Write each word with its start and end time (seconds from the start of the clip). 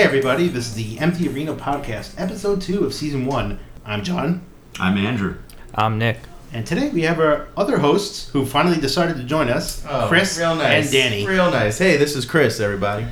Hey 0.00 0.06
everybody, 0.06 0.48
this 0.48 0.66
is 0.66 0.74
the 0.76 0.98
Empty 0.98 1.28
Arena 1.28 1.52
Podcast, 1.52 2.14
episode 2.16 2.62
2 2.62 2.86
of 2.86 2.94
season 2.94 3.26
1. 3.26 3.60
I'm 3.84 4.02
John, 4.02 4.40
I'm 4.78 4.96
Andrew. 4.96 5.36
I'm 5.74 5.98
Nick. 5.98 6.16
and 6.54 6.66
today 6.66 6.88
we 6.88 7.02
have 7.02 7.20
our 7.20 7.48
other 7.54 7.80
hosts 7.80 8.30
who 8.30 8.46
finally 8.46 8.80
decided 8.80 9.18
to 9.18 9.24
join 9.24 9.50
us, 9.50 9.84
Oh, 9.86 10.06
Chris 10.08 10.38
real 10.38 10.56
nice. 10.56 10.84
and 10.84 10.90
Danny. 10.90 11.26
Real 11.26 11.50
nice. 11.50 11.76
Hey, 11.76 11.98
this 11.98 12.16
is 12.16 12.24
Chris, 12.24 12.60
everybody. 12.60 13.08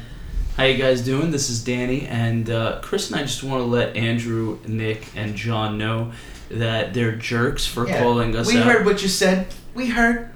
How 0.57 0.65
you 0.65 0.79
guys 0.79 1.03
doing? 1.03 1.31
This 1.31 1.51
is 1.51 1.63
Danny, 1.63 2.07
and 2.07 2.49
uh, 2.49 2.81
Chris 2.81 3.11
and 3.11 3.21
I 3.21 3.25
just 3.25 3.45
want 3.45 3.61
to 3.61 3.67
let 3.67 3.95
Andrew, 3.95 4.59
Nick, 4.67 5.09
and 5.15 5.35
John 5.35 5.77
know 5.77 6.13
that 6.51 6.95
they're 6.95 7.17
jerks 7.17 7.67
for 7.67 7.85
calling 7.85 8.35
us 8.35 8.47
we 8.47 8.57
out, 8.57 8.65
heard 8.65 8.87
what 8.87 9.03
you 9.03 9.09
said. 9.11 9.49
We 9.75 9.89
heard. 9.89 10.31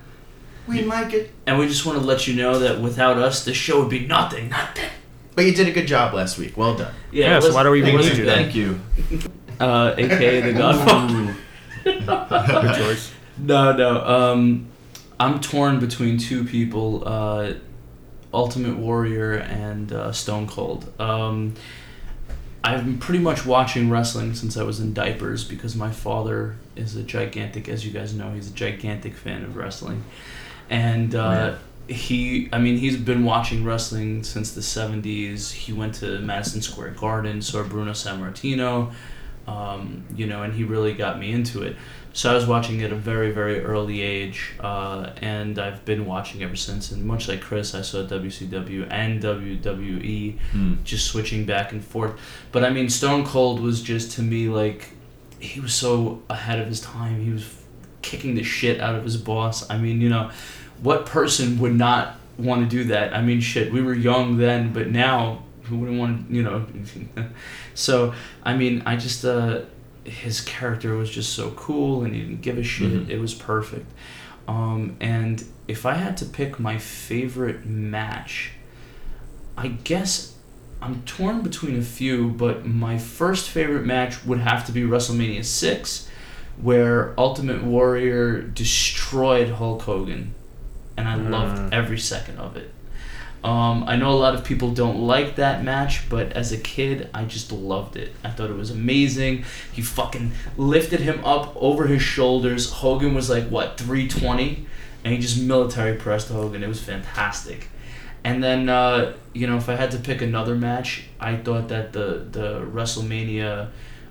We 0.67 0.77
didn't 0.77 0.91
like 0.91 1.15
it. 1.15 1.31
and 1.47 1.59
we 1.59 1.67
just 1.67 1.87
want 1.87 1.99
to 1.99 2.05
let 2.05 2.27
you 2.27 2.35
know 2.35 2.59
that 2.59 2.79
without 2.79 3.17
us, 3.17 3.43
the 3.43 3.55
show 3.55 3.81
would 3.81 3.89
be 3.89 4.07
nothing. 4.07 4.51
Nothing. 4.51 4.91
But 5.35 5.45
you 5.47 5.55
did 5.55 5.69
a 5.69 5.73
good 5.73 5.87
job 5.87 6.13
last 6.15 6.39
week. 6.39 6.57
Well 6.57 6.77
done. 6.77 6.93
Yeah. 7.11 7.27
Yeah, 7.31 7.39
it 7.39 7.41
so 7.43 7.47
was- 7.49 7.55
why 7.57 7.63
do 7.63 7.71
we 7.71 7.79
it 7.83 7.89
even 7.89 7.95
wasn't 7.97 8.19
need 8.19 8.25
you 8.25 8.31
Thank 8.31 8.55
you. 8.55 8.81
Uh, 9.61 9.95
AKA 9.97 10.41
the 10.41 10.53
Godfather. 10.53 11.37
Good 11.85 12.75
choice. 12.77 13.13
No, 13.39 13.73
no. 13.75 14.05
Um, 14.05 14.67
I'm 15.19 15.41
torn 15.41 15.81
between 15.81 16.19
two 16.19 16.45
people, 16.45 17.03
uh, 17.09 17.55
Ultimate 18.33 18.77
Warrior 18.77 19.33
and 19.37 19.91
uh, 19.91 20.13
Stone 20.13 20.49
Cold. 20.49 20.93
Um, 21.01 21.55
I've 22.63 22.85
been 22.85 22.99
pretty 22.99 23.21
much 23.21 23.47
watching 23.47 23.89
wrestling 23.89 24.35
since 24.35 24.57
I 24.59 24.65
was 24.65 24.81
in 24.81 24.93
diapers 24.93 25.45
because 25.45 25.75
my 25.75 25.91
father 25.91 26.57
is 26.77 26.95
a 26.95 27.03
gigantic, 27.03 27.69
as 27.71 27.87
you 27.87 27.91
guys 27.91 28.15
know, 28.15 28.33
he's 28.33 28.51
a 28.51 28.55
gigantic 28.55 29.17
fan 29.17 29.43
of 29.45 29.57
wrestling, 29.57 30.05
and 30.69 31.15
uh, 31.15 31.55
he, 31.89 32.49
I 32.53 32.59
mean, 32.59 32.77
he's 32.79 32.97
been 32.97 33.25
watching 33.25 33.65
wrestling 33.65 34.23
since 34.25 34.53
the 34.53 34.61
'70s. 34.61 35.53
He 35.53 35.73
went 35.73 35.95
to 35.97 36.19
Madison 36.21 36.63
Square 36.63 36.91
Garden, 36.91 37.43
saw 37.43 37.63
Bruno 37.63 37.93
Sammartino, 37.93 38.93
um, 39.47 40.05
you 40.15 40.27
know, 40.27 40.43
and 40.43 40.55
he 40.55 40.65
really 40.65 40.95
got 40.95 41.19
me 41.19 41.33
into 41.33 41.63
it. 41.63 41.77
So 42.15 42.31
I 42.31 42.35
was 42.35 42.47
watching 42.47 42.83
at 42.83 42.93
a 42.93 42.95
very, 42.95 43.31
very 43.33 43.65
early 43.65 44.03
age, 44.03 44.53
uh, 44.61 45.11
and 45.23 45.59
I've 45.59 45.83
been 45.87 46.05
watching 46.05 46.43
ever 46.43 46.57
since. 46.57 46.93
And 46.93 47.05
much 47.05 47.27
like 47.27 47.41
Chris, 47.41 47.75
I 47.75 47.81
saw 47.81 48.07
WCW 48.07 48.87
and 48.91 49.23
WWE, 49.23 50.39
Hmm. 50.53 50.75
just 50.85 51.07
switching 51.07 51.45
back 51.47 51.73
and 51.73 51.83
forth. 51.85 52.13
But 52.53 52.65
I 52.65 52.71
mean, 52.71 52.89
Stone 52.91 53.25
Cold 53.25 53.61
was 53.61 53.83
just 53.83 54.13
to 54.13 54.23
me 54.23 54.49
like 54.49 54.91
he 55.41 55.59
was 55.59 55.75
so 55.75 56.23
ahead 56.29 56.59
of 56.61 56.69
his 56.69 56.81
time. 56.81 57.25
He 57.25 57.31
was 57.31 57.47
kicking 58.03 58.35
the 58.35 58.43
shit 58.45 58.79
out 58.81 58.95
of 58.95 59.05
his 59.05 59.17
boss. 59.17 59.69
I 59.71 59.79
mean, 59.79 60.01
you 60.01 60.09
know, 60.11 60.31
what 60.83 61.07
person 61.07 61.59
would 61.61 61.75
not 61.75 62.17
want 62.39 62.69
to 62.69 62.77
do 62.77 62.85
that? 62.85 63.15
I 63.15 63.23
mean, 63.23 63.41
shit, 63.41 63.73
we 63.73 63.81
were 63.81 63.95
young 63.95 64.37
then, 64.37 64.73
but 64.73 64.89
now 64.91 65.43
who 65.65 65.79
wouldn't 65.79 65.99
want 65.99 66.29
to, 66.29 66.35
you 66.35 66.43
know? 66.43 66.67
so 67.75 68.13
I 68.43 68.55
mean, 68.57 68.83
I 68.85 68.97
just 68.97 69.25
uh, 69.25 69.61
his 70.05 70.41
character 70.41 70.97
was 70.97 71.09
just 71.11 71.33
so 71.35 71.53
cool, 71.53 72.03
and 72.05 72.15
he 72.15 72.21
didn't 72.21 72.43
give 72.43 72.59
a 72.59 72.63
shit. 72.63 72.93
Mhm. 72.93 73.09
It 73.09 73.19
was 73.21 73.35
perfect. 73.35 73.87
Um, 74.49 74.97
and 75.01 75.45
if 75.69 75.87
I 75.87 75.95
had 75.95 76.17
to 76.19 76.25
pick 76.25 76.59
my 76.59 76.77
favorite 76.79 77.65
match, 77.65 78.51
I 79.57 79.69
guess 79.69 80.35
I'm 80.81 81.03
torn 81.03 81.43
between 81.43 81.79
a 81.79 81.83
few, 81.83 82.31
but 82.31 82.67
my 82.67 82.99
first 82.99 83.49
favorite 83.49 83.87
match 83.87 84.25
would 84.25 84.41
have 84.41 84.67
to 84.67 84.73
be 84.73 84.83
WrestleMania 84.83 85.45
6, 85.45 86.09
where 86.61 87.15
Ultimate 87.17 87.63
Warrior 87.63 88.43
destroyed 88.43 89.51
Hulk 89.51 89.83
Hogan. 89.83 90.35
And 91.03 91.09
I 91.09 91.17
loved 91.17 91.59
Mm. 91.59 91.73
every 91.73 91.99
second 91.99 92.39
of 92.39 92.57
it. 92.57 92.71
Um, 93.43 93.83
I 93.89 93.97
know 93.97 94.11
a 94.13 94.21
lot 94.27 94.37
of 94.37 94.45
people 94.45 94.71
don't 94.71 95.01
like 95.01 95.35
that 95.35 95.65
match, 95.65 96.09
but 96.09 96.31
as 96.33 96.53
a 96.53 96.57
kid, 96.59 97.09
I 97.13 97.25
just 97.25 97.51
loved 97.51 97.97
it. 97.97 98.15
I 98.23 98.31
thought 98.31 98.51
it 98.51 98.57
was 98.57 98.71
amazing. 98.71 99.45
He 99.73 99.83
fucking 99.83 100.31
lifted 100.57 101.01
him 101.01 101.25
up 101.25 101.53
over 101.57 101.89
his 101.89 102.03
shoulders. 102.03 102.71
Hogan 102.71 103.15
was 103.15 103.29
like, 103.29 103.49
what, 103.49 103.79
320? 103.79 104.65
And 105.05 105.13
he 105.13 105.19
just 105.19 105.41
military 105.43 105.97
pressed 105.97 106.29
Hogan. 106.29 106.63
It 106.63 106.69
was 106.69 106.81
fantastic. 106.81 107.69
And 108.23 108.45
then, 108.45 108.69
uh, 108.69 109.15
you 109.33 109.49
know, 109.49 109.57
if 109.57 109.69
I 109.69 109.75
had 109.75 109.91
to 109.91 109.99
pick 109.99 110.23
another 110.23 110.55
match, 110.55 111.07
I 111.19 111.35
thought 111.35 111.67
that 111.71 111.93
the, 111.93 112.25
the 112.31 112.61
WrestleMania 112.73 113.71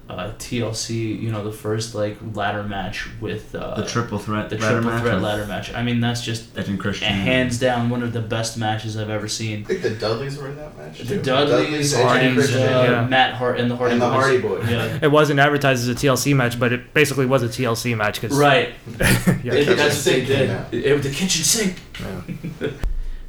uh, 0.09 0.33
TLC, 0.39 1.17
you 1.21 1.31
know, 1.31 1.41
the 1.43 1.51
first 1.53 1.95
like 1.95 2.17
ladder 2.33 2.63
match 2.63 3.07
with 3.21 3.55
uh, 3.55 3.75
The 3.75 3.85
triple 3.85 4.19
threat 4.19 4.49
the 4.49 4.57
ladder 4.57 4.73
triple 4.81 4.91
match 4.91 5.01
threat 5.03 5.21
ladder 5.21 5.45
match. 5.45 5.73
I 5.73 5.83
mean, 5.83 6.01
that's 6.01 6.21
just 6.21 6.57
Edge 6.57 6.67
and 6.67 6.77
Christian. 6.79 7.07
hands 7.07 7.57
down 7.59 7.89
one 7.89 8.03
of 8.03 8.11
the 8.11 8.19
best 8.21 8.57
matches 8.57 8.97
I've 8.97 9.09
ever 9.09 9.29
seen. 9.29 9.61
I 9.61 9.63
think 9.65 9.81
the 9.83 9.91
Dudleys 9.91 10.37
were 10.37 10.49
in 10.49 10.57
that 10.57 10.77
match. 10.77 10.99
The 10.99 11.15
too. 11.15 11.21
Dudleys 11.21 11.93
Edge 11.93 12.23
and 12.23 12.37
uh, 12.39 12.43
yeah. 12.91 13.07
Matt 13.07 13.35
Hart 13.35 13.57
and 13.59 13.71
the 13.71 13.75
Hardy 13.77 13.93
and 13.93 14.01
the 14.01 14.09
Hardy 14.09 14.41
Boys. 14.41 14.69
Yeah. 14.69 14.99
It 15.01 15.11
wasn't 15.11 15.39
advertised 15.39 15.81
as 15.81 15.87
a 15.87 15.95
TLC 15.95 16.35
match, 16.35 16.59
but 16.59 16.73
it 16.73 16.93
basically 16.93 17.25
was 17.25 17.41
a 17.43 17.47
TLC 17.47 17.95
match 17.95 18.19
because 18.19 18.37
Right. 18.37 18.73
yeah. 18.87 18.95
The 18.97 19.31
It- 19.33 19.41
kitchen 19.43 19.77
that's 19.77 19.95
what 19.95 20.05
they 20.05 20.25
sink 20.25 20.27
did. 20.27 20.49
out. 20.49 20.73
It, 20.73 20.93
was 20.93 21.03
the 21.03 21.11
kitchen 21.11 21.43
sink. 21.45 21.77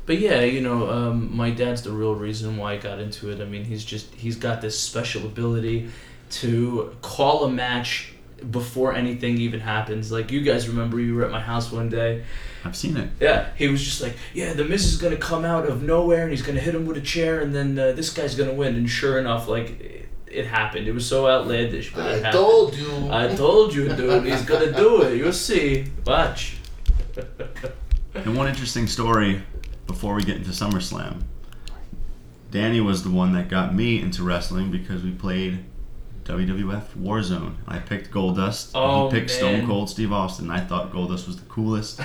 But 0.04 0.18
yeah, 0.18 0.40
you 0.40 0.60
know, 0.62 0.90
um, 0.90 1.34
my 1.34 1.50
dad's 1.50 1.82
the 1.82 1.92
real 1.92 2.16
reason 2.16 2.56
why 2.56 2.72
I 2.72 2.76
got 2.76 2.98
into 2.98 3.30
it. 3.30 3.40
I 3.40 3.44
mean, 3.44 3.64
he's 3.64 3.84
just 3.84 4.12
he's 4.14 4.34
got 4.34 4.60
this 4.60 4.76
special 4.78 5.24
ability 5.24 5.90
to 6.32 6.96
call 7.02 7.44
a 7.44 7.50
match 7.50 8.12
before 8.50 8.94
anything 8.94 9.38
even 9.38 9.60
happens. 9.60 10.10
Like 10.10 10.30
you 10.32 10.40
guys 10.40 10.68
remember, 10.68 10.98
you 11.00 11.14
were 11.14 11.24
at 11.24 11.30
my 11.30 11.40
house 11.40 11.70
one 11.70 11.88
day. 11.88 12.24
I've 12.64 12.76
seen 12.76 12.96
it. 12.96 13.10
Yeah, 13.20 13.48
he 13.56 13.68
was 13.68 13.82
just 13.82 14.00
like, 14.00 14.16
yeah, 14.34 14.52
the 14.52 14.64
Miz 14.64 14.84
is 14.84 14.96
gonna 15.00 15.16
come 15.16 15.44
out 15.44 15.66
of 15.66 15.82
nowhere 15.82 16.22
and 16.22 16.30
he's 16.30 16.42
gonna 16.42 16.60
hit 16.60 16.74
him 16.74 16.86
with 16.86 16.96
a 16.96 17.00
chair, 17.00 17.40
and 17.40 17.54
then 17.54 17.78
uh, 17.78 17.92
this 17.92 18.10
guy's 18.10 18.34
gonna 18.34 18.54
win. 18.54 18.76
And 18.76 18.88
sure 18.88 19.18
enough, 19.18 19.48
like 19.48 19.80
it, 19.80 20.08
it 20.26 20.46
happened. 20.46 20.88
It 20.88 20.92
was 20.92 21.06
so 21.06 21.28
outlandish, 21.28 21.92
but 21.94 22.06
it 22.06 22.08
I 22.08 22.14
happened. 22.16 22.32
told 22.32 22.76
you. 22.76 23.08
I 23.10 23.34
told 23.34 23.74
you, 23.74 23.88
dude. 23.94 24.24
He's 24.32 24.42
gonna 24.44 24.72
do 24.72 25.02
it. 25.02 25.16
You'll 25.16 25.32
see. 25.32 25.86
Watch. 26.06 26.56
And 28.14 28.36
one 28.36 28.48
interesting 28.48 28.86
story 28.86 29.42
before 29.86 30.14
we 30.14 30.22
get 30.22 30.36
into 30.36 30.50
SummerSlam. 30.50 31.22
Danny 32.50 32.80
was 32.80 33.02
the 33.02 33.10
one 33.10 33.32
that 33.32 33.48
got 33.48 33.74
me 33.74 34.00
into 34.00 34.22
wrestling 34.22 34.70
because 34.70 35.02
we 35.02 35.10
played 35.10 35.64
WWF 36.24 36.84
Warzone. 36.98 37.54
I 37.66 37.78
picked 37.78 38.10
Goldust. 38.10 38.70
Oh, 38.74 38.82
and 38.84 38.92
he 38.92 38.98
oh, 39.00 39.10
picked 39.10 39.30
man. 39.30 39.38
Stone 39.38 39.66
Cold 39.66 39.90
Steve 39.90 40.12
Austin. 40.12 40.50
I 40.50 40.60
thought 40.60 40.92
Goldust 40.92 41.26
was 41.26 41.36
the 41.36 41.46
coolest 41.48 42.00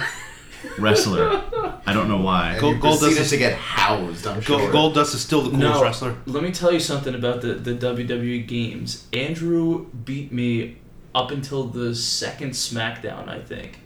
wrestler. 0.79 1.41
I 1.85 1.93
don't 1.93 2.07
know 2.09 2.17
why. 2.17 2.51
And 2.53 2.61
Gold- 2.61 2.75
you 2.75 2.81
Gold 2.81 2.99
proceeded 2.99 3.21
does- 3.21 3.29
to 3.29 3.37
get 3.37 3.53
housed, 3.57 4.25
I'm 4.27 4.41
Gold, 4.41 4.61
sure. 4.61 4.71
Goldust 4.73 5.13
is 5.13 5.21
still 5.21 5.41
the 5.43 5.51
coolest 5.51 5.79
No. 5.79 5.83
wrestler. 5.83 6.15
Let 6.25 6.43
me 6.43 6.51
tell 6.51 6.71
you 6.71 6.79
something 6.79 7.13
about 7.15 7.41
the, 7.41 7.53
the 7.53 7.73
WWE 7.73 8.47
games. 8.47 9.05
Andrew 9.13 9.85
beat 10.05 10.31
me 10.31 10.77
up 11.13 11.31
until 11.31 11.65
the 11.65 11.93
second 11.95 12.51
SmackDown, 12.51 13.27
I 13.27 13.39
think. 13.39 13.79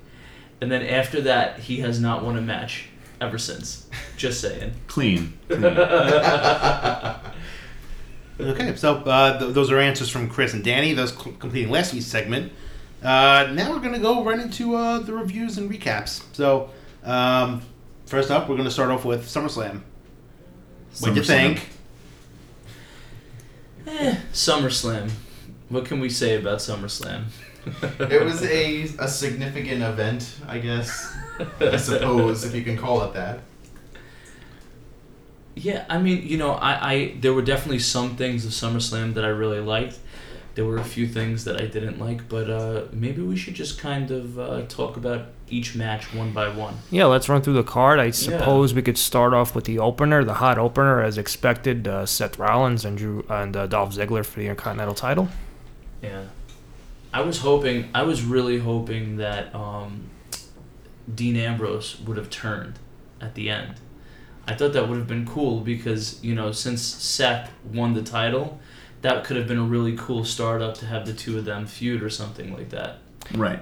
And 0.62 0.72
then 0.72 0.82
after 0.84 1.22
that, 1.22 1.60
he 1.60 1.78
has 1.80 2.00
not 2.00 2.24
won 2.24 2.38
a 2.38 2.42
match 2.42 2.86
ever 3.20 3.38
since. 3.38 3.88
Just 4.18 4.42
saying. 4.42 4.74
Clean. 4.88 5.34
Clean. 5.48 5.62
Okay, 8.42 8.76
so 8.76 8.96
uh, 8.98 9.38
th- 9.40 9.54
those 9.54 9.72
are 9.72 9.80
answers 9.80 10.10
from 10.10 10.28
Chris 10.30 10.54
and 10.54 10.64
Danny. 10.64 10.94
Those 10.94 11.14
cl- 11.14 11.36
completing 11.38 11.72
last 11.72 11.94
week's 11.94 12.08
segment. 12.08 12.52
Uh, 13.04 13.52
now 13.54 13.72
we're 13.72 13.80
going 13.80 13.94
to 13.94 14.00
go 14.00 14.24
right 14.24 14.40
into 14.40 14.76
uh, 14.76 15.00
the 15.00 15.14
reviews 15.14 15.58
and 15.58 15.70
recaps. 15.70 16.24
So, 16.34 16.70
um, 17.04 17.62
first 18.06 18.30
up, 18.32 18.48
we're 18.50 18.56
going 18.56 18.68
to 18.68 18.72
start 18.74 18.90
off 18.92 19.06
with 19.06 19.26
SummerSlam. 19.28 19.82
What'd 21.00 21.16
you 21.16 21.24
SummerSlam. 21.24 21.26
think? 21.58 21.70
Eh, 23.88 24.16
SummerSlam. 24.34 25.10
What 25.70 25.86
can 25.86 26.00
we 26.00 26.10
say 26.10 26.38
about 26.38 26.60
SummerSlam? 26.60 27.26
it 28.00 28.24
was 28.24 28.42
a, 28.44 28.84
a 29.00 29.08
significant 29.08 29.82
event, 29.84 30.36
I 30.48 30.58
guess. 30.60 31.16
I 31.60 31.78
suppose, 31.78 32.44
if 32.44 32.54
you 32.56 32.64
can 32.64 32.78
call 32.78 33.04
it 33.04 33.14
that. 33.14 33.40
Yeah, 35.56 35.86
I 35.90 35.98
mean, 35.98 36.26
you 36.26 36.38
know, 36.38 36.52
I, 36.54 36.94
I 36.94 37.16
there 37.20 37.34
were 37.34 37.42
definitely 37.42 37.80
some 37.80 38.16
things 38.16 38.46
of 38.46 38.52
SummerSlam 38.52 39.14
that 39.16 39.26
I 39.26 39.30
really 39.30 39.60
liked. 39.60 40.00
There 40.54 40.66
were 40.66 40.78
a 40.78 40.84
few 40.84 41.08
things 41.08 41.46
that 41.46 41.62
I 41.62 41.66
didn't 41.66 41.98
like, 41.98 42.28
but 42.28 42.50
uh, 42.50 42.84
maybe 42.92 43.22
we 43.22 43.38
should 43.38 43.54
just 43.54 43.80
kind 43.80 44.12
of 44.12 44.38
uh, 44.38 44.64
talk 44.68 44.98
about 44.98 45.28
each 45.50 45.76
match 45.76 46.14
one 46.14 46.34
by 46.34 46.50
one. 46.50 46.76
Yeah, 46.90 47.06
let's 47.06 47.30
run 47.30 47.42
through 47.42 47.54
the 47.54 47.64
card. 47.64 48.00
I 48.00 48.12
suppose 48.12 48.74
we 48.74 48.82
could 48.82 48.98
start 48.98 49.34
off 49.34 49.56
with 49.56 49.64
the 49.64 49.80
opener, 49.80 50.26
the 50.26 50.36
hot 50.36 50.58
opener, 50.58 51.02
as 51.02 51.18
expected. 51.18 51.88
Uh, 51.88 52.06
Seth 52.06 52.38
Rollins 52.38 52.84
and 52.84 52.98
Drew 52.98 53.26
and 53.30 53.56
uh, 53.56 53.68
Dolph 53.68 53.96
Ziggler 53.96 54.26
for 54.26 54.40
the 54.40 54.48
Intercontinental 54.48 54.96
title. 54.96 55.30
Yeah, 56.02 56.26
I 57.14 57.22
was 57.22 57.40
hoping, 57.40 57.90
I 57.94 58.04
was 58.04 58.24
really 58.24 58.60
hoping 58.60 59.18
that 59.18 59.54
um, 59.56 60.10
Dean 61.14 61.36
Ambrose 61.36 62.00
would 62.02 62.18
have 62.18 62.30
turned 62.30 62.80
at 63.22 63.36
the 63.36 63.50
end. 63.50 63.76
I 64.48 64.56
thought 64.56 64.74
that 64.74 64.90
would 64.90 64.98
have 64.98 65.08
been 65.08 65.26
cool 65.26 65.62
because 65.62 66.22
you 66.24 66.36
know 66.36 66.52
since 66.52 66.82
Seth 66.82 67.52
won 67.74 67.94
the 67.94 68.02
title, 68.04 68.60
that 69.02 69.24
could 69.24 69.38
have 69.38 69.48
been 69.48 69.60
a 69.60 69.64
really 69.64 69.96
cool 69.98 70.24
start 70.26 70.62
up 70.62 70.76
to 70.76 70.86
have 70.86 71.06
the 71.06 71.14
two 71.14 71.38
of 71.38 71.46
them 71.46 71.66
feud 71.68 72.04
or 72.04 72.10
something 72.10 72.54
like 72.54 72.70
that. 72.70 72.98
Right. 73.34 73.60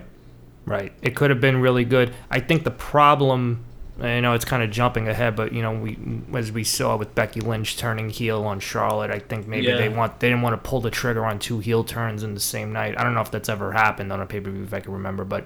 Right. 0.66 0.94
It 1.02 1.16
could 1.16 1.30
have 1.32 1.42
been 1.42 1.62
really 1.62 1.86
good. 1.86 2.14
I 2.30 2.40
think 2.40 2.64
the 2.64 2.72
problem 2.72 3.66
I 4.02 4.22
know 4.22 4.34
it's 4.34 4.46
kind 4.46 4.64
of 4.64 4.72
jumping 4.72 5.10
ahead, 5.10 5.36
but 5.36 5.52
you 5.52 5.62
know, 5.62 5.74
we 5.74 5.98
as 6.34 6.52
we 6.52 6.64
saw 6.64 6.96
with 6.96 7.14
Becky 7.16 7.42
Lynch 7.42 7.78
turning 7.78 8.10
heel 8.10 8.46
on 8.46 8.60
Charlotte, 8.62 9.12
I 9.12 9.20
think 9.20 9.48
maybe 9.48 9.68
Yeah. 9.68 9.78
they 9.78 9.90
want 9.90 10.20
they 10.20 10.30
didn't 10.30 10.42
want 10.42 10.62
to 10.62 10.70
pull 10.70 10.80
the 10.80 10.90
trigger 10.90 11.26
on 11.26 11.40
two 11.40 11.60
heel 11.60 11.84
turns 11.84 12.24
in 12.24 12.34
the 12.34 12.40
same 12.40 12.72
night. 12.72 12.98
I 12.98 13.04
don't 13.04 13.14
know 13.14 13.22
if 13.22 13.32
that's 13.32 13.50
ever 13.50 13.74
happened 13.74 14.14
on 14.14 14.22
a 14.22 14.26
pay 14.26 14.40
per 14.40 14.50
view 14.52 14.64
if 14.64 14.74
I 14.74 14.80
can 14.80 14.94
remember, 14.94 15.26
but 15.26 15.46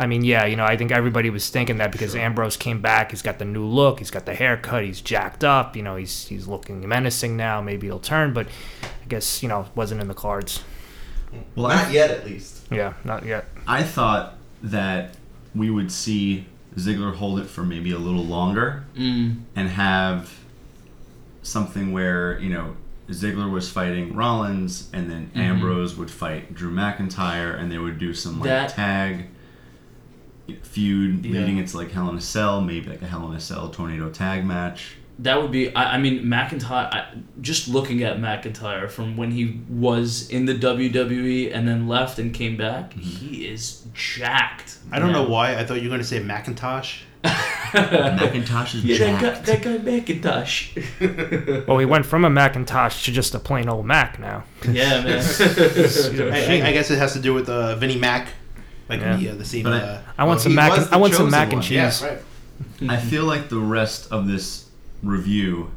I 0.00 0.06
mean, 0.06 0.24
yeah, 0.24 0.44
you 0.46 0.54
know, 0.54 0.64
I 0.64 0.76
think 0.76 0.92
everybody 0.92 1.28
was 1.28 1.48
thinking 1.50 1.78
that 1.78 1.90
because 1.90 2.14
Ambrose 2.14 2.56
came 2.56 2.80
back, 2.80 3.10
he's 3.10 3.20
got 3.22 3.38
the 3.40 3.44
new 3.44 3.64
look, 3.66 3.98
he's 3.98 4.10
got 4.12 4.26
the 4.26 4.34
haircut, 4.34 4.84
he's 4.84 5.00
jacked 5.00 5.42
up, 5.42 5.74
you 5.76 5.82
know, 5.82 5.96
he's 5.96 6.28
he's 6.28 6.46
looking 6.46 6.86
menacing 6.88 7.36
now. 7.36 7.60
Maybe 7.60 7.88
he'll 7.88 7.98
turn, 7.98 8.32
but 8.32 8.46
I 8.82 9.06
guess 9.08 9.42
you 9.42 9.48
know, 9.48 9.62
it 9.62 9.66
wasn't 9.74 10.00
in 10.00 10.06
the 10.08 10.14
cards. 10.14 10.62
Well, 11.56 11.68
Not 11.68 11.86
I, 11.86 11.90
yet, 11.90 12.10
at 12.10 12.24
least. 12.24 12.62
Yeah, 12.70 12.94
not 13.04 13.26
yet. 13.26 13.46
I 13.66 13.82
thought 13.82 14.34
that 14.62 15.14
we 15.54 15.68
would 15.68 15.90
see 15.90 16.46
Ziggler 16.76 17.14
hold 17.16 17.40
it 17.40 17.46
for 17.46 17.62
maybe 17.64 17.90
a 17.90 17.98
little 17.98 18.24
longer 18.24 18.84
Mm. 18.96 19.42
and 19.56 19.68
have 19.70 20.38
something 21.42 21.92
where 21.92 22.38
you 22.38 22.50
know 22.50 22.76
Ziggler 23.08 23.50
was 23.50 23.68
fighting 23.70 24.14
Rollins, 24.14 24.90
and 24.92 25.10
then 25.10 25.30
Mhm. 25.34 25.40
Ambrose 25.40 25.96
would 25.96 26.10
fight 26.10 26.54
Drew 26.54 26.70
McIntyre, 26.70 27.58
and 27.58 27.72
they 27.72 27.78
would 27.78 27.98
do 27.98 28.14
some 28.14 28.38
like 28.38 28.48
That- 28.48 28.68
tag 28.70 29.24
feud 30.62 31.24
Yeah. 31.24 31.40
leading 31.40 31.58
into 31.58 31.76
like 31.76 31.90
Hell 31.90 32.08
in 32.10 32.16
a 32.16 32.20
Cell, 32.20 32.60
maybe 32.60 32.88
like 32.90 33.02
a 33.02 33.06
Hell 33.06 33.28
in 33.30 33.36
a 33.36 33.40
Cell 33.40 33.68
tornado 33.70 34.10
tag 34.10 34.44
match. 34.44 34.96
That 35.20 35.42
would 35.42 35.50
be. 35.50 35.74
I, 35.74 35.94
I 35.94 35.98
mean, 35.98 36.22
McIntyre. 36.24 36.70
I, 36.94 37.06
just 37.40 37.66
looking 37.66 38.04
at 38.04 38.18
McIntyre 38.18 38.88
from 38.88 39.16
when 39.16 39.32
he 39.32 39.60
was 39.68 40.30
in 40.30 40.44
the 40.46 40.54
WWE 40.54 41.52
and 41.52 41.66
then 41.66 41.88
left 41.88 42.20
and 42.20 42.32
came 42.32 42.56
back, 42.56 42.92
he 42.92 43.48
is 43.48 43.82
jacked. 43.94 44.78
I 44.92 45.00
don't 45.00 45.10
know 45.12 45.24
why. 45.28 45.56
I 45.56 45.64
thought 45.64 45.78
you 45.78 45.84
were 45.84 45.96
going 45.96 46.00
to 46.00 46.06
say 46.06 46.20
Macintosh. 46.20 47.00
Macintosh 47.74 48.76
is 48.76 48.84
Yeah, 48.84 48.98
that 48.98 49.20
guy, 49.20 49.30
jacked. 49.34 49.46
that 49.46 49.62
guy 49.62 49.78
McIntosh. 49.78 51.66
Well, 51.66 51.78
he 51.78 51.84
went 51.86 52.06
from 52.06 52.24
a 52.24 52.30
Macintosh 52.30 53.04
to 53.06 53.12
just 53.12 53.34
a 53.34 53.38
plain 53.40 53.68
old 53.68 53.86
Mac 53.86 54.18
now. 54.18 54.44
yeah, 54.70 55.02
man. 55.02 55.18
He's 55.18 55.40
a 56.20 56.26
I, 56.28 56.30
machine. 56.30 56.62
I, 56.62 56.68
I 56.68 56.72
guess 56.72 56.90
it 56.92 56.98
has 56.98 57.12
to 57.14 57.20
do 57.20 57.34
with 57.34 57.48
uh, 57.48 57.74
Vinnie 57.76 57.98
Mac, 57.98 58.28
like 58.88 59.00
Yeah. 59.00 59.16
the 59.16 59.28
uh, 59.30 59.34
the 59.34 59.44
scene. 59.44 59.64
But 59.64 59.72
I- 59.74 59.78
uh, 59.86 60.00
I 60.18 60.24
want 60.24 60.36
Well, 60.38 60.44
some 60.44 60.54
mac. 60.54 60.78
And, 60.78 60.88
I 60.92 60.96
want 60.96 61.12
some 61.14 61.26
chosen 61.26 61.30
mac 61.30 61.52
and 61.52 61.62
cheese. 61.62 62.02
yeah, 62.02 62.06
right. 62.08 62.18
I 62.88 62.96
feel 62.96 63.24
like 63.24 63.48
the 63.48 63.58
rest 63.58 64.10
of 64.12 64.26
this 64.26 64.66
review, 65.02 65.70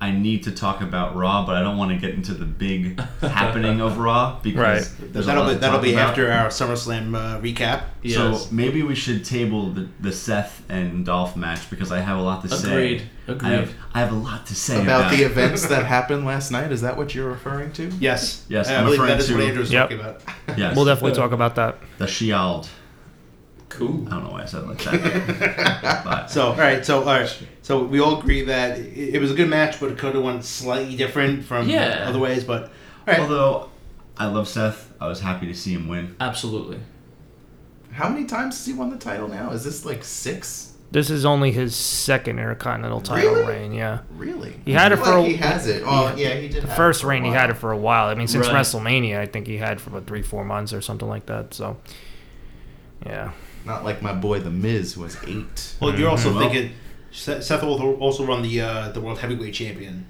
I 0.00 0.10
need 0.10 0.42
to 0.42 0.50
talk 0.50 0.80
about 0.82 1.14
Raw, 1.16 1.46
but 1.46 1.54
I 1.56 1.60
don't 1.62 1.76
want 1.78 1.90
to 1.92 1.96
get 1.96 2.14
into 2.14 2.34
the 2.34 2.44
big 2.44 3.00
happening 3.20 3.80
of 3.80 3.96
Raw 3.98 4.38
because 4.42 4.60
Right. 4.60 5.12
there's 5.12 5.26
That'll 5.26 5.44
lot 5.44 5.52
be 5.54 5.58
that'll 5.58 5.80
be 5.80 5.92
about. 5.94 6.10
after 6.10 6.30
our 6.32 6.48
SummerSlam 6.48 7.14
uh, 7.16 7.40
recap. 7.40 7.82
Yes. 8.02 8.16
So 8.16 8.48
maybe 8.54 8.82
we 8.82 8.94
should 8.94 9.24
table 9.24 9.70
the, 9.70 9.88
the 10.00 10.12
Seth 10.12 10.62
and 10.68 11.06
Dolph 11.06 11.36
match 11.36 11.70
because 11.70 11.90
I 11.92 12.00
have 12.00 12.18
a 12.18 12.22
lot 12.22 12.42
to 12.42 12.48
say. 12.48 13.02
Agreed. 13.26 13.48
I 13.48 13.56
have, 13.56 13.74
I 13.94 14.00
have 14.00 14.12
a 14.12 14.16
lot 14.16 14.46
to 14.48 14.54
say 14.54 14.82
About 14.82 15.06
about, 15.06 15.16
the 15.16 15.24
events 15.24 15.66
that 15.68 15.86
happened 15.96 16.26
last 16.26 16.50
night, 16.50 16.70
is 16.72 16.82
that 16.82 16.96
what 16.96 17.14
you're 17.14 17.28
referring 17.30 17.72
to? 17.72 17.86
Yes. 17.98 18.44
Yes, 18.48 18.68
I 18.68 18.76
I'm 18.76 18.84
believe 18.84 19.00
referring 19.00 19.16
that 19.18 19.24
is 19.24 19.30
what 19.32 19.38
to- 19.38 19.46
Andrew's 19.46 19.72
Yep. 19.72 19.82
talking 19.90 20.00
about. 20.00 20.22
Yes, 20.58 20.76
We'll 20.76 20.84
definitely 20.84 21.16
talk 21.16 21.32
about 21.32 21.54
that. 21.56 21.78
the 21.98 22.06
Shield. 22.06 22.68
Cool. 23.70 24.06
I 24.06 24.10
don't 24.12 24.24
know 24.24 24.30
why 24.30 24.42
I 24.42 24.44
said 24.44 24.62
it 24.62 24.68
like 24.68 24.82
that. 24.84 26.02
but 26.04 26.26
So 26.30 26.48
all 26.48 26.56
right, 26.56 26.84
so 26.86 27.00
all 27.00 27.06
right, 27.06 27.42
so 27.62 27.82
we 27.82 27.98
all 27.98 28.20
agree 28.20 28.42
that 28.42 28.78
it, 28.78 29.14
it 29.16 29.20
was 29.20 29.32
a 29.32 29.34
good 29.34 29.48
match, 29.48 29.80
but 29.80 29.90
it 29.90 29.98
could 29.98 30.14
have 30.14 30.22
went 30.22 30.44
slightly 30.44 30.94
different 30.94 31.44
from 31.44 31.68
Yeah. 31.68 32.04
other 32.06 32.18
ways. 32.20 32.44
But 32.44 32.64
all 32.64 32.70
right, 33.08 33.18
although 33.20 33.70
I 34.16 34.26
love 34.26 34.46
Seth, 34.48 34.92
I 35.00 35.08
was 35.08 35.20
happy 35.20 35.46
to 35.46 35.54
see 35.54 35.72
him 35.72 35.88
win. 35.88 36.14
Absolutely. 36.20 36.78
How 37.90 38.08
many 38.08 38.26
times 38.26 38.56
has 38.58 38.66
he 38.66 38.72
won 38.74 38.90
the 38.90 38.96
title 38.96 39.26
now? 39.28 39.50
Is 39.50 39.64
this 39.64 39.84
like 39.84 40.04
six? 40.04 40.73
This 40.94 41.10
is 41.10 41.24
only 41.24 41.50
his 41.50 41.74
second 41.74 42.38
Intercontinental 42.38 43.00
title 43.00 43.34
Really? 43.34 43.46
reign. 43.52 43.72
Yeah, 43.72 43.98
Really? 44.16 44.54
He 44.64 44.72
had 44.72 44.92
it 44.92 44.96
for 44.98 45.06
like 45.06 45.26
a- 45.26 45.28
he 45.28 45.34
has 45.38 45.66
it. 45.66 45.82
Oh, 45.84 46.14
yeah, 46.16 46.34
he 46.34 46.46
did. 46.48 46.62
the 46.62 46.68
have 46.68 46.76
first 46.76 47.00
it 47.00 47.02
for 47.02 47.06
a 47.08 47.10
reign 47.10 47.24
he 47.24 47.30
had 47.32 47.50
it 47.50 47.54
for 47.54 47.72
a 47.72 47.76
while. 47.76 48.06
I 48.06 48.14
mean, 48.14 48.28
since 48.28 48.46
Right. 48.46 48.56
WrestleMania, 48.58 49.18
I 49.18 49.26
think 49.26 49.48
he 49.48 49.56
had 49.56 49.80
for 49.80 49.90
about 49.90 50.06
three, 50.06 50.22
four 50.22 50.44
months 50.44 50.72
or 50.72 50.80
something 50.80 51.08
like 51.08 51.26
that. 51.26 51.52
So, 51.52 51.78
yeah, 53.04 53.32
Not 53.66 53.84
like 53.84 54.02
my 54.02 54.12
boy 54.12 54.38
The 54.38 54.50
Miz, 54.50 54.94
who 54.94 55.00
was 55.00 55.16
eight. 55.26 55.74
well, 55.80 55.98
you're 55.98 56.08
also 56.10 56.30
Well- 56.32 56.48
thinking 56.48 56.72
Seth 57.10 57.42
Seth 57.44 57.62
will 57.64 57.94
also 57.94 58.24
run 58.24 58.42
the 58.42 58.60
uh, 58.60 58.88
the 58.90 59.00
world 59.00 59.18
heavyweight 59.18 59.54
champion, 59.54 60.06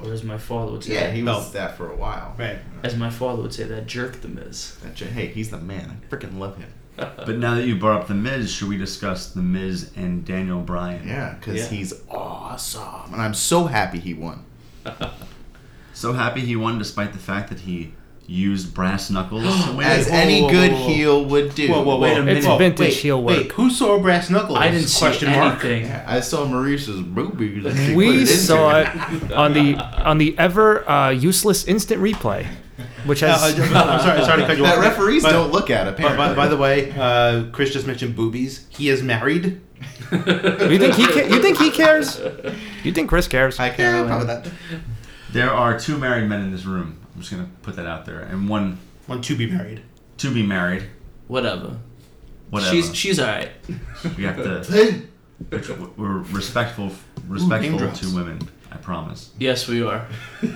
Or 0.00 0.12
as 0.12 0.22
my 0.22 0.38
father 0.38 0.70
would 0.72 0.84
say, 0.84 0.94
Yeah, 0.94 1.10
he 1.10 1.22
was 1.24 1.46
No. 1.46 1.52
that 1.58 1.76
for 1.76 1.90
a 1.90 1.96
while. 1.96 2.34
right? 2.38 2.58
as 2.84 2.94
my 2.96 3.10
father 3.10 3.42
would 3.42 3.52
say, 3.52 3.64
that 3.64 3.86
jerk 3.88 4.20
the 4.22 4.28
Miz. 4.28 4.76
That 4.84 4.94
j- 4.94 5.06
hey, 5.06 5.26
he's 5.26 5.50
the 5.50 5.58
man. 5.58 6.00
I 6.00 6.14
freaking 6.14 6.38
love 6.38 6.56
him. 6.58 6.68
But 6.98 7.38
now 7.38 7.54
that 7.54 7.64
you 7.66 7.76
brought 7.76 8.00
up 8.02 8.08
the 8.08 8.14
Miz, 8.14 8.50
should 8.52 8.68
we 8.68 8.76
discuss 8.76 9.30
the 9.30 9.40
Miz 9.42 9.92
and 9.96 10.24
Daniel 10.24 10.60
Bryan? 10.60 11.06
Yeah, 11.06 11.34
because 11.38 11.56
Yeah. 11.56 11.66
he's 11.68 11.94
awesome, 12.10 13.12
and 13.12 13.22
I'm 13.22 13.34
so 13.34 13.64
happy 13.66 13.98
he 14.00 14.14
won. 14.14 14.44
So 15.94 16.12
happy 16.12 16.42
he 16.42 16.54
won, 16.54 16.78
despite 16.78 17.12
the 17.12 17.18
fact 17.18 17.48
that 17.48 17.58
he 17.60 17.92
used 18.28 18.72
brass 18.72 19.10
knuckles 19.10 19.42
to 19.64 19.72
win. 19.76 19.84
As 19.84 20.06
any 20.06 20.42
whoa, 20.42 20.50
good 20.50 20.70
whoa, 20.72 20.78
whoa. 20.80 20.88
heel 20.88 21.24
would 21.24 21.54
do. 21.56 21.68
Whoa, 21.70 21.78
whoa, 21.82 21.96
whoa! 21.96 22.00
Wait 22.00 22.16
a 22.16 22.20
minute. 22.22 22.36
It's 22.38 22.46
Whoa, 22.46 22.56
vintage 22.58 22.78
wait, 22.80 22.94
heel 22.94 23.20
Wait, 23.22 23.50
who 23.52 23.68
saw 23.68 23.98
brass 23.98 24.30
knuckles? 24.30 24.58
I 24.60 24.70
didn't 24.70 24.86
see 24.86 25.00
Question 25.00 25.30
mark. 25.32 25.64
anything. 25.64 25.86
Yeah, 25.90 26.04
I 26.06 26.20
saw 26.20 26.46
Maryse's 26.46 27.00
boobies. 27.00 27.64
and 27.64 27.76
she 27.76 27.86
put 27.88 27.96
we 27.96 28.22
it 28.22 28.26
saw 28.28 28.78
it. 28.78 28.88
it 28.94 29.32
on 29.32 29.54
the 29.54 29.74
on 30.04 30.18
the 30.18 30.38
ever 30.38 30.88
uh, 30.88 31.10
useless 31.10 31.64
instant 31.66 32.00
replay, 32.00 32.46
which 33.06 33.20
has. 33.20 33.42
uh, 33.42 33.62
I'm 33.62 34.00
sorry, 34.00 34.24
sorry 34.24 34.40
to 34.42 34.46
cut 34.46 34.56
you 34.58 34.64
off. 34.66 34.74
That 34.76 34.80
referees 34.80 35.22
But- 35.22 35.32
don't 35.32 35.52
look 35.52 35.70
at 35.70 35.86
it. 35.88 35.96
But 35.96 36.02
by, 36.02 36.12
Apparently. 36.12 36.36
by 36.36 36.48
the 36.48 36.56
way, 36.56 36.92
uh, 36.96 37.44
Chris 37.52 37.72
just 37.72 37.86
mentioned 37.86 38.14
boobies. 38.16 38.66
He 38.70 38.88
is 38.88 39.02
married. 39.02 39.60
you 40.10 40.78
think 40.78 40.94
he 40.94 41.06
ca- 41.06 41.26
you 41.28 41.40
think 41.42 41.58
he 41.58 41.70
cares? 41.70 42.20
You 42.84 42.92
think 42.92 43.08
Chris 43.08 43.28
cares? 43.28 43.58
I 43.60 43.66
Yeah, 43.68 43.74
can't 43.76 44.08
probably 44.08 44.26
really. 44.26 44.42
that. 44.42 44.52
There 45.32 45.50
are 45.50 45.78
two 45.78 45.98
married 45.98 46.28
men 46.28 46.40
in 46.40 46.50
this 46.52 46.64
room. 46.64 46.98
I'm 47.14 47.20
just 47.20 47.30
gonna 47.32 47.48
put 47.62 47.76
that 47.76 47.86
out 47.86 48.06
there, 48.06 48.20
and 48.20 48.48
one 48.48 48.78
One 49.06 49.20
to 49.22 49.36
be 49.36 49.46
married. 49.50 49.82
to 50.18 50.32
be 50.32 50.42
married. 50.44 50.84
Whatever. 51.26 51.76
Whatever. 52.50 52.70
She's 52.74 52.94
she's 52.94 53.20
alright. 53.20 53.50
we 54.16 54.24
have 54.24 54.36
to. 54.36 55.02
We're 55.96 56.18
respectful, 56.32 56.92
respectful 57.28 57.78
drops. 57.78 58.00
to 58.00 58.14
women. 58.14 58.40
I 58.70 58.76
promise. 58.76 59.30
Yes, 59.38 59.66
we 59.68 59.82
are. 59.82 60.06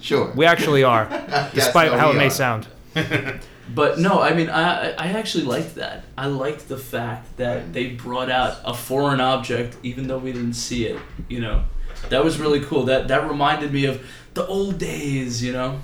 Sure. 0.00 0.32
We 0.36 0.46
actually 0.46 0.82
are, 0.84 1.06
Yes, 1.10 1.54
despite 1.54 1.92
no, 1.92 1.98
how 1.98 2.10
we 2.10 2.16
it 2.16 2.18
may 2.18 2.26
are. 2.26 2.30
sound. 2.30 2.66
But 3.74 3.98
no, 3.98 4.20
I 4.20 4.34
mean, 4.34 4.50
I 4.50 4.90
I 4.90 4.94
I 4.98 5.06
actually 5.12 5.44
liked 5.44 5.76
that. 5.76 6.04
I 6.18 6.26
liked 6.26 6.68
the 6.68 6.76
fact 6.76 7.36
that 7.36 7.72
they 7.72 7.90
brought 7.90 8.30
out 8.30 8.58
a 8.64 8.74
foreign 8.74 9.20
object, 9.20 9.76
even 9.82 10.08
though 10.08 10.18
we 10.18 10.32
didn't 10.32 10.54
see 10.54 10.86
it. 10.86 10.98
You 11.28 11.40
know, 11.40 11.64
that 12.10 12.22
was 12.24 12.38
really 12.38 12.60
cool. 12.60 12.84
That 12.84 13.08
that 13.08 13.28
reminded 13.28 13.72
me 13.72 13.86
of 13.86 14.04
the 14.34 14.44
old 14.46 14.78
days. 14.78 15.42
You 15.42 15.52
know. 15.52 15.80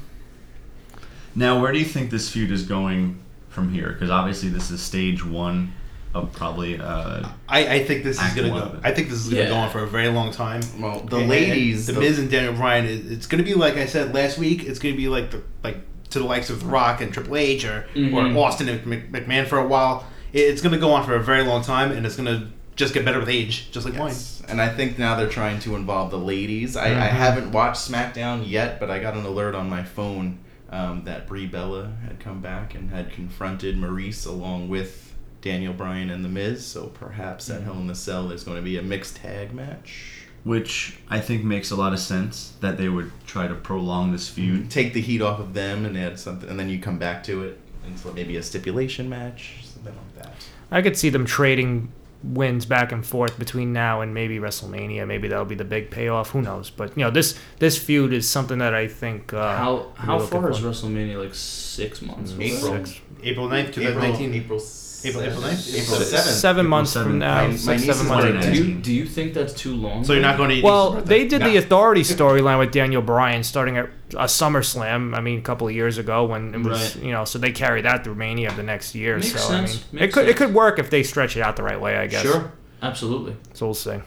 Now, 1.35 1.61
where 1.61 1.73
do 1.73 1.78
you 1.78 1.85
think 1.85 2.11
this 2.11 2.30
feud 2.30 2.50
is 2.50 2.64
going 2.64 3.20
from 3.49 3.73
here? 3.73 3.92
Because 3.92 4.11
obviously, 4.11 4.49
this 4.50 4.70
is 4.70 4.82
stage 4.82 5.25
one 5.25 5.73
of 6.14 6.32
probably. 6.32 6.80
Uh, 6.80 7.28
I, 7.48 7.66
I 7.76 7.84
think 7.84 8.04
this 8.04 8.20
is 8.20 8.34
gonna 8.34 8.48
go. 8.50 8.80
I 8.82 8.92
think 8.92 9.08
this 9.10 9.18
is 9.18 9.28
gonna 9.28 9.42
Yeah. 9.42 9.48
go 9.48 9.56
on 9.56 9.70
for 9.70 9.80
a 9.82 9.86
very 9.86 10.08
long 10.08 10.32
time. 10.32 10.62
Well, 10.78 11.00
the 11.00 11.16
And- 11.16 11.22
and 11.22 11.28
ladies, 11.28 11.86
the 11.86 11.92
the- 11.92 12.00
Miz 12.00 12.18
and 12.18 12.30
Daniel 12.30 12.54
Bryan. 12.54 12.86
it- 12.86 13.10
It's 13.12 13.26
gonna 13.26 13.42
be 13.42 13.54
like 13.54 13.76
I 13.76 13.86
said 13.86 14.14
last 14.14 14.38
week. 14.38 14.64
It's 14.64 14.78
gonna 14.78 14.96
be 14.96 15.08
like 15.08 15.30
the 15.30 15.42
like 15.62 15.78
to 16.10 16.18
the 16.20 16.24
likes 16.24 16.48
of 16.48 16.60
The 16.60 16.66
Rock 16.66 17.00
and 17.02 17.12
Triple 17.12 17.36
H 17.36 17.64
or 17.66 17.84
Mhm. 17.94 18.34
or 18.36 18.38
Austin 18.44 18.68
and 18.68 18.82
McMahon 19.12 19.46
for 19.46 19.58
a 19.58 19.66
while. 19.66 20.06
It- 20.32 20.40
It's 20.40 20.62
gonna 20.62 20.78
go 20.78 20.92
on 20.92 21.04
for 21.04 21.14
a 21.14 21.22
very 21.22 21.44
long 21.44 21.62
time, 21.62 21.92
and 21.92 22.06
it's 22.06 22.16
gonna 22.16 22.48
just 22.76 22.94
get 22.94 23.04
better 23.04 23.18
with 23.20 23.28
age, 23.28 23.70
just 23.72 23.84
like 23.84 23.98
wine. 23.98 24.08
Yes. 24.08 24.42
And 24.48 24.62
I 24.62 24.68
think 24.68 24.98
now 24.98 25.16
they're 25.16 25.28
trying 25.28 25.58
to 25.60 25.74
involve 25.76 26.10
the 26.10 26.16
ladies. 26.18 26.76
I, 26.76 26.86
I 26.86 27.08
Mhm. 27.08 27.10
haven't 27.10 27.52
watched 27.52 27.80
SmackDown 27.90 28.48
yet, 28.48 28.78
but 28.80 28.88
I 28.90 28.98
got 29.00 29.14
an 29.14 29.24
alert 29.26 29.54
on 29.54 29.68
my 29.68 29.82
phone 29.82 30.38
um, 30.70 31.02
that 31.06 31.26
Brie 31.26 31.46
Bella 31.46 31.90
had 32.06 32.20
come 32.20 32.40
back 32.40 32.74
and 32.74 32.90
had 32.90 33.10
confronted 33.12 33.76
Maryse 33.80 34.26
along 34.26 34.68
with 34.68 35.14
Daniel 35.40 35.73
Bryan 35.73 36.11
and 36.11 36.25
The 36.25 36.28
Miz. 36.28 36.66
So 36.66 36.87
perhaps 36.87 37.49
at 37.50 37.57
mm-hmm. 37.57 37.64
Hell 37.64 37.80
in 37.80 37.87
the 37.87 37.95
Cell 37.95 38.28
there's 38.28 38.45
going 38.45 38.57
to 38.57 38.62
be 38.62 38.76
a 38.76 38.83
mixed 38.83 39.16
tag 39.16 39.52
match. 39.52 40.25
which 40.45 40.99
I 41.09 41.21
think 41.21 41.45
makes 41.45 41.71
a 41.71 41.76
lot 41.76 41.92
of 41.92 41.99
sense 41.99 42.54
that 42.61 42.78
they 42.78 42.88
would 42.88 43.11
try 43.26 43.49
to 43.49 43.54
prolong 43.54 44.12
this 44.12 44.28
feud. 44.28 44.61
Mm-hmm. 44.61 44.68
Take 44.68 44.95
the 44.95 45.00
heat 45.00 45.21
off 45.21 45.40
of 45.40 45.54
them 45.54 45.85
and 45.85 45.97
add 45.97 46.18
something, 46.18 46.49
and 46.49 46.59
then 46.59 46.68
you 46.68 46.78
come 46.78 46.99
back 46.99 47.23
to 47.25 47.45
it. 47.45 47.59
And 47.85 47.99
so 47.99 48.12
maybe 48.12 48.37
a 48.37 48.42
stipulation 48.42 49.09
match, 49.09 49.64
something 49.64 49.95
like 49.95 50.25
that. 50.25 50.35
I 50.71 50.83
could 50.83 50.97
see 50.97 51.09
them 51.09 51.25
trading 51.25 51.92
wins 52.23 52.66
back 52.66 52.92
and 52.92 53.07
forth 53.07 53.38
between 53.38 53.73
now 53.73 54.00
and 54.00 54.12
maybe 54.12 54.38
WrestleMania. 54.38 55.07
Maybe 55.07 55.28
that'll 55.28 55.45
be 55.45 55.54
the 55.54 55.64
big 55.64 55.90
payoff. 55.90 56.30
Who 56.30 56.42
knows? 56.42 56.71
But 56.71 56.97
you 56.97 57.04
know, 57.04 57.11
this 57.11 57.38
this 57.59 57.78
feud 57.78 58.12
is 58.12 58.28
something 58.28 58.59
that 58.59 58.75
I 58.75 58.88
think. 58.88 59.33
Uh, 59.33 59.57
how 59.57 59.92
how 59.95 60.18
far 60.18 60.50
is. 60.50 60.61
WrestleMania? 60.61 61.23
Like 61.23 61.35
six 61.35 62.02
months. 62.02 62.33
or 62.33 62.42
April. 62.42 62.71
whatever? 62.71 62.87
Six. 62.87 63.00
April 63.23 63.49
9th, 63.49 63.68
April, 63.68 63.85
2019. 63.87 64.35
April, 64.35 64.42
April- 64.42 64.61
April 65.05 65.23
9th? 65.23 65.35
April 65.35 65.97
April 65.97 66.00
7th. 66.00 66.19
Seven 66.19 66.61
April 66.67 66.71
months 66.71 66.93
7th. 66.97 67.02
from 67.05 67.19
now, 67.21 67.35
My- 67.43 67.47
my 67.49 67.57
six, 67.57 67.67
niece 67.67 67.81
seven 67.87 68.02
is 68.02 68.09
months. 68.09 68.25
born 68.26 68.37
in 68.37 68.52
Do 68.52 68.62
you 68.64 68.75
do 68.75 68.93
you 68.93 69.05
think 69.07 69.35
that's 69.35 69.52
too 69.52 69.75
long? 69.75 70.02
So 70.05 70.12
you're 70.12 70.23
not 70.23 70.37
going 70.37 70.50
to. 70.50 70.57
eat 70.57 70.64
Well, 70.64 70.93
they 70.93 71.26
did 71.26 71.43
the 71.43 71.52
Nah. 71.55 71.59
authority 71.59 72.02
storyline 72.17 72.59
with 72.59 72.73
Daniel 72.73 73.02
Bryan 73.02 73.43
starting 73.45 73.76
at 73.76 73.88
a 74.14 74.25
SummerSlam. 74.25 75.17
I 75.17 75.21
mean, 75.21 75.38
a 75.38 75.43
couple 75.43 75.69
of 75.69 75.75
years 75.75 75.99
ago 75.99 76.25
when 76.25 76.55
it 76.55 76.59
was, 76.62 76.97
Right. 76.97 77.05
you 77.05 77.12
know, 77.12 77.25
so 77.25 77.38
they 77.38 77.52
carried 77.52 77.85
that 77.85 78.02
through 78.05 78.17
Mania 78.17 78.49
of 78.49 78.57
the 78.57 78.62
next 78.62 78.95
year. 78.95 79.17
Makes 79.17 79.33
so 79.33 79.38
sense. 79.38 79.50
I 79.50 79.75
mean, 79.75 79.81
it 79.93 79.93
Makes 80.07 80.14
could 80.14 80.25
it 80.25 80.26
sense. 80.28 80.38
could 80.38 80.55
work 80.55 80.78
if 80.78 80.90
they 80.90 81.02
stretch 81.02 81.37
it 81.37 81.40
out 81.43 81.57
the 81.57 81.62
right 81.62 81.81
way. 81.81 81.97
I 81.97 82.07
guess. 82.07 82.23
Sure. 82.23 82.50
Absolutely. 82.83 83.37
So 83.55 83.67
we'll 83.67 83.75
see. 83.75 83.99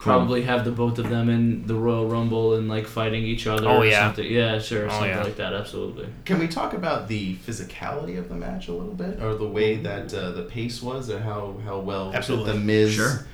Probably 0.00 0.42
have 0.42 0.64
the 0.64 0.70
both 0.70 0.98
of 0.98 1.10
them 1.10 1.28
in 1.28 1.66
the 1.66 1.74
Royal 1.74 2.06
Rumble 2.08 2.54
and 2.54 2.68
like 2.68 2.86
fighting 2.86 3.22
each 3.22 3.46
other. 3.46 3.68
Oh, 3.68 3.78
or 3.78 3.86
yeah. 3.86 4.06
Something. 4.08 4.32
Yeah, 4.32 4.58
sure. 4.58 4.86
Oh, 4.86 4.88
something 4.88 5.10
yeah. 5.10 5.22
like 5.22 5.36
that. 5.36 5.52
Absolutely. 5.52 6.08
Can 6.24 6.38
we 6.38 6.48
talk 6.48 6.72
about 6.72 7.06
the 7.06 7.36
physicality 7.36 8.18
of 8.18 8.30
the 8.30 8.34
match 8.34 8.68
a 8.68 8.72
little 8.72 8.94
bit, 8.94 9.22
or 9.22 9.34
the 9.34 9.46
way 9.46 9.76
that 9.76 10.12
uh, 10.14 10.30
the 10.30 10.42
pace 10.44 10.82
was, 10.82 11.10
or 11.10 11.20
how 11.20 11.54
how 11.64 11.78
well 11.78 12.12
Absolutely. 12.14 12.52
the 12.52 12.58
Miz? 12.58 12.94
Sure. 12.94 13.26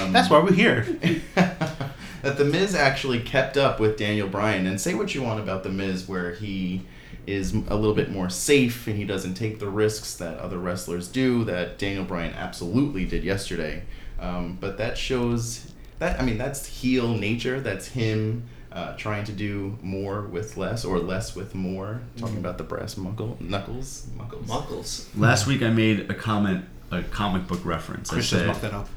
um, 0.00 0.12
That's 0.12 0.30
why 0.30 0.38
we're 0.38 0.52
here. 0.52 0.82
that 1.34 2.38
the 2.38 2.44
Miz 2.44 2.76
actually 2.76 3.20
kept 3.20 3.56
up 3.56 3.80
with 3.80 3.96
Daniel 3.96 4.28
Bryan. 4.28 4.66
And 4.66 4.80
say 4.80 4.94
what 4.94 5.14
you 5.16 5.22
want 5.22 5.40
about 5.40 5.64
the 5.64 5.70
Miz, 5.70 6.08
where 6.08 6.34
he 6.34 6.82
is 7.26 7.52
a 7.52 7.74
little 7.74 7.94
bit 7.94 8.10
more 8.10 8.28
safe 8.28 8.86
and 8.86 8.96
he 8.96 9.04
doesn't 9.04 9.34
take 9.34 9.58
the 9.58 9.68
risks 9.68 10.14
that 10.16 10.38
other 10.38 10.58
wrestlers 10.58 11.08
do. 11.08 11.42
That 11.44 11.78
Daniel 11.78 12.04
Bryan 12.04 12.32
absolutely 12.34 13.06
did 13.06 13.24
yesterday. 13.24 13.82
Um, 14.20 14.56
but 14.60 14.78
that 14.78 14.96
shows 14.96 15.72
that 16.02 16.20
I 16.20 16.24
mean 16.24 16.38
that's 16.38 16.66
heel 16.66 17.08
nature. 17.14 17.60
That's 17.60 17.86
him. 17.86 18.48
Uh, 18.70 18.96
trying 18.96 19.22
to 19.22 19.32
do 19.32 19.78
more 19.82 20.22
with 20.22 20.56
less 20.56 20.82
or 20.82 20.98
less 20.98 21.36
with 21.36 21.54
more. 21.54 22.00
Talking 22.16 22.38
about 22.38 22.56
the 22.56 22.64
brass 22.64 22.96
muckle, 22.96 23.36
knuckles, 23.38 24.06
muckles. 24.16 24.48
Muckles. 24.48 25.10
Last 25.14 25.46
week 25.46 25.62
I 25.62 25.68
made 25.68 26.10
a 26.10 26.14
comment, 26.14 26.64
a 26.90 27.02
comic 27.02 27.46
book 27.46 27.62
reference. 27.66 28.10
I 28.10 28.14
Chris 28.14 28.30
just 28.30 28.40
said 28.40 28.46
mucked 28.46 28.62
that 28.62 28.72
up. 28.72 28.88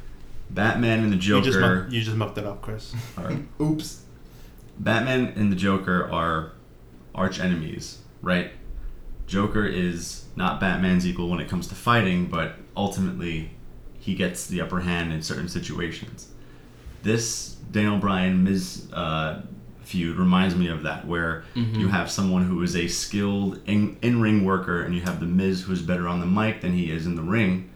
Batman 0.50 1.04
and 1.04 1.12
the 1.12 1.18
You 1.18 1.42
just, 1.42 1.58
Joker 1.58 1.88
you 1.90 2.02
just 2.02 2.16
mucked 2.16 2.36
that 2.36 2.46
up, 2.46 2.62
Chris. 2.62 2.96
are 3.18 3.38
Oops. 3.62 4.02
Batman 4.80 5.34
and 5.36 5.52
the 5.52 5.58
Joker 5.58 6.10
are 6.10 6.54
arch 7.14 7.40
enemies, 7.40 8.00
right? 8.22 8.52
Joker 9.28 9.66
is 9.66 10.26
not 10.38 10.62
Batman's 10.62 11.06
equal 11.06 11.30
when 11.30 11.42
it 11.42 11.50
comes 11.50 11.68
to 11.68 11.76
fighting, 11.76 12.28
but 12.28 12.56
ultimately 12.78 13.52
he 14.00 14.16
gets 14.16 14.48
the 14.48 14.62
upper 14.62 14.82
hand 14.82 15.12
in 15.12 15.22
certain 15.22 15.50
situations. 15.50 16.30
This 17.06 17.56
Daniel 17.72 17.98
Bryan 18.00 18.44
Miz 18.44 18.88
uh, 18.92 19.42
feud 19.84 20.18
reminds 20.18 20.56
me 20.56 20.68
of 20.70 20.82
that, 20.84 21.06
where 21.06 21.44
Mhm. 21.56 21.80
you 21.80 21.88
have 21.90 22.10
someone 22.10 22.44
who 22.46 22.62
is 22.64 22.76
a 22.76 22.88
skilled 22.88 23.60
in 23.68 23.96
in 24.02 24.20
ring 24.20 24.44
worker, 24.44 24.82
and 24.82 24.96
you 24.96 25.02
have 25.02 25.20
the 25.20 25.28
Miz 25.28 25.62
who's 25.62 25.82
better 25.84 26.08
on 26.08 26.20
the 26.20 26.26
mic 26.26 26.62
than 26.62 26.74
he 26.74 26.90
is 26.92 27.06
in 27.06 27.16
the 27.16 27.22
ring. 27.22 27.70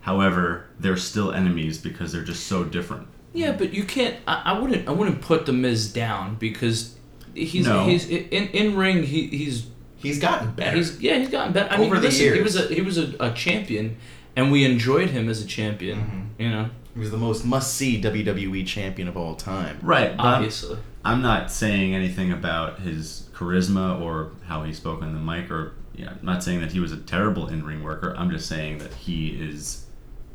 However, 0.00 0.64
they're 0.80 0.96
still 0.96 1.32
enemies 1.32 1.76
because 1.78 2.12
they're 2.12 2.24
just 2.24 2.46
so 2.46 2.64
different. 2.64 3.06
Yeah, 3.34 3.52
but 3.52 3.74
you 3.74 3.84
can't. 3.84 4.16
I, 4.26 4.42
I 4.46 4.58
wouldn't. 4.58 4.88
I 4.88 4.92
wouldn't 4.92 5.20
put 5.20 5.44
the 5.44 5.52
Miz 5.52 5.92
down 5.92 6.36
because 6.38 6.94
he's 7.34 7.66
No. 7.66 7.84
he's 7.86 8.08
in 8.08 8.48
in 8.48 8.74
ring. 8.76 9.02
He 9.02 9.26
he's 9.26 9.66
He's 9.98 10.18
gotten 10.18 10.52
better. 10.52 10.76
he's 10.76 10.98
yeah 11.00 11.18
he's 11.18 11.28
gotten 11.28 11.52
better. 11.52 11.70
I 11.72 11.76
mean, 11.76 11.86
Over 11.88 11.96
the 11.96 12.06
listen, 12.08 12.32
he 12.34 12.40
was 12.40 12.56
a 12.56 12.72
he 12.72 12.80
was 12.80 12.96
a, 12.96 13.14
a 13.20 13.32
champion, 13.32 13.96
and 14.34 14.50
we 14.50 14.64
enjoyed 14.64 15.10
him 15.10 15.28
as 15.28 15.42
a 15.42 15.46
champion. 15.46 15.98
Mhm. 16.38 16.42
You 16.44 16.50
know, 16.50 16.70
He 16.96 17.00
was 17.00 17.10
the 17.10 17.18
most 17.18 17.44
must-see 17.44 18.00
WWE 18.00 18.66
champion 18.66 19.06
of 19.06 19.16
all 19.18 19.34
time. 19.36 19.78
Right, 19.82 20.16
but 20.16 20.22
I'm- 20.24 20.34
obviously. 20.36 20.78
I'm 21.04 21.22
not 21.22 21.52
saying 21.52 21.94
anything 21.94 22.32
about 22.32 22.80
his 22.80 23.28
charisma 23.32 24.00
or 24.00 24.30
how 24.48 24.64
he 24.64 24.72
spoke 24.72 25.02
on 25.02 25.12
the 25.14 25.20
mic, 25.20 25.50
or 25.52 25.74
yeah, 25.94 26.08
I'm 26.18 26.18
not 26.26 26.42
saying 26.42 26.60
that 26.62 26.72
he 26.72 26.80
was 26.80 26.90
a 26.90 26.96
terrible 26.96 27.46
in-ring 27.48 27.84
worker. 27.84 28.12
I'm 28.18 28.30
just 28.30 28.48
saying 28.48 28.78
that 28.78 28.92
he 28.94 29.28
is 29.28 29.84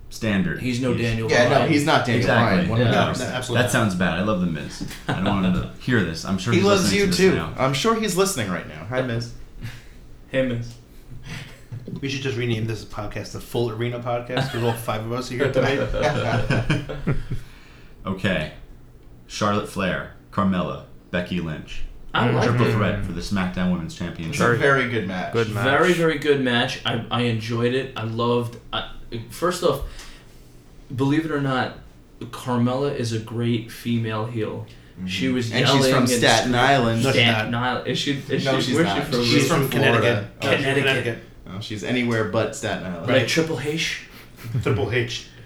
standard. 0.09 0.61
He's 0.61 0.79
no 0.81 0.93
Daniel. 0.93 1.27
Bryan. 1.27 1.51
Yeah, 1.51 1.57
no, 1.59 1.67
he's 1.67 1.85
not 1.85 2.05
Daniel 2.05 2.21
Exactly. 2.21 2.67
Bryan. 2.67 2.85
Yeah. 2.85 2.91
No, 2.91 2.99
absolutely. 3.09 3.63
That 3.63 3.71
sounds 3.71 3.95
bad. 3.95 4.19
I 4.19 4.21
love 4.23 4.39
the 4.41 4.47
Miz. 4.47 4.87
I 5.07 5.13
don't 5.15 5.25
want 5.25 5.45
him 5.47 5.53
to 5.55 5.71
hear 5.81 6.03
this. 6.03 6.23
I'm 6.25 6.37
sure 6.37 6.53
He 6.53 6.59
he's 6.59 6.67
loves 6.67 6.83
listening 6.83 6.99
you 6.99 7.05
to 7.05 7.09
this 7.11 7.17
too. 7.17 7.35
now. 7.35 7.53
I'm 7.57 7.73
sure 7.73 7.95
he's 7.99 8.15
listening 8.15 8.49
right 8.51 8.67
now. 8.67 8.85
Hi, 8.85 9.01
Miz. 9.01 9.33
Hey 10.29 10.47
Miz. 10.47 10.75
We 12.01 12.09
should 12.09 12.21
just 12.23 12.37
rename 12.37 12.65
this 12.65 12.83
podcast 12.83 13.33
the 13.33 13.39
Full 13.39 13.69
Arena 13.69 13.99
Podcast 13.99 14.51
because 14.51 14.63
all 14.63 14.73
five 14.73 15.05
of 15.05 15.11
us 15.11 15.31
are 15.31 15.35
here 15.35 15.51
tonight. 15.51 15.77
okay, 18.05 18.53
Charlotte 19.27 19.69
Flair, 19.69 20.13
Carmella, 20.31 20.85
Becky 21.11 21.39
Lynch, 21.39 21.83
I 22.13 22.29
like 22.31 22.47
triple 22.49 22.67
it. 22.67 22.73
threat 22.73 23.05
for 23.05 23.11
the 23.11 23.21
SmackDown 23.21 23.71
Women's 23.71 23.95
Championship. 23.95 24.33
It's 24.33 24.41
a 24.41 24.55
very 24.55 24.89
good 24.89 25.07
match. 25.07 25.33
Good 25.33 25.51
match. 25.51 25.63
Very 25.63 25.93
very 25.93 26.17
good 26.17 26.41
match. 26.41 26.81
I 26.85 27.05
I 27.11 27.21
enjoyed 27.21 27.73
it. 27.73 27.93
I 27.95 28.03
loved. 28.03 28.57
I, 28.73 28.89
first 29.29 29.63
off, 29.63 29.81
believe 30.95 31.25
it 31.25 31.31
or 31.31 31.41
not, 31.41 31.77
Carmella 32.19 32.95
is 32.95 33.13
a 33.13 33.19
great 33.19 33.71
female 33.71 34.25
heel. 34.25 34.65
She 35.05 35.29
was. 35.29 35.51
And 35.51 35.61
yelling 35.61 35.83
she's 35.83 35.93
from 35.93 36.07
Staten. 36.07 36.55
Island. 36.55 37.01
Staten 37.03 37.51
not. 37.51 37.63
Island. 37.63 37.87
Is 37.87 37.97
she? 37.99 38.21
Is 38.29 38.45
No, 38.45 38.59
she? 38.59 38.67
she's 38.67 38.75
Where's 38.75 38.87
not. 38.87 38.97
she 39.05 39.11
from? 39.11 39.23
She's 39.23 39.47
from 39.47 39.69
Connecticut. 39.69 40.01
Florida. 40.01 40.31
Oh, 40.41 40.51
she's 40.55 40.65
Connecticut. 40.65 41.23
Connecticut. 41.51 41.57
Oh, 41.57 41.61
she's 41.61 41.83
anywhere 41.83 42.25
but 42.25 42.55
Staten 42.55 42.85
Island. 42.85 43.07
Like 43.07 43.27
Triple 43.27 43.59
H. 43.59 44.07
Triple 44.63 44.91
H. 44.91 45.27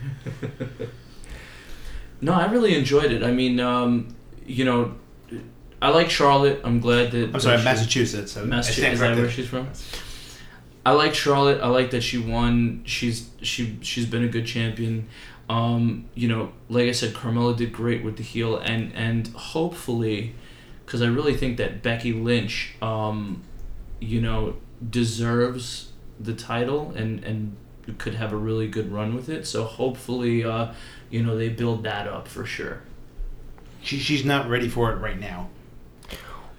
No, 2.21 2.33
I 2.33 2.49
really 2.49 2.75
enjoyed 2.75 3.11
it. 3.11 3.23
I 3.23 3.31
mean, 3.31 3.59
um, 3.59 4.15
you 4.45 4.65
know, 4.65 4.95
I 5.81 5.89
like 5.89 6.09
Charlotte. 6.09 6.61
I'm 6.63 6.79
glad 6.79 7.11
that. 7.11 7.33
I'm 7.33 7.39
sorry, 7.39 7.57
she- 7.57 7.63
Massachusetts. 7.63 8.31
So 8.31 8.41
I 8.41 8.45
Massachusetts. 8.45 8.93
Is 8.93 8.99
that 8.99 9.17
where 9.17 9.29
she's 9.29 9.47
from? 9.47 9.67
I 10.85 10.91
like 10.91 11.13
Charlotte. 11.13 11.61
I 11.61 11.67
like 11.67 11.91
that 11.91 12.01
she 12.01 12.17
won. 12.17 12.83
She's 12.85 13.29
she 13.41 13.77
she's 13.81 14.05
been 14.05 14.23
a 14.23 14.27
good 14.27 14.45
champion. 14.45 15.07
Um, 15.49 16.05
you 16.15 16.27
know, 16.27 16.53
like 16.69 16.87
I 16.87 16.91
said, 16.91 17.13
Carmella 17.13 17.55
did 17.55 17.71
great 17.73 18.03
with 18.03 18.17
the 18.17 18.23
heel, 18.23 18.57
and 18.57 18.93
and 18.95 19.27
hopefully, 19.27 20.33
because 20.85 21.01
I 21.01 21.07
really 21.07 21.35
think 21.35 21.57
that 21.57 21.83
Becky 21.83 22.13
Lynch, 22.13 22.75
um, 22.81 23.43
you 23.99 24.21
know, 24.21 24.55
deserves 24.89 25.91
the 26.19 26.33
title 26.33 26.91
and 26.95 27.23
and 27.23 27.55
could 27.97 28.15
have 28.15 28.33
a 28.33 28.37
really 28.37 28.67
good 28.67 28.91
run 28.91 29.13
with 29.15 29.29
it. 29.29 29.45
So 29.45 29.63
hopefully, 29.63 30.43
uh, 30.43 30.73
you 31.11 31.21
know, 31.21 31.37
they 31.37 31.49
build 31.49 31.83
that 31.83 32.07
up 32.07 32.27
for 32.27 32.45
sure. 32.45 32.81
She, 33.81 33.99
she's 33.99 34.25
not 34.25 34.49
ready 34.49 34.67
for 34.67 34.91
it 34.91 34.95
right 34.95 35.19
now. 35.19 35.49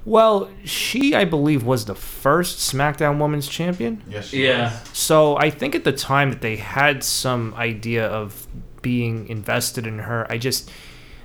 Well, 0.05 0.49
she, 0.65 1.17
I 1.17 1.25
believe, 1.25 1.65
was 1.65 1.87
the 1.87 1.97
first 1.97 2.73
SmackDown 2.73 3.19
Women's 3.21 3.49
Champion. 3.49 4.05
Yes, 4.09 4.29
she 4.29 4.45
Yeah. 4.47 4.71
was. 4.71 4.97
So 4.97 5.37
I 5.37 5.51
think 5.51 5.75
at 5.75 5.83
the 5.83 5.93
time 5.93 6.31
that 6.31 6.43
they 6.43 6.57
had 6.57 7.03
some 7.03 7.53
idea 7.55 8.07
of 8.07 8.47
being 8.83 9.29
invested 9.29 9.85
in 9.85 9.99
her, 10.01 10.31
I 10.31 10.39
just 10.39 10.71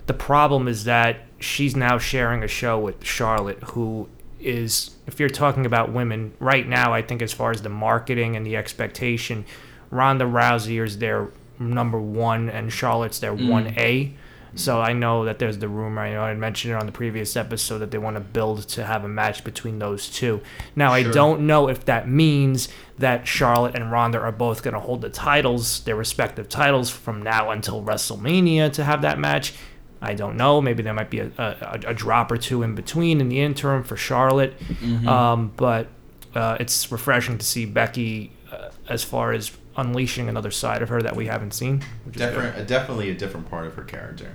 the 0.08 0.16
problem 0.16 0.68
is 0.68 0.86
that 0.86 1.18
she's 1.40 1.76
now 1.76 2.00
sharing 2.00 2.42
a 2.42 2.48
show 2.48 2.80
with 2.80 3.04
Charlotte, 3.06 3.62
who 3.66 4.10
is, 4.40 4.96
if 5.12 5.20
you're 5.20 5.30
talking 5.30 5.66
about 5.66 5.92
women 5.92 6.34
right 6.40 6.68
now, 6.68 6.94
I 6.94 7.02
think 7.02 7.22
as 7.22 7.34
far 7.34 7.52
as 7.52 7.62
the 7.62 7.70
marketing 7.70 8.36
and 8.36 8.46
the 8.46 8.56
expectation, 8.56 9.46
Ronda 9.90 10.26
Rousey 10.26 10.82
is 10.84 10.98
their 11.00 11.28
number 11.60 12.00
one, 12.00 12.50
and 12.50 12.72
Charlotte's 12.72 13.20
their 13.20 13.34
Mm. 13.36 13.50
one 13.50 13.68
A. 13.78 14.14
So 14.54 14.82
I 14.82 14.92
know 14.92 15.24
that 15.24 15.40
there's 15.40 15.60
the 15.60 15.70
rumor. 15.70 16.02
I 16.02 16.12
know 16.12 16.24
I 16.24 16.34
mentioned 16.34 16.74
it 16.74 16.78
on 16.78 16.86
the 16.86 16.92
previous 16.92 17.38
episode 17.38 17.78
that 17.80 17.92
they 17.92 17.98
want 17.98 18.18
to 18.18 18.20
build 18.22 18.68
to 18.70 18.84
have 18.86 19.06
a 19.06 19.08
match 19.08 19.46
between 19.46 19.80
those 19.80 20.10
two. 20.10 20.42
Now 20.76 20.92
I 20.92 21.04
don't 21.04 21.48
know 21.48 21.70
if 21.70 21.86
that 21.86 22.10
means 22.10 22.68
that 23.00 23.26
Charlotte 23.28 23.76
and 23.76 23.92
Ronda 23.94 24.20
are 24.20 24.32
both 24.34 24.62
going 24.62 24.74
to 24.74 24.80
hold 24.82 25.02
the 25.02 25.10
titles, 25.10 25.80
their 25.86 25.96
respective 25.96 26.50
titles, 26.50 26.90
from 26.90 27.22
now 27.22 27.50
until 27.52 27.82
WrestleMania 27.82 28.74
to 28.74 28.84
have 28.84 29.02
that 29.04 29.18
match. 29.20 29.54
I 30.02 30.14
don't 30.16 30.36
know. 30.36 30.62
Maybe 30.62 30.82
there 30.84 30.94
might 30.94 31.10
be 31.10 31.20
a, 31.20 31.32
a, 31.38 31.80
a 31.88 31.94
drop 31.94 32.32
or 32.32 32.38
two 32.38 32.64
in 32.64 32.74
between 32.76 33.22
in 33.22 33.30
the 33.30 33.40
interim 33.40 33.84
for 33.84 33.96
Charlotte. 33.96 34.60
Mhm. 34.60 35.06
Um, 35.08 35.52
but 35.56 35.88
uh, 36.34 36.58
it's 36.60 36.92
refreshing 36.92 37.38
to 37.38 37.46
see 37.46 37.66
Becky 37.66 38.32
uh, 38.52 38.70
as 38.90 39.04
far 39.04 39.32
as 39.32 39.52
unleashing 39.78 40.28
another 40.28 40.52
side 40.52 40.82
of 40.82 40.90
her 40.90 41.02
that 41.02 41.16
we 41.16 41.28
haven't 41.28 41.54
seen. 41.54 41.82
Which. 42.06 42.16
Different, 42.18 42.58
uh, 42.58 42.64
definitely 42.64 43.10
a 43.10 43.14
different 43.14 43.50
part 43.50 43.68
of 43.68 43.76
her 43.76 43.84
character. 43.84 44.34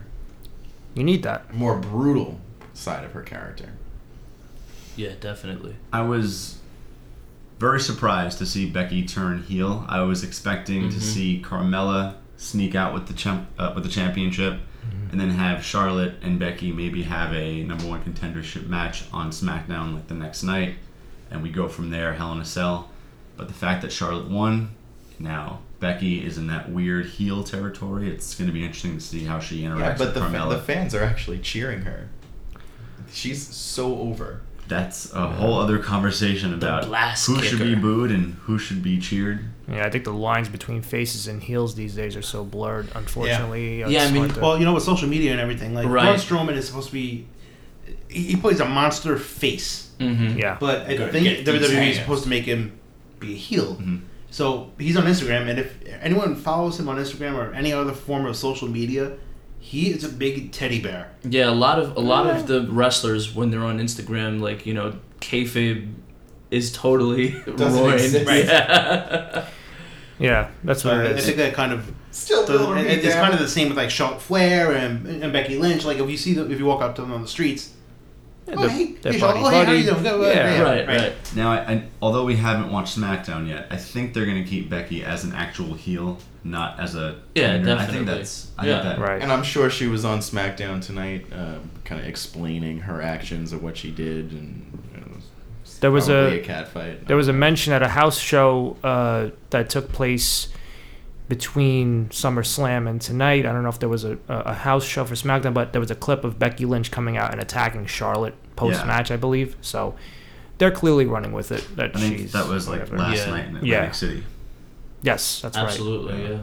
You 0.95 1.05
need 1.05 1.23
that. 1.25 1.53
More 1.53 1.77
brutal 1.79 2.41
side 2.73 3.05
of 3.05 3.13
her 3.13 3.23
character. 3.23 3.71
yeah, 4.97 5.13
definitely. 5.21 5.77
I 5.93 6.01
was 6.03 6.59
very 7.59 7.81
surprised 7.81 8.39
to 8.39 8.47
see 8.47 8.69
Becky 8.71 9.05
turn 9.05 9.43
heel. 9.43 9.85
I 9.89 10.01
was 10.03 10.23
expecting 10.25 10.85
Mhm. 10.85 10.93
to 10.95 11.01
see 11.01 11.43
Carmella 11.45 12.15
sneak 12.37 12.75
out 12.75 12.95
with 12.95 13.07
the 13.07 13.13
champ, 13.15 13.47
uh, 13.59 13.73
with 13.75 13.85
the 13.85 13.91
championship, 13.91 14.61
Mm-hmm. 14.89 15.11
and 15.13 15.21
then 15.21 15.31
have 15.31 15.65
Charlotte 15.65 16.15
and 16.23 16.39
Becky 16.39 16.73
maybe 16.73 17.03
have 17.05 17.33
a 17.33 17.63
number 17.63 17.87
one 17.87 18.03
contendership 18.05 18.67
match 18.67 19.05
on 19.13 19.31
SmackDown 19.31 19.95
like 19.95 20.09
the 20.09 20.15
next 20.15 20.43
night, 20.43 20.77
and 21.31 21.43
we 21.43 21.51
go 21.51 21.69
from 21.69 21.91
there. 21.91 22.15
Hell 22.15 22.33
in 22.33 22.41
a 22.41 22.45
Cell. 22.45 22.91
But 23.37 23.49
the 23.49 23.55
fact 23.55 23.83
that 23.83 23.93
Charlotte 23.93 24.29
won, 24.29 24.71
now 25.19 25.61
Becky 25.79 26.25
is 26.25 26.39
in 26.39 26.47
that 26.47 26.71
weird 26.71 27.07
heel 27.07 27.45
territory. 27.45 28.09
It's 28.11 28.35
going 28.35 28.47
to 28.49 28.53
be 28.53 28.65
interesting 28.65 28.95
to 28.95 29.01
see 29.01 29.25
how 29.25 29.39
she 29.41 29.63
interacts 29.63 29.79
Yeah, 29.81 29.89
but 29.99 29.99
with 29.99 30.15
the, 30.15 30.21
fa- 30.31 30.47
the 30.49 30.59
fans 30.59 30.95
are 30.95 31.05
actually 31.05 31.39
cheering 31.39 31.83
her. 31.83 32.09
She's 33.13 33.47
so 33.47 33.99
over. 34.01 34.41
That's 34.69 35.13
a 35.13 35.29
whole 35.29 35.61
other 35.61 35.79
conversation 35.79 36.53
about 36.53 36.87
blast 36.87 37.27
who 37.27 37.41
should 37.41 37.61
be 37.61 37.75
booed 37.77 38.11
and 38.11 38.35
who 38.35 38.59
should 38.59 38.83
be 38.83 38.99
cheered. 38.99 39.45
Yeah, 39.69 39.85
I 39.85 39.91
think 39.91 40.05
the 40.05 40.13
lines 40.13 40.49
between 40.49 40.83
faces 40.83 41.27
and 41.27 41.43
heels 41.43 41.75
these 41.75 41.95
days 41.97 42.15
are 42.17 42.23
so 42.23 42.45
blurred. 42.45 42.89
Unfortunately, 42.95 43.81
Yeah, 43.81 43.87
I 43.87 44.05
It's 44.05 44.13
mean- 44.13 44.29
to- 44.29 44.41
Well, 44.41 44.59
you 44.59 44.65
know, 44.65 44.75
with 44.75 44.85
social 44.85 45.09
media 45.09 45.33
and 45.33 45.41
everything, 45.41 45.75
like 45.75 45.87
Right. 45.89 46.05
Braun 46.05 46.47
Strowman 46.47 46.57
is 46.57 46.67
supposed 46.69 46.89
to 46.89 46.93
be. 46.93 47.27
He 48.09 48.23
he 48.25 48.37
plays 48.37 48.61
a 48.61 48.65
monster 48.65 49.17
face, 49.17 49.91
Mm-hmm. 50.01 50.39
yeah, 50.39 50.57
but 50.61 50.87
I 50.89 50.97
Good. 50.97 51.13
think 51.13 51.25
Get 51.25 51.45
WWE 51.47 51.91
is 51.91 51.97
supposed 51.99 52.23
to 52.25 52.29
make 52.29 52.45
him 52.45 52.73
be 53.21 53.35
a 53.35 53.37
heel. 53.37 53.77
Mhm. 53.81 54.01
So 54.31 54.71
he's 54.79 54.97
on 54.97 55.05
Instagram, 55.05 55.49
and 55.49 55.59
if 55.59 55.73
anyone 56.03 56.35
follows 56.37 56.79
him 56.79 56.89
on 56.89 56.97
Instagram 56.99 57.35
or 57.35 57.53
any 57.55 57.73
other 57.73 57.93
form 57.93 58.27
of 58.27 58.37
social 58.37 58.69
media, 58.69 59.13
he 59.59 59.89
is 59.91 60.05
a 60.05 60.09
big 60.09 60.53
teddy 60.53 60.81
bear. 60.81 61.09
Yeah, 61.29 61.49
a 61.49 61.55
lot 61.67 61.79
of 61.79 61.97
a 61.97 62.01
lot 62.01 62.27
of 62.27 62.47
the 62.47 62.67
wrestlers 62.71 63.35
when 63.35 63.51
they're 63.51 63.65
on 63.65 63.79
Instagram, 63.81 64.41
like 64.41 64.67
you 64.67 64.75
know, 64.75 64.95
kayfabe 65.21 65.89
is 66.57 66.73
totally 66.73 67.31
Doesn't 67.57 67.83
ruined. 67.83 68.01
exist. 68.01 68.27
Right. 68.27 68.45
Yeah. 68.47 69.49
Yeah, 70.19 70.51
that's 70.65 70.83
So 70.83 70.89
what 70.97 71.07
I 71.07 71.11
it 71.11 71.19
is. 71.19 71.27
think 71.27 71.37
that 71.37 71.53
kind 71.53 71.73
of 71.75 71.93
Still 72.11 72.47
does, 72.47 72.57
building 72.59 72.79
and 72.79 72.87
me 72.87 72.95
it's 72.95 73.15
down. 73.15 73.23
kind 73.23 73.35
of 73.35 73.41
the 73.41 73.49
same 73.49 73.69
with 73.69 73.77
like 73.77 73.91
Charlotte 73.91 74.23
Flair 74.23 74.73
and, 74.73 75.07
and 75.23 75.31
Becky 75.31 75.59
Lynch. 75.59 75.85
Like 75.85 75.99
if 75.99 76.09
you 76.09 76.17
see 76.17 76.33
them, 76.33 76.51
if 76.51 76.59
you 76.59 76.65
walk 76.65 76.81
up 76.81 76.95
to 76.97 77.03
them 77.03 77.13
on 77.13 77.21
the 77.21 77.29
streets, 77.29 77.75
oh 78.49 78.57
they're- 78.63 78.71
hey, 78.71 78.93
they're 79.03 79.13
hey, 79.13 79.19
Charlotte, 79.19 79.43
oh, 79.45 79.51
hey, 79.51 79.59
how 79.59 79.65
buddy. 79.67 79.79
you 79.79 79.85
doing? 79.91 80.03
Go, 80.03 80.19
go, 80.23 80.31
Yeah, 80.31 80.63
right, 80.63 80.89
right. 80.89 81.13
Now, 81.37 81.53
I, 81.53 81.57
I, 81.71 81.85
although 82.01 82.25
we 82.25 82.37
haven't 82.37 82.73
watched 82.73 82.97
SmackDown 82.99 83.47
yet, 83.47 83.67
I 83.71 83.77
think 83.77 84.15
they're 84.15 84.25
going 84.25 84.43
to 84.43 84.49
keep 84.49 84.71
Becky 84.71 85.05
as 85.05 85.25
an 85.25 85.35
actual 85.35 85.75
heel, 85.75 86.17
not 86.45 86.81
as 86.81 86.95
a. 86.95 87.21
Yeah, 87.35 87.59
tweener. 87.59 87.61
I 87.61 87.65
definitely. 87.65 87.95
think 87.97 88.07
that's. 88.07 88.51
I 88.57 88.67
Yeah. 88.69 88.83
think 88.83 88.97
that. 88.97 89.07
Right. 89.07 89.21
And 89.21 89.31
I'm 89.31 89.43
sure 89.43 89.69
she 89.69 89.87
was 89.87 90.07
on 90.07 90.21
SmackDown 90.21 90.81
tonight, 90.81 91.27
um, 91.33 91.71
kind 91.85 92.01
of 92.01 92.07
explaining 92.07 92.79
her 92.79 93.03
actions 93.03 93.53
of 93.53 93.63
what 93.63 93.77
she 93.77 93.91
did, 93.91 94.31
and 94.33 94.63
it 94.66 94.66
was 94.66 94.66
There 95.81 95.91
was 95.91 96.09
a- 96.09 96.41
a 96.41 96.45
cat 96.45 96.69
fight. 96.69 97.07
There 97.07 97.17
was 97.17 97.29
a 97.29 97.33
mention 97.33 97.73
at 97.73 97.83
a 97.83 97.89
house 97.89 98.19
show 98.19 98.77
uh, 98.85 99.31
that 99.51 99.69
took 99.71 99.93
place 99.93 100.49
between 101.29 102.09
SummerSlam 102.11 102.89
and 102.89 103.01
tonight. 103.01 103.47
I 103.47 103.53
don't 103.53 103.63
know 103.63 103.69
if 103.69 103.81
there 103.81 103.89
was 103.89 104.05
a, 104.05 104.19
a 104.29 104.35
a 104.47 104.55
house 104.55 104.85
show 104.85 105.05
for 105.05 105.15
SmackDown, 105.15 105.55
but 105.55 105.73
there 105.73 105.81
was 105.81 105.91
a 105.91 105.95
clip 105.97 106.23
of 106.25 106.39
Becky 106.39 106.65
Lynch 106.65 106.91
coming 106.91 107.17
out 107.17 107.33
and 107.33 107.41
attacking 107.41 107.87
Charlotte 107.87 108.35
post 108.55 108.87
match, 108.87 109.11
I 109.11 109.17
believe. 109.17 109.57
So 109.61 109.97
they're 110.59 110.71
clearly 110.71 111.05
running 111.05 111.33
with 111.33 111.51
it. 111.53 111.67
That 111.77 111.97
I 111.97 112.01
think 112.01 112.19
she's 112.19 112.33
that 112.33 112.47
was 112.49 112.69
like 112.69 112.81
whatever. 112.81 112.99
last 112.99 113.19
Yeah. 113.27 113.31
night 113.33 113.49
in 113.49 113.57
Atlantic 113.57 113.69
Yeah. 113.69 113.91
City. 113.93 114.25
Yes, 115.03 115.41
that's 115.43 115.57
right. 115.57 115.67
Absolutely, 115.67 116.23
yeah. 116.23 116.29
Yeah. 116.31 116.39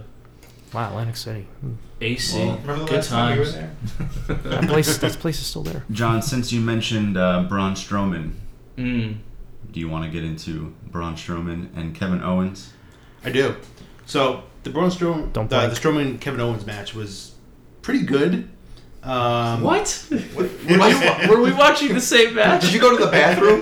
Wow, 0.74 0.90
Atlantic 0.90 1.18
City. 1.18 1.48
Hmm. 1.62 1.74
AC, 2.02 2.38
Well- 2.38 2.58
Remember 2.58 2.74
the 2.80 2.86
good 2.86 2.96
last 2.96 3.10
time 3.10 3.32
we 3.34 3.40
were 3.40 3.46
times. 3.52 3.56
there? 3.56 4.36
That 4.60 4.68
place, 4.68 4.98
that 4.98 5.12
place 5.13 5.40
is 5.40 5.46
still 5.48 5.63
there. 5.63 5.84
John, 5.92 6.22
since 6.22 6.52
you 6.52 6.60
mentioned 6.60 7.16
uh, 7.18 7.44
Braun 7.44 7.74
Strowman, 7.75 8.34
Mm. 8.77 9.18
do 9.72 9.80
you 9.80 9.88
want 9.89 10.06
to 10.06 10.10
get 10.12 10.24
into 10.24 10.74
Braun 10.92 11.15
Strowman 11.15 11.70
and 11.75 11.94
Kevin 11.96 12.22
Owens? 12.24 12.74
I 13.24 13.30
do. 13.32 13.56
So 14.06 14.44
the 14.63 14.70
Braun 14.70 14.89
Strowman, 14.89 15.32
Don't 15.34 15.50
the, 15.50 15.68
the. 15.68 15.75
Strowman 15.75 16.20
Kevin 16.20 16.39
Owens 16.42 16.65
match 16.65 16.94
was 16.94 17.34
pretty 17.82 18.03
good. 18.06 18.50
Um, 19.03 19.62
What? 19.62 20.08
What- 20.34 20.50
Were, 20.65 20.88
you, 20.89 21.30
were 21.30 21.42
we 21.42 21.51
watching 21.51 21.94
the 21.94 22.00
same 22.01 22.36
match? 22.36 22.62
Did 22.62 22.74
you 22.74 22.80
go 22.80 22.98
to 22.98 23.03
the 23.06 23.12
bathroom? 23.12 23.62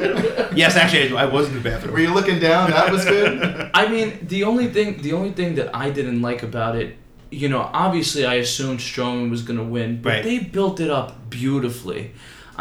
Yes, 0.55 0.75
actually, 0.75 1.15
I, 1.15 1.23
I 1.23 1.25
was 1.25 1.47
in 1.47 1.55
the 1.55 1.61
bathroom. 1.61 1.93
Were 1.93 1.99
you 2.01 2.13
looking 2.13 2.37
down? 2.39 2.69
That 2.71 2.91
was 2.91 3.05
good. 3.05 3.71
I 3.73 3.87
mean, 3.87 4.19
the 4.27 4.43
only 4.43 4.67
thing, 4.67 5.01
the 5.01 5.13
only 5.13 5.31
thing 5.31 5.55
that 5.55 5.73
I 5.75 5.89
didn't 5.89 6.21
like 6.21 6.43
about 6.43 6.75
it, 6.75 6.97
you 7.31 7.47
know, 7.49 7.61
obviously 7.73 8.25
I 8.25 8.35
assumed 8.35 8.79
Strowman 8.79 9.29
was 9.31 9.41
gonna 9.43 9.63
win, 9.63 10.01
but 10.01 10.09
Right. 10.09 10.23
they 10.23 10.39
built 10.39 10.79
it 10.81 10.89
up 10.91 11.29
beautifully. 11.29 12.11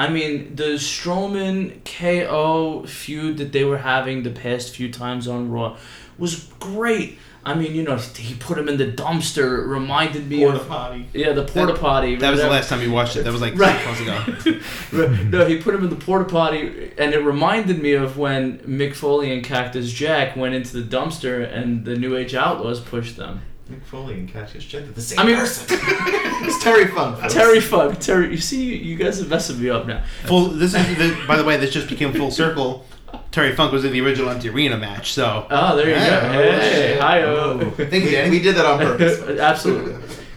I 0.00 0.08
mean, 0.08 0.56
the 0.56 0.78
Strowman 0.78 1.84
KO 1.84 2.84
feud 2.86 3.36
that 3.38 3.52
they 3.52 3.64
were 3.64 3.78
having 3.78 4.22
the 4.22 4.30
past 4.30 4.74
few 4.76 4.90
times 4.90 5.28
on 5.28 5.50
Raw 5.50 5.76
was 6.18 6.34
great. 6.58 7.18
I 7.42 7.54
mean, 7.54 7.74
you 7.74 7.82
know, 7.82 7.96
he 7.96 8.34
put 8.34 8.58
him 8.58 8.68
in 8.68 8.76
the 8.76 8.90
dumpster. 8.92 9.58
It 9.62 9.66
reminded 9.66 10.28
me 10.28 10.40
Porta 10.44 10.60
of 10.60 10.68
potty. 10.68 11.06
yeah, 11.14 11.32
the 11.32 11.44
porta 11.44 11.74
potty. 11.74 12.16
That 12.16 12.30
was 12.32 12.40
the 12.40 12.48
last 12.50 12.68
time 12.68 12.82
you 12.82 12.92
watched 12.92 13.16
it. 13.16 13.22
That 13.24 13.32
was 13.32 13.40
like 13.40 13.54
Right. 13.56 13.80
six 13.80 14.06
months 14.06 14.46
ago. 14.46 14.60
No, 15.30 15.46
he 15.46 15.56
put 15.58 15.74
him 15.74 15.82
in 15.84 15.90
the 15.90 15.96
porta 15.96 16.26
potty, 16.26 16.92
and 16.98 17.14
it 17.14 17.20
reminded 17.20 17.80
me 17.80 17.92
of 17.94 18.18
when 18.18 18.58
Mick 18.60 18.94
Foley 18.94 19.32
and 19.32 19.42
Cactus 19.44 19.90
Jack 19.92 20.36
went 20.36 20.54
into 20.54 20.80
the 20.82 20.96
dumpster, 20.96 21.50
and 21.50 21.84
the 21.84 21.96
New 21.96 22.14
Age 22.16 22.34
Outlaws 22.34 22.80
pushed 22.80 23.16
them. 23.16 23.40
Mick 23.70 23.82
Foley 23.84 24.14
and 24.14 24.28
Cactus 24.28 24.64
Jack 24.64 24.82
are 24.82 24.86
the 24.92 25.00
same 25.00 25.18
I 25.18 25.24
mean- 25.24 25.36
person. 25.36 25.66
it's 25.80 26.62
Terry 26.62 26.86
Funk. 26.88 27.18
folks. 27.18 27.32
Terry 27.34 27.60
Funk, 27.60 27.98
Terry. 28.00 28.30
You 28.30 28.36
see, 28.38 28.76
you 28.76 28.96
guys 28.96 29.20
are 29.22 29.26
messing 29.26 29.60
me 29.60 29.70
up 29.70 29.86
now. 29.86 30.02
Full. 30.26 30.46
This 30.48 30.74
is. 30.74 30.96
The, 30.98 31.24
by 31.26 31.36
the 31.36 31.44
way, 31.44 31.56
this 31.56 31.70
just 31.72 31.88
became 31.88 32.12
full 32.12 32.30
circle. 32.30 32.84
Terry 33.32 33.54
Funk 33.54 33.72
was 33.72 33.84
in 33.84 33.92
the 33.92 34.00
original 34.00 34.30
Empty 34.30 34.48
Arena 34.50 34.76
match. 34.76 35.12
So 35.12 35.46
Oh, 35.50 35.76
there 35.76 35.86
you 35.88 35.92
Yeah, 35.94 36.20
go. 36.32 36.38
oh, 36.38 36.60
Hey, 36.60 36.72
shit. 36.72 37.00
hi 37.00 37.84
Thank 37.84 37.92
you, 37.92 38.00
We, 38.04 38.10
Danny. 38.12 38.30
we 38.30 38.40
did 38.40 38.54
that 38.56 38.64
on 38.66 38.78
purpose. 38.78 39.20
Absolutely. 39.40 39.96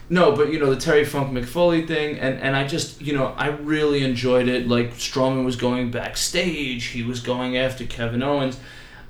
No, 0.09 0.35
but 0.35 0.51
you 0.51 0.59
know 0.59 0.73
the 0.73 0.79
Terry 0.79 1.05
Funk 1.05 1.31
Mick 1.31 1.45
Foley 1.45 1.87
thing, 1.87 2.19
and 2.19 2.37
and 2.39 2.55
I 2.55 2.67
just 2.67 3.01
you 3.01 3.13
know 3.13 3.27
I 3.37 3.47
really 3.47 4.03
enjoyed 4.03 4.47
it. 4.47 4.67
Like 4.67 4.93
Strowman 4.95 5.45
was 5.45 5.55
going 5.55 5.89
backstage, 5.91 6.85
he 6.87 7.01
was 7.03 7.19
going 7.19 7.57
after 7.57 7.85
Kevin 7.85 8.21
Owens. 8.21 8.59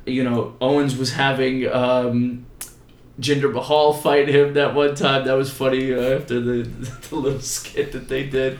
You 0.05 0.23
know 0.23 0.55
Owens 0.61 0.95
was 0.97 1.13
having 1.13 1.67
um, 1.71 2.45
Jinder 3.19 3.51
Mahal 3.53 3.93
fight 3.93 4.27
him 4.27 4.53
that 4.55 4.73
one 4.73 4.95
time. 4.95 5.25
That 5.25 5.33
was 5.33 5.51
funny 5.51 5.93
uh, 5.93 6.17
after 6.19 6.39
the 6.39 6.63
the 7.09 7.15
little 7.15 7.39
skit 7.39 7.91
that 7.91 8.07
they 8.09 8.23
did. 8.27 8.59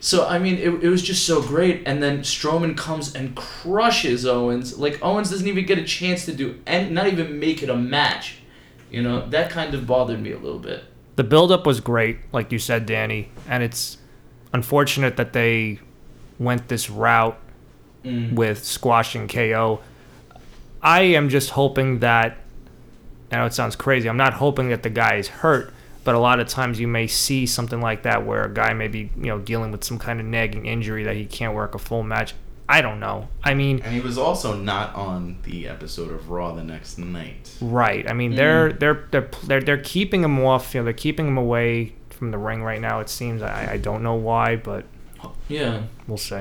So 0.00 0.26
I 0.26 0.38
mean, 0.38 0.56
it, 0.58 0.68
it 0.84 0.88
was 0.88 1.02
just 1.02 1.26
so 1.26 1.40
great, 1.42 1.82
and 1.86 2.02
then 2.02 2.20
Strowman 2.20 2.76
comes 2.76 3.14
and 3.14 3.34
crushes 3.34 4.26
Owens. 4.26 4.78
Like 4.78 5.02
Owens 5.02 5.30
doesn't 5.30 5.48
even 5.48 5.64
get 5.66 5.78
a 5.78 5.84
chance 5.84 6.26
to 6.26 6.32
do, 6.32 6.60
and 6.66 6.92
not 6.94 7.06
even 7.06 7.40
make 7.40 7.62
it 7.62 7.70
a 7.70 7.76
match. 7.76 8.36
You 8.90 9.02
know 9.02 9.26
that 9.30 9.50
kind 9.50 9.74
of 9.74 9.86
bothered 9.86 10.20
me 10.20 10.32
a 10.32 10.38
little 10.38 10.58
bit. 10.60 10.84
The 11.16 11.24
buildup 11.24 11.64
was 11.66 11.80
great, 11.80 12.18
like 12.32 12.52
you 12.52 12.58
said, 12.58 12.84
Danny, 12.86 13.30
and 13.48 13.62
it's 13.62 13.96
unfortunate 14.52 15.16
that 15.16 15.32
they 15.32 15.80
went 16.38 16.68
this 16.68 16.90
route 16.90 17.38
Mm. 18.04 18.34
with 18.34 18.64
squashing 18.64 19.26
KO. 19.26 19.80
I 20.80 21.00
am 21.00 21.28
just 21.28 21.50
hoping 21.50 21.98
that. 22.00 22.36
I 23.32 23.36
know 23.36 23.46
it 23.46 23.54
sounds 23.54 23.76
crazy. 23.76 24.08
I'm 24.08 24.16
not 24.16 24.34
hoping 24.34 24.68
that 24.70 24.82
the 24.82 24.90
guy 24.90 25.16
is 25.16 25.28
hurt, 25.28 25.72
but 26.04 26.14
a 26.14 26.18
lot 26.18 26.38
of 26.40 26.48
times 26.48 26.78
you 26.78 26.86
may 26.88 27.06
see 27.06 27.46
something 27.46 27.80
like 27.80 28.02
that 28.04 28.24
where 28.24 28.44
a 28.44 28.52
guy 28.52 28.72
may 28.72 28.88
be, 28.88 29.10
you 29.16 29.26
know, 29.26 29.38
dealing 29.38 29.72
with 29.72 29.82
some 29.84 29.98
kind 29.98 30.20
of 30.20 30.26
nagging 30.26 30.66
injury 30.66 31.02
that 31.04 31.16
he 31.16 31.26
can't 31.26 31.54
work 31.54 31.74
a 31.74 31.78
full 31.78 32.02
match. 32.02 32.34
I 32.68 32.82
don't 32.82 32.98
know. 32.98 33.28
I 33.44 33.54
mean, 33.54 33.80
And 33.84 33.94
he 33.94 34.00
was 34.00 34.18
also 34.18 34.56
not 34.56 34.94
on 34.96 35.38
the 35.44 35.68
episode 35.68 36.10
of 36.12 36.30
Raw 36.30 36.52
the 36.52 36.64
next 36.64 36.98
night. 36.98 37.52
Right. 37.60 38.08
I 38.10 38.12
mean, 38.12 38.34
they're 38.34 38.72
they're 38.72 39.06
they're 39.12 39.30
they're 39.44 39.60
they're 39.60 39.78
keeping 39.82 40.24
him 40.24 40.40
off. 40.44 40.74
You 40.74 40.80
know, 40.80 40.84
they're 40.84 40.92
keeping 40.92 41.28
him 41.28 41.38
away 41.38 41.94
from 42.10 42.32
the 42.32 42.38
ring 42.38 42.62
right 42.64 42.80
now. 42.80 42.98
It 43.00 43.08
seems. 43.08 43.40
I 43.42 43.72
I 43.74 43.76
don't 43.76 44.02
know 44.02 44.14
why, 44.14 44.56
but 44.56 44.84
Yeah. 45.48 45.82
we'll 46.08 46.18
see. 46.18 46.40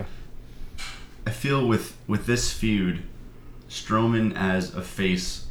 I 1.27 1.31
feel 1.31 1.67
with 1.67 1.95
with 2.07 2.25
this 2.25 2.51
feud, 2.51 3.03
Strowman 3.69 4.35
as 4.35 4.73
a 4.73 4.81
face 4.81 5.44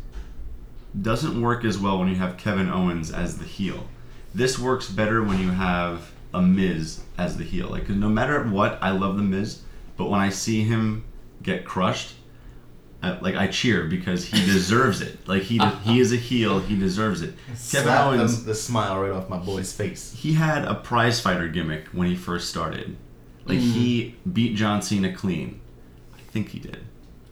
doesn't 1.01 1.41
work 1.41 1.65
as 1.65 1.79
well 1.79 1.99
when 1.99 2.09
you 2.09 2.17
have 2.17 2.37
Kevin 2.37 2.69
Owens 2.71 3.11
as 3.11 3.39
the 3.39 3.45
heel. 3.45 3.89
This 4.35 4.59
works 4.59 4.89
better 4.91 5.23
when 5.23 5.39
you 5.41 5.51
have 5.51 6.11
a 6.33 6.43
Miz 6.43 7.01
as 7.19 7.37
the 7.37 7.45
heel. 7.45 7.69
Like 7.69 7.87
'cause 7.87 7.97
no 7.97 8.09
matter 8.09 8.43
what, 8.45 8.79
I 8.83 8.91
love 8.91 9.17
the 9.17 9.23
Miz, 9.23 9.61
but 9.97 10.11
when 10.11 10.21
I 10.21 10.29
see 10.31 10.63
him 10.63 11.05
get 11.43 11.65
crushed, 11.65 12.15
I, 13.03 13.19
like 13.21 13.35
I 13.37 13.49
cheer 13.49 13.85
because 13.85 14.25
he 14.27 14.45
deserves 14.47 15.01
it. 15.01 15.29
Like 15.29 15.43
he 15.43 15.59
he 15.85 16.01
is 16.01 16.13
a 16.13 16.17
heel, 16.17 16.59
he 16.61 16.77
deserves 16.79 17.23
it. 17.23 17.35
Kevin 17.71 17.93
Owens 17.93 18.41
the, 18.45 18.51
the 18.51 18.55
smile 18.55 18.99
right 19.01 19.13
off 19.13 19.29
my 19.29 19.39
boy's 19.39 19.73
face. 19.73 20.13
he 20.17 20.33
had 20.35 20.65
a 20.65 20.75
prize 20.75 21.21
fighter 21.21 21.49
gimmick 21.49 21.87
when 21.89 22.09
he 22.09 22.17
first 22.17 22.49
started. 22.49 22.97
Like 23.47 23.59
Mm. 23.59 23.73
he 23.73 24.15
beat 24.33 24.57
John 24.57 24.81
Cena 24.81 25.13
clean. 25.13 25.61
I 26.17 26.21
think 26.33 26.49
he 26.49 26.59
did. 26.59 26.79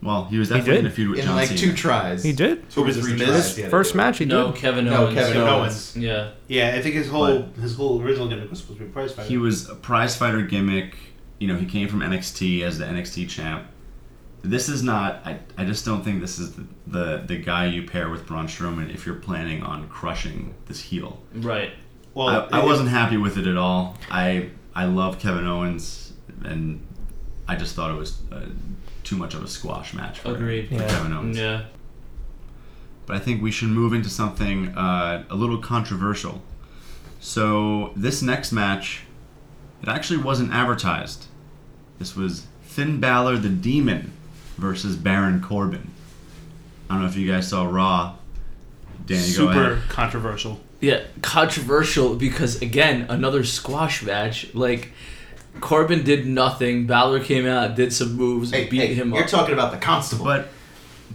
Well, 0.03 0.25
he 0.25 0.37
was 0.37 0.49
He 0.49 0.55
definitely 0.55 0.73
did? 0.75 0.85
in 0.85 0.91
a 0.91 0.93
feud 0.95 1.09
with 1.11 1.19
In 1.19 1.25
John 1.25 1.35
like 1.35 1.47
Cena. 1.49 1.59
two 1.59 1.73
tries. 1.73 2.23
He 2.23 2.33
did. 2.33 2.69
Two 2.69 2.81
or 2.81 2.85
Was 2.85 2.97
it 2.97 3.01
three 3.01 3.13
Miz? 3.13 3.21
tries. 3.27 3.35
His 3.35 3.55
he 3.55 3.61
had 3.61 3.67
to 3.67 3.71
first 3.71 3.93
do 3.93 3.97
it. 3.97 4.01
match, 4.03 4.17
he 4.19 4.25
No, 4.25 4.51
did. 4.51 4.55
Kevin 4.59 4.85
No, 4.85 5.03
Owens. 5.05 5.15
Kevin 5.17 5.37
Owens. 5.37 5.49
Owens. 5.49 5.97
Yeah. 5.97 6.29
yeah, 6.47 6.75
I 6.77 6.81
think 6.81 6.95
his 6.95 7.07
whole 7.09 7.43
his 7.61 7.75
whole 7.75 8.01
original 8.01 8.27
gimmick 8.27 8.49
was 8.49 8.59
supposed 8.59 8.79
to 8.79 8.85
be 8.85 8.89
a 8.89 8.93
prize 8.93 9.13
fighter. 9.13 9.29
He 9.29 9.37
was 9.37 9.69
a 9.69 9.75
prize 9.75 10.15
fighter 10.15 10.41
gimmick. 10.41 10.95
You 11.39 11.47
know, 11.47 11.55
he 11.57 11.65
came 11.65 11.87
from 11.87 11.99
NXT 12.01 12.61
as 12.63 12.77
the 12.79 12.85
NXT 12.85 13.29
champ. 13.29 13.65
This 14.43 14.67
is 14.67 14.83
not. 14.83 15.21
I, 15.25 15.39
I 15.57 15.63
just 15.65 15.85
don't 15.85 16.03
think 16.03 16.19
this 16.19 16.37
is 16.37 16.51
the, 16.53 16.65
the 16.87 17.23
the 17.25 17.37
guy 17.37 17.65
you 17.67 17.83
pair 17.83 18.09
with 18.09 18.25
Braun 18.27 18.47
Strowman 18.47 18.93
if 18.93 19.05
you're 19.05 19.15
planning 19.15 19.63
on 19.63 19.87
crushing 19.87 20.53
this 20.67 20.81
heel. 20.81 21.21
Right. 21.33 21.71
well, 22.13 22.27
I, 22.27 22.57
I 22.57 22.61
it- 22.61 22.65
wasn't 22.65 22.89
happy 22.89 23.15
with 23.17 23.37
it 23.37 23.47
at 23.47 23.55
all. 23.57 23.97
I 24.11 24.49
I 24.75 24.83
love 24.85 25.17
Kevin 25.19 25.45
Owens, 25.47 26.11
and 26.43 26.85
I 27.47 27.55
just 27.55 27.73
thought 27.75 27.91
it 27.91 27.97
was 27.97 28.17
uh, 28.33 28.41
too 29.03 29.15
much 29.17 29.33
of 29.33 29.43
a 29.43 29.47
squash 29.47 29.93
match 29.93 30.19
for, 30.19 30.33
Agreed. 30.33 30.69
for 30.69 30.75
Yeah. 30.75 30.87
Kevin 30.87 31.13
Owens. 31.13 31.37
Yeah. 31.37 31.63
But 33.05 33.17
I 33.17 33.19
think 33.19 33.41
we 33.41 33.51
should 33.51 33.69
move 33.69 33.93
into 33.93 34.09
something 34.09 34.69
uh, 34.69 35.25
a 35.29 35.35
little 35.35 35.57
controversial. 35.57 36.41
So 37.19 37.91
this 37.95 38.21
next 38.21 38.51
match, 38.51 39.01
it 39.81 39.89
actually 39.89 40.21
wasn't 40.21 40.53
advertised. 40.53 41.25
This 41.99 42.15
was 42.15 42.47
Finn 42.63 42.99
Balor 42.99 43.37
the 43.37 43.49
Demon 43.49 44.13
versus 44.57 44.95
Baron 44.95 45.41
Corbin. 45.41 45.91
I 46.89 46.93
don't 46.95 47.03
know 47.03 47.09
if 47.09 47.15
you 47.15 47.29
guys 47.31 47.47
saw 47.49 47.65
Raw. 47.65 48.15
Danny, 49.05 49.21
go 49.21 49.25
super 49.27 49.73
ahead. 49.73 49.89
controversial. 49.89 50.59
Yeah. 50.79 51.01
Controversial 51.21 52.15
because 52.15 52.61
again, 52.61 53.05
another 53.09 53.43
squash 53.43 54.01
match. 54.03 54.53
Like 54.53 54.91
Corbin 55.59 56.03
did 56.03 56.25
nothing. 56.25 56.87
Balor 56.87 57.21
came 57.21 57.45
out, 57.45 57.75
did 57.75 57.93
some 57.93 58.13
moves, 58.13 58.51
Hey, 58.51 58.67
beat 58.67 58.79
hey, 58.79 58.93
him 58.93 59.13
you're 59.13 59.23
up. 59.23 59.29
talking 59.29 59.53
about 59.53 59.71
the 59.71 59.77
constable. 59.77 60.25
But 60.25 60.49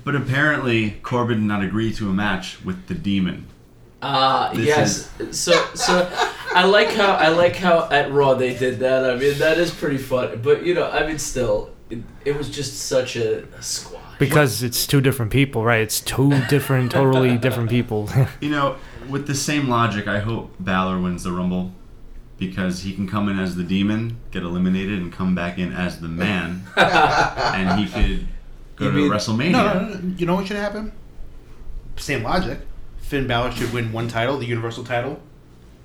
But 0.05 0.14
apparently, 0.14 0.92
Corbin 1.03 1.38
did 1.38 1.46
not 1.46 1.62
agree 1.62 1.92
to 1.94 2.09
a 2.09 2.12
match 2.12 2.64
with 2.64 2.87
the 2.87 2.94
Demon. 2.94 3.46
Uh 4.01 4.55
This 4.55 4.66
yes. 4.66 5.11
So 5.37 5.53
so 5.74 6.09
I 6.55 6.64
like 6.64 6.90
how 6.92 7.12
I 7.14 7.29
like 7.29 7.57
how 7.57 7.88
at 7.90 8.12
Raw 8.12 8.35
they 8.35 8.57
did 8.57 8.79
that. 8.79 9.05
I 9.05 9.16
mean 9.16 9.38
that 9.38 9.59
is 9.59 9.72
pretty 9.72 9.98
fun. 9.98 10.40
But 10.42 10.64
you 10.64 10.74
know, 10.74 10.88
I 10.88 11.07
mean 11.07 11.18
still 11.18 11.70
it, 11.90 11.98
it 12.24 12.37
was 12.37 12.48
just 12.48 12.79
such 12.81 13.16
a, 13.16 13.44
a 13.55 13.62
squash. 13.62 14.03
Because 14.18 14.62
it's 14.62 14.87
two 14.87 15.01
different 15.01 15.33
people, 15.33 15.64
right? 15.64 15.81
It's 15.81 16.01
two 16.01 16.31
different, 16.48 16.90
totally 16.92 17.38
different 17.38 17.70
people. 17.70 18.09
You 18.40 18.51
know, 18.51 18.77
with 19.09 19.27
the 19.27 19.35
same 19.35 19.68
logic, 19.68 20.07
I 20.07 20.18
hope 20.18 20.55
Balor 20.61 20.98
wins 21.01 21.22
the 21.22 21.33
Rumble 21.33 21.72
because 22.38 22.83
he 22.83 22.92
can 22.94 23.07
come 23.09 23.29
in 23.29 23.38
as 23.38 23.57
the 23.57 23.64
Demon, 23.64 24.16
get 24.31 24.42
eliminated, 24.42 24.98
and 25.01 25.12
come 25.12 25.35
back 25.35 25.59
in 25.59 25.72
as 25.72 26.01
the 26.01 26.09
Man, 26.09 26.62
and 26.77 27.81
he 27.81 27.87
could 27.87 28.29
go 28.77 28.85
You 28.87 28.90
to 28.90 28.96
mean- 28.96 29.11
WrestleMania. 29.11 29.51
No, 29.53 29.74
no, 29.74 29.88
no, 29.98 30.14
you 30.16 30.24
know 30.27 30.35
what 30.37 30.46
should 30.46 30.57
happen? 30.57 30.92
Same 31.96 32.22
logic. 32.22 32.61
Finn 32.98 33.27
Balor 33.27 33.53
should 33.53 33.72
win 33.72 33.90
one 33.92 34.07
title, 34.09 34.38
the 34.38 34.46
Universal 34.46 34.85
title. 34.85 35.20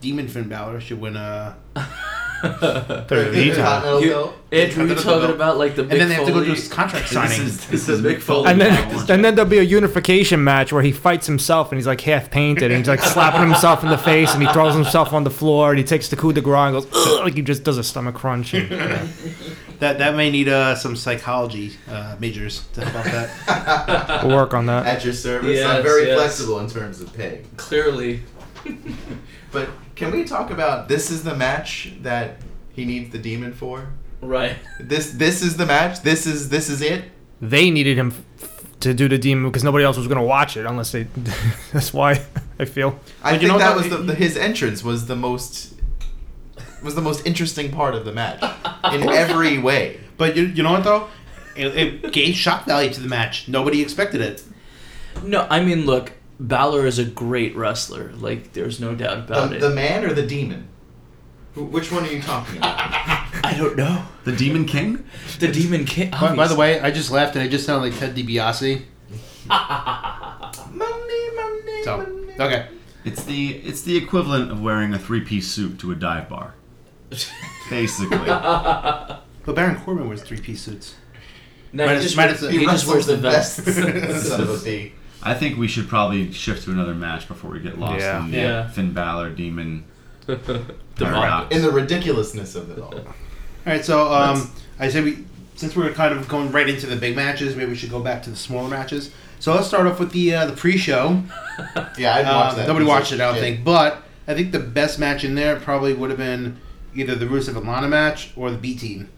Demon 0.02 0.28
Finn 0.28 0.48
Balor 0.50 0.80
should 0.82 1.00
win 1.02 1.16
uh 1.18 1.56
WWE 3.08 3.56
title. 3.56 3.64
Continental 3.64 4.02
You- 4.02 4.34
Andrew, 4.52 4.84
you 4.84 4.90
Continental 4.94 5.04
talking 5.04 5.36
about 5.36 5.58
like 5.58 5.76
the 5.76 5.84
big 5.84 5.94
and 5.94 6.02
then 6.02 6.10
they 6.10 6.16
have 6.16 6.26
to 6.26 6.32
go 6.32 6.44
Foley- 6.44 6.56
do 6.56 6.62
a 6.62 6.70
contract 6.70 7.06
This 7.10 7.14
signing. 7.14 7.42
is, 7.48 7.66
this 7.68 7.86
The 7.88 7.94
is 7.94 8.02
big 8.02 8.20
Foley. 8.20 8.52
And 8.52 8.60
then, 8.62 9.10
and 9.10 9.26
then 9.26 9.36
there'll 9.36 9.50
be 9.50 9.58
a 9.60 9.64
unification 9.64 10.44
match 10.44 10.72
where 10.74 10.84
he 10.84 10.92
fights 10.92 11.26
himself 11.26 11.72
and 11.72 11.78
he's 11.80 11.88
like 11.88 12.02
half 12.02 12.30
painted 12.30 12.70
and 12.72 12.78
he's 12.80 12.88
like 12.88 13.00
slapping 13.00 13.42
himself 13.50 13.84
in 13.84 13.90
the 13.90 13.98
face 13.98 14.34
and 14.34 14.44
he 14.46 14.52
throws 14.54 14.76
himself 14.76 15.14
on 15.14 15.24
the 15.24 15.32
floor 15.32 15.70
and 15.72 15.80
he 15.80 15.84
takes 15.86 16.10
the 16.10 16.16
coup 16.18 16.34
de 16.34 16.42
grace 16.42 16.54
and 16.58 16.74
goes 16.76 16.88
Ugh, 16.94 17.24
like 17.24 17.34
he 17.34 17.42
just 17.42 17.64
does 17.64 17.78
a 17.78 17.84
stomach 17.84 18.16
crunch. 18.16 18.54
And, 18.54 18.70
that 19.80 19.98
that 19.98 20.16
may 20.16 20.30
need 20.30 20.50
uh, 20.50 20.76
some 20.76 20.96
psychology 20.96 21.72
uh, 21.90 22.16
majors 22.20 22.66
to 22.74 22.86
help 22.86 23.06
out 23.08 23.30
that. 23.48 24.24
we'll 24.26 24.36
work 24.36 24.54
on 24.54 24.66
that. 24.68 24.86
At 24.86 25.04
your 25.06 25.14
service. 25.14 25.58
Yes, 25.58 25.66
I'm 25.66 25.82
very 25.82 26.08
yes. 26.08 26.18
flexible 26.20 26.60
in 26.60 26.70
terms 26.70 27.00
of 27.02 27.12
pay. 27.14 27.42
Clearly. 27.58 28.22
But 29.54 29.70
can 29.96 30.12
we 30.12 30.24
talk 30.26 30.50
about 30.50 30.88
this 30.90 31.12
is 31.12 31.24
the 31.24 31.36
match 31.36 31.94
that 32.02 32.38
he 32.74 32.84
needs 32.86 33.12
the 33.12 33.20
demon 33.20 33.54
for? 33.54 33.88
Right. 34.22 34.58
This 34.80 35.12
this 35.12 35.42
is 35.42 35.58
the 35.58 35.66
match. 35.66 36.02
This 36.02 36.26
is 36.26 36.50
this 36.50 36.70
is 36.70 36.82
it. 36.82 37.06
They 37.42 37.70
needed 37.70 37.98
him 37.98 38.12
f- 38.42 38.80
to 38.80 38.94
do 38.94 39.08
the 39.08 39.18
demon 39.18 39.50
because 39.50 39.64
nobody 39.64 39.84
else 39.86 39.98
was 39.98 40.08
going 40.08 40.18
to 40.20 40.26
watch 40.26 40.58
it 40.58 40.66
unless 40.66 40.92
they. 40.92 41.04
that's 41.72 41.94
why 41.94 42.22
I 42.58 42.66
feel. 42.66 43.00
I 43.24 43.34
But 43.34 43.42
you 43.42 43.48
think 43.48 43.52
know 43.52 43.60
that 43.60 43.76
what, 43.76 43.90
was 43.90 43.90
the, 43.90 43.98
the 43.98 44.16
his 44.16 44.36
entrance 44.38 44.84
was 44.84 45.06
the 45.06 45.16
most 45.16 45.76
was 46.84 46.96
the 46.96 47.02
most 47.02 47.26
interesting 47.26 47.72
part 47.72 47.96
of 47.96 48.06
the 48.06 48.12
match 48.12 48.42
in 48.94 49.08
every 49.10 49.58
way. 49.58 50.00
But 50.18 50.36
you, 50.36 50.44
you 50.46 50.64
know 50.64 50.72
what 50.74 50.84
though? 50.84 51.08
It, 51.56 51.68
it 51.78 52.14
gave 52.14 52.36
shock 52.36 52.66
value 52.66 52.92
to 52.92 53.00
the 53.00 53.08
match. 53.08 53.48
Nobody 53.48 53.82
expected 53.82 54.22
it. 54.22 54.44
No, 55.24 55.46
I 55.50 55.64
mean 55.64 55.86
look, 55.86 56.14
Balor 56.44 56.86
is 56.86 57.00
a 57.00 57.06
great 57.06 57.56
wrestler. 57.56 58.12
Like 58.18 58.54
there's 58.54 58.80
no 58.80 58.94
doubt 58.96 59.28
The, 59.28 59.34
about 59.34 59.54
it. 59.54 59.62
the 59.62 59.70
man 59.70 60.04
or 60.04 60.14
the 60.14 60.26
demon? 60.26 60.68
Which 61.56 61.92
one 61.92 62.04
are 62.04 62.12
you 62.12 62.22
talking 62.22 62.58
about? 62.58 62.76
I 63.46 63.56
don't 63.58 63.78
know. 63.78 64.04
the 64.24 64.32
Demon 64.32 64.66
King? 64.66 65.06
The 65.40 65.48
Demon 65.52 65.86
King. 65.86 66.10
By, 66.12 66.36
by 66.36 66.48
the 66.48 66.56
way, 66.56 66.80
I 66.80 66.90
just 66.90 67.12
laughed 67.12 67.36
and 67.36 67.44
I 67.44 67.48
just 67.48 67.66
sounded 67.66 67.92
like 67.92 68.00
Ted 68.00 68.16
DiBiase. 68.16 68.82
money, 69.48 71.30
money, 71.36 71.84
So 71.84 71.98
money. 71.98 72.34
okay, 72.40 72.68
It's 73.06 73.24
the 73.24 73.50
it's 73.58 73.82
the 73.84 73.96
equivalent 73.98 74.52
of 74.52 74.62
wearing 74.62 74.94
a 74.94 75.00
three 75.00 75.22
piece 75.22 75.48
suit 75.48 75.80
to 75.80 75.92
a 75.92 75.96
dive 75.96 76.28
bar. 76.30 76.56
Basically. 77.70 78.18
but 78.18 79.22
Baron 79.46 79.76
Corbin 79.82 80.08
wears 80.08 80.24
three 80.24 80.40
piece 80.40 80.62
suits. 80.62 80.96
no, 81.72 81.86
minus- 81.86 82.02
he 82.02 82.06
just, 82.08 82.18
minus 82.18 82.42
wears, 82.42 82.54
the- 82.54 82.60
he 82.60 82.66
just 82.66 82.88
wears 82.88 83.06
the 83.06 83.18
best 83.18 83.60
vest. 83.60 84.28
son 84.28 84.42
of 84.42 84.50
a 84.62 84.64
b. 84.66 84.94
I 85.26 85.34
think 85.34 85.58
we 85.58 85.68
should 85.68 85.88
probably 85.88 86.32
shift 86.32 86.64
to 86.66 86.72
another 86.72 86.94
match 86.94 87.28
before 87.28 87.50
we 87.52 87.60
get 87.60 87.80
lost 87.80 88.00
Yeah. 88.02 88.24
in 88.26 88.32
the 88.32 88.38
Yeah. 88.38 88.68
Finn 88.70 88.94
Balor 88.94 89.30
Demon. 89.32 89.86
the 90.26 91.48
In 91.52 91.62
the 91.62 91.72
ridiculousness 91.72 92.56
of 92.56 92.70
it 92.72 92.80
all. 92.80 92.94
All 92.96 93.06
right, 93.66 93.84
so 93.84 94.12
um, 94.14 94.52
I 94.80 94.90
said 94.90 95.04
we 95.04 95.26
since 95.56 95.76
we're 95.76 95.92
kind 95.94 96.14
of 96.18 96.28
going 96.28 96.52
right 96.52 96.68
into 96.68 96.88
the 96.88 96.96
big 96.96 97.16
matches, 97.16 97.56
maybe 97.56 97.70
we 97.72 97.76
should 97.78 97.92
go 97.92 98.00
back 98.02 98.24
to 98.24 98.30
the 98.30 98.36
smaller 98.36 98.68
matches. 98.70 99.12
So 99.40 99.54
let's 99.54 99.68
start 99.68 99.86
off 99.88 100.00
with 100.00 100.12
the 100.12 100.34
uh, 100.36 100.46
the 100.46 100.54
pre-show. 100.54 101.22
Yeah, 101.98 102.16
I'd 102.16 102.26
watch 102.26 102.52
Um, 102.54 102.58
that. 102.58 102.68
Nobody 102.68 102.86
watched 102.86 103.12
it, 103.12 103.22
I 103.22 103.26
don't 103.26 103.36
shit. 103.36 103.44
think. 103.44 103.64
But 103.64 104.02
I 104.28 104.34
think 104.34 104.52
the 104.52 104.60
best 104.60 104.98
match 105.00 105.24
in 105.24 105.36
there 105.36 105.60
probably 105.60 105.94
would 105.94 106.10
have 106.10 106.18
been 106.18 106.58
either 106.96 107.14
the 107.16 107.26
Rusev 107.28 107.56
and 107.56 107.68
Lana 107.68 107.88
match 107.88 108.32
or 108.36 108.50
the 108.50 108.58
B 108.58 108.76
Team. 108.76 109.10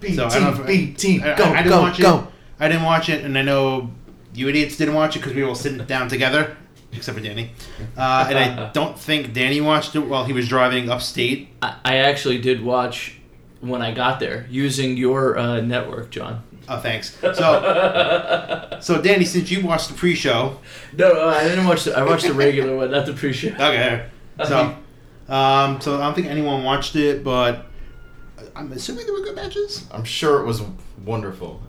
B 0.00 0.14
So 0.14 0.26
I 0.26 0.28
team, 0.30 0.42
don't 0.44 0.54
know 0.56 0.60
if- 0.62 0.66
B 0.66 0.92
team, 0.94 1.22
I, 1.22 1.34
go, 1.34 1.44
I, 1.44 1.50
I 1.50 1.56
didn't 1.58 1.68
go, 1.68 1.80
watch 1.82 2.00
go. 2.00 2.18
it. 2.18 2.24
I 2.60 2.68
didn't 2.68 2.84
watch 2.84 3.08
it, 3.10 3.24
and 3.24 3.36
I 3.36 3.42
know 3.42 3.90
you 4.34 4.48
idiots 4.48 4.76
didn't 4.76 4.94
watch 4.94 5.16
it 5.16 5.20
because 5.20 5.34
we 5.34 5.42
were 5.42 5.48
all 5.48 5.54
sitting 5.54 5.78
down 5.86 6.08
together, 6.08 6.56
except 6.92 7.16
for 7.18 7.22
Danny. 7.24 7.52
Uh, 7.96 8.26
and 8.28 8.38
I 8.38 8.70
don't 8.74 8.98
think 8.98 9.32
Danny 9.32 9.60
watched 9.60 9.94
it 9.96 10.00
while 10.00 10.24
he 10.24 10.32
was 10.32 10.48
driving 10.48 10.90
upstate. 10.90 11.48
I, 11.62 11.76
I 11.84 11.96
actually 11.98 12.38
did 12.38 12.62
watch 12.62 13.18
when 13.60 13.80
I 13.82 13.92
got 13.92 14.20
there 14.20 14.46
using 14.50 14.96
your 14.96 15.38
uh, 15.38 15.60
network, 15.60 16.10
John. 16.10 16.42
Oh, 16.68 16.78
thanks. 16.80 17.14
So, 17.20 18.78
so 18.80 19.00
Danny, 19.02 19.24
since 19.26 19.50
you 19.50 19.64
watched 19.66 19.88
the 19.88 19.94
pre-show, 19.94 20.58
No, 20.96 21.12
no, 21.12 21.28
I 21.28 21.44
didn't 21.44 21.66
watch 21.66 21.84
the. 21.84 21.96
I 21.96 22.02
watched 22.04 22.26
the 22.26 22.32
regular 22.32 22.74
one, 22.76 22.90
not 22.90 23.04
the 23.06 23.12
pre-show. 23.12 23.48
okay. 23.50 24.06
So, 24.46 24.74
um, 25.28 25.80
so 25.80 25.96
I 25.96 26.00
don't 26.04 26.14
think 26.14 26.26
anyone 26.26 26.64
watched 26.64 26.96
it, 26.96 27.22
but 27.22 27.66
I'm 28.56 28.72
assuming 28.72 29.04
there 29.04 29.14
were 29.14 29.20
good 29.20 29.36
matches. 29.36 29.86
I'm 29.92 30.04
sure 30.04 30.40
it 30.40 30.46
was 30.46 30.62
wonderful. 31.04 31.62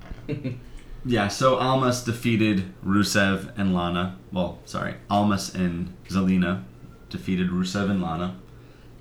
Yeah, 1.07 1.27
so 1.27 1.57
Almas 1.57 2.03
defeated 2.03 2.73
Rusev 2.83 3.55
and 3.57 3.75
Lana. 3.75 4.17
Well, 4.31 4.57
sorry, 4.65 4.95
Almas 5.09 5.53
and 5.53 5.93
Zelina 6.09 6.63
defeated 7.09 7.49
Rusev 7.51 7.91
and 7.91 8.01
Lana. 8.01 8.37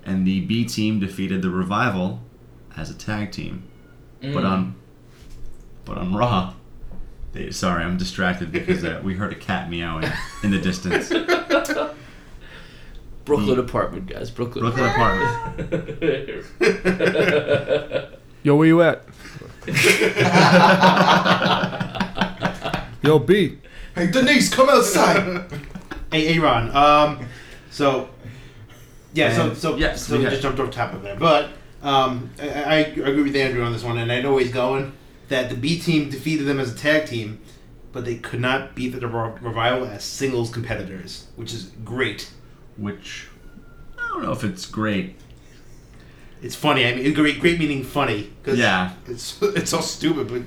And 0.05 0.25
the 0.27 0.41
B 0.41 0.65
team 0.65 0.99
defeated 0.99 1.41
the 1.41 1.49
Revival 1.49 2.21
as 2.77 2.91
a 2.91 2.93
tag 2.93 3.31
team. 3.31 3.63
But 4.21 4.43
Mm. 4.43 4.51
on 4.51 4.75
but 5.83 5.97
on 5.97 6.13
Raw, 6.15 6.53
they 7.33 7.49
sorry, 7.51 7.83
I'm 7.83 7.97
distracted 7.97 8.51
because 8.51 8.83
uh, 8.83 9.01
we 9.03 9.15
heard 9.15 9.31
a 9.31 9.35
cat 9.35 9.67
meowing 9.69 10.07
in 10.43 10.51
the 10.51 10.59
distance. 10.59 11.09
Brooklyn 13.25 13.57
apartment, 13.57 14.05
guys. 14.07 14.29
Brooklyn. 14.29 14.65
Brooklyn 14.65 14.85
apartment. 14.89 16.45
Yo, 18.43 18.55
where 18.55 18.67
you 18.67 18.83
at? 18.83 19.03
Yo, 23.05 23.19
B. 23.19 23.59
Hey, 23.93 24.07
Denise, 24.07 24.49
come 24.53 24.69
outside. 24.69 25.45
Hey, 26.11 26.35
Aaron. 26.37 26.73
Um, 26.73 27.25
so 27.71 28.09
yeah, 29.13 29.35
so 29.35 29.47
And- 29.49 29.57
so 29.57 29.75
yes, 29.75 30.05
so 30.05 30.17
we 30.17 30.23
we 30.23 30.29
just 30.29 30.41
jumped 30.41 30.59
over 30.59 30.71
top 30.71 30.93
of 30.93 31.01
there, 31.01 31.15
but 31.17 31.49
um, 31.81 32.29
I, 32.41 32.47
I 32.47 32.75
agree 32.75 33.23
with 33.23 33.35
Andrew 33.35 33.63
on 33.63 33.73
this 33.73 33.83
one, 33.83 33.97
and 33.97 34.09
I 34.11 34.21
know 34.21 34.33
where 34.33 34.43
he's 34.43 34.53
going. 34.53 34.93
That 35.27 35.49
the 35.49 35.55
B 35.55 35.77
team 35.79 36.09
defeated 36.09 36.45
them 36.45 36.59
as 36.59 36.71
a 36.73 36.77
tag 36.77 37.07
team, 37.07 37.39
but 37.91 38.05
they 38.05 38.15
could 38.15 38.39
not 38.39 38.75
beat 38.75 38.89
the 38.97 39.05
revival 39.07 39.87
as 39.87 40.03
singles 40.05 40.51
competitors, 40.51 41.27
which 41.35 41.53
is 41.53 41.71
great. 41.83 42.31
Which 42.77 43.27
I 43.97 44.07
don't 44.09 44.23
know 44.23 44.31
if 44.31 44.43
it's 44.43 44.65
great. 44.65 45.15
It's 46.41 46.55
funny. 46.55 46.85
I 46.87 46.95
mean, 46.95 47.13
great, 47.13 47.39
great 47.41 47.59
meaning 47.59 47.83
funny. 47.83 48.31
'cause 48.43 48.57
Yeah. 48.57 48.91
it's 49.07 49.37
it's 49.41 49.71
so 49.71 49.81
stupid, 49.81 50.29
but 50.29 50.43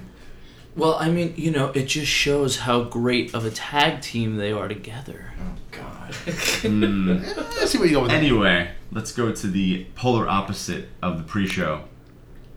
Well, 0.79 0.95
I 0.95 1.11
mean, 1.11 1.35
you 1.37 1.51
know, 1.51 1.69
it 1.75 1.87
just 1.87 2.11
shows 2.11 2.59
how 2.61 2.85
great 2.85 3.35
of 3.35 3.45
a 3.45 3.51
tag 3.51 4.01
team 4.01 4.37
they 4.37 4.53
are 4.53 4.69
together. 4.69 5.33
oh 5.39 5.57
God. 5.73 6.15
Hmm. 6.63 7.23
eh, 7.23 7.35
let's 7.59 7.71
see 7.73 7.79
where 7.79 7.87
you 7.87 7.95
go 7.95 8.03
with 8.03 8.11
that. 8.11 8.17
Anyway, 8.19 8.71
let's 8.93 9.13
go 9.13 9.31
to 9.33 9.47
the 9.47 9.87
polar 9.95 10.27
opposite 10.29 10.89
of 11.03 11.19
the 11.19 11.25
pre-show. 11.25 11.85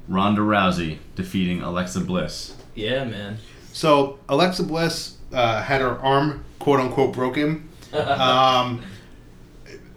Ronda 0.07 0.41
Rousey 0.41 0.97
defeating 1.15 1.61
Alexa 1.61 2.01
Bliss. 2.01 2.55
Yeah, 2.75 3.03
man. 3.05 3.37
So 3.73 4.19
Alexa 4.29 4.63
Bliss 4.63 5.17
uh, 5.33 5.61
had 5.63 5.81
her 5.81 5.97
arm 5.99 6.43
quote 6.59 6.79
unquote 6.79 7.13
broken. 7.13 7.67
Um, 7.93 8.81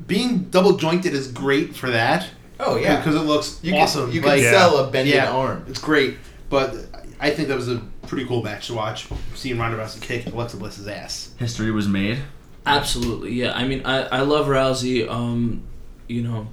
being 0.06 0.44
double 0.50 0.76
jointed 0.76 1.14
is 1.14 1.30
great 1.30 1.76
for 1.76 1.90
that. 1.90 2.28
Oh 2.58 2.76
yeah. 2.76 2.96
because 2.96 3.14
it 3.14 3.20
looks 3.20 3.60
you 3.62 3.74
awesome. 3.76 4.06
Can, 4.06 4.14
you 4.14 4.20
can 4.20 4.30
Like, 4.30 4.42
sell 4.42 4.78
a 4.78 4.90
bended 4.90 5.14
yeah, 5.14 5.30
arm. 5.30 5.64
It's 5.68 5.78
great, 5.80 6.16
but 6.50 6.74
I 7.20 7.30
think 7.30 7.46
that 7.48 7.56
was 7.56 7.68
a 7.68 7.80
pretty 8.06 8.26
cool 8.26 8.42
match 8.42 8.68
to 8.68 8.74
watch. 8.74 9.08
Seeing 9.34 9.58
Ronda 9.58 9.78
Rousey 9.78 10.00
kick 10.00 10.26
Alexa 10.26 10.56
Bliss's 10.56 10.88
ass. 10.88 11.32
History 11.38 11.70
was 11.70 11.88
made. 11.88 12.18
Absolutely, 12.66 13.32
yeah. 13.32 13.52
I 13.52 13.66
mean, 13.66 13.82
I, 13.84 14.02
I 14.04 14.20
love 14.20 14.46
Rousey. 14.46 15.08
Um, 15.08 15.62
you 16.08 16.22
know, 16.22 16.48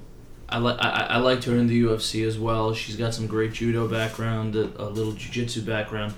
I 0.48 0.58
like 0.58 0.76
I, 0.80 1.06
I 1.10 1.18
liked 1.18 1.44
her 1.44 1.56
in 1.56 1.66
the 1.66 1.82
UFC 1.82 2.26
as 2.26 2.38
well. 2.38 2.74
She's 2.74 2.96
got 2.96 3.14
some 3.14 3.26
great 3.26 3.52
judo 3.52 3.88
background, 3.88 4.54
a, 4.54 4.64
a 4.82 4.88
little 4.88 5.12
jiu-jitsu 5.12 5.62
background. 5.62 6.14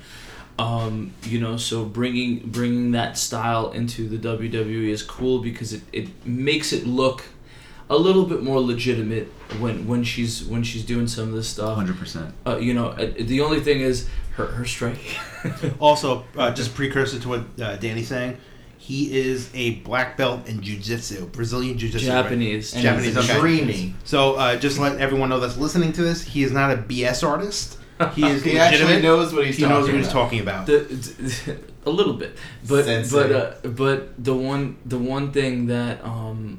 Um, 0.59 1.13
you 1.25 1.41
know, 1.41 1.57
so 1.57 1.85
bringing 1.85 2.41
bringing 2.51 2.93
that 2.93 3.17
style 3.19 3.71
into 3.73 4.09
the 4.09 4.19
WWE 4.19 4.89
is 4.89 5.03
cool 5.03 5.41
because 5.41 5.73
it, 5.73 5.83
it 5.93 6.27
makes 6.27 6.73
it 6.73 6.87
look 6.87 7.25
a 7.91 7.97
little 7.97 8.25
bit 8.25 8.43
more 8.43 8.61
legitimate 8.61 9.29
when 9.61 9.87
when 9.87 10.05
she's 10.05 10.45
when 10.45 10.63
she's 10.63 10.85
doing 10.85 11.07
some 11.07 11.29
of 11.29 11.35
this 11.35 11.49
stuff. 11.49 11.79
100%. 11.79 12.33
Uh, 12.47 12.57
you 12.57 12.73
know, 12.75 12.89
uh, 12.89 13.13
the 13.19 13.41
only 13.41 13.61
thing 13.61 13.81
is 13.81 14.09
her 14.37 14.47
her 14.47 14.65
strike. 14.65 14.99
Also, 15.79 16.25
uh, 16.39 16.51
just 16.53 16.75
precursor 16.75 17.19
to 17.19 17.29
what 17.29 17.43
uh, 17.61 17.77
Danny's 17.77 18.09
saying, 18.09 18.39
he 18.79 19.15
is 19.15 19.51
a 19.55 19.75
black 19.81 20.17
belt 20.17 20.49
in 20.49 20.63
jiu-jitsu, 20.63 21.27
Brazilian 21.27 21.77
jiu-jitsu. 21.77 22.09
right? 22.09 22.23
Japanese. 22.23 22.73
Japanese, 22.73 23.15
he's 23.15 23.29
dreamy. 23.39 23.95
So 24.05 24.37
uh, 24.37 24.57
just 24.57 24.79
let 24.79 24.99
everyone 24.99 25.29
know 25.29 25.41
that's 25.41 25.59
listening 25.59 25.93
to 25.93 26.03
this, 26.03 26.23
he 26.23 26.43
is 26.45 26.51
not 26.53 26.71
a 26.71 26.77
BS 26.79 27.27
artist. 27.29 27.77
He 28.15 28.25
is 28.27 28.43
He 28.43 28.53
legitimate. 28.55 28.61
actually 28.61 29.03
knows 29.03 29.35
what 29.35 29.45
he's 29.47 29.57
he 29.59 29.65
knows 29.67 29.87
what 29.91 30.03
talking 30.11 30.39
he's 30.39 30.47
about. 30.47 30.67
talking 30.67 30.81
about. 30.81 31.47
the, 31.47 31.59
a 31.87 31.91
little 31.91 32.15
bit 32.15 32.35
but 32.67 32.85
Sensei. 32.87 33.17
but 33.29 33.33
uh, 33.33 33.69
but 33.69 34.25
the 34.25 34.35
one 34.35 34.79
the 34.87 34.99
one 34.99 35.31
thing 35.33 35.67
that 35.67 36.03
um 36.03 36.59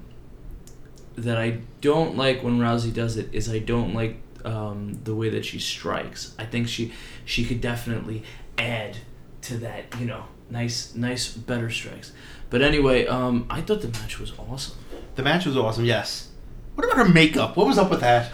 that 1.18 1.38
I 1.38 1.60
don't 1.82 2.18
like 2.18 2.44
when 2.44 2.60
Rousey 2.60 2.94
does 2.94 3.18
it 3.18 3.30
is 3.34 3.50
I 3.50 3.60
don't 3.60 3.94
like 3.94 4.18
um, 4.44 5.00
the 5.04 5.16
way 5.16 5.30
that 5.30 5.46
she 5.46 5.60
strikes. 5.60 6.36
I 6.38 6.46
think 6.46 6.68
she 6.68 6.94
she 7.26 7.46
could 7.46 7.62
definitely 7.62 8.24
add 8.58 8.98
to 9.44 9.58
that, 9.58 10.00
you 10.00 10.06
know, 10.06 10.26
nice 10.50 10.94
nice 10.96 11.32
better 11.32 11.70
strikes. 11.70 12.12
But 12.50 12.62
anyway, 12.62 13.08
um, 13.08 13.48
I 13.50 13.62
thought 13.62 13.82
the 13.82 13.88
match 13.88 14.20
was 14.20 14.34
awesome. 14.38 14.78
The 15.16 15.24
match 15.24 15.46
was 15.46 15.58
awesome. 15.58 15.86
Yes. 15.86 16.30
What 16.76 16.86
about 16.86 16.98
her 16.98 17.12
makeup? 17.12 17.56
What 17.56 17.68
was 17.68 17.78
up 17.78 17.90
with 17.90 18.02
that? 18.02 18.32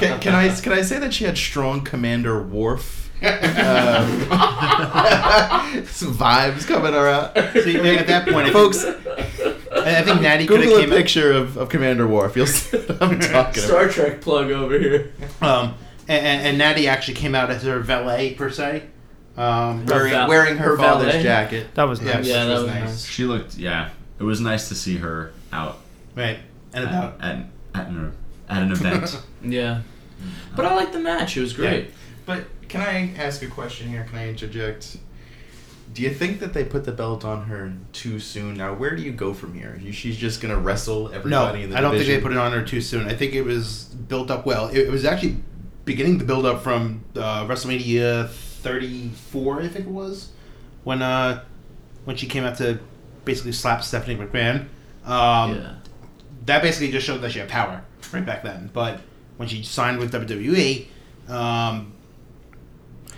Can, 0.00 0.18
can 0.20 0.34
I 0.34 0.48
can 0.48 0.72
I 0.72 0.82
say 0.82 0.98
that 0.98 1.12
she 1.12 1.24
had 1.24 1.36
strong 1.36 1.82
Commander 1.82 2.42
Worf 2.42 3.10
um, 3.22 3.28
some 5.86 6.14
vibes 6.14 6.66
coming 6.66 6.94
around? 6.94 7.34
See, 7.62 7.76
at 7.76 8.06
that 8.06 8.26
point, 8.26 8.48
Folks, 8.48 8.82
think, 8.82 9.49
I 9.86 10.02
think 10.02 10.20
Natty 10.22 10.46
could 10.46 10.60
have 10.60 10.68
Google 10.68 10.78
a 10.84 10.86
came. 10.86 10.90
picture 10.96 11.32
of, 11.32 11.56
of 11.56 11.68
Commander 11.68 12.06
Worf. 12.06 12.36
You'll 12.36 12.46
see 12.46 12.76
what 12.78 12.90
I'm 13.02 13.18
talking 13.20 13.30
about. 13.30 13.56
Star 13.56 13.88
Trek 13.88 14.20
plug 14.20 14.50
over 14.50 14.78
here. 14.78 15.12
Um, 15.40 15.74
and, 16.08 16.26
and, 16.26 16.46
and 16.48 16.58
Natty 16.58 16.88
actually 16.88 17.14
came 17.14 17.34
out 17.34 17.50
as 17.50 17.62
her 17.62 17.78
valet 17.80 18.34
per 18.34 18.50
se. 18.50 18.84
Um, 19.36 19.86
Wearing, 19.86 20.10
val- 20.12 20.28
wearing 20.28 20.56
her, 20.58 20.70
her 20.70 20.76
father's 20.76 21.12
valet? 21.12 21.22
jacket. 21.22 21.74
That 21.74 21.84
was 21.84 22.02
Yeah. 22.02 22.14
nice. 22.14 22.26
Yeah, 22.26 22.44
that 22.44 22.52
was 22.52 22.62
was 22.64 22.70
nice. 22.72 22.84
nice. 22.84 23.04
She 23.06 23.24
looked, 23.24 23.56
yeah. 23.56 23.90
It 24.18 24.24
was 24.24 24.40
nice 24.40 24.68
to 24.68 24.74
see 24.74 24.96
her 24.98 25.32
out 25.52 25.78
right. 26.14 26.38
And 26.74 26.84
at, 26.84 26.90
about 26.90 27.20
at, 27.22 27.46
at, 27.74 27.86
an, 27.88 28.12
at 28.48 28.62
an 28.62 28.72
event. 28.72 29.22
Yeah, 29.42 29.80
but 30.54 30.66
I 30.66 30.74
liked 30.74 30.92
the 30.92 30.98
match. 30.98 31.36
It 31.38 31.40
was 31.40 31.54
great. 31.54 31.90
But 32.26 32.44
can 32.68 32.82
I 32.82 33.14
ask 33.16 33.42
a 33.42 33.46
question 33.46 33.88
here? 33.88 34.04
Can 34.04 34.18
I 34.18 34.28
interject? 34.28 34.98
Do 35.92 36.02
you 36.02 36.10
think 36.10 36.40
that 36.40 36.52
they 36.52 36.64
put 36.64 36.84
the 36.84 36.92
belt 36.92 37.24
on 37.24 37.46
her 37.46 37.72
too 37.92 38.20
soon? 38.20 38.54
Now, 38.54 38.74
where 38.74 38.94
do 38.94 39.02
you 39.02 39.12
go 39.12 39.34
from 39.34 39.54
here? 39.54 39.80
She's 39.92 40.16
just 40.16 40.40
gonna 40.40 40.56
wrestle 40.56 41.08
no, 41.08 41.14
everybody 41.14 41.62
in 41.64 41.70
the 41.70 41.78
I 41.78 41.80
don't 41.80 41.92
think 41.92 42.06
they 42.06 42.20
put 42.20 42.32
it 42.32 42.38
on 42.38 42.52
her 42.52 42.62
too 42.62 42.80
soon. 42.80 43.08
I 43.08 43.14
think 43.14 43.34
it 43.34 43.42
was 43.42 43.84
built 43.84 44.30
up 44.30 44.46
well. 44.46 44.68
It, 44.68 44.78
it 44.78 44.90
was 44.90 45.04
actually 45.04 45.38
beginning 45.84 46.18
to 46.20 46.24
build 46.24 46.46
up 46.46 46.62
from 46.62 47.04
uh, 47.16 47.46
WrestleMania 47.46 48.28
34, 48.28 49.62
I 49.62 49.68
think 49.68 49.86
it 49.86 49.90
was, 49.90 50.30
when 50.84 51.02
uh, 51.02 51.42
when 52.04 52.16
she 52.16 52.26
came 52.26 52.44
out 52.44 52.56
to 52.58 52.78
basically 53.24 53.52
slap 53.52 53.82
Stephanie 53.82 54.16
McMahon. 54.16 54.66
Um, 55.04 55.56
yeah. 55.56 55.74
that 56.44 56.62
basically 56.62 56.92
just 56.92 57.06
showed 57.06 57.22
that 57.22 57.32
she 57.32 57.38
had 57.38 57.48
power 57.48 57.82
right 58.12 58.24
back 58.24 58.42
then. 58.42 58.70
But 58.72 59.00
when 59.36 59.48
she 59.48 59.62
signed 59.62 59.98
with 59.98 60.12
WWE, 60.12 60.86
um, 61.28 61.92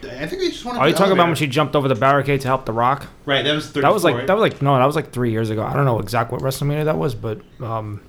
I 0.04 0.26
think 0.26 0.42
they 0.42 0.50
just 0.50 0.64
wanted. 0.64 0.80
Are 0.80 0.88
you 0.88 0.94
talking 0.94 1.12
about 1.12 1.26
when 1.26 1.36
she 1.36 1.46
jumped 1.46 1.76
over 1.76 1.88
the 1.88 1.94
barricade 1.94 2.40
to 2.42 2.48
help 2.48 2.66
The 2.66 2.72
Rock? 2.72 3.06
Right, 3.26 3.42
that 3.44 3.54
was 3.54 3.66
34, 3.66 3.82
That 3.82 3.94
was 3.94 4.04
like 4.04 4.14
right? 4.16 4.26
that 4.26 4.34
was 4.36 4.40
like 4.52 4.62
no, 4.62 4.76
that 4.76 4.84
was 4.86 4.96
like 4.96 5.12
three 5.12 5.30
years 5.30 5.50
ago. 5.50 5.62
I 5.64 5.74
don't 5.74 5.84
know 5.84 5.98
exactly 6.00 6.36
what 6.36 6.42
WrestleMania 6.44 6.84
that 6.86 6.98
was, 6.98 7.14
but 7.14 7.40
um, 7.60 8.00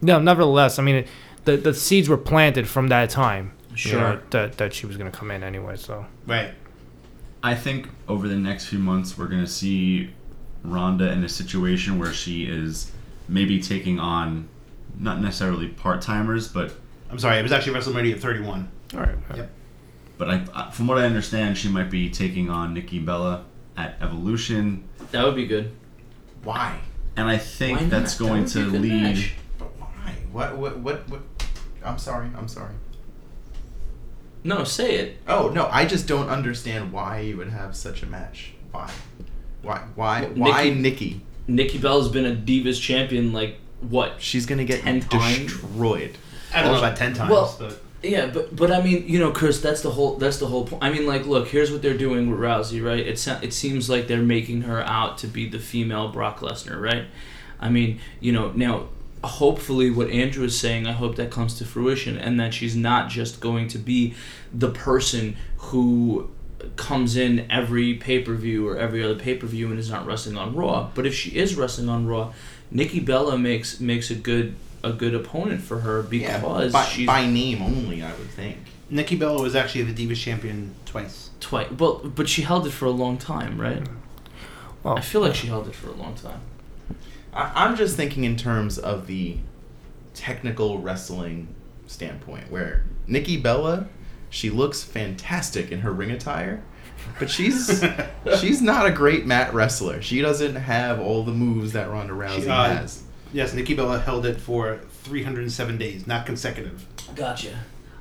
no, 0.00 0.18
nevertheless, 0.20 0.78
I 0.78 0.82
mean, 0.82 0.94
it, 0.96 1.08
the 1.44 1.56
the 1.56 1.74
seeds 1.74 2.08
were 2.08 2.16
planted 2.18 2.68
from 2.68 2.88
that 2.88 3.10
time. 3.10 3.52
you 3.70 3.76
Sure. 3.76 4.00
know, 4.00 4.20
that 4.30 4.58
that 4.58 4.74
she 4.74 4.86
was 4.86 4.96
gonna 4.96 5.10
come 5.10 5.30
in 5.30 5.42
anyway. 5.42 5.76
So 5.76 6.06
right. 6.26 6.52
I 7.42 7.54
think 7.54 7.88
over 8.06 8.28
the 8.28 8.36
next 8.36 8.66
few 8.66 8.78
months, 8.78 9.16
we're 9.16 9.26
going 9.26 9.42
to 9.42 9.50
see 9.50 10.10
Ronda 10.62 11.10
in 11.10 11.24
a 11.24 11.28
situation 11.28 11.98
where 11.98 12.12
she 12.12 12.44
is 12.44 12.92
maybe 13.28 13.62
taking 13.62 13.98
on 13.98 14.46
not 14.98 15.22
necessarily 15.22 15.68
part 15.68 16.02
timers, 16.02 16.48
but 16.48 16.70
I'm 17.10 17.18
sorry, 17.18 17.38
it 17.38 17.42
was 17.42 17.50
actually 17.52 17.78
WrestleMania 17.78 18.20
31. 18.20 18.70
all 18.92 19.00
right, 19.00 19.14
Yep. 19.34 19.50
But 20.20 20.28
I, 20.28 20.44
I- 20.54 20.70
from 20.70 20.86
what 20.86 20.98
I 20.98 21.06
understand, 21.06 21.56
she 21.58 21.68
might 21.70 21.90
be 21.90 22.10
taking 22.10 22.50
on 22.50 22.74
Nikki 22.74 22.98
Bella 22.98 23.44
at 23.76 23.96
Evolution, 24.02 24.84
That 25.12 25.24
would 25.24 25.34
be 25.34 25.46
good. 25.46 25.72
Why? 26.44 26.78
and 27.16 27.26
I 27.28 27.38
think 27.38 27.80
Why 27.80 27.86
that's 27.86 28.16
That 28.18 28.24
going 28.24 28.42
would 28.44 28.52
be 28.54 28.60
a 28.60 28.64
to 28.64 28.70
lead. 28.78 29.02
match. 29.02 29.32
But 29.58 29.68
why? 29.80 30.14
What? 30.30 30.56
What? 30.58 30.78
What? 30.78 31.08
What? 31.08 31.20
I'm 31.84 31.98
sorry. 31.98 32.28
I'm 32.36 32.46
sorry. 32.48 32.72
No, 34.44 34.64
say 34.64 34.96
it. 34.96 35.18
Oh 35.26 35.48
no, 35.54 35.66
I 35.70 35.84
just 35.86 36.06
don't 36.06 36.28
understand 36.28 36.92
why 36.92 37.20
you 37.20 37.36
would 37.38 37.48
have 37.50 37.74
such 37.76 38.02
a 38.02 38.06
match. 38.06 38.52
Why? 38.70 38.90
Why? 39.62 39.82
Why? 39.94 40.20
Well, 40.22 40.50
why 40.52 40.64
Nikki- 40.70 40.80
Nikki? 40.80 41.20
Nikki 41.48 41.78
Bella's 41.78 42.08
been 42.08 42.26
a 42.26 42.34
Divas 42.34 42.80
champion 42.80 43.32
like 43.32 43.56
what? 43.80 44.14
She's 44.20 44.46
gonna 44.46 44.64
get 44.64 44.82
10 44.82 45.00
times? 45.00 45.38
destroyed. 45.38 46.16
I 46.54 46.62
don't 46.62 46.72
know 46.72 46.78
about 46.78 46.96
10 46.96 47.14
times. 47.14 47.30
Well- 47.30 47.54
but 47.58 47.82
Yeah, 48.02 48.26
but 48.26 48.54
but 48.56 48.70
I 48.70 48.82
mean, 48.82 49.04
you 49.06 49.18
know, 49.18 49.30
Chris, 49.30 49.60
that's 49.60 49.82
the 49.82 49.90
whole 49.90 50.16
that's 50.16 50.38
the 50.38 50.46
whole 50.46 50.66
point. 50.66 50.82
I 50.82 50.90
mean, 50.90 51.06
like, 51.06 51.26
look, 51.26 51.48
here's 51.48 51.70
what 51.70 51.82
they're 51.82 51.98
doing 51.98 52.30
with 52.30 52.40
Rousey, 52.40 52.82
right? 52.84 53.06
It 53.06 53.18
se- 53.18 53.40
it 53.42 53.52
seems 53.52 53.90
like 53.90 54.06
they're 54.06 54.22
making 54.22 54.62
her 54.62 54.80
out 54.80 55.18
to 55.18 55.26
be 55.26 55.48
the 55.48 55.58
female 55.58 56.08
Brock 56.08 56.40
Lesnar, 56.40 56.80
right? 56.80 57.04
I 57.60 57.68
mean, 57.68 58.00
you 58.20 58.32
know, 58.32 58.52
now 58.52 58.88
hopefully 59.22 59.90
what 59.90 60.08
Andrew 60.08 60.44
is 60.44 60.58
saying, 60.58 60.86
I 60.86 60.92
hope 60.92 61.16
that 61.16 61.30
comes 61.30 61.58
to 61.58 61.66
fruition 61.66 62.16
and 62.16 62.40
that 62.40 62.54
she's 62.54 62.74
not 62.74 63.10
just 63.10 63.40
going 63.40 63.68
to 63.68 63.78
be 63.78 64.14
the 64.52 64.70
person 64.70 65.36
who 65.58 66.30
comes 66.76 67.16
in 67.16 67.50
every 67.50 67.94
pay-per-view 67.94 68.66
or 68.66 68.78
every 68.78 69.02
other 69.02 69.16
pay-per-view 69.16 69.68
and 69.70 69.78
is 69.78 69.90
not 69.90 70.06
wrestling 70.06 70.38
on 70.38 70.54
Raw. 70.54 70.90
But 70.94 71.06
if 71.06 71.14
she 71.14 71.36
is 71.36 71.54
wrestling 71.54 71.90
on 71.90 72.06
Raw, 72.06 72.32
Nikki 72.70 73.00
Bella 73.00 73.36
makes 73.36 73.80
makes 73.80 74.10
a 74.10 74.14
good 74.14 74.54
a 74.82 74.92
good 74.92 75.14
opponent 75.14 75.62
for 75.62 75.80
her 75.80 76.02
because 76.02 76.72
by, 76.72 76.84
she's 76.84 77.06
by 77.06 77.26
name 77.26 77.62
only, 77.62 78.02
I 78.02 78.10
would 78.12 78.30
think. 78.30 78.58
Nikki 78.88 79.16
Bella 79.16 79.40
was 79.40 79.54
actually 79.54 79.84
the 79.84 80.08
Divas 80.08 80.16
champion 80.16 80.74
twice. 80.84 81.30
twice. 81.38 81.70
Well, 81.70 81.98
but 81.98 82.28
she 82.28 82.42
held 82.42 82.66
it 82.66 82.70
for 82.70 82.86
a 82.86 82.90
long 82.90 83.18
time, 83.18 83.60
right? 83.60 83.82
well, 84.82 84.96
I 84.96 85.00
feel 85.00 85.20
like 85.20 85.34
she 85.34 85.46
held 85.46 85.68
it 85.68 85.74
for 85.74 85.88
a 85.88 85.94
long 85.94 86.14
time. 86.14 86.40
I, 87.32 87.52
I'm 87.54 87.76
just 87.76 87.96
thinking 87.96 88.24
in 88.24 88.36
terms 88.36 88.78
of 88.78 89.06
the 89.06 89.36
technical 90.14 90.78
wrestling 90.78 91.54
standpoint, 91.86 92.50
where 92.50 92.84
Nikki 93.06 93.36
Bella, 93.36 93.88
she 94.28 94.50
looks 94.50 94.82
fantastic 94.82 95.70
in 95.70 95.80
her 95.80 95.92
ring 95.92 96.10
attire, 96.10 96.62
but 97.18 97.30
she's 97.30 97.84
she's 98.40 98.60
not 98.60 98.86
a 98.86 98.90
great 98.90 99.26
mat 99.26 99.54
wrestler. 99.54 100.02
She 100.02 100.20
doesn't 100.20 100.56
have 100.56 101.00
all 101.00 101.22
the 101.22 101.32
moves 101.32 101.72
that 101.74 101.88
Ronda 101.90 102.12
Rousey 102.12 102.42
She, 102.42 102.48
uh, 102.48 102.64
has. 102.74 103.02
Yes, 103.32 103.54
Nikki 103.54 103.74
Bella 103.74 104.00
held 104.00 104.26
it 104.26 104.40
for 104.40 104.80
307 105.04 105.78
days, 105.78 106.06
not 106.06 106.26
consecutive. 106.26 106.86
Gotcha. 107.14 107.60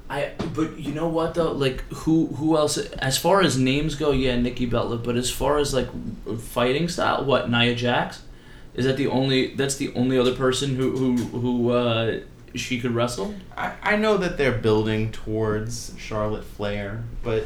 I 0.09 0.31
but 0.55 0.79
you 0.79 0.91
know 0.91 1.07
what 1.07 1.35
though 1.35 1.51
like 1.51 1.81
who 1.89 2.27
who 2.27 2.57
else 2.57 2.77
as 2.77 3.17
far 3.17 3.41
as 3.41 3.59
names 3.59 3.93
go 3.93 4.09
yeah 4.09 4.39
Nikki 4.39 4.65
Bella 4.65 4.97
but 4.97 5.15
as 5.15 5.29
far 5.29 5.59
as 5.59 5.71
like 5.71 5.87
fighting 6.39 6.89
style 6.89 7.23
what 7.25 7.49
Nia 7.51 7.75
Jax 7.75 8.23
is 8.73 8.85
that 8.85 8.97
the 8.97 9.05
only 9.05 9.53
that's 9.53 9.75
the 9.75 9.93
only 9.93 10.17
other 10.17 10.33
person 10.33 10.75
who 10.75 10.97
who 10.97 11.15
who 11.15 11.69
uh, 11.69 12.21
she 12.55 12.79
could 12.79 12.91
wrestle 12.91 13.35
I, 13.55 13.73
I 13.83 13.95
know 13.97 14.17
that 14.17 14.37
they're 14.39 14.57
building 14.57 15.11
towards 15.11 15.93
Charlotte 15.99 16.43
Flair, 16.43 17.03
but 17.21 17.45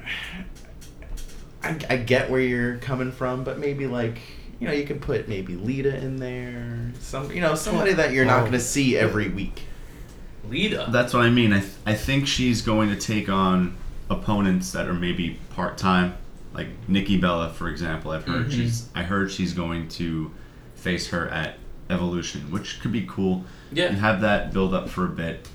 I, 1.64 1.78
I 1.90 1.96
get 1.96 2.30
where 2.30 2.40
you're 2.40 2.76
coming 2.76 3.10
from, 3.10 3.42
but 3.42 3.58
maybe 3.58 3.88
like 3.88 4.20
you 4.60 4.66
know 4.66 4.72
you 4.72 4.84
could 4.86 5.00
put 5.00 5.28
maybe 5.28 5.54
Lita 5.54 5.96
in 5.96 6.16
there, 6.16 6.92
some 7.00 7.30
you 7.32 7.40
know 7.40 7.54
somebody 7.54 7.92
that 7.94 8.12
you're 8.12 8.24
not 8.24 8.38
Oh. 8.38 8.40
going 8.42 8.52
to 8.52 8.60
see 8.60 8.96
every 8.96 9.28
week. 9.28 9.62
Lita 10.48 10.86
That's 10.90 11.12
what 11.12 11.22
I 11.24 11.30
mean. 11.30 11.52
I, 11.52 11.60
th- 11.60 11.72
I 11.84 11.94
think 11.94 12.26
she's 12.28 12.62
going 12.62 12.88
to 12.90 12.96
take 12.96 13.28
on 13.28 13.76
opponents 14.08 14.70
that 14.72 14.86
are 14.86 14.94
maybe 14.94 15.38
part 15.50 15.76
time, 15.76 16.16
like 16.54 16.68
Nikki 16.88 17.18
Bella, 17.18 17.50
for 17.50 17.68
example. 17.68 18.12
I've 18.12 18.24
heard 18.24 18.46
Mhm. 18.46 18.52
she's 18.52 18.88
I 18.94 19.02
heard 19.02 19.30
she's 19.32 19.52
going 19.52 19.88
to 19.90 20.30
face 20.76 21.08
her 21.08 21.28
at 21.28 21.58
Evolution, 21.90 22.50
which 22.50 22.80
could 22.80 22.92
be 22.92 23.04
cool. 23.08 23.44
and 23.70 23.78
yeah 23.78 23.88
have 23.90 24.20
that 24.20 24.52
build 24.52 24.72
up 24.74 24.88
for 24.88 25.04
a 25.04 25.08
bit. 25.08 25.48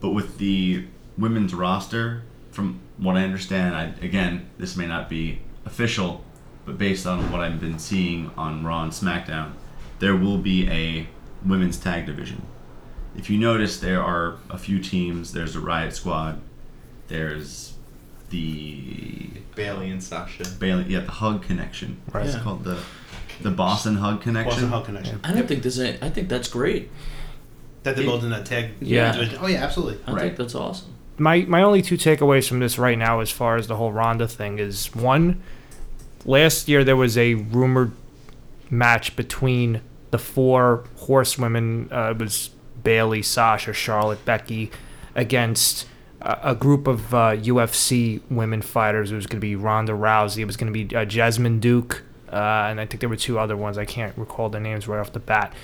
But 0.00 0.10
with 0.10 0.38
the 0.38 0.84
women's 1.16 1.54
roster, 1.54 2.22
from 2.50 2.80
what 2.98 3.16
I 3.16 3.22
understand, 3.24 3.74
I, 3.74 3.92
again, 4.04 4.46
this 4.58 4.76
may 4.76 4.86
not 4.86 5.08
be 5.08 5.40
official, 5.64 6.24
but 6.66 6.76
based 6.76 7.06
on 7.06 7.30
what 7.32 7.40
I've 7.40 7.60
been 7.60 7.78
seeing 7.78 8.30
on 8.36 8.64
Raw 8.64 8.82
and 8.82 8.92
SmackDown, 8.92 9.52
there 10.00 10.14
will 10.16 10.38
be 10.38 10.68
a 10.68 11.06
women's 11.44 11.78
tag 11.78 12.04
division. 12.06 12.42
If 13.16 13.30
you 13.30 13.38
notice, 13.38 13.78
there 13.80 14.02
are 14.02 14.36
a 14.50 14.58
few 14.58 14.78
teams. 14.78 15.32
There's 15.32 15.54
the 15.54 15.60
Riot 15.60 15.94
Squad. 15.94 16.40
There's 17.08 17.74
the 18.30 19.28
Bayley 19.54 19.90
and 19.90 20.02
Sasha. 20.02 20.44
Bayley, 20.58 20.84
yeah, 20.88 21.00
the 21.00 21.10
Hug 21.12 21.42
Connection. 21.42 21.98
Right. 22.12 22.26
It's 22.26 22.36
called 22.36 22.64
the 22.64 22.78
the 23.42 23.50
Boss 23.50 23.86
'n' 23.86 23.96
Hug 23.96 24.22
connection. 24.22 24.50
Boss 24.54 24.62
'n' 24.62 24.68
Hug 24.70 24.84
connection. 24.86 25.20
I 25.22 25.28
don't 25.28 25.38
Yep. 25.38 25.48
think 25.48 25.62
there's 25.62 25.78
any, 25.78 25.98
I 26.00 26.08
think 26.08 26.28
that's 26.28 26.48
great. 26.48 26.90
that 27.82 27.94
they're 27.94 28.04
building 28.04 28.30
that 28.30 28.44
tag. 28.44 28.70
Yeah. 28.80 29.12
division. 29.12 29.38
Oh 29.40 29.46
yeah, 29.46 29.62
absolutely. 29.62 29.98
I 30.08 30.12
Right. 30.12 30.20
think 30.22 30.36
that's 30.38 30.56
awesome. 30.56 30.88
my 31.18 31.42
my 31.48 31.62
only 31.62 31.82
two 31.82 31.96
takeaways 31.96 32.48
from 32.48 32.58
this 32.58 32.78
right 32.78 32.98
now, 32.98 33.20
as 33.20 33.30
far 33.30 33.56
as 33.56 33.68
the 33.68 33.76
whole 33.76 33.92
Ronda 33.92 34.26
thing, 34.26 34.58
is 34.58 34.92
one. 34.94 35.40
Last 36.26 36.68
year 36.68 36.82
there 36.84 36.96
was 36.96 37.16
a 37.16 37.34
rumored 37.34 37.92
match 38.68 39.14
between 39.16 39.80
the 40.10 40.18
four 40.18 40.84
horsewomen. 40.96 41.88
Uh, 41.90 42.10
it 42.10 42.18
was 42.18 42.50
Bayley, 42.82 43.22
Sasha, 43.22 43.72
Charlotte, 43.72 44.24
Becky, 44.24 44.70
against 45.14 45.86
a, 46.20 46.50
a 46.50 46.54
group 46.54 46.86
of 46.88 47.14
uh, 47.14 47.36
UFC 47.36 48.20
women 48.28 48.60
fighters. 48.60 49.12
It 49.12 49.14
was 49.14 49.26
going 49.26 49.38
to 49.38 49.46
be 49.46 49.54
Ronda 49.56 49.92
Rousey. 49.92 50.38
It 50.38 50.46
was 50.46 50.56
going 50.56 50.72
to 50.72 50.84
be 50.84 50.94
uh, 50.96 51.04
Jessamyn 51.04 51.60
Duke. 51.60 52.02
Uh, 52.32 52.66
and 52.68 52.80
I 52.80 52.86
think 52.86 52.98
there 53.00 53.08
were 53.08 53.16
two 53.16 53.38
other 53.38 53.56
ones. 53.56 53.78
I 53.78 53.84
can't 53.84 54.16
recall 54.18 54.48
the 54.48 54.58
names 54.58 54.88
right 54.88 54.98
off 54.98 55.12
the 55.12 55.20
bat. 55.20 55.54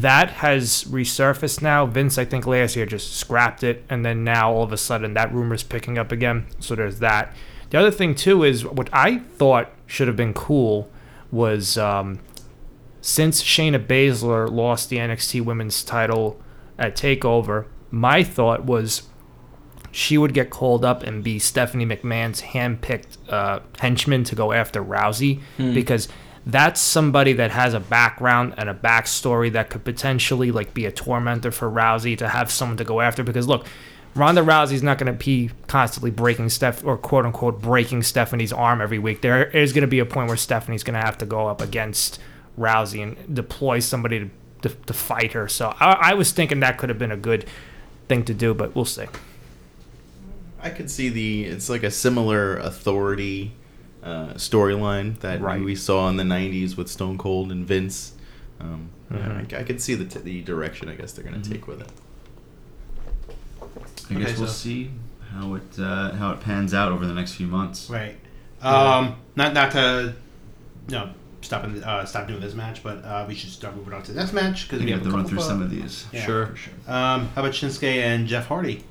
That 0.00 0.30
has 0.30 0.84
resurfaced 0.84 1.60
now. 1.60 1.86
Vince, 1.86 2.18
I 2.18 2.24
think 2.24 2.46
last 2.46 2.76
year 2.76 2.86
just 2.86 3.16
scrapped 3.16 3.64
it, 3.64 3.84
and 3.90 4.04
then 4.04 4.22
now 4.22 4.52
all 4.52 4.62
of 4.62 4.72
a 4.72 4.76
sudden 4.76 5.14
that 5.14 5.34
rumor 5.34 5.56
is 5.56 5.64
picking 5.64 5.98
up 5.98 6.12
again. 6.12 6.46
So 6.60 6.76
there's 6.76 7.00
that. 7.00 7.34
The 7.70 7.78
other 7.78 7.90
thing 7.90 8.14
too 8.14 8.44
is 8.44 8.64
what 8.64 8.88
I 8.92 9.18
thought 9.18 9.70
should 9.86 10.08
have 10.08 10.16
been 10.16 10.34
cool 10.34 10.90
was 11.30 11.76
um, 11.76 12.20
since 13.00 13.42
Shayna 13.42 13.84
Baszler 13.84 14.50
lost 14.50 14.88
the 14.90 14.96
NXT 14.96 15.44
Women's 15.44 15.82
title 15.82 16.40
at 16.78 16.96
Takeover, 16.96 17.66
my 17.90 18.22
thought 18.22 18.64
was 18.64 19.02
she 19.90 20.18
would 20.18 20.34
get 20.34 20.50
called 20.50 20.84
up 20.84 21.02
and 21.02 21.24
be 21.24 21.38
Stephanie 21.38 21.86
McMahon's 21.86 22.42
handpicked 22.42 23.16
uh, 23.28 23.60
henchman 23.78 24.24
to 24.24 24.34
go 24.34 24.52
after 24.52 24.82
Rousey 24.82 25.40
because 25.74 26.08
that's 26.46 26.80
somebody 26.80 27.32
that 27.34 27.50
has 27.50 27.74
a 27.74 27.80
background 27.80 28.54
and 28.56 28.68
a 28.68 28.74
backstory 28.74 29.52
that 29.52 29.70
could 29.70 29.84
potentially 29.84 30.50
like 30.50 30.72
be 30.74 30.86
a 30.86 30.92
tormentor 30.92 31.50
for 31.50 31.70
Rousey 31.70 32.16
to 32.18 32.28
have 32.28 32.50
someone 32.50 32.76
to 32.76 32.84
go 32.84 33.00
after. 33.00 33.22
Because 33.22 33.48
look, 33.48 33.66
Ronda 34.14 34.42
Rousey's 34.42 34.82
not 34.82 34.98
going 34.98 35.12
to 35.16 35.24
be 35.24 35.50
constantly 35.68 36.10
breaking 36.10 36.48
Steph 36.48 36.84
or 36.84 36.96
quote 36.96 37.24
unquote 37.24 37.60
breaking 37.60 38.02
Stephanie's 38.02 38.52
arm 38.52 38.80
every 38.80 38.98
week. 38.98 39.22
There 39.22 39.44
is 39.44 39.72
going 39.72 39.82
to 39.82 39.86
be 39.88 40.00
a 40.00 40.06
point 40.06 40.28
where 40.28 40.36
Stephanie's 40.36 40.82
going 40.82 40.98
to 40.98 41.04
have 41.04 41.18
to 41.18 41.26
go 41.26 41.46
up 41.46 41.60
against 41.60 42.18
Rousey 42.58 43.02
and 43.02 43.34
deploy 43.34 43.78
somebody 43.78 44.18
to, 44.62 44.68
to, 44.68 44.74
to 44.86 44.92
fight 44.92 45.32
her. 45.34 45.46
So 45.46 45.74
I, 45.78 46.10
I 46.10 46.14
was 46.14 46.32
thinking 46.32 46.60
that 46.60 46.78
could 46.78 46.88
have 46.88 46.98
been 46.98 47.12
a 47.12 47.16
good 47.16 47.44
thing 48.08 48.24
to 48.24 48.34
do, 48.34 48.54
but 48.54 48.74
we'll 48.74 48.84
see. 48.84 49.04
I 50.60 50.70
could 50.70 50.90
see 50.90 51.08
the 51.08 51.44
it's 51.44 51.68
like 51.68 51.84
a 51.84 51.90
similar 51.90 52.56
authority 52.56 53.52
uh, 54.02 54.34
storyline 54.34 55.18
that 55.20 55.40
Right. 55.40 55.62
we 55.62 55.76
saw 55.76 56.08
in 56.08 56.16
the 56.16 56.24
'90s 56.24 56.76
with 56.76 56.88
Stone 56.88 57.18
Cold 57.18 57.52
and 57.52 57.64
Vince. 57.66 58.12
Um, 58.60 58.90
yeah, 59.10 59.18
Mhm. 59.18 59.54
I, 59.54 59.60
I 59.60 59.62
could 59.62 59.80
see 59.80 59.94
the, 59.94 60.04
t- 60.04 60.18
the 60.18 60.42
direction 60.42 60.88
I 60.88 60.94
guess 60.96 61.12
they're 61.12 61.24
going 61.24 61.40
to 61.40 61.48
take 61.50 61.68
with 61.68 61.80
it. 61.80 61.88
I 64.10 64.14
guess 64.14 64.30
Okay, 64.30 64.38
we'll 64.38 64.46
so- 64.48 64.52
see 64.52 64.90
how 65.32 65.54
it 65.54 65.78
uh, 65.78 66.12
how 66.12 66.32
it 66.32 66.40
pans 66.40 66.72
out 66.74 66.90
over 66.92 67.06
the 67.06 67.12
next 67.14 67.34
few 67.34 67.46
months. 67.46 67.88
Right. 67.90 68.16
Um, 68.62 69.16
not 69.36 69.52
not 69.54 69.70
to, 69.72 70.14
you 70.88 70.94
know, 70.94 71.10
stop 71.42 71.64
in, 71.64 71.82
uh, 71.84 72.04
stop 72.06 72.26
doing 72.26 72.40
this 72.40 72.54
match, 72.54 72.82
but 72.82 73.04
uh, 73.04 73.24
we 73.28 73.34
should 73.34 73.50
start 73.50 73.76
moving 73.76 73.92
on 73.94 74.02
to 74.04 74.12
the 74.12 74.18
next 74.20 74.32
match 74.32 74.64
because 74.66 74.80
We 74.80 74.86
we 74.86 74.90
have 74.92 75.00
have 75.02 75.08
to 75.08 75.14
a 75.14 75.16
run 75.16 75.24
couple 75.24 75.30
through 75.30 75.38
of, 75.38 75.44
some 75.44 75.62
of 75.62 75.70
these. 75.70 76.06
Yeah. 76.12 76.24
Sure. 76.26 76.46
For 76.46 76.56
sure. 76.56 76.72
Um, 76.88 77.28
how 77.34 77.42
about 77.42 77.52
Shinsuke 77.52 77.84
and 77.84 78.26
Jeff 78.26 78.46
Hardy? 78.46 78.82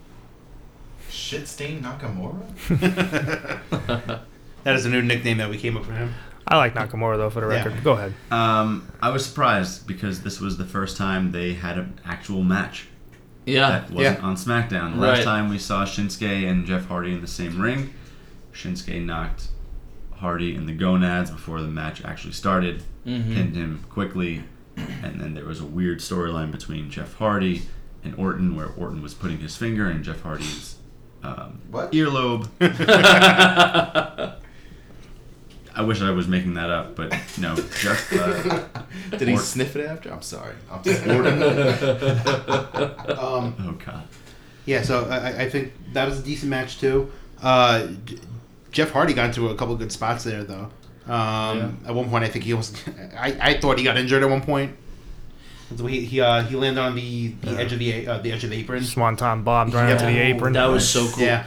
Shit 1.10 1.48
stain 1.48 1.82
Nakamura. 1.84 2.38
That 4.64 4.76
is 4.76 4.86
a 4.86 4.90
new 4.90 5.02
nickname 5.02 5.38
that 5.38 5.50
we 5.50 5.58
came 5.58 5.78
up 5.78 5.84
with 5.88 5.92
for 5.92 5.96
him. 5.96 6.14
I 6.46 6.58
like 6.58 6.74
Nakamura 6.74 7.16
though, 7.18 7.30
for 7.30 7.40
the 7.40 7.48
Yeah. 7.48 7.64
record. 7.64 7.84
Go 7.86 7.94
ahead. 7.94 8.14
Um, 8.32 8.92
I 9.02 9.10
was 9.12 9.26
surprised 9.26 9.88
because 9.88 10.24
this 10.24 10.42
was 10.42 10.58
the 10.58 10.66
first 10.66 10.98
time 10.98 11.32
they 11.32 11.54
had 11.54 11.78
an 11.78 12.00
actual 12.06 12.44
match 12.44 12.88
Yeah. 13.48 13.70
that 13.70 13.92
wasn't 13.92 14.20
Yeah. 14.20 14.26
on 14.26 14.36
SmackDown. 14.36 14.94
The 14.96 15.00
Last 15.02 15.18
Right. 15.20 15.24
time 15.26 15.50
we 15.50 15.58
saw 15.58 15.86
Shinsuke 15.86 16.50
and 16.50 16.66
Jeff 16.66 16.88
Hardy 16.88 17.14
in 17.14 17.22
the 17.22 17.28
same 17.28 17.60
ring, 17.62 17.94
Shinsuke 18.54 19.04
knocked 19.06 19.48
Hardy 20.18 20.56
in 20.56 20.66
the 20.66 20.74
gonads 20.74 21.30
before 21.32 21.62
the 21.62 21.68
match 21.68 22.04
actually 22.04 22.34
started, 22.34 22.84
Mhm. 23.06 23.34
pinned 23.34 23.56
him 23.56 23.80
quickly, 23.90 24.44
and 24.76 25.20
then 25.22 25.34
there 25.34 25.46
was 25.46 25.60
a 25.60 25.66
weird 25.66 26.00
storyline 26.00 26.52
between 26.52 26.90
Jeff 26.90 27.16
Hardy 27.16 27.64
and 28.04 28.14
Orton 28.16 28.56
where 28.56 28.68
Orton 28.78 29.02
was 29.02 29.14
putting 29.14 29.40
his 29.40 29.56
finger 29.56 29.90
in 29.90 30.04
Jeff 30.04 30.22
Hardy's 30.22 30.76
um, 31.24 31.60
What? 31.72 31.92
earlobe. 31.94 32.48
I 35.78 35.82
wish 35.84 36.02
I 36.02 36.10
was 36.12 36.28
making 36.28 36.56
that 36.56 36.70
up, 36.70 36.96
but 36.96 37.12
no. 37.38 37.56
Jeff, 37.80 38.12
uh, 38.14 38.66
Did 39.18 39.28
he 39.28 39.36
Or- 39.36 39.40
sniff 39.40 39.76
it 39.76 39.86
after? 39.86 40.12
I'm 40.12 40.22
sorry. 40.24 40.56
I'm 40.72 40.84
sorry. 40.84 41.08
Um, 43.18 43.56
oh 43.60 43.78
god. 43.86 44.04
yeah, 44.66 44.82
so 44.82 45.06
I, 45.06 45.18
I- 45.18 45.42
I 45.44 45.50
think 45.50 45.74
that 45.94 46.08
was 46.08 46.20
a 46.20 46.24
decent 46.24 46.50
match 46.50 46.80
too. 46.80 47.12
Uh, 47.42 47.88
Jeff 48.72 48.92
Hardy 48.92 49.14
got 49.14 49.28
into 49.28 49.50
a 49.50 49.56
couple 49.56 49.76
good 49.76 49.92
spots 49.92 50.24
there 50.24 50.44
though. 50.44 50.70
Um, 51.12 51.80
At 51.88 51.96
one 51.96 52.10
point, 52.10 52.26
I 52.26 52.28
think 52.28 52.44
he 52.46 52.54
was. 52.54 52.74
I, 53.18 53.38
I 53.40 53.60
thought 53.60 53.78
he 53.78 53.84
got 53.84 53.98
injured 53.98 54.24
at 54.24 54.30
one 54.30 54.42
point. 54.42 54.76
So 55.78 55.86
he 55.86 56.02
he, 56.06 56.22
uh, 56.22 56.44
he 56.44 56.56
landed 56.56 56.82
on 56.82 56.96
the, 56.96 57.30
the 57.42 57.52
edge 57.52 57.72
of 57.74 57.80
the 57.80 58.08
uh, 58.08 58.18
the 58.20 58.32
edge 58.32 58.44
of 58.44 58.50
the 58.50 58.58
apron. 58.58 58.84
Swanton 58.84 59.44
bombed 59.44 59.74
right 59.74 59.88
Yeah. 59.88 59.94
into 59.94 60.06
the 60.06 60.18
apron. 60.20 60.54
That 60.54 60.66
was 60.68 60.88
so 60.90 61.08
cool. 61.12 61.24
Yeah. 61.24 61.46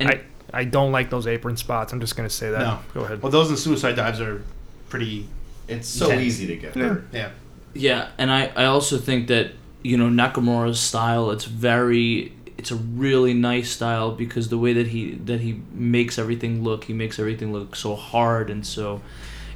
And 0.00 0.10
I, 0.10 0.20
I 0.52 0.64
don't 0.64 0.92
like 0.92 1.10
those 1.10 1.26
apron 1.26 1.56
spots. 1.56 1.92
I'm 1.92 2.00
just 2.00 2.16
gonna 2.16 2.30
say 2.30 2.50
that. 2.50 2.60
No. 2.60 2.78
Go 2.94 3.00
ahead. 3.04 3.22
Well, 3.22 3.32
those 3.32 3.48
and 3.50 3.58
suicide 3.58 3.96
dives 3.96 4.20
are 4.20 4.42
pretty. 4.88 5.28
It's 5.68 5.88
so 5.88 6.06
Intense. 6.06 6.22
easy 6.26 6.46
to 6.48 6.56
get 6.56 6.76
Yeah. 6.76 6.82
hurt. 6.88 7.04
Yeah. 7.12 7.28
Yeah, 7.74 8.08
and 8.16 8.30
I, 8.30 8.46
I 8.56 8.64
also 8.66 8.96
think 8.96 9.26
that 9.28 9.50
you 9.82 9.96
know 9.98 10.08
Nakamura's 10.08 10.80
style 10.80 11.30
it's 11.30 11.44
very 11.44 12.32
it's 12.56 12.70
a 12.70 12.76
really 12.76 13.34
nice 13.34 13.70
style 13.70 14.12
because 14.12 14.48
the 14.48 14.56
way 14.58 14.72
that 14.72 14.86
he 14.88 15.12
that 15.26 15.40
he 15.40 15.60
makes 15.72 16.18
everything 16.18 16.64
look 16.64 16.84
he 16.84 16.94
makes 16.94 17.18
everything 17.18 17.52
look 17.52 17.76
so 17.76 17.94
hard 17.94 18.48
and 18.48 18.66
so 18.66 19.02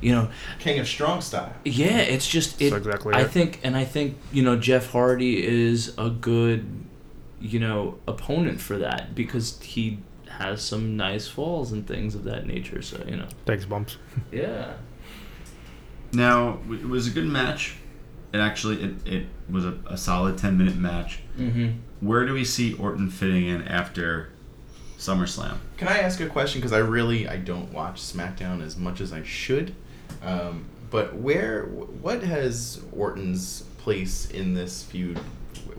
you 0.03 0.12
know 0.12 0.29
King 0.59 0.79
of 0.79 0.87
Strong 0.87 1.22
Style. 1.22 1.55
yeah 1.64 1.96
it's 1.98 2.29
just 2.29 2.61
it 2.61 2.70
That's 2.70 2.85
exactly 2.87 3.14
I 3.14 3.22
it. 3.22 3.31
think 3.31 3.59
and 3.62 3.74
I 3.76 3.85
think 3.87 4.18
you 4.33 4.42
know 4.42 4.57
Jeff 4.57 4.90
Hardy 4.92 5.42
is 5.42 5.94
a 5.96 6.11
good 6.11 6.66
you 7.40 7.59
know 7.59 7.96
opponent 8.07 8.61
for 8.61 8.76
that 8.79 9.14
because 9.14 9.59
he 9.62 9.98
has 10.38 10.62
some 10.62 10.96
nice 10.96 11.26
falls 11.28 11.72
and 11.72 11.86
things 11.86 12.14
of 12.14 12.24
that 12.24 12.46
nature 12.46 12.82
so 12.82 13.02
you 13.06 13.16
know 13.16 13.26
Thanks, 13.46 13.64
bumps. 13.64 13.96
yeah 14.32 14.72
Now 16.12 16.58
it 16.70 16.88
was 16.88 17.06
a 17.06 17.10
good 17.10 17.26
match. 17.26 17.76
It 18.32 18.38
actually 18.38 18.82
it, 18.82 19.06
it 19.06 19.26
was 19.50 19.64
a, 19.64 19.74
a 19.86 19.96
solid 19.96 20.38
ten 20.38 20.56
minute 20.56 20.76
match. 20.76 21.20
mm-hmm. 21.38 21.70
Where 22.00 22.24
do 22.26 22.32
we 22.32 22.44
see 22.44 22.74
Orton 22.74 23.10
fitting 23.10 23.46
in 23.46 23.62
after 23.68 24.30
SummerSlam? 24.98 25.58
Can 25.76 25.88
I 25.88 25.98
ask 25.98 26.20
a 26.20 26.26
question? 26.26 26.60
Because 26.60 26.72
I 26.72 26.78
really 26.78 27.28
I 27.28 27.36
don't 27.36 27.72
watch 27.72 28.00
SmackDown 28.00 28.62
as 28.62 28.76
much 28.76 29.00
as 29.00 29.12
I 29.12 29.22
should. 29.22 29.74
Um, 30.22 30.64
but 30.90 31.14
where 31.16 31.64
what 31.64 32.22
has 32.22 32.82
Orton's 32.92 33.62
place 33.78 34.30
in 34.30 34.54
this 34.54 34.82
feud? 34.84 35.18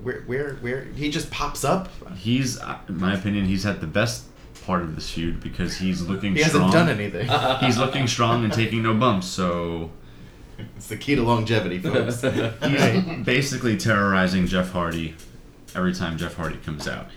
Where 0.04 0.22
where 0.22 0.56
where 0.56 0.84
he 0.86 1.10
just 1.10 1.30
pops 1.32 1.64
up? 1.64 1.90
He's, 2.16 2.60
uh, 2.60 2.78
in 2.88 3.00
my 3.00 3.14
opinion, 3.14 3.46
he's 3.46 3.64
had 3.64 3.82
the 3.82 3.88
best 3.88 4.26
part 4.66 4.82
of 4.84 4.96
this 4.96 5.10
feud 5.10 5.40
because 5.42 5.78
he's 5.78 6.02
looking 6.02 6.36
He 6.36 6.44
strong. 6.44 6.72
hasn't 6.72 6.88
done 6.88 6.90
anything. 6.90 7.28
He's 7.66 7.78
looking 7.78 8.08
strong 8.08 8.44
and 8.44 8.54
taking 8.54 8.84
no 8.84 8.94
bumps. 8.94 9.28
So 9.28 9.92
it's 10.76 10.88
the 10.88 10.98
key 10.98 11.16
to 11.16 11.24
longevity, 11.24 11.80
folks. 11.80 12.22
he's 12.64 13.26
basically 13.26 13.78
terrorizing 13.78 14.46
Jeff 14.48 14.72
Hardy 14.72 15.16
every 15.76 15.94
time 15.94 16.18
Jeff 16.18 16.36
Hardy 16.36 16.58
comes 16.58 16.88
out. 16.88 17.08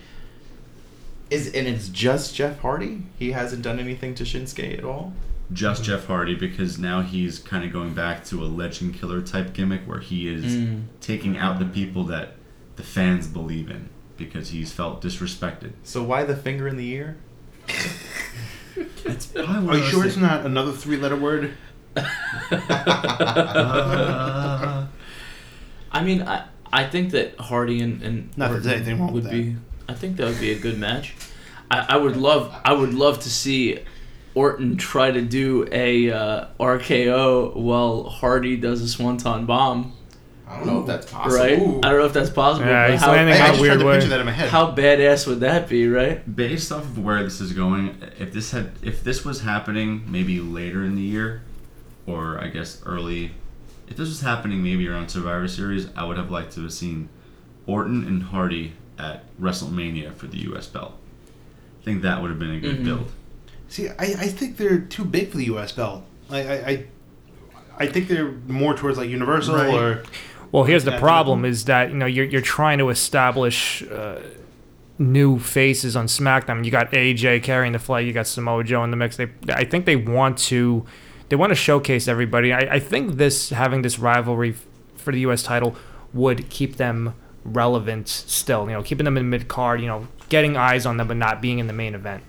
Is 1.29 1.47
and 1.53 1.67
it's 1.67 1.89
just 1.89 2.35
Jeff 2.35 2.59
Hardy. 2.59 3.03
He 3.17 3.31
hasn't 3.31 3.63
done 3.63 3.79
anything 3.79 4.13
to 4.15 4.23
Shinsuke 4.23 4.77
at 4.77 4.83
all. 4.83 5.13
Just 5.53 5.83
Jeff 5.83 6.05
Hardy 6.07 6.35
because 6.35 6.77
now 6.79 7.01
he's 7.01 7.39
kind 7.39 7.63
of 7.65 7.71
going 7.71 7.93
back 7.93 8.25
to 8.25 8.43
a 8.43 8.45
legend 8.47 8.95
killer 8.95 9.21
type 9.21 9.53
gimmick 9.53 9.81
where 9.87 9.99
he 9.99 10.27
is 10.27 10.55
Mm. 10.55 10.83
taking 11.01 11.37
out 11.37 11.59
the 11.59 11.65
people 11.65 12.03
that 12.05 12.33
the 12.77 12.83
fans 12.83 13.27
believe 13.27 13.69
in 13.69 13.89
because 14.17 14.49
he's 14.49 14.71
felt 14.71 15.03
disrespected. 15.03 15.73
So 15.83 16.03
why 16.03 16.23
the 16.23 16.35
finger 16.35 16.67
in 16.67 16.77
the 16.77 16.89
ear? 16.89 17.17
It's 19.05 19.27
probably 19.27 19.55
one 19.55 19.67
Are 19.67 19.71
of 19.71 19.75
you 19.77 19.81
those 19.81 19.89
sure 19.91 20.05
it's 20.05 20.15
things- 20.15 20.27
not 20.27 20.45
another 20.45 20.71
three 20.71 20.97
letter 20.97 21.15
word? 21.15 21.51
Uh, 21.97 22.05
I 25.91 26.03
mean, 26.03 26.23
I 26.23 26.45
I 26.73 26.85
think 26.87 27.11
that 27.11 27.39
Hardy 27.39 27.81
and, 27.81 28.01
and 28.01 28.37
Not 28.37 28.51
that 28.51 28.63
there's 28.63 28.75
anything 28.75 28.99
wrong 28.99 29.13
would 29.13 29.23
with 29.23 29.31
be. 29.31 29.55
I 29.87 29.93
think 29.93 30.17
that 30.17 30.25
would 30.27 30.39
be 30.39 30.51
a 30.51 30.59
good 30.59 30.77
match. 30.77 31.15
I, 31.71 31.85
I 31.89 31.97
would 31.97 32.17
love 32.17 32.53
I 32.65 32.73
would 32.73 32.93
love 32.93 33.19
to 33.21 33.29
see 33.29 33.79
Orton 34.33 34.75
try 34.77 35.11
to 35.11 35.21
do 35.21 35.67
a 35.71 36.11
uh, 36.11 36.47
RKO 36.59 37.55
while 37.55 38.03
Hardy 38.09 38.57
does 38.57 38.81
a 38.81 38.87
swanton 38.89 39.45
bomb. 39.45 39.93
I 40.55 40.57
don't 40.59 40.67
know 40.67 40.79
if 40.81 40.87
that's 40.87 41.11
possible. 41.11 41.37
Right? 41.43 41.59
Ooh. 41.59 41.79
I 41.83 41.89
don't 41.89 41.99
know 41.99 42.05
if 42.05 42.13
that's 42.13 42.29
possible. 42.29 42.67
Yeah, 42.67 42.91
he's 42.91 43.01
how, 43.01 43.11
I, 43.11 43.15
landing 43.17 43.35
I 43.35 43.37
in 43.45 43.45
just 43.51 43.61
weird 43.61 43.73
tried 43.73 43.79
to 43.83 43.85
way. 43.87 43.93
picture 43.95 44.09
that 44.09 44.19
in 44.21 44.25
my 44.25 44.31
head. 44.31 44.49
how 44.49 44.71
badass 44.73 45.27
would 45.27 45.39
that 45.41 45.67
be, 45.69 45.87
right? 45.87 46.35
based 46.35 46.71
off 46.71 46.83
of 46.83 46.97
where 47.03 47.23
this 47.23 47.41
is 47.41 47.51
going, 47.53 48.01
if 48.19 48.31
this 48.33 48.51
had 48.51 48.71
if 48.81 49.03
this 49.03 49.23
was 49.25 49.41
happening 49.41 50.03
maybe 50.07 50.39
later 50.39 50.83
in 50.83 50.95
the 50.95 51.01
year, 51.01 51.41
or 52.07 52.39
I 52.39 52.47
guess 52.47 52.81
early 52.85 53.31
if 53.87 53.97
this 53.97 54.07
was 54.09 54.21
happening 54.21 54.63
maybe 54.63 54.87
around 54.87 55.09
Survivor 55.09 55.47
Series, 55.47 55.87
I 55.95 56.05
would 56.05 56.17
have 56.17 56.31
liked 56.31 56.53
to 56.53 56.61
have 56.63 56.73
seen 56.73 57.09
Orton 57.67 58.05
and 58.07 58.23
Hardy 58.23 58.73
at 58.97 59.23
WrestleMania 59.39 60.15
for 60.15 60.25
the 60.27 60.37
U.S. 60.39 60.65
belt. 60.67 60.93
I 61.81 61.85
think 61.85 62.01
that 62.01 62.21
would 62.21 62.29
have 62.31 62.39
been 62.39 62.51
a 62.55 62.59
good 62.59 62.79
Mhm. 62.79 62.83
build. 62.85 63.11
See, 63.67 63.89
I, 63.89 63.93
I 63.99 64.27
think 64.27 64.57
they're 64.57 64.79
too 64.79 65.05
big 65.05 65.29
for 65.31 65.37
the 65.37 65.45
U.S. 65.45 65.71
belt. 65.71 66.03
I, 66.31 66.39
I, 66.39 66.53
I, 66.67 66.85
I 67.77 67.85
think 67.87 68.07
they're 68.07 68.31
more 68.47 68.73
towards 68.75 68.97
like 68.97 69.09
Universal 69.09 69.55
Right. 69.55 69.73
or 69.73 70.03
Well, 70.55 70.63
here's 70.63 70.85
the 70.85 70.97
problem: 70.97 71.43
is 71.43 71.65
that 71.65 71.89
you 71.89 71.97
know 71.97 72.05
you're 72.05 72.23
you're 72.23 72.39
trying 72.39 72.77
to 72.77 72.87
establish 72.87 73.83
uh, 73.83 74.21
new 74.97 75.37
faces 75.37 75.97
on 75.97 76.07
SmackDown. 76.07 76.63
You 76.63 76.71
got 76.71 76.91
AJ 76.91 77.43
carrying 77.43 77.73
the 77.73 77.79
flag. 77.79 78.07
You 78.07 78.13
got 78.13 78.25
Samoa 78.25 78.63
Joe 78.63 78.81
in 78.85 78.89
the 78.89 78.95
mix. 78.95 79.17
They, 79.17 79.27
I 79.49 79.65
think 79.65 79.85
they 79.85 79.97
want 79.97 80.37
to, 80.37 80.85
they 81.27 81.35
want 81.35 81.51
to 81.51 81.55
showcase 81.55 82.07
everybody. 82.07 82.53
I, 82.53 82.75
I 82.75 82.79
think 82.79 83.17
this 83.17 83.49
having 83.49 83.81
this 83.81 83.99
rivalry 83.99 84.55
for 84.95 85.11
the 85.11 85.19
U.S. 85.21 85.43
title 85.43 85.75
would 86.13 86.49
keep 86.49 86.77
them 86.77 87.15
relevant 87.43 88.07
still. 88.07 88.69
You 88.69 88.77
know, 88.77 88.81
keeping 88.81 89.03
them 89.03 89.17
in 89.17 89.29
mid 89.29 89.49
card. 89.49 89.81
You 89.81 89.87
know, 89.87 90.07
getting 90.29 90.55
eyes 90.55 90.85
on 90.85 90.95
them, 90.95 91.09
but 91.09 91.17
not 91.17 91.41
being 91.41 91.59
in 91.59 91.67
the 91.67 91.73
main 91.73 91.93
event. 91.93 92.23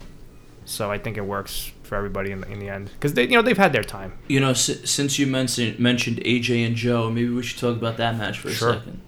So 0.64 0.90
I 0.90 0.98
think 0.98 1.16
it 1.16 1.24
works 1.24 1.70
for 1.86 1.94
everybody 1.96 2.30
in 2.32 2.40
the, 2.42 2.50
in 2.52 2.58
the 2.58 2.68
end 2.68 2.90
because 2.94 3.14
they, 3.14 3.22
you 3.22 3.30
know, 3.36 3.42
they've 3.42 3.56
had 3.56 3.72
their 3.72 3.82
time. 3.84 4.12
You 4.28 4.40
know, 4.40 4.50
s- 4.50 4.80
since 4.90 5.18
you 5.18 5.26
mentioned 5.26 5.78
mentioned 5.78 6.18
AJ 6.18 6.66
and 6.66 6.76
Joe, 6.76 7.10
maybe 7.10 7.30
we 7.30 7.42
should 7.42 7.58
talk 7.58 7.76
about 7.76 7.96
that 7.96 8.16
match 8.18 8.38
for 8.38 8.48
a 8.48 8.52
Sure. 8.52 8.74
second. 8.74 9.00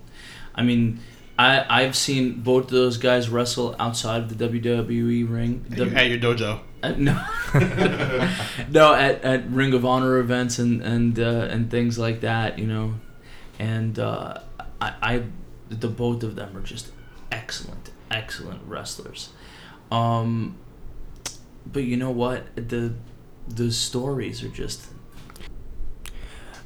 I 0.54 0.62
mean, 0.62 1.00
I 1.38 1.64
I've 1.68 1.94
seen 1.96 2.40
both 2.40 2.64
of 2.64 2.70
those 2.70 2.96
guys 2.98 3.28
wrestle 3.28 3.76
outside 3.78 4.22
of 4.22 4.36
the 4.38 4.48
WWE 4.48 5.28
ring. 5.30 5.64
at 5.70 5.78
your, 5.78 5.94
at 5.94 6.08
your 6.08 6.18
dojo. 6.18 6.60
Uh, 6.80 6.94
no, 6.96 7.20
no, 8.70 8.94
at, 8.94 9.22
at 9.24 9.50
Ring 9.50 9.72
of 9.74 9.84
Honor 9.84 10.18
events 10.18 10.58
and 10.58 10.80
and 10.82 11.18
uh, 11.18 11.48
and 11.50 11.70
things 11.70 11.98
like 11.98 12.20
that, 12.20 12.58
you 12.58 12.66
know, 12.66 12.94
and 13.58 13.98
uh, 13.98 14.38
I, 14.80 14.94
I, 15.02 15.22
the 15.68 15.88
both 15.88 16.22
of 16.22 16.36
them 16.36 16.56
are 16.56 16.60
just 16.62 16.88
excellent, 17.32 17.90
excellent 18.10 18.60
wrestlers. 18.64 19.30
Um, 19.90 20.56
but 21.66 21.84
you 21.84 21.96
know 21.96 22.10
what? 22.10 22.54
The 22.56 22.94
the 23.48 23.72
stories 23.72 24.42
are 24.42 24.48
just 24.48 24.88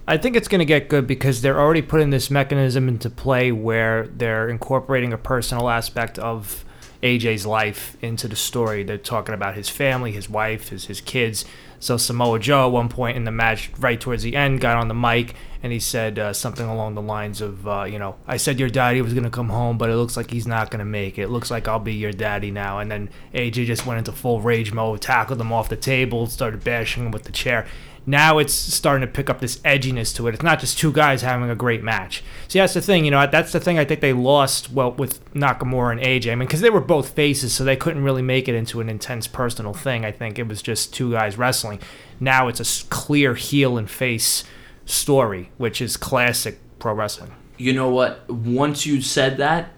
I 0.07 0.16
think 0.16 0.34
it's 0.34 0.49
going 0.49 0.59
to 0.59 0.64
get 0.64 0.88
good 0.88 1.07
because 1.07 1.43
they're 1.43 1.61
already 1.61 1.82
putting 1.82 2.11
this 2.11 2.30
mechanism 2.30 2.88
into 2.88 3.09
play 3.09 3.53
where 3.53 4.09
they're 4.09 4.49
incorporating 4.49 5.12
a 5.12 5.18
personal 5.18 5.68
aspect 5.68 6.18
of 6.18 6.64
AJ's 7.05 7.47
life 7.47 7.97
into 8.03 8.26
the 8.26 8.34
story. 8.34 8.82
They're 8.82 8.99
talking 8.99 9.34
about 9.34 9.55
his 9.55 9.68
family, 9.68 10.12
his 10.12 10.28
wife, 10.28 10.70
his 10.70 10.86
his 10.86 11.01
kids. 11.01 11.45
So 11.83 11.97
Samoa 11.97 12.39
Joe, 12.39 12.66
at 12.66 12.72
one 12.72 12.89
point 12.89 13.16
in 13.16 13.24
the 13.24 13.33
match, 13.33 13.68
right 13.76 14.01
towards 14.01 14.22
the 14.22 14.37
end, 14.37 14.61
got 14.61 14.76
on 14.76 14.87
the 14.87 14.95
mic 14.95 15.35
and 15.64 15.72
he 15.72 15.80
said 15.80 16.16
uh, 16.16 16.33
something 16.33 16.64
along 16.64 16.95
the 16.95 17.03
lines 17.03 17.41
of, 17.41 17.66
uh, 17.66 17.83
you 17.83 17.99
know, 17.99 18.14
I 18.24 18.37
said 18.37 18.61
your 18.61 18.68
daddy 18.68 19.03
was 19.03 19.14
going 19.14 19.24
to 19.24 19.30
come 19.30 19.49
home, 19.49 19.78
but 19.78 19.91
it 19.91 19.97
looks 19.97 20.16
like 20.16 20.30
he's 20.30 20.47
not 20.47 20.70
going 20.70 20.78
to 20.78 20.85
make 20.85 21.18
it. 21.18 21.22
It 21.22 21.30
looks 21.30 21.51
like 21.51 21.66
I'll 21.66 21.80
be 21.80 21.95
your 21.95 22.12
daddy 22.12 22.53
now. 22.53 22.78
And 22.78 22.89
then 22.89 23.11
AJ 23.35 23.66
just 23.66 23.85
went 23.85 23.99
into 23.99 24.12
full 24.12 24.41
rage 24.41 24.72
mode, 24.72 25.01
tackled 25.01 25.41
him 25.41 25.53
off 25.53 25.68
the 25.68 25.76
table, 25.76 26.28
started 26.28 26.62
bashing 26.62 27.07
him 27.07 27.11
with 27.11 27.24
the 27.24 27.33
chair 27.33 27.66
now 28.05 28.38
it's 28.38 28.53
starting 28.53 29.07
to 29.07 29.12
pick 29.12 29.30
up 29.30 29.40
this 29.40 29.59
edginess 29.59 30.14
to 30.16 30.26
it. 30.26 30.34
It's 30.34 30.42
not 30.42 30.59
just 30.59 30.78
two 30.78 30.92
guys 30.92 31.22
having 31.22 31.48
a 31.48 31.55
great 31.55 31.82
match. 31.82 32.24
See, 32.48 32.59
that's 32.59 32.74
the 32.74 32.82
thing, 32.82 33.05
you 33.05 33.11
know, 33.11 33.26
that's 33.26 33.53
the 33.53 33.61
thing 33.61 33.78
I 33.78 33.84
think 33.84 34.00
they 34.00 34.12
lost, 34.12 34.72
well, 34.72 34.92
with 34.92 35.24
Nakamura 35.34 35.92
and 35.92 36.00
AJ. 36.00 36.32
I 36.32 36.34
mean, 36.34 36.48
because 36.48 36.62
they 36.62 36.70
were 36.70 36.80
both 36.80 37.11
faces, 37.11 37.53
so 37.53 37.62
they 37.62 37.76
couldn't 37.76 38.03
really 38.03 38.22
make 38.22 38.48
it 38.48 38.55
into 38.55 38.80
an 38.80 38.88
intense 38.88 39.26
personal 39.28 39.72
thing. 39.72 40.05
I 40.05 40.11
think 40.11 40.38
it 40.38 40.48
was 40.48 40.62
just 40.62 40.92
two 40.92 41.12
guys 41.12 41.38
wrestling. 41.38 41.80
Now 42.18 42.48
it's 42.48 42.61
a 42.61 42.86
clear 42.88 43.34
heel 43.34 43.78
and 43.78 43.88
face 43.88 44.42
story, 44.84 45.50
which 45.57 45.80
is 45.80 45.96
classic 45.96 46.59
pro 46.78 46.92
wrestling. 46.94 47.32
you 47.57 47.72
know 47.72 47.88
what? 47.88 48.28
Once 48.28 48.84
you 48.84 49.00
said 49.00 49.36
that, 49.36 49.70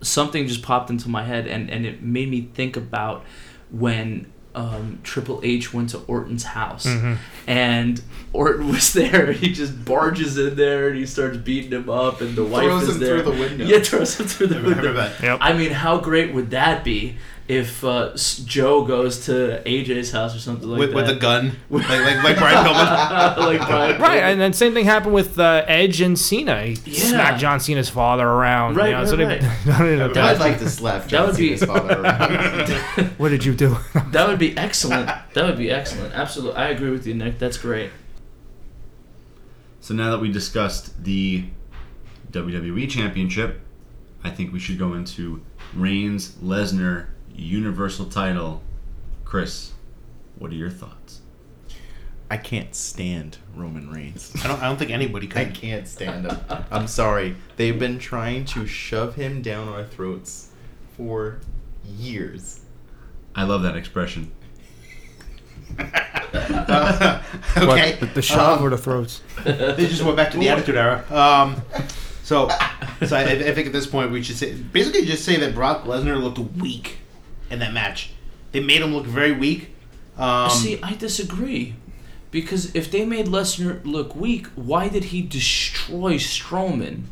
something 0.00 0.46
just 0.48 0.62
popped 0.62 0.90
into 0.90 1.08
my 1.08 1.22
head, 1.22 1.46
and, 1.46 1.70
and 1.70 1.86
it 1.86 2.02
made 2.02 2.28
me 2.28 2.48
think 2.54 2.76
about 2.76 3.24
when 3.70 4.32
um, 4.58 4.98
Triple 5.04 5.40
H 5.44 5.72
went 5.72 5.90
to 5.90 5.98
Orton's 6.06 6.44
house, 6.44 6.86
Mm-hmm. 6.86 7.14
and 7.46 8.02
Orton 8.32 8.68
was 8.72 8.92
there. 8.92 9.32
He 9.32 9.52
just 9.52 9.84
barges 9.84 10.36
in 10.38 10.56
there 10.56 10.88
and 10.88 10.98
he 10.98 11.06
starts 11.06 11.36
beating 11.38 11.72
him 11.72 11.88
up, 11.88 12.20
and 12.20 12.34
the 12.36 12.44
wife 12.44 12.64
Throws 12.64 12.82
is 12.88 12.94
him 12.96 13.00
there. 13.00 13.22
through 13.22 13.32
the 13.32 13.38
window. 13.40 13.64
Yeah, 13.64 13.78
throws 13.82 14.18
him 14.18 14.26
through 14.26 14.48
the 14.48 14.56
I 14.56 14.60
remember 14.60 14.82
window. 14.82 14.92
that. 14.94 15.22
Yep. 15.22 15.38
I 15.40 15.52
mean, 15.52 15.70
how 15.70 15.98
great 16.00 16.34
would 16.34 16.50
that 16.50 16.82
be 16.84 17.16
if 17.48 17.82
uh, 17.82 18.12
Joe 18.44 18.84
goes 18.84 19.24
to 19.24 19.62
AJ's 19.64 20.10
house 20.12 20.36
or 20.36 20.38
something 20.38 20.68
like 20.68 20.78
with, 20.80 20.90
that? 20.90 20.96
with 20.96 21.08
a 21.08 21.14
gun, 21.14 21.56
like 21.70 21.88
like, 21.88 22.22
like 22.22 22.36
Brian 22.38 22.56
Pillman. 22.66 23.36
like 23.38 23.66
Brian 23.66 24.00
Right, 24.00 24.18
and 24.22 24.38
then 24.40 24.52
same 24.52 24.74
thing 24.74 24.84
happened 24.84 25.14
with 25.14 25.38
uh, 25.38 25.64
Edge 25.66 26.02
and 26.02 26.18
Cena. 26.18 26.62
He 26.62 26.74
Yeah. 26.84 27.04
smacked 27.08 27.40
John 27.40 27.58
Cena's 27.58 27.88
father 27.88 28.26
around. 28.28 28.76
Right, 28.76 28.86
you 28.88 28.92
know, 28.92 28.98
right, 29.00 29.08
so 29.08 29.16
they- 29.16 29.24
right. 29.24 29.42
I 29.42 29.78
don't 29.96 30.12
know, 30.14 30.22
I'd 30.22 30.38
like 30.38 30.58
to 30.58 30.68
slap 30.68 31.02
That 31.04 31.08
John 31.08 31.26
would 31.28 31.36
be- 31.38 31.56
Cena's 31.56 31.64
father 31.78 32.02
around. 32.02 33.08
what 33.18 33.30
did 33.30 33.44
you 33.46 33.54
do? 33.54 33.76
That 34.12 34.28
would 34.28 34.38
be 34.38 34.54
excellent. 34.56 35.06
That 35.34 35.44
would 35.46 35.56
be 35.58 35.70
excellent. 35.70 36.12
Absolutely, 36.14 36.56
I 36.58 36.68
agree 36.68 36.90
with 36.90 37.06
you, 37.06 37.14
Nick. 37.14 37.38
That's 37.38 37.56
great. 37.56 37.90
So 39.80 39.94
now 39.94 40.10
that 40.10 40.18
we 40.18 40.30
discussed 40.30 41.02
the 41.02 41.44
WWE 42.30 42.90
Championship, 42.90 43.60
I 44.22 44.28
think 44.30 44.52
we 44.52 44.58
should 44.58 44.78
go 44.78 44.92
into 44.94 45.42
Reigns 45.74 46.32
Lesnar 46.42 47.06
Universal 47.38 48.06
Title. 48.06 48.62
Chris, 49.24 49.72
what 50.38 50.50
are 50.50 50.54
your 50.54 50.70
thoughts? 50.70 51.20
I 52.30 52.36
can't 52.36 52.74
stand 52.74 53.38
Roman 53.54 53.90
Reigns. 53.90 54.32
I 54.44 54.48
don't 54.48 54.62
I 54.62 54.66
don't 54.66 54.76
think 54.76 54.90
anybody 54.90 55.30
I 55.34 55.46
can't 55.46 55.88
stand 55.88 56.26
him. 56.30 56.38
I'm 56.70 56.86
sorry. 56.86 57.36
They've 57.56 57.78
been 57.78 57.98
trying 57.98 58.44
to 58.46 58.66
shove 58.66 59.14
him 59.14 59.40
down 59.40 59.68
our 59.68 59.84
throats 59.84 60.50
for 60.96 61.40
years. 61.86 62.60
I 63.34 63.44
love 63.44 63.62
that 63.62 63.76
expression. 63.76 64.30
Uh, 65.78 67.22
okay. 67.56 67.92
What, 67.92 68.00
the, 68.00 68.10
the 68.14 68.22
shove 68.22 68.58
Um, 68.58 68.66
or 68.66 68.70
the 68.70 68.78
throats? 68.78 69.22
they 69.44 69.86
just 69.86 70.02
went 70.02 70.16
back 70.16 70.30
to 70.32 70.38
the 70.38 70.48
Attitude 70.48 70.76
Era. 70.76 71.04
Um, 71.10 71.62
so, 72.22 72.48
so 73.06 73.16
I, 73.16 73.22
I 73.22 73.54
think 73.54 73.68
at 73.68 73.72
this 73.72 73.86
point 73.86 74.10
we 74.10 74.22
should 74.22 74.36
say 74.36 74.54
basically 74.54 75.04
just 75.06 75.24
say 75.24 75.36
that 75.36 75.54
Brock 75.54 75.84
Lesnar 75.84 76.20
looked 76.20 76.38
weak 76.60 76.98
in 77.50 77.58
that 77.60 77.72
match. 77.72 78.10
They 78.52 78.60
made 78.60 78.80
him 78.82 78.94
look 78.94 79.06
very 79.06 79.32
weak. 79.32 79.74
Um, 80.16 80.50
See, 80.50 80.80
I 80.82 80.94
disagree. 80.94 81.74
Because 82.30 82.74
if 82.74 82.90
they 82.90 83.06
made 83.06 83.26
Lesnar 83.26 83.80
look 83.84 84.14
weak, 84.14 84.46
why 84.54 84.88
did 84.88 85.04
he 85.04 85.22
destroy 85.22 86.14
Strowman? 86.14 87.04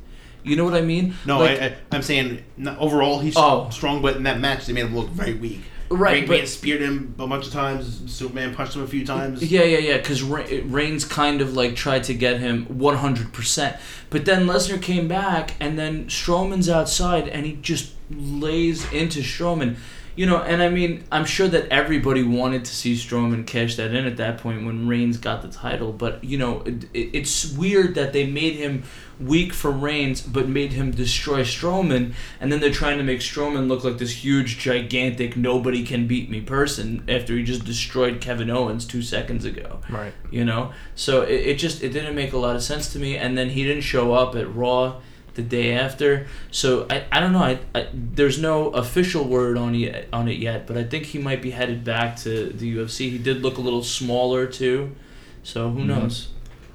You 0.42 0.56
know 0.56 0.64
what 0.64 0.74
I 0.74 0.82
mean? 0.82 1.14
no, 1.24 1.38
Like- 1.40 1.60
I, 1.60 1.66
I, 1.66 1.74
I'm 1.92 2.02
saying 2.02 2.44
overall 2.78 3.20
he's 3.20 3.34
Oh. 3.36 3.68
strong, 3.70 4.02
but 4.02 4.16
in 4.16 4.22
that 4.24 4.38
match 4.40 4.66
they 4.66 4.72
made 4.72 4.84
him 4.86 4.94
look 4.96 5.08
very 5.08 5.34
weak. 5.34 5.60
Right, 5.88 6.28
Reigns 6.28 6.40
but- 6.42 6.48
speared 6.48 6.80
him 6.82 7.14
a 7.18 7.26
bunch 7.26 7.46
of 7.46 7.52
times. 7.52 8.02
Superman 8.12 8.54
punched 8.54 8.74
him 8.76 8.82
a 8.82 8.86
few 8.88 9.06
times. 9.06 9.40
Yeah, 9.42 9.62
yeah, 9.62 9.78
yeah. 9.78 9.96
Because 9.96 10.22
Reigns 10.22 11.04
kind 11.04 11.40
of 11.40 11.54
like 11.54 11.76
tried 11.76 12.02
to 12.04 12.14
get 12.14 12.40
him 12.40 12.66
100%. 12.66 13.76
But 14.10 14.24
then 14.24 14.46
Lesnar 14.46 14.82
came 14.82 15.08
back, 15.08 15.54
and 15.60 15.78
then 15.78 16.06
Strowman's 16.06 16.68
outside, 16.68 17.28
and 17.28 17.46
he 17.46 17.54
just 17.62 17.92
lays 18.10 18.90
into 18.92 19.20
Strowman. 19.20 19.76
You 20.16 20.26
know, 20.26 20.38
and 20.38 20.62
I 20.62 20.70
mean, 20.70 21.04
I'm 21.12 21.24
sure 21.26 21.46
that 21.48 21.68
everybody 21.68 22.22
wanted 22.22 22.64
to 22.64 22.74
see 22.74 22.94
Strowman 22.94 23.46
cash 23.46 23.76
that 23.76 23.94
in 23.94 24.06
at 24.06 24.16
that 24.16 24.38
point 24.38 24.64
when 24.64 24.88
Reigns 24.88 25.18
got 25.18 25.42
the 25.42 25.48
title. 25.48 25.92
But, 25.92 26.24
you 26.24 26.38
know, 26.38 26.62
it, 26.62 26.84
it, 26.94 27.10
it's 27.12 27.52
weird 27.52 27.94
that 27.96 28.12
they 28.14 28.26
made 28.26 28.54
him 28.54 28.84
weak 29.20 29.52
for 29.52 29.70
Reigns, 29.70 30.20
but 30.22 30.48
made 30.48 30.72
him 30.72 30.90
destroy 30.90 31.42
Strowman. 31.42 32.14
And 32.40 32.50
then 32.50 32.60
they're 32.60 32.70
trying 32.70 32.98
to 32.98 33.04
make 33.04 33.20
Strowman 33.20 33.68
look 33.68 33.84
like 33.84 33.98
this 33.98 34.24
huge, 34.24 34.58
gigantic, 34.58 35.36
nobody 35.36 35.84
can 35.84 36.06
beat 36.06 36.30
me 36.30 36.40
person 36.40 37.04
after 37.08 37.34
he 37.36 37.42
just 37.44 37.64
destroyed 37.64 38.20
Kevin 38.20 38.50
Owens 38.50 38.86
two 38.86 39.02
seconds 39.02 39.44
ago 39.44 39.80
Right. 39.90 40.12
you 40.30 40.44
know 40.44 40.72
so 40.94 41.22
it, 41.22 41.46
it 41.46 41.58
just 41.58 41.82
it 41.82 41.90
didn't 41.90 42.14
make 42.14 42.32
a 42.32 42.38
lot 42.38 42.56
of 42.56 42.62
sense 42.62 42.92
to 42.92 42.98
me 42.98 43.16
and 43.16 43.36
then 43.36 43.50
he 43.50 43.64
didn't 43.64 43.82
show 43.82 44.12
up 44.12 44.34
at 44.36 44.52
raw 44.54 45.00
the 45.36 45.42
day 45.42 45.72
after 45.72 46.26
so 46.50 46.86
i, 46.90 47.04
I 47.12 47.20
don't 47.20 47.32
know 47.32 47.42
I, 47.42 47.58
I 47.74 47.86
there's 47.94 48.38
no 48.40 48.68
official 48.70 49.24
word 49.24 49.56
on 49.56 49.74
it 49.74 50.08
on 50.12 50.28
it 50.28 50.38
yet 50.38 50.66
but 50.66 50.76
i 50.76 50.82
think 50.84 51.04
he 51.04 51.18
might 51.18 51.40
be 51.40 51.50
headed 51.52 51.84
back 51.84 52.16
to 52.18 52.48
the 52.48 52.76
ufc 52.78 52.98
he 52.98 53.18
did 53.18 53.42
look 53.42 53.58
a 53.58 53.60
little 53.60 53.82
smaller 53.84 54.46
too 54.46 54.94
so 55.42 55.70
who 55.70 55.80
Mhm. 55.80 55.86
knows 55.86 56.28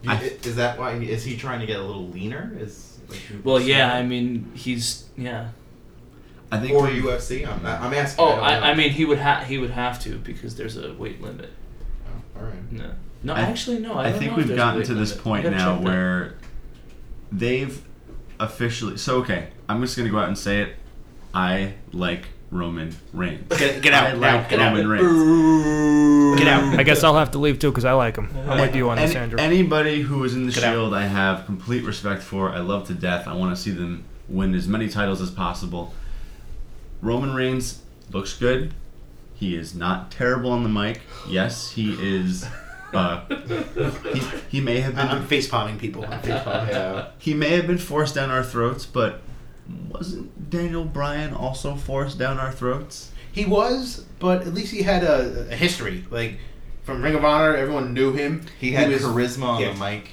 You- 0.03 0.11
I- 0.11 0.33
is 0.43 0.55
that 0.55 0.79
why? 0.79 0.93
Is 0.93 1.23
he 1.25 1.37
trying 1.37 1.59
to 1.59 1.65
get 1.67 1.79
a 1.79 1.83
little 1.83 2.07
leaner? 2.07 2.55
Is 2.59 2.97
like 3.09 3.19
well 3.43 3.59
yeah 3.59 3.91
said? 3.91 3.97
i 3.99 4.03
mean 4.03 4.51
he's 4.55 5.05
yeah 5.17 5.49
I 6.53 6.59
think 6.59 6.73
or 6.73 6.87
UFC? 6.87 7.47
I'm, 7.47 7.65
I'm 7.65 7.93
asking. 7.93 8.25
oh 8.25 8.31
don't. 8.35 8.43
I, 8.43 8.71
I 8.71 8.75
mean 8.75 8.91
he 8.91 9.05
would 9.05 9.19
have 9.19 9.47
he 9.47 9.57
would 9.57 9.69
have 9.71 9.99
to 10.03 10.17
because 10.17 10.55
there's 10.55 10.75
a 10.77 10.93
weight 10.93 11.21
limit 11.21 11.49
Oh, 12.07 12.39
all 12.39 12.45
right. 12.45 12.71
no 12.71 12.91
no 13.23 13.33
I- 13.33 13.41
actually 13.41 13.79
no 13.79 13.93
i, 13.93 14.07
I 14.07 14.09
don't 14.11 14.19
think 14.19 14.31
know 14.31 14.37
we've 14.37 14.47
there's 14.47 14.57
gotten 14.57 14.83
to 14.83 14.93
this 14.95 15.09
limit. 15.11 15.23
Point 15.23 15.45
now 15.51 15.57
check 15.75 15.83
that. 15.83 15.83
where 15.83 16.33
they've 17.31 17.81
officially. 18.41 18.97
So 18.97 19.19
okay, 19.19 19.47
I'm 19.69 19.81
just 19.81 19.95
gonna 19.95 20.09
go 20.09 20.17
out 20.17 20.27
and 20.27 20.37
say 20.37 20.61
it. 20.61 20.75
I 21.33 21.75
like 21.93 22.25
Roman 22.49 22.93
Reigns. 23.13 23.47
Get, 23.57 23.81
get 23.81 23.93
out 23.93 24.07
I 24.07 24.13
now. 24.13 24.37
like 24.39 24.49
Get 24.49 24.59
out. 24.59 24.73
Roman 24.75 24.89
Reigns. 24.89 26.39
Get 26.39 26.47
out. 26.47 26.79
I 26.79 26.83
guess 26.83 27.03
I'll 27.03 27.15
have 27.15 27.31
to 27.31 27.39
leave 27.39 27.59
too 27.59 27.71
because 27.71 27.85
I 27.85 27.93
like 27.93 28.17
him. 28.17 28.29
I'm 28.47 28.59
with 28.59 28.75
you 28.75 28.89
on 28.89 28.97
this, 28.97 29.15
Andrew. 29.15 29.39
Anybody 29.39 30.01
who 30.01 30.23
is 30.25 30.33
in 30.33 30.45
the 30.47 30.51
Get 30.51 30.63
out. 30.65 30.73
Shield, 30.73 30.93
I 30.93 31.05
have 31.05 31.45
complete 31.45 31.85
respect 31.85 32.21
for. 32.21 32.49
I 32.49 32.59
love 32.59 32.87
to 32.87 32.93
death. 32.93 33.27
I 33.27 33.35
want 33.35 33.55
to 33.55 33.61
see 33.61 33.71
them 33.71 34.03
win 34.27 34.53
as 34.55 34.67
many 34.67 34.89
titles 34.89 35.21
as 35.21 35.31
possible. 35.31 35.93
Roman 37.01 37.33
Reigns 37.33 37.81
looks 38.11 38.37
good. 38.37 38.73
He 39.33 39.55
is 39.55 39.73
not 39.73 40.11
terrible 40.11 40.51
on 40.51 40.63
the 40.63 40.69
mic. 40.69 41.01
Yes, 41.27 41.71
he 41.71 41.93
is. 41.93 42.45
Uh, 42.93 43.25
he, 44.13 44.19
he 44.49 44.61
may 44.61 44.81
have 44.81 44.95
been 44.95 45.07
I'm 45.07 45.25
face 45.25 45.47
palming 45.47 45.79
people. 45.79 46.05
I'm 46.05 46.21
face 46.21 46.41
palming. 46.43 46.69
Yeah. 46.69 47.07
he 47.17 47.33
may 47.33 47.49
have 47.55 47.67
been 47.67 47.77
forced 47.77 48.15
down 48.15 48.29
our 48.29 48.43
throats, 48.43 48.85
but 48.85 49.21
wasn't 49.89 50.49
Daniel 50.49 50.85
Bryan 50.85 51.33
also 51.33 51.75
forced 51.75 52.19
down 52.19 52.37
our 52.37 52.51
throats? 52.51 53.11
He 53.31 53.45
was, 53.45 54.05
but 54.19 54.41
at 54.41 54.53
least 54.53 54.73
he 54.73 54.83
had 54.83 55.03
a, 55.03 55.47
a 55.49 55.55
history. 55.55 56.05
Like 56.09 56.39
from 56.83 57.01
Ring 57.01 57.15
of 57.15 57.23
Honor, 57.23 57.55
everyone 57.55 57.93
knew 57.93 58.11
him. 58.11 58.45
He 58.59 58.71
had 58.71 58.89
was- 58.89 59.01
charisma 59.01 59.45
on 59.45 59.61
yeah. 59.61 59.73
the 59.73 59.79
mic. 59.79 60.09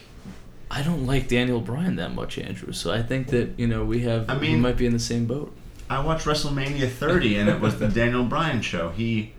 I 0.71 0.83
don't 0.83 1.07
like 1.07 1.29
Daniel 1.29 1.63
Bryan 1.63 1.97
that 1.97 2.15
much, 2.15 2.37
Andrew. 2.37 2.75
So 2.75 2.93
I 2.93 3.03
think 3.03 3.29
that 3.29 3.59
you 3.59 3.67
know 3.67 3.85
we 3.85 4.01
have. 4.01 4.29
I 4.29 4.39
mean, 4.39 4.53
we 4.53 4.59
might 4.59 4.77
be 4.77 4.85
in 4.85 4.93
the 4.93 4.99
same 4.99 5.25
boat. 5.25 5.55
I 5.89 6.01
watched 6.01 6.27
WrestleMania 6.27 6.91
30, 6.91 7.37
and 7.37 7.49
it 7.49 7.61
was 7.61 7.79
the 7.79 7.89
Daniel 8.01 8.25
Bryan 8.25 8.61
show. 8.61 8.91
He 8.91 9.33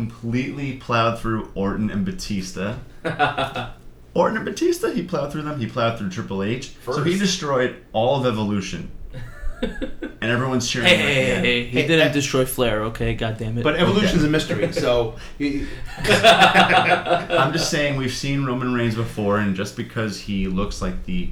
completely 0.00 0.74
plowed 0.76 1.18
through 1.18 1.50
Orton 1.54 1.88
and 1.90 2.04
Batista. 2.04 2.74
Orton 4.14 4.36
and 4.36 4.44
Batista, 4.44 4.90
he 4.92 5.02
plowed 5.02 5.32
through 5.32 5.40
them. 5.40 5.58
He 5.58 5.66
plowed 5.66 5.98
through 5.98 6.10
Triple 6.10 6.42
H. 6.42 6.72
So 6.84 7.02
he 7.02 7.18
destroyed 7.18 7.76
all 7.94 8.20
of 8.20 8.26
Evolution. 8.26 8.90
and 9.62 10.22
everyone's 10.22 10.68
cheering. 10.68 10.86
Hey, 10.88 10.96
him 10.98 11.06
hey, 11.06 11.14
hey, 11.14 11.40
hey! 11.40 11.64
He 11.64 11.80
Hey, 11.80 11.86
didn't 11.88 12.12
destroy 12.12 12.44
Flair, 12.44 12.82
okay? 12.84 13.14
God 13.14 13.38
damn 13.38 13.56
it! 13.56 13.64
But 13.64 13.76
evolution's 13.76 14.22
a 14.22 14.28
mystery, 14.28 14.70
so 14.70 15.16
you- 15.38 15.66
I'm 16.04 17.54
just 17.54 17.70
saying 17.70 17.96
we've 17.96 18.12
seen 18.12 18.44
Roman 18.44 18.74
Reigns 18.74 18.96
before, 18.96 19.38
and 19.38 19.56
just 19.56 19.74
because 19.74 20.20
he 20.20 20.46
looks 20.46 20.82
like 20.82 21.06
the 21.06 21.30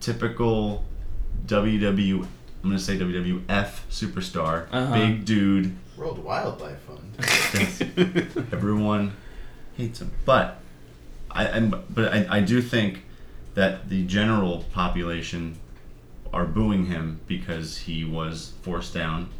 typical 0.00 0.84
WW, 1.44 2.22
I'm 2.22 2.28
gonna 2.62 2.78
say 2.78 2.96
WWF 2.96 3.68
superstar, 3.90 4.68
Uh-huh. 4.72 4.94
big 4.94 5.26
dude, 5.26 5.76
World 5.96 6.22
Wildlife 6.22 6.78
Fund. 6.80 8.48
Everyone 8.52 9.12
hates 9.76 10.00
him. 10.00 10.12
But 10.24 10.60
I, 11.30 11.48
I'm, 11.48 11.84
but 11.90 12.12
I, 12.12 12.26
I 12.38 12.40
do 12.40 12.60
think 12.60 13.04
that 13.54 13.88
the 13.88 14.04
general 14.04 14.64
population 14.72 15.58
are 16.32 16.44
booing 16.44 16.86
him 16.86 17.20
because 17.26 17.78
he 17.78 18.04
was 18.04 18.52
forced 18.62 18.92
down. 18.92 19.30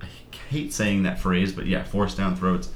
I 0.00 0.06
hate 0.48 0.72
saying 0.72 1.04
that 1.04 1.20
phrase, 1.20 1.52
but 1.52 1.66
yeah, 1.66 1.84
forced 1.84 2.16
down 2.16 2.34
throats. 2.34 2.70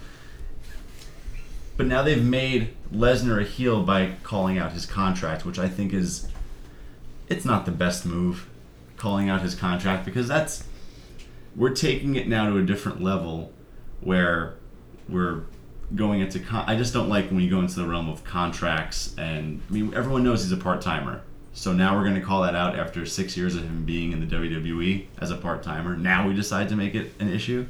But 1.76 1.86
now 1.86 2.02
they've 2.02 2.22
made 2.22 2.74
Lesnar 2.92 3.40
a 3.40 3.44
heel 3.44 3.82
by 3.82 4.12
calling 4.22 4.58
out 4.58 4.72
his 4.72 4.86
contract, 4.86 5.44
which 5.44 5.58
I 5.58 5.68
think 5.68 5.92
is 5.92 6.28
it's 7.28 7.44
not 7.44 7.66
the 7.66 7.72
best 7.72 8.06
move 8.06 8.48
calling 8.96 9.28
out 9.28 9.42
his 9.42 9.54
contract 9.54 10.04
because 10.04 10.28
that's 10.28 10.64
we're 11.56 11.74
taking 11.74 12.16
it 12.16 12.28
now 12.28 12.48
to 12.48 12.58
a 12.58 12.62
different 12.62 13.02
level 13.02 13.52
where 14.00 14.54
we're 15.08 15.42
going 15.94 16.20
into 16.20 16.40
con- 16.40 16.64
I 16.66 16.76
just 16.76 16.92
don't 16.92 17.08
like 17.08 17.28
when 17.30 17.40
you 17.40 17.50
go 17.50 17.60
into 17.60 17.76
the 17.76 17.86
realm 17.86 18.08
of 18.08 18.24
contracts 18.24 19.14
and 19.18 19.60
I 19.68 19.72
mean 19.72 19.94
everyone 19.94 20.24
knows 20.24 20.42
he's 20.42 20.52
a 20.52 20.56
part-timer. 20.56 21.22
So 21.52 21.72
now 21.72 21.96
we're 21.96 22.02
going 22.02 22.16
to 22.16 22.20
call 22.20 22.42
that 22.42 22.56
out 22.56 22.76
after 22.76 23.06
6 23.06 23.36
years 23.36 23.54
of 23.54 23.62
him 23.62 23.84
being 23.84 24.12
in 24.12 24.20
the 24.20 24.26
WWE 24.26 25.06
as 25.20 25.30
a 25.30 25.36
part-timer. 25.36 25.96
Now 25.96 26.26
we 26.26 26.34
decide 26.34 26.68
to 26.70 26.76
make 26.76 26.94
it 26.94 27.12
an 27.20 27.28
issue. 27.28 27.66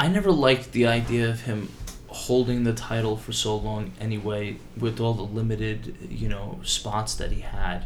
I 0.00 0.08
never 0.08 0.30
liked 0.30 0.72
the 0.72 0.86
idea 0.86 1.28
of 1.28 1.42
him 1.42 1.68
holding 2.08 2.64
the 2.64 2.72
title 2.72 3.16
for 3.16 3.32
so 3.32 3.56
long 3.56 3.92
anyway, 4.00 4.56
with 4.78 5.00
all 5.00 5.12
the 5.12 5.22
limited, 5.22 5.96
you 6.08 6.28
know, 6.28 6.60
spots 6.62 7.14
that 7.16 7.30
he 7.30 7.42
had. 7.42 7.84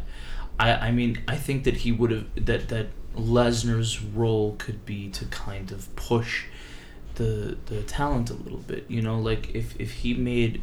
I, 0.57 0.73
I 0.73 0.91
mean, 0.91 1.21
I 1.27 1.35
think 1.35 1.65
that 1.65 1.77
he 1.77 1.91
would 1.91 2.11
have 2.11 2.45
that 2.45 2.69
that 2.69 2.87
Lesnar's 3.15 4.01
role 4.01 4.55
could 4.57 4.85
be 4.85 5.09
to 5.09 5.25
kind 5.25 5.71
of 5.71 5.93
push 5.95 6.45
the 7.15 7.57
the 7.65 7.83
talent 7.83 8.29
a 8.29 8.33
little 8.33 8.59
bit. 8.59 8.85
You 8.87 9.01
know, 9.01 9.19
like 9.19 9.53
if 9.53 9.79
if 9.79 9.91
he 9.91 10.13
made 10.13 10.61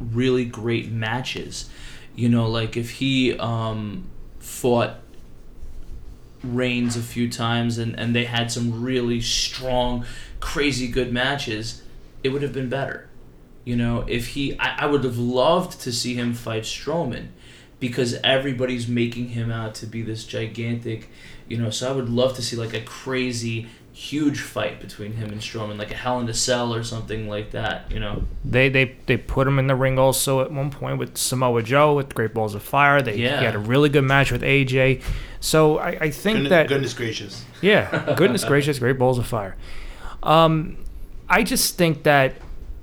really 0.00 0.44
great 0.44 0.90
matches, 0.90 1.70
you 2.16 2.28
know, 2.28 2.48
like 2.48 2.76
if 2.76 2.90
he 2.90 3.36
um, 3.38 4.06
fought 4.38 4.98
Reigns 6.44 6.94
a 6.94 7.02
few 7.02 7.30
times 7.30 7.78
and, 7.78 7.98
and 7.98 8.14
they 8.14 8.26
had 8.26 8.52
some 8.52 8.82
really 8.82 9.20
strong, 9.22 10.04
crazy 10.40 10.88
good 10.88 11.10
matches, 11.10 11.80
it 12.22 12.28
would 12.28 12.42
have 12.42 12.52
been 12.52 12.68
better. 12.68 13.08
You 13.64 13.76
know, 13.76 14.04
if 14.06 14.28
he, 14.28 14.58
I, 14.58 14.84
I 14.84 14.86
would 14.86 15.04
have 15.04 15.16
loved 15.16 15.80
to 15.80 15.92
see 15.92 16.14
him 16.14 16.34
fight 16.34 16.64
Strowman 16.64 17.28
because 17.80 18.14
everybody's 18.22 18.86
making 18.86 19.28
him 19.28 19.50
out 19.50 19.74
to 19.76 19.86
be 19.86 20.02
this 20.02 20.24
gigantic, 20.24 21.08
you 21.48 21.56
know, 21.58 21.70
so 21.70 21.88
I 21.90 21.92
would 21.92 22.08
love 22.08 22.34
to 22.36 22.42
see 22.42 22.56
like 22.56 22.74
a 22.74 22.80
crazy, 22.80 23.66
huge 23.92 24.40
fight 24.40 24.80
between 24.80 25.12
him 25.12 25.30
and 25.30 25.40
Strowman, 25.40 25.78
like 25.78 25.90
a 25.92 25.94
Hell 25.94 26.18
in 26.20 26.28
a 26.28 26.34
Cell 26.34 26.74
or 26.74 26.82
something 26.82 27.28
like 27.28 27.50
that, 27.52 27.90
you 27.92 28.00
know. 28.00 28.24
They 28.44 28.68
they 28.68 28.96
they 29.06 29.16
put 29.16 29.46
him 29.46 29.58
in 29.58 29.66
the 29.66 29.74
ring 29.74 29.98
also 29.98 30.40
at 30.40 30.50
one 30.50 30.70
point 30.70 30.98
with 30.98 31.16
Samoa 31.16 31.62
Joe 31.62 31.94
with 31.94 32.14
Great 32.14 32.34
Balls 32.34 32.54
of 32.54 32.62
Fire. 32.62 33.02
They 33.02 33.16
Yeah. 33.16 33.38
he 33.40 33.44
had 33.44 33.54
a 33.54 33.58
really 33.58 33.88
good 33.88 34.04
match 34.04 34.32
with 34.32 34.42
AJ. 34.42 35.02
So 35.40 35.78
I, 35.78 35.88
I 36.00 36.10
think 36.10 36.36
goodness, 36.36 36.50
that 36.50 36.68
goodness 36.68 36.94
gracious. 36.94 37.44
yeah, 37.62 38.14
goodness 38.16 38.44
gracious, 38.44 38.78
Great 38.78 38.98
Balls 38.98 39.18
of 39.18 39.26
Fire. 39.26 39.56
Um, 40.22 40.78
I 41.28 41.42
just 41.42 41.76
think 41.76 42.02
that 42.04 42.34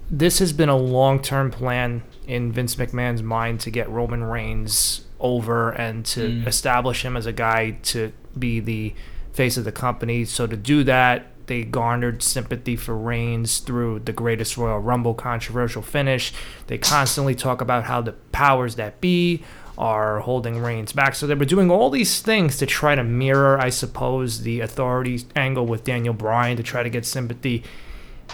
this 0.09 0.39
has 0.39 0.53
been 0.53 0.69
a 0.69 0.77
long 0.77 1.21
term 1.21 1.51
plan 1.51 2.03
in 2.27 2.51
Vince 2.51 2.75
McMahon's 2.75 3.23
mind 3.23 3.59
to 3.61 3.71
get 3.71 3.89
Roman 3.89 4.23
Reigns 4.23 5.05
over 5.19 5.71
and 5.71 6.05
to 6.05 6.21
Mm. 6.21 6.47
establish 6.47 7.03
him 7.05 7.15
as 7.17 7.25
a 7.25 7.31
guy 7.33 7.71
to 7.83 8.11
be 8.37 8.59
the 8.59 8.93
face 9.33 9.57
of 9.57 9.63
the 9.63 9.71
company. 9.71 10.25
So 10.25 10.47
to 10.47 10.57
do 10.57 10.83
that, 10.83 11.27
they 11.47 11.63
garnered 11.63 12.23
sympathy 12.23 12.75
for 12.75 12.95
Reigns 12.95 13.59
through 13.59 13.99
the 13.99 14.13
greatest 14.13 14.57
Royal 14.57 14.79
Rumble 14.79 15.13
controversial 15.13 15.81
finish. 15.81 16.33
They 16.67 16.77
constantly 16.77 17.35
talk 17.35 17.61
about 17.61 17.85
how 17.85 18.01
the 18.01 18.13
powers 18.31 18.75
that 18.75 19.01
be 19.01 19.43
are 19.77 20.19
holding 20.19 20.59
Reigns 20.59 20.93
back. 20.93 21.15
So 21.15 21.27
they 21.27 21.35
were 21.35 21.45
doing 21.45 21.71
all 21.71 21.89
these 21.89 22.21
things 22.21 22.57
to 22.57 22.65
try 22.65 22.95
to 22.95 23.03
mirror, 23.03 23.59
I 23.59 23.69
suppose, 23.69 24.41
the 24.43 24.61
authority 24.61 25.21
angle 25.35 25.65
with 25.65 25.83
Daniel 25.83 26.13
Bryan 26.13 26.55
to 26.57 26.63
try 26.63 26.83
to 26.83 26.89
get 26.89 27.05
sympathy. 27.05 27.63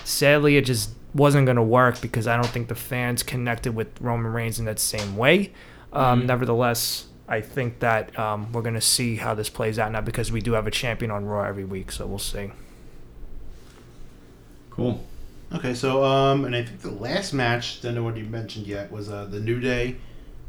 Sadly, 0.04 0.58
it 0.58 0.66
just 0.66 0.92
wasn't 1.14 1.46
going 1.46 1.56
to 1.56 1.64
work 1.64 2.02
because 2.02 2.28
I 2.28 2.36
don't 2.36 2.48
think 2.48 2.68
the 2.68 2.76
fans 2.76 3.24
connected 3.24 3.74
with 3.74 3.88
Roman 4.00 4.32
Reigns 4.32 4.60
in 4.60 4.66
that 4.66 4.80
same 4.80 5.18
way. 5.18 5.54
Um, 5.92 6.26
Nevertheless, 6.28 7.07
I 7.28 7.42
think 7.42 7.80
that 7.80 8.18
um, 8.18 8.52
we're 8.54 8.62
going 8.62 8.76
to 8.76 8.82
see 8.82 9.18
how 9.18 9.34
this 9.34 9.50
plays 9.50 9.78
out 9.78 9.92
now 9.92 10.02
because 10.02 10.32
we 10.32 10.42
do 10.42 10.54
have 10.54 10.66
a 10.66 10.72
champion 10.72 11.12
on 11.12 11.26
Raw 11.26 11.44
every 11.44 11.66
week, 11.66 11.92
so 11.92 12.06
we'll 12.08 12.20
see. 12.20 12.52
Cool. 14.70 15.04
Okay, 15.54 15.74
so 15.74 16.04
um, 16.04 16.46
and 16.46 16.56
I 16.56 16.64
think 16.64 16.82
the 16.82 16.92
last 16.92 17.34
match, 17.34 17.82
don't 17.82 17.96
know 17.96 18.04
what 18.04 18.18
you 18.18 18.26
mentioned 18.26 18.68
yet, 18.68 18.92
was 18.92 19.10
uh, 19.10 19.26
the 19.26 19.40
New 19.40 19.60
Day, 19.60 19.96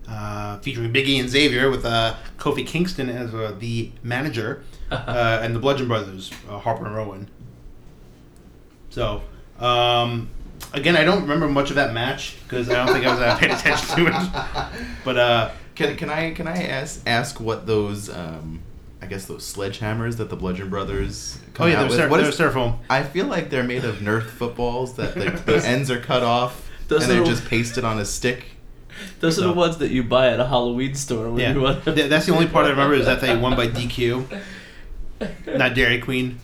uh, 0.08 0.58
featuring 0.58 0.92
Biggie 0.92 1.20
and 1.20 1.28
Xavier 1.28 1.70
with 1.70 1.84
uh, 1.84 2.14
Kofi 2.36 2.66
Kingston 2.66 3.08
as 3.08 3.34
uh, 3.34 3.54
the 3.58 3.90
manager, 4.02 4.64
uh, 4.90 5.40
and 5.42 5.54
the 5.54 5.60
Bludgeon 5.60 5.88
Brothers, 5.88 6.30
uh, 6.48 6.58
Harper 6.58 6.86
and 6.86 6.94
Rowan. 6.94 7.28
So, 8.90 9.22
um, 9.60 10.30
again, 10.72 10.96
I 10.96 11.04
don't 11.04 11.22
remember 11.22 11.48
much 11.48 11.70
of 11.70 11.76
that 11.76 11.92
match 11.92 12.36
because 12.42 12.68
I 12.70 12.74
don't 12.74 12.92
think 12.92 13.06
I 13.06 13.10
was 13.10 13.20
uh, 13.20 13.36
paying 13.36 13.52
attention 13.52 13.96
to 13.96 14.06
it. 14.06 14.74
But 15.04 15.16
uh, 15.16 15.50
Can, 15.78 15.96
can 15.96 16.10
I 16.10 16.32
can 16.32 16.46
I 16.48 16.64
ask 16.64 17.00
ask 17.06 17.40
what 17.40 17.66
those 17.66 18.10
um 18.10 18.60
I 19.00 19.06
guess 19.06 19.26
those 19.26 19.44
sledgehammers 19.54 20.16
that 20.16 20.28
the 20.28 20.34
Bludgeon 20.36 20.68
Brothers 20.70 21.38
oh 21.60 21.66
yeah, 21.66 21.74
out 21.74 21.78
they're, 21.82 21.88
with? 21.88 21.98
styro- 22.00 22.10
What 22.10 22.16
they're 22.20 22.28
is- 22.30 22.38
styrofoam. 22.38 22.78
I 22.90 23.04
feel 23.04 23.26
like 23.26 23.48
they're 23.48 23.62
made 23.64 23.84
of 23.84 23.96
Nerf 23.98 24.24
footballs 24.28 24.94
that 24.96 25.14
the, 25.14 25.30
the 25.46 25.64
ends 25.66 25.90
are 25.90 26.00
cut 26.00 26.22
off 26.24 26.68
Those 26.88 27.02
and 27.02 27.10
they're 27.12 27.20
little- 27.20 27.32
just 27.34 27.48
pasted 27.48 27.84
on 27.84 27.98
a 27.98 28.04
stick. 28.04 28.44
Those 29.20 29.38
are 29.38 29.46
the 29.46 29.52
ones 29.52 29.78
that 29.78 29.92
you 29.92 30.02
buy 30.02 30.30
at 30.30 30.40
a 30.40 30.46
Halloween 30.46 30.96
store. 30.96 31.30
When 31.30 31.38
Yeah, 31.38 31.52
you 31.52 31.60
want 31.60 31.84
Th- 31.84 32.08
that's 32.10 32.26
the 32.26 32.32
only 32.34 32.48
part 32.48 32.66
I 32.66 32.70
remember 32.70 32.94
is 32.96 33.06
that 33.06 33.20
they 33.20 33.36
won 33.36 33.54
by 33.54 33.68
DQ, 33.68 34.42
not 35.56 35.74
Dairy 35.74 36.00
Queen. 36.00 36.40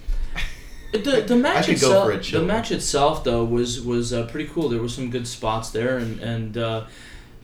The, 0.92 1.24
the 1.26 1.34
match 1.34 1.66
could 1.66 1.80
go 1.80 1.86
itself, 1.88 2.06
for 2.06 2.12
a 2.12 2.20
chill. 2.20 2.40
the 2.42 2.46
match 2.46 2.70
itself 2.70 3.24
though 3.24 3.42
was 3.44 3.80
was 3.80 4.12
uh, 4.12 4.26
pretty 4.26 4.48
cool. 4.48 4.68
There 4.68 4.80
were 4.80 4.88
some 4.88 5.10
good 5.10 5.26
spots 5.26 5.70
there, 5.70 5.98
and 5.98 6.20
and 6.20 6.56
uh, 6.56 6.84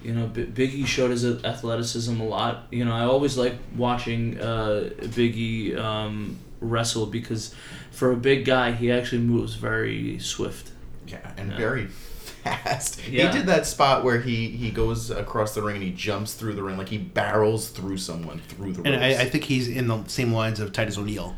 you 0.03 0.13
know 0.15 0.27
B- 0.27 0.47
Biggie 0.47 0.87
showed 0.87 1.11
his 1.11 1.25
athleticism 1.45 2.21
a 2.21 2.25
lot. 2.27 2.67
You 2.71 2.85
know 2.85 2.93
I 2.95 3.05
always 3.05 3.37
like 3.37 3.55
watching 3.77 4.41
uh, 4.41 4.91
Biggie 5.01 5.77
um, 5.79 6.39
wrestle 6.61 7.07
because 7.07 7.55
for 7.91 8.13
a 8.13 8.17
big 8.17 8.45
guy 8.45 8.73
he 8.73 8.91
actually 8.93 9.23
moves 9.23 9.55
very 9.55 10.19
swift. 10.19 10.71
Yeah, 11.07 11.33
and 11.37 11.51
Yeah. 11.51 11.57
very 11.59 11.87
fast. 12.45 13.07
Yeah. 13.09 13.31
He 13.31 13.39
did 13.39 13.47
that 13.47 13.67
spot 13.67 14.05
where 14.05 14.21
he 14.21 14.49
he 14.49 14.71
goes 14.71 15.11
across 15.11 15.55
the 15.55 15.63
ring 15.63 15.77
and 15.77 15.85
he 15.85 15.91
jumps 15.93 16.35
through 16.35 16.55
the 16.55 16.63
ring 16.63 16.77
like 16.79 16.89
he 16.89 16.99
barrels 16.99 17.69
through 17.71 17.99
someone 17.99 18.41
through 18.49 18.73
the 18.75 18.83
ring. 18.83 18.95
And. 18.95 19.05
I, 19.05 19.23
I 19.23 19.25
think 19.29 19.45
he's 19.45 19.69
in 19.69 19.89
the 19.89 20.05
same 20.07 20.33
lines 20.33 20.61
of 20.61 20.73
Titus 20.73 20.97
O'Neil. 20.97 21.37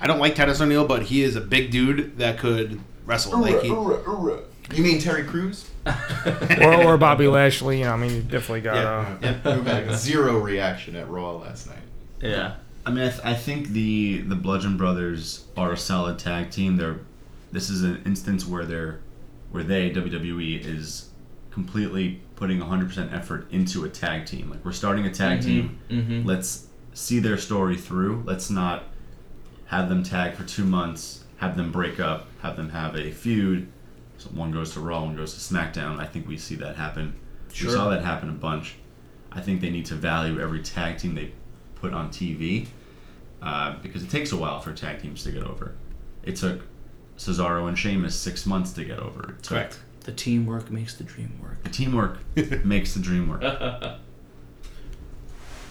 I 0.00 0.06
don't 0.06 0.18
like 0.18 0.34
Titus 0.34 0.60
O'Neil, 0.60 0.86
but 0.86 1.04
he 1.04 1.22
is 1.22 1.34
a 1.34 1.40
big 1.40 1.70
dude 1.70 2.18
that 2.18 2.38
could 2.38 2.80
wrestle. 3.06 3.40
Like 3.40 3.62
he, 3.62 3.70
You 4.72 4.82
mean 4.82 4.98
Terry 4.98 5.24
Crews? 5.24 5.70
or, 6.60 6.84
or 6.84 6.96
Bobby 6.96 7.28
Lashley. 7.28 7.78
You 7.78 7.84
know, 7.84 7.92
I 7.92 7.96
mean, 7.96 8.14
you 8.14 8.22
definitely 8.22 8.62
got. 8.62 8.76
Uh, 8.76 9.16
yeah. 9.20 9.32
Who 9.34 9.62
had 9.62 9.94
zero 9.96 10.38
reaction 10.38 10.96
at 10.96 11.08
Raw 11.08 11.32
last 11.32 11.68
night. 11.68 11.78
Yeah. 12.20 12.54
I 12.86 12.90
mean, 12.90 13.06
I, 13.06 13.10
th- 13.10 13.24
I 13.24 13.34
think 13.34 13.68
the 13.68 14.22
the 14.22 14.34
Bludgeon 14.34 14.76
Brothers 14.76 15.44
are 15.56 15.72
a 15.72 15.76
solid 15.76 16.18
tag 16.18 16.50
team. 16.50 16.76
They're 16.76 17.00
this 17.52 17.70
is 17.70 17.82
an 17.82 18.02
instance 18.04 18.46
where 18.46 18.64
they're 18.64 19.00
where 19.50 19.62
they 19.62 19.90
WWE 19.90 20.64
is 20.64 21.10
completely 21.50 22.20
putting 22.34 22.58
100% 22.58 23.14
effort 23.14 23.46
into 23.52 23.84
a 23.84 23.88
tag 23.88 24.26
team. 24.26 24.50
Like 24.50 24.64
we're 24.64 24.72
starting 24.72 25.06
a 25.06 25.14
tag 25.14 25.40
team. 25.40 25.78
Mm-hmm. 25.88 26.26
Let's 26.26 26.66
see 26.94 27.20
their 27.20 27.38
story 27.38 27.76
through. 27.76 28.24
Let's 28.26 28.50
not 28.50 28.84
have 29.66 29.88
them 29.88 30.02
tag 30.02 30.34
for 30.34 30.42
two 30.42 30.64
months, 30.64 31.22
have 31.36 31.56
them 31.56 31.70
break 31.70 32.00
up, 32.00 32.26
have 32.42 32.56
them 32.56 32.70
have 32.70 32.96
a 32.96 33.12
feud. 33.12 33.68
So 34.24 34.30
one 34.30 34.50
goes 34.50 34.72
to 34.72 34.80
Raw, 34.80 35.04
one 35.04 35.16
goes 35.16 35.34
to 35.34 35.54
SmackDown. 35.54 36.00
I 36.00 36.06
think 36.06 36.26
we 36.26 36.38
see 36.38 36.54
that 36.56 36.76
happen. 36.76 37.14
Sure. 37.52 37.68
We 37.68 37.74
saw 37.74 37.90
that 37.90 38.02
happen 38.02 38.30
a 38.30 38.32
bunch. 38.32 38.76
I 39.30 39.42
think 39.42 39.60
they 39.60 39.68
need 39.68 39.84
to 39.86 39.94
value 39.94 40.40
every 40.40 40.62
tag 40.62 40.96
team 40.98 41.14
they 41.14 41.32
put 41.74 41.92
on 41.92 42.08
TV 42.08 42.66
uh, 43.42 43.76
because 43.82 44.02
it 44.02 44.08
takes 44.08 44.32
a 44.32 44.36
while 44.36 44.60
for 44.60 44.72
tag 44.72 45.02
teams 45.02 45.22
to 45.24 45.30
get 45.30 45.42
over. 45.42 45.74
It 46.22 46.36
took 46.36 46.62
Cesaro 47.18 47.68
and 47.68 47.78
Sheamus 47.78 48.14
six 48.18 48.46
months 48.46 48.72
to 48.72 48.84
get 48.84 48.98
over. 48.98 49.34
It 49.38 49.42
took 49.42 49.58
Correct. 49.58 49.80
The 50.00 50.12
teamwork 50.12 50.70
makes 50.70 50.94
the 50.94 51.04
dream 51.04 51.38
work. 51.42 51.62
The 51.62 51.70
teamwork 51.70 52.18
makes 52.64 52.94
the 52.94 53.00
dream 53.00 53.28
work. 53.28 53.42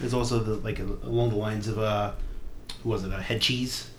There's 0.00 0.14
also 0.14 0.38
the 0.38 0.54
like 0.56 0.78
along 0.78 1.30
the 1.30 1.36
lines 1.36 1.66
of 1.66 1.78
uh, 1.78 2.12
who 2.82 2.90
was 2.90 3.04
it? 3.04 3.12
Uh, 3.12 3.18
Head 3.18 3.40
Cheese. 3.40 3.90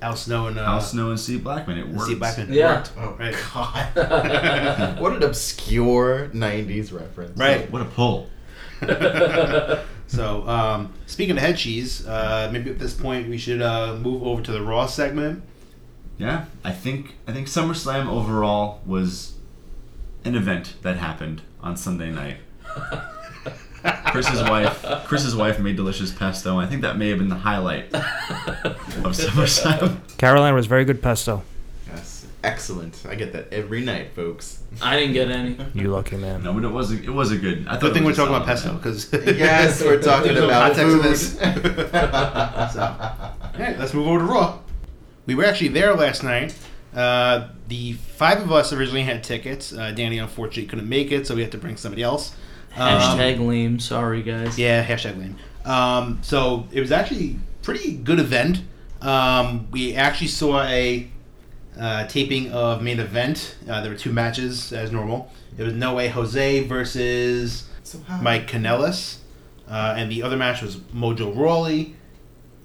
Al 0.00 0.14
Snow 0.16 0.46
and 0.46 0.58
uh, 0.58 0.62
Al 0.62 0.80
Snow 0.80 1.10
and 1.10 1.18
Steve 1.18 1.42
Blackman, 1.42 1.78
it 1.78 1.86
and 1.86 1.92
works. 1.94 2.04
Steve 2.06 2.18
Blackman. 2.20 2.52
Yeah. 2.52 2.76
Worked. 2.76 2.92
Oh 2.98 3.16
Right. 3.18 3.34
God! 3.52 4.98
what 5.00 5.12
an 5.14 5.22
obscure 5.22 6.28
'90s 6.32 6.92
reference. 6.92 7.36
Right. 7.38 7.70
What 7.70 7.82
a 7.82 7.86
pull. 7.86 8.28
So, 10.10 10.48
um, 10.48 10.94
speaking 11.04 11.36
of 11.36 11.42
head 11.42 11.58
cheese, 11.58 12.06
uh, 12.06 12.48
maybe 12.50 12.70
at 12.70 12.78
this 12.78 12.94
point 12.94 13.28
we 13.28 13.36
should 13.36 13.60
uh, 13.60 13.94
move 13.96 14.22
over 14.22 14.40
to 14.40 14.50
the 14.52 14.62
Raw 14.62 14.86
segment. 14.86 15.42
Yeah, 16.16 16.46
I 16.64 16.72
think 16.72 17.16
I 17.26 17.32
think 17.32 17.46
SummerSlam 17.46 18.08
overall 18.08 18.80
was 18.86 19.34
an 20.24 20.34
event 20.34 20.76
that 20.80 20.96
happened 20.96 21.42
on 21.60 21.76
Sunday 21.76 22.10
night. 22.10 22.38
Chris's 24.06 24.42
wife, 24.42 24.82
Chris's 25.06 25.36
wife 25.36 25.58
made 25.60 25.76
delicious 25.76 26.12
pesto. 26.12 26.58
I 26.58 26.66
think 26.66 26.82
that 26.82 26.96
may 26.96 27.08
have 27.10 27.18
been 27.18 27.28
the 27.28 27.34
highlight 27.36 27.92
of 27.94 29.12
SummerSlam. 29.14 29.98
Carolina 30.18 30.54
was 30.54 30.66
very 30.66 30.84
good 30.84 31.02
pesto. 31.02 31.42
Yes. 31.86 32.26
Excellent. 32.44 33.04
I 33.08 33.14
get 33.14 33.32
that 33.32 33.52
every 33.52 33.80
night, 33.80 34.12
folks. 34.14 34.62
I 34.80 34.96
didn't 34.98 35.12
get 35.14 35.28
any. 35.30 35.56
You 35.74 35.88
lucky 35.90 36.16
man. 36.16 36.42
No, 36.44 36.52
but 36.52 36.64
it 36.64 36.68
was 36.68 36.92
a, 36.92 37.02
it 37.02 37.10
was 37.12 37.32
a 37.32 37.36
good. 37.36 37.66
I 37.66 37.72
thought 37.72 37.80
Good 37.80 37.90
it 37.90 37.94
thing 37.94 38.04
we're 38.04 38.14
talking 38.14 38.34
about 38.34 38.46
pesto 38.46 38.74
because 38.74 39.12
Yes, 39.12 39.82
we're 39.82 40.00
talking 40.02 40.34
no 40.34 40.44
about 40.46 40.74
context 40.76 41.38
to 41.38 41.52
food. 41.52 41.86
this. 41.90 41.92
So, 42.72 42.80
all 42.82 43.60
right, 43.64 43.78
let's 43.78 43.94
move 43.94 44.06
over 44.06 44.18
to 44.20 44.24
Raw. 44.24 44.58
We 45.26 45.34
were 45.34 45.44
actually 45.44 45.68
there 45.68 45.94
last 45.94 46.22
night. 46.22 46.54
Uh, 46.94 47.48
the 47.68 47.92
five 47.94 48.40
of 48.40 48.50
us 48.52 48.72
originally 48.72 49.02
had 49.02 49.22
tickets. 49.24 49.72
Uh, 49.72 49.90
Danny 49.92 50.18
unfortunately 50.18 50.66
couldn't 50.66 50.88
make 50.88 51.10
it, 51.12 51.26
so 51.26 51.34
we 51.34 51.42
had 51.42 51.52
to 51.52 51.58
bring 51.58 51.76
somebody 51.76 52.02
else. 52.02 52.34
Um, 52.76 53.00
Hashtag 53.00 53.46
lame. 53.46 53.78
Sorry, 53.80 54.22
guys. 54.22 54.58
Yeah, 54.58 54.84
hashtag 54.84 55.18
lame. 55.18 55.36
Um, 55.64 56.18
so 56.22 56.66
it 56.72 56.80
was 56.80 56.92
actually 56.92 57.36
pretty 57.62 57.94
good 57.96 58.18
event. 58.18 58.62
Um, 59.00 59.68
we 59.70 59.94
actually 59.94 60.28
saw 60.28 60.62
a 60.62 61.08
uh, 61.78 62.06
taping 62.06 62.50
of 62.52 62.82
main 62.82 63.00
event. 63.00 63.56
Uh, 63.68 63.80
there 63.80 63.90
were 63.90 63.96
two 63.98 64.12
matches 64.12 64.72
as 64.72 64.90
normal. 64.92 65.30
It 65.56 65.62
was 65.64 65.74
No 65.74 65.94
Way 65.94 66.08
Jose 66.08 66.64
versus 66.66 67.68
So 67.82 68.00
Mike 68.22 68.48
Kanellis, 68.48 69.18
uh, 69.68 69.94
and 69.96 70.10
the 70.10 70.22
other 70.22 70.36
match 70.36 70.62
was 70.62 70.76
Mojo 70.76 71.36
Rawley, 71.36 71.94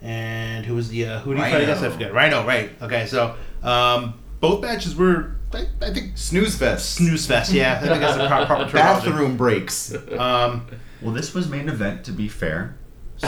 and 0.01 0.65
who 0.65 0.75
was 0.75 0.89
the 0.89 1.05
uh, 1.05 1.19
who 1.19 1.33
did 1.33 1.43
he 1.43 1.51
fight 1.51 1.61
against? 1.63 1.81
I 1.81 1.85
Rhino. 1.87 1.93
forget. 1.93 2.13
Rhino, 2.13 2.45
right? 2.45 2.71
Okay, 2.81 3.05
so 3.07 3.35
um, 3.63 4.15
both 4.39 4.61
matches 4.61 4.95
were 4.95 5.35
I, 5.55 5.67
I 5.81 5.93
think 5.93 6.17
Snooze 6.17 6.57
fest. 6.57 6.95
snooze 6.95 7.25
fest. 7.25 7.51
Yeah, 7.53 7.79
I 7.81 7.87
think 7.87 7.99
that's 7.99 8.17
the 8.17 8.27
pro- 8.27 8.45
proper 8.45 8.69
terminology. 8.71 9.09
Bathroom 9.09 9.37
breaks. 9.37 9.93
Um, 10.17 10.67
Well, 11.01 11.13
this 11.13 11.33
was 11.33 11.49
main 11.49 11.67
event 11.69 12.05
to 12.05 12.11
be 12.11 12.27
fair. 12.27 12.75
So 13.17 13.27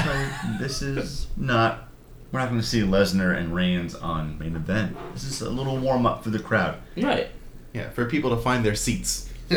this 0.59 0.81
is 0.81 1.27
not. 1.37 1.89
We're 2.31 2.39
not 2.39 2.49
going 2.49 2.59
to 2.59 2.67
see 2.67 2.81
Lesnar 2.81 3.37
and 3.37 3.53
Reigns 3.55 3.95
on 3.95 4.37
main 4.39 4.55
event. 4.55 4.97
This 5.13 5.23
is 5.23 5.41
a 5.41 5.49
little 5.49 5.77
warm 5.77 6.05
up 6.05 6.23
for 6.23 6.29
the 6.31 6.39
crowd. 6.39 6.77
Right. 6.97 7.27
Yeah, 7.73 7.89
for 7.91 8.05
people 8.05 8.29
to 8.35 8.37
find 8.41 8.65
their 8.65 8.75
seats. 8.75 9.29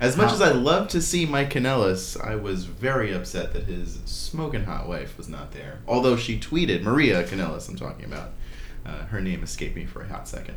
as 0.00 0.16
much 0.16 0.32
as 0.32 0.40
I 0.40 0.50
love 0.52 0.88
to 0.88 1.02
see 1.02 1.26
Mike 1.26 1.50
Kanellis, 1.50 2.20
I 2.20 2.36
was 2.36 2.64
very 2.64 3.12
upset 3.12 3.52
that 3.52 3.64
his 3.64 3.98
smoking 4.04 4.64
hot 4.64 4.88
wife 4.88 5.16
was 5.18 5.28
not 5.28 5.52
there. 5.52 5.78
Although 5.86 6.16
she 6.16 6.38
tweeted, 6.38 6.82
Maria 6.82 7.24
Kanellis, 7.24 7.68
I'm 7.68 7.76
talking 7.76 8.04
about. 8.04 8.30
Uh, 8.86 9.04
her 9.06 9.20
name 9.20 9.42
escaped 9.42 9.76
me 9.76 9.84
for 9.84 10.02
a 10.02 10.08
hot 10.08 10.26
second. 10.26 10.56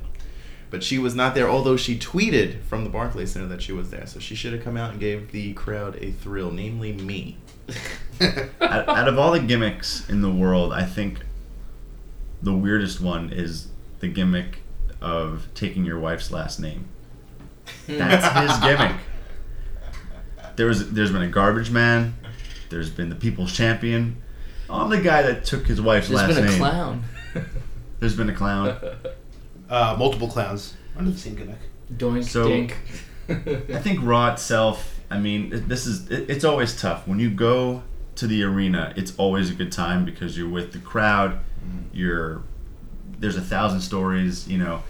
But 0.72 0.84
she 0.84 0.98
was 0.98 1.14
not 1.14 1.36
there, 1.36 1.50
although 1.50 1.76
she 1.76 2.00
tweeted 2.00 2.64
from 2.64 2.86
the 2.86 2.90
Barclays 2.90 3.32
Center 3.34 3.48
that 3.48 3.62
she 3.62 3.74
was 3.74 3.92
there. 3.92 4.08
So 4.08 4.20
she 4.20 4.36
should 4.36 4.54
have 4.54 4.64
come 4.64 4.78
out 4.78 4.92
and 4.92 5.00
gave 5.02 5.32
the 5.34 5.54
crowd 5.54 5.98
a 6.02 6.12
thrill, 6.12 6.50
namely 6.50 6.94
me. 6.94 7.38
out, 8.62 8.88
out 8.88 9.08
of 9.10 9.20
all 9.20 9.34
the 9.34 9.42
gimmicks 9.42 10.10
in 10.10 10.22
the 10.22 10.32
world, 10.32 10.72
I 10.72 10.86
think 10.86 11.20
the 12.42 12.54
weirdest 12.54 13.02
one 13.02 13.32
is 13.34 13.68
the 14.00 14.08
gimmick 14.08 14.60
of 15.02 15.48
taking 15.56 15.84
your 15.84 16.00
wife's 16.00 16.32
last 16.32 16.60
name. 16.60 16.86
Hmm. 17.86 17.98
That's 17.98 18.52
his 18.52 18.60
gimmick. 18.64 18.96
There 20.56 20.68
was, 20.68 20.94
there's 20.94 21.12
been 21.12 21.22
a 21.22 21.28
garbage 21.28 21.70
man. 21.70 22.16
There's 22.70 22.90
been 22.90 23.10
the 23.10 23.16
people's 23.16 23.52
champion. 23.52 24.22
I'm 24.70 24.90
the 24.90 25.02
guy 25.02 25.22
that 25.24 25.44
took 25.44 25.68
his 25.68 25.82
wife's 25.82 26.08
There's 26.08 26.22
last 26.22 26.36
been 26.36 26.46
a 26.46 26.48
name. 26.50 26.58
clown. 26.58 27.04
There's 28.00 28.16
been 28.16 28.30
a 28.30 28.34
clown. 28.34 28.80
uh, 29.72 29.96
multiple 29.98 30.28
clowns 30.28 30.76
under 30.96 31.10
the 31.10 31.18
same 31.18 31.36
gimmick. 31.36 31.58
Doink 31.94 32.24
So- 32.26 32.48
dink. 32.48 32.78
I 33.30 33.80
think 33.80 34.00
Raw 34.04 34.32
itself. 34.34 35.00
I 35.10 35.18
mean, 35.20 35.52
it- 35.54 35.70
this 35.70 35.88
is 35.88 36.10
it, 36.12 36.30
it's 36.30 36.44
always 36.44 36.80
tough 36.80 37.08
when 37.08 37.20
you 37.20 37.30
go 37.30 37.82
to 38.16 38.28
the 38.28 38.44
arena. 38.44 38.94
It's 38.98 39.14
always 39.18 39.50
a 39.50 39.54
good 39.54 39.72
time 39.72 40.04
because 40.06 40.38
you're 40.38 40.50
with 40.50 40.74
the 40.74 40.80
crowd. 40.80 41.40
You're 41.94 42.44
there's 43.20 43.38
a 43.38 43.42
thousand 43.42 43.82
stories. 43.82 44.48
You 44.48 44.58
know, 44.58 44.84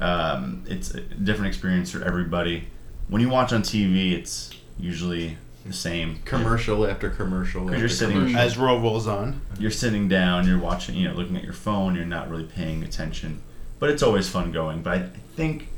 um, 0.00 0.64
it's 0.66 0.92
a 0.94 1.00
different 1.00 1.48
experience 1.48 1.90
for 1.90 2.02
everybody. 2.04 2.68
When 3.08 3.20
you 3.20 3.28
watch 3.28 3.52
on 3.52 3.62
TV, 3.62 4.12
it's 4.12 4.50
usually 4.78 5.36
the 5.66 5.72
same. 5.72 6.20
Commercial 6.24 6.86
after 6.86 7.10
commercial. 7.10 7.60
Because 7.64 7.74
after 7.74 7.80
you're 7.80 7.88
sitting- 7.88 8.16
commercial. 8.16 8.38
As 8.38 8.56
Raw 8.58 8.74
rolls 8.80 9.06
on. 9.06 9.40
You're 9.58 9.70
sitting 9.70 10.08
down. 10.08 10.46
You're 10.48 10.58
watching. 10.58 10.94
You 10.96 11.08
know, 11.08 11.14
looking 11.14 11.36
at 11.36 11.44
your 11.44 11.52
phone. 11.52 11.94
You're 11.94 12.06
not 12.06 12.28
really 12.30 12.44
paying 12.44 12.82
attention. 12.82 13.40
But 13.84 13.90
it's 13.90 14.02
always 14.02 14.30
fun 14.30 14.50
going. 14.50 14.80
But 14.82 14.92
I 14.94 15.02
think, 15.36 15.68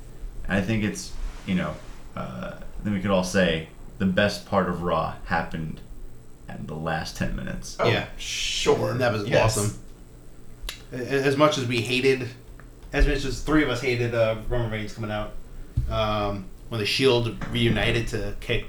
I 0.49 0.61
think 0.61 0.85
it's 0.85 1.11
you 1.45 1.57
know, 1.57 1.75
uh, 2.15 2.53
then 2.85 2.93
we 2.93 3.01
could 3.01 3.11
all 3.11 3.25
say 3.25 3.69
the 3.99 4.07
best 4.07 4.47
part 4.47 4.69
of 4.69 4.83
Raw 4.83 5.15
happened 5.25 5.81
in 6.49 6.67
the 6.69 6.77
last 6.77 7.17
ten 7.17 7.35
minutes. 7.35 7.77
Oh, 7.81 7.89
Yeah. 7.89 8.07
sure. 8.17 8.95
That 8.95 9.13
was 9.13 9.27
Yes. 9.27 9.59
awesome. 9.59 9.77
As 10.93 11.37
much 11.37 11.59
as 11.59 11.67
we 11.67 11.81
hated, 11.81 12.29
as 12.93 13.09
much 13.09 13.25
as 13.25 13.41
three 13.43 13.65
of 13.65 13.71
us 13.71 13.81
hated 13.81 14.15
uh, 14.15 14.37
Roman 14.49 14.71
Reigns 14.71 14.93
coming 14.93 15.11
out, 15.11 15.33
um, 15.91 16.45
when 16.69 16.79
the 16.79 16.87
Shield 16.87 17.37
reunited 17.51 18.07
to 18.09 18.37
kick 18.39 18.67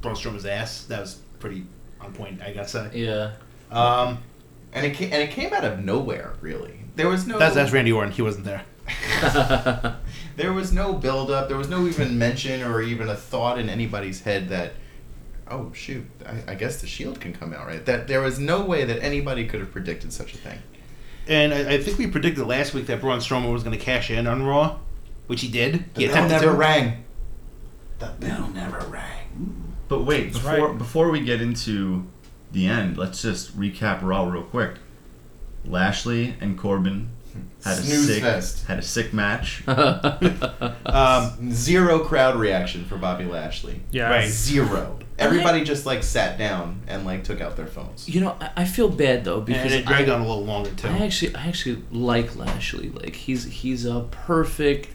Braun 0.00 0.14
Strowman's 0.14 0.46
ass, 0.46 0.84
that 0.84 0.98
was 1.02 1.18
pretty 1.40 1.66
on 2.00 2.14
point, 2.14 2.40
I 2.40 2.54
gotta 2.54 2.68
say. 2.68 2.88
yeah. 2.94 3.32
Um, 3.70 4.16
And 4.72 4.86
it 4.86 4.94
came, 4.94 5.12
and 5.12 5.20
it 5.22 5.30
came 5.30 5.52
out 5.52 5.64
of 5.64 5.80
nowhere, 5.80 6.32
really. 6.40 6.79
There 7.00 7.08
was 7.08 7.26
no. 7.26 7.38
that's 7.38 7.54
that's 7.54 7.72
Randy 7.72 7.92
Orton. 7.92 8.12
He 8.12 8.20
wasn't 8.20 8.44
there. 8.44 8.62
there 10.36 10.52
was 10.52 10.70
no 10.70 10.92
build 10.92 11.30
up. 11.30 11.48
There 11.48 11.56
was 11.56 11.70
no 11.70 11.86
even 11.86 12.18
mention 12.18 12.62
or 12.62 12.82
even 12.82 13.08
a 13.08 13.14
thought 13.16 13.58
in 13.58 13.70
anybody's 13.70 14.20
head 14.20 14.50
that, 14.50 14.74
oh 15.48 15.72
shoot, 15.72 16.04
I, 16.26 16.52
I 16.52 16.54
guess 16.56 16.80
the 16.82 16.86
Shield 16.86 17.18
can 17.18 17.32
come 17.32 17.54
out 17.54 17.66
right. 17.66 17.84
That 17.86 18.06
there 18.06 18.20
was 18.20 18.38
no 18.38 18.62
way 18.62 18.84
that 18.84 19.02
anybody 19.02 19.46
could 19.46 19.60
have 19.60 19.72
predicted 19.72 20.12
such 20.12 20.34
a 20.34 20.36
thing. 20.36 20.58
And 21.26 21.54
I, 21.54 21.74
I 21.74 21.82
think 21.82 21.96
we 21.96 22.06
predicted 22.06 22.46
last 22.46 22.74
week 22.74 22.86
that 22.86 23.00
Braun 23.00 23.20
Strowman 23.20 23.50
was 23.52 23.62
going 23.62 23.78
to 23.78 23.82
cash 23.82 24.10
in 24.10 24.26
on 24.26 24.42
Raw, 24.42 24.78
which 25.26 25.40
he 25.40 25.48
did. 25.48 25.84
The 25.94 26.02
he 26.02 26.08
bell 26.08 26.28
never 26.28 26.44
to. 26.46 26.52
rang. 26.52 27.04
The 27.98 28.12
bell 28.18 28.50
never 28.52 28.78
rang. 28.88 29.74
But 29.88 30.04
wait, 30.04 30.32
That's 30.32 30.44
before 30.44 30.68
right. 30.68 30.78
before 30.78 31.10
we 31.10 31.20
get 31.20 31.40
into 31.40 32.06
the 32.52 32.66
end, 32.66 32.98
let's 32.98 33.22
just 33.22 33.58
recap 33.58 34.02
Raw 34.02 34.28
real 34.28 34.42
quick. 34.42 34.72
Lashley 35.64 36.34
and 36.40 36.58
Corbin 36.58 37.10
had 37.64 37.78
a 37.78 37.82
Snooze 37.82 38.06
sick 38.06 38.22
fest. 38.22 38.66
had 38.66 38.78
a 38.78 38.82
sick 38.82 39.12
match. 39.12 39.62
Um, 40.86 41.52
Zero 41.52 42.00
crowd 42.00 42.34
reaction 42.34 42.84
for 42.84 42.96
Bobby 42.96 43.24
Lashley. 43.24 43.80
Yeah. 43.92 44.10
Right. 44.10 44.28
Zero. 44.28 44.98
Everybody 45.18 45.62
just 45.62 45.86
like 45.86 46.02
sat 46.02 46.36
down 46.36 46.82
and 46.88 47.04
like 47.04 47.22
took 47.22 47.40
out 47.40 47.56
their 47.56 47.68
phones. 47.68 48.08
You 48.08 48.22
know, 48.22 48.36
I, 48.40 48.50
I 48.56 48.64
feel 48.64 48.88
bad 48.88 49.24
though 49.24 49.40
because 49.40 49.72
and 49.72 49.82
it 49.82 49.86
dragged 49.86 50.08
I, 50.08 50.14
on 50.14 50.22
a 50.22 50.26
little 50.26 50.44
longer 50.44 50.70
too. 50.70 50.88
I 50.88 50.98
actually, 51.04 51.34
I 51.36 51.46
actually 51.46 51.82
like 51.92 52.34
Lashley. 52.34 52.88
Like 52.88 53.14
he's 53.14 53.44
he's 53.44 53.84
a 53.84 54.06
perfect, 54.10 54.88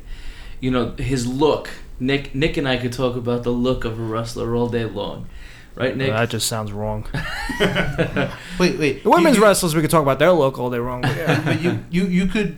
you 0.60 0.70
know, 0.70 0.92
his 0.92 1.26
look. 1.26 1.70
Nick, 1.98 2.36
Nick 2.36 2.58
and 2.58 2.68
I 2.68 2.76
could 2.76 2.92
talk 2.92 3.16
about 3.16 3.44
the 3.44 3.52
look 3.52 3.86
of 3.86 3.98
a 3.98 4.04
wrestler 4.04 4.54
all 4.54 4.68
day 4.68 4.84
long, 4.84 5.30
right, 5.76 5.96
Nick? 5.96 6.10
Well, 6.10 6.20
that 6.20 6.30
just 6.30 6.48
sounds 6.48 6.72
wrong. 6.72 7.06
wait, 8.60 8.78
wait. 8.80 9.04
The 9.04 9.10
women's 9.10 9.36
you, 9.38 9.42
you, 9.42 9.48
wrestlers, 9.48 9.76
we 9.76 9.82
could 9.82 9.92
talk 9.92 10.02
about 10.04 10.20
their 10.20 10.32
look 10.32 10.58
all 10.60 10.70
day 10.70 10.78
wrong. 10.80 11.02
But 11.02 11.16
yeah. 11.16 11.42
but 11.44 11.62
you, 11.62 11.84
you, 11.90 12.06
you 12.06 12.26
could. 12.28 12.58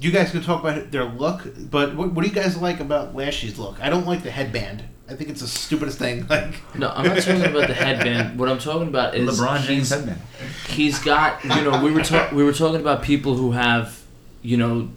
You 0.00 0.10
guys 0.10 0.32
could 0.32 0.42
talk 0.44 0.60
about 0.60 0.90
their 0.90 1.04
look, 1.04 1.46
but 1.70 1.94
what, 1.94 2.12
what 2.12 2.22
do 2.24 2.28
you 2.28 2.34
guys 2.34 2.58
like 2.58 2.80
about 2.80 3.14
Lashley's 3.14 3.58
look? 3.58 3.80
I 3.80 3.88
don't 3.88 4.06
like 4.06 4.22
the 4.22 4.30
headband. 4.30 4.84
I 5.08 5.14
think 5.14 5.30
it's 5.30 5.40
the 5.40 5.46
stupidest 5.46 5.98
thing. 5.98 6.26
Like, 6.28 6.54
no, 6.76 6.90
I'm 6.90 7.06
not 7.06 7.22
talking 7.22 7.44
about 7.44 7.68
the 7.68 7.74
headband. 7.74 8.38
What 8.38 8.48
I'm 8.50 8.58
talking 8.58 8.88
about 8.88 9.14
is 9.14 9.40
LeBron 9.40 9.62
James 9.62 9.88
headband. 9.90 10.20
he's 10.68 10.98
got 10.98 11.42
you 11.44 11.62
know 11.62 11.82
we 11.82 11.90
were 11.90 12.02
ta- 12.02 12.28
we 12.34 12.44
were 12.44 12.52
talking 12.52 12.80
about 12.80 13.02
people 13.02 13.34
who 13.36 13.52
have 13.52 14.02
you 14.42 14.56
know 14.58 14.90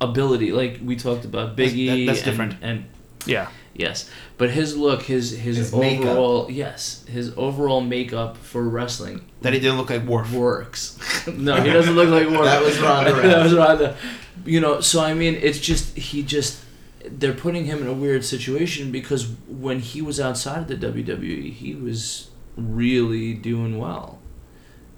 ability 0.00 0.52
like 0.52 0.78
we 0.82 0.96
talked 0.96 1.24
about 1.24 1.56
That's- 1.56 1.74
Biggie 1.74 2.06
that- 2.06 2.12
that's 2.12 2.18
and- 2.20 2.24
different. 2.30 2.54
and, 2.62 2.84
yeah. 3.26 3.48
Yes. 3.78 4.08
But 4.38 4.50
his 4.50 4.76
look 4.76 5.02
his 5.02 5.30
his, 5.38 5.56
His 5.56 5.74
makeup. 5.74 6.06
overall 6.08 6.50
yes 6.50 7.04
his 7.08 7.32
overall 7.36 7.80
makeup 7.80 8.36
for 8.36 8.62
wrestling 8.62 9.24
that 9.42 9.52
he 9.52 9.60
didn't 9.60 9.76
look 9.78 9.90
like 9.90 10.04
Worf. 10.04 10.32
works. 10.32 10.98
No 11.26 11.56
he 11.60 11.70
doesn't 11.70 11.94
look 11.94 12.08
like 12.08 12.28
Warren 12.28 12.44
That 12.52 12.62
was 12.62 12.78
Ronda 12.80 13.12
that 13.22 13.42
was 13.44 13.52
Rousey. 13.52 13.58
Ronda. 13.58 13.96
You 14.44 14.60
know 14.60 14.80
so 14.80 15.02
I 15.02 15.14
mean 15.14 15.34
it's 15.34 15.58
just 15.60 15.96
he 15.96 16.22
just 16.22 16.62
they're 17.04 17.32
putting 17.32 17.66
him 17.66 17.80
in 17.82 17.86
a 17.86 17.92
weird 17.94 18.24
situation 18.24 18.90
because 18.90 19.28
when 19.48 19.78
he 19.80 20.02
was 20.02 20.18
outside 20.20 20.58
of 20.70 20.80
the 20.80 20.86
WWE 20.88 21.52
he 21.52 21.74
was 21.74 22.30
really 22.56 23.34
doing 23.34 23.78
well 23.78 24.18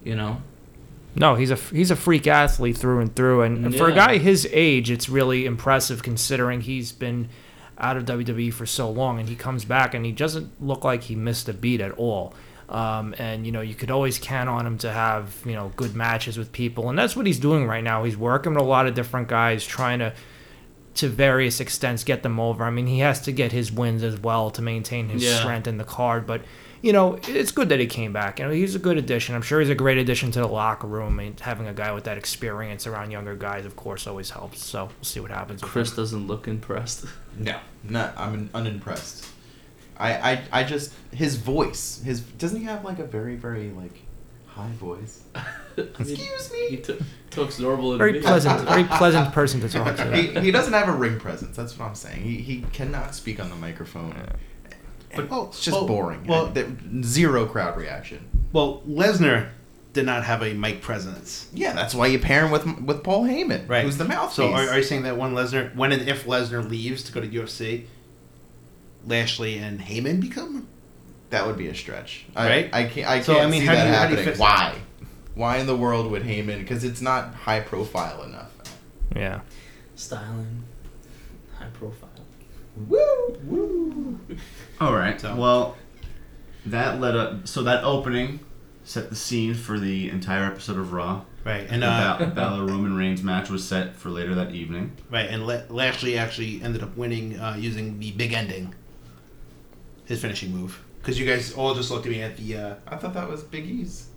you 0.04 0.14
know? 0.14 0.40
No, 1.16 1.34
he's 1.34 1.50
a 1.50 1.56
he's 1.56 1.90
a 1.90 1.96
freak 1.96 2.26
athlete 2.28 2.76
through 2.76 3.00
and 3.00 3.14
through, 3.16 3.42
and 3.42 3.74
for 3.74 3.88
a 3.88 3.92
guy 3.92 4.18
his 4.18 4.46
age, 4.52 4.90
it's 4.90 5.08
really 5.08 5.46
impressive 5.46 6.02
considering 6.02 6.60
he's 6.60 6.92
been 6.92 7.28
out 7.78 7.96
of 7.96 8.04
WWE 8.04 8.52
for 8.52 8.66
so 8.66 8.90
long, 8.90 9.18
and 9.20 9.28
he 9.28 9.36
comes 9.36 9.64
back 9.64 9.94
and 9.94 10.04
he 10.04 10.12
doesn't 10.12 10.50
look 10.60 10.84
like 10.84 11.04
he 11.04 11.14
missed 11.14 11.48
a 11.48 11.52
beat 11.54 11.80
at 11.80 11.92
all. 11.92 12.34
Um, 12.68 13.14
and 13.18 13.46
you 13.46 13.52
know 13.52 13.62
you 13.62 13.74
could 13.74 13.90
always 13.90 14.18
count 14.18 14.48
on 14.50 14.66
him 14.66 14.76
to 14.78 14.92
have 14.92 15.34
you 15.46 15.54
know 15.54 15.72
good 15.76 15.94
matches 15.96 16.36
with 16.36 16.52
people, 16.52 16.90
and 16.90 16.98
that's 16.98 17.16
what 17.16 17.24
he's 17.26 17.38
doing 17.40 17.66
right 17.66 17.82
now. 17.82 18.04
He's 18.04 18.16
working 18.16 18.52
with 18.54 18.62
a 18.62 18.66
lot 18.66 18.86
of 18.86 18.94
different 18.94 19.28
guys, 19.28 19.64
trying 19.64 20.00
to 20.00 20.12
to 20.96 21.08
various 21.08 21.60
extents 21.60 22.02
get 22.04 22.22
them 22.22 22.38
over. 22.40 22.64
I 22.64 22.70
mean, 22.70 22.86
he 22.88 22.98
has 22.98 23.20
to 23.22 23.32
get 23.32 23.52
his 23.52 23.70
wins 23.72 24.02
as 24.02 24.18
well 24.18 24.50
to 24.50 24.60
maintain 24.60 25.08
his 25.08 25.22
Yeah. 25.22 25.38
strength 25.38 25.66
in 25.68 25.78
the 25.78 25.84
card, 25.84 26.26
but 26.26 26.42
you 26.82 26.92
know, 26.92 27.18
it's 27.28 27.50
good 27.50 27.68
that 27.70 27.80
he 27.80 27.86
came 27.86 28.12
back. 28.12 28.38
You 28.38 28.46
know, 28.46 28.50
he's 28.52 28.74
a 28.74 28.78
good 28.78 28.96
addition. 28.96 29.34
I'm 29.34 29.42
sure 29.42 29.60
he's 29.60 29.68
a 29.70 29.74
great 29.74 29.98
addition 29.98 30.30
to 30.32 30.40
the 30.40 30.46
locker 30.46 30.86
room. 30.86 31.18
And 31.18 31.38
having 31.40 31.66
a 31.66 31.72
guy 31.74 31.92
with 31.92 32.04
that 32.04 32.18
experience 32.18 32.86
around 32.86 33.10
younger 33.10 33.34
guys, 33.34 33.64
of 33.66 33.76
course, 33.76 34.06
always 34.06 34.30
helps. 34.30 34.62
So 34.64 34.84
we'll 34.86 34.92
see 35.02 35.20
what 35.20 35.30
happens. 35.30 35.60
Chris 35.62 35.94
doesn't 35.94 36.26
look 36.26 36.46
impressed. 36.48 37.04
No, 37.38 37.58
not. 37.82 38.14
I'm 38.16 38.50
unimpressed. 38.54 39.26
I, 39.96 40.12
I, 40.32 40.42
I 40.52 40.64
just 40.64 40.92
his 41.12 41.36
voice. 41.36 42.00
His 42.04 42.20
doesn't 42.20 42.58
he 42.60 42.64
have 42.66 42.84
like 42.84 43.00
a 43.00 43.04
very 43.04 43.34
very 43.34 43.70
like 43.70 44.02
high 44.46 44.70
voice? 44.72 45.22
Excuse 45.76 46.52
He 46.52 46.70
me. 46.70 46.82
t- 46.82 46.98
talks 47.30 47.58
normal 47.58 47.92
and 47.92 47.98
very 47.98 48.14
me. 48.14 48.20
pleasant, 48.20 48.60
very 48.68 48.84
pleasant 48.98 49.32
person 49.32 49.60
to 49.60 49.68
talk 49.68 49.96
he, 50.14 50.32
to. 50.32 50.40
he 50.40 50.50
doesn't 50.50 50.72
have 50.72 50.88
a 50.88 50.92
ring 50.92 51.18
presence. 51.20 51.56
That's 51.56 51.78
what 51.78 51.88
I'm 51.88 51.94
saying. 51.94 52.22
He, 52.22 52.38
he 52.38 52.62
cannot 52.72 53.14
speak 53.14 53.38
on 53.40 53.48
the 53.50 53.56
microphone. 53.56 54.14
But- 55.14 55.28
But 55.28 55.44
it's 55.48 55.60
just 55.62 55.76
well- 55.76 55.86
boring. 55.86 56.26
well- 56.26 56.52
zero 57.02 57.46
crowd 57.46 57.76
reaction. 57.76 58.28
Well, 58.52 58.82
Lesnar 58.88 59.48
did 59.92 60.04
not 60.06 60.24
have 60.24 60.42
a 60.42 60.52
mic 60.54 60.80
presence. 60.82 61.48
Yeah, 61.52 61.72
that's 61.72 61.94
why 61.94 62.06
you 62.08 62.18
pair 62.18 62.44
him 62.44 62.50
with 62.50 62.66
with 62.82 63.02
Paul 63.02 63.24
Heyman, 63.24 63.68
Right. 63.68 63.84
who's 63.84 63.96
the 63.96 64.04
mouthpiece. 64.04 64.36
So 64.36 64.52
are, 64.52 64.68
are 64.68 64.76
you 64.78 64.82
saying 64.84 65.02
that 65.02 65.16
when 65.16 65.32
Lesnar, 65.34 65.74
when 65.74 65.92
and 65.92 66.08
if 66.08 66.24
Lesnar 66.26 66.68
leaves 66.68 67.02
to 67.04 67.12
go 67.12 67.20
to 67.20 67.26
UFC, 67.26 67.86
Lashley 69.06 69.58
and 69.58 69.80
Heyman 69.80 70.20
become? 70.20 70.66
that 71.30 71.46
would 71.46 71.58
be 71.58 71.68
a 71.68 71.74
stretch, 71.74 72.24
I, 72.34 72.48
Right? 72.48 72.70
I 72.72 72.84
can't. 72.84 73.06
I 73.06 73.20
So, 73.20 73.34
can't 73.34 73.46
I 73.46 73.50
mean, 73.50 73.60
see 73.60 73.66
how 73.66 73.72
do 73.72 73.78
that 73.80 73.86
you- 73.88 73.92
how 73.94 74.04
do 74.04 74.10
you 74.12 74.16
happening. 74.16 74.24
fix 74.24 74.38
Why? 74.38 74.74
Why 75.34 75.58
in 75.58 75.66
the 75.66 75.76
world 75.76 76.10
would 76.10 76.22
Heyman? 76.24 76.58
Because 76.58 76.84
it's 76.84 77.02
not 77.02 77.34
high 77.34 77.60
profile 77.60 78.22
enough. 78.22 78.50
Yeah. 79.14 79.40
Styling, 79.94 80.64
high 81.58 81.66
profile. 81.74 82.08
Woo 82.88 83.36
woo. 83.44 84.18
All 84.80 84.94
right. 84.94 85.20
So- 85.20 85.34
Well, 85.36 85.76
that 86.66 87.00
led 87.00 87.16
up. 87.16 87.48
So 87.48 87.62
that 87.62 87.84
opening 87.84 88.40
set 88.84 89.10
the 89.10 89.16
scene 89.16 89.54
for 89.54 89.78
the 89.78 90.08
entire 90.10 90.44
episode 90.44 90.78
of 90.78 90.92
Raw. 90.92 91.22
Right, 91.44 91.66
and 91.70 91.82
the 91.82 91.86
uh, 91.86 92.18
Bal- 92.18 92.30
Balor 92.30 92.66
Roman 92.66 92.94
Reigns 92.96 93.22
match 93.22 93.48
was 93.48 93.66
set 93.66 93.96
for 93.96 94.10
later 94.10 94.34
that 94.34 94.54
evening. 94.54 94.92
right, 95.10 95.28
and 95.30 95.46
La- 95.46 95.62
Lashley 95.70 96.18
actually 96.18 96.60
ended 96.62 96.82
up 96.82 96.94
winning 96.96 97.38
uh, 97.38 97.56
using 97.58 97.98
the 98.00 98.10
big 98.12 98.34
ending, 98.34 98.74
his 100.04 100.20
finishing 100.20 100.54
move. 100.54 100.82
Because 101.00 101.18
you 101.18 101.24
guys 101.24 101.54
all 101.54 101.74
just 101.74 101.90
looked 101.90 102.04
at 102.06 102.12
me 102.12 102.20
at 102.22 102.36
the. 102.36 102.56
Uh, 102.56 102.74
I 102.86 102.96
thought 102.96 103.14
that 103.14 103.28
was 103.30 103.42
Big 103.42 103.64
E's. 103.66 104.08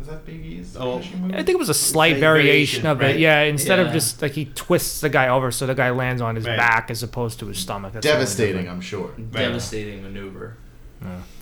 Is 0.00 0.06
that 0.06 0.24
Big 0.24 0.44
E's 0.44 0.76
Oh. 0.78 1.00
finishing? 1.00 1.34
I 1.34 1.38
think 1.38 1.50
it 1.50 1.58
was 1.58 1.68
a 1.68 1.74
slight 1.74 2.10
Slight 2.12 2.20
variation 2.20 2.82
variation, 2.82 2.86
of 2.86 3.00
right? 3.00 3.16
it. 3.16 3.20
Yeah, 3.20 3.40
instead 3.42 3.78
of 3.80 3.92
just 3.92 4.22
like 4.22 4.32
he 4.32 4.44
twists 4.46 5.00
the 5.00 5.08
guy 5.08 5.28
over 5.28 5.50
so 5.50 5.66
the 5.66 5.74
guy 5.74 5.90
lands 5.90 6.22
on 6.22 6.36
his 6.36 6.46
Right. 6.46 6.56
back 6.56 6.90
as 6.90 7.02
opposed 7.02 7.40
to 7.40 7.46
his 7.46 7.58
stomach. 7.58 7.92
That's 7.94 8.04
the 8.06 8.12
only 8.12 8.20
devastating. 8.24 8.68
I'm 8.68 8.80
sure. 8.80 9.10
Devastating 9.32 10.02
maneuver. 10.02 10.56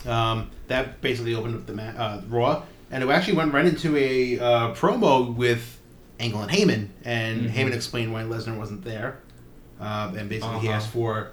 Um, 0.06 0.50
that 0.68 1.00
basically 1.00 1.34
opened 1.34 1.54
up 1.56 1.66
the 1.66 1.72
ma- 1.74 1.82
uh, 1.82 2.20
Raw, 2.28 2.62
and 2.90 3.02
it 3.02 3.08
actually 3.10 3.34
went 3.36 3.52
right 3.52 3.64
into 3.66 3.96
a 3.96 4.38
uh, 4.38 4.74
promo 4.74 5.34
with 5.34 5.78
Angle 6.20 6.42
and 6.42 6.50
Heyman, 6.50 6.88
and 7.04 7.42
Mhm. 7.50 7.52
Heyman 7.52 7.72
explained 7.74 8.12
why 8.12 8.22
Lesnar 8.22 8.56
wasn't 8.56 8.84
there, 8.84 9.18
um, 9.80 10.16
and 10.16 10.28
basically 10.28 10.58
he 10.60 10.68
Uh-huh. 10.68 10.76
asked 10.76 10.88
for 10.90 11.28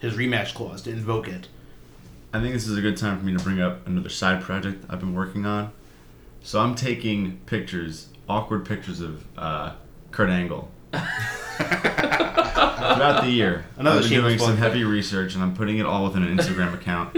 his 0.00 0.14
rematch 0.14 0.54
clause 0.54 0.82
to 0.82 0.90
invoke 0.90 1.28
it. 1.28 1.48
I 2.32 2.40
think 2.40 2.54
this 2.54 2.66
is 2.66 2.76
a 2.76 2.80
good 2.80 2.96
time 2.96 3.18
for 3.18 3.24
me 3.24 3.36
to 3.36 3.42
bring 3.42 3.60
up 3.60 3.86
another 3.86 4.08
side 4.08 4.40
project 4.42 4.84
I've 4.88 5.00
been 5.00 5.14
working 5.14 5.44
on. 5.46 5.72
So 6.42 6.60
I'm 6.60 6.74
taking 6.74 7.38
pictures, 7.46 8.08
awkward 8.28 8.66
pictures 8.66 9.00
of 9.00 9.24
uh, 9.36 9.72
Kurt 10.10 10.30
Angle 10.30 10.70
throughout 10.92 11.02
the 13.22 13.30
year. 13.30 13.66
Another 13.76 13.98
I've 13.98 14.02
been 14.04 14.10
shameless 14.10 14.30
doing 14.32 14.38
some 14.38 14.56
plug. 14.56 14.58
heavy 14.58 14.84
research, 14.84 15.34
and 15.34 15.42
I'm 15.42 15.54
putting 15.54 15.78
it 15.78 15.86
all 15.86 16.04
within 16.04 16.22
an 16.22 16.36
Instagram 16.36 16.74
account. 16.74 17.16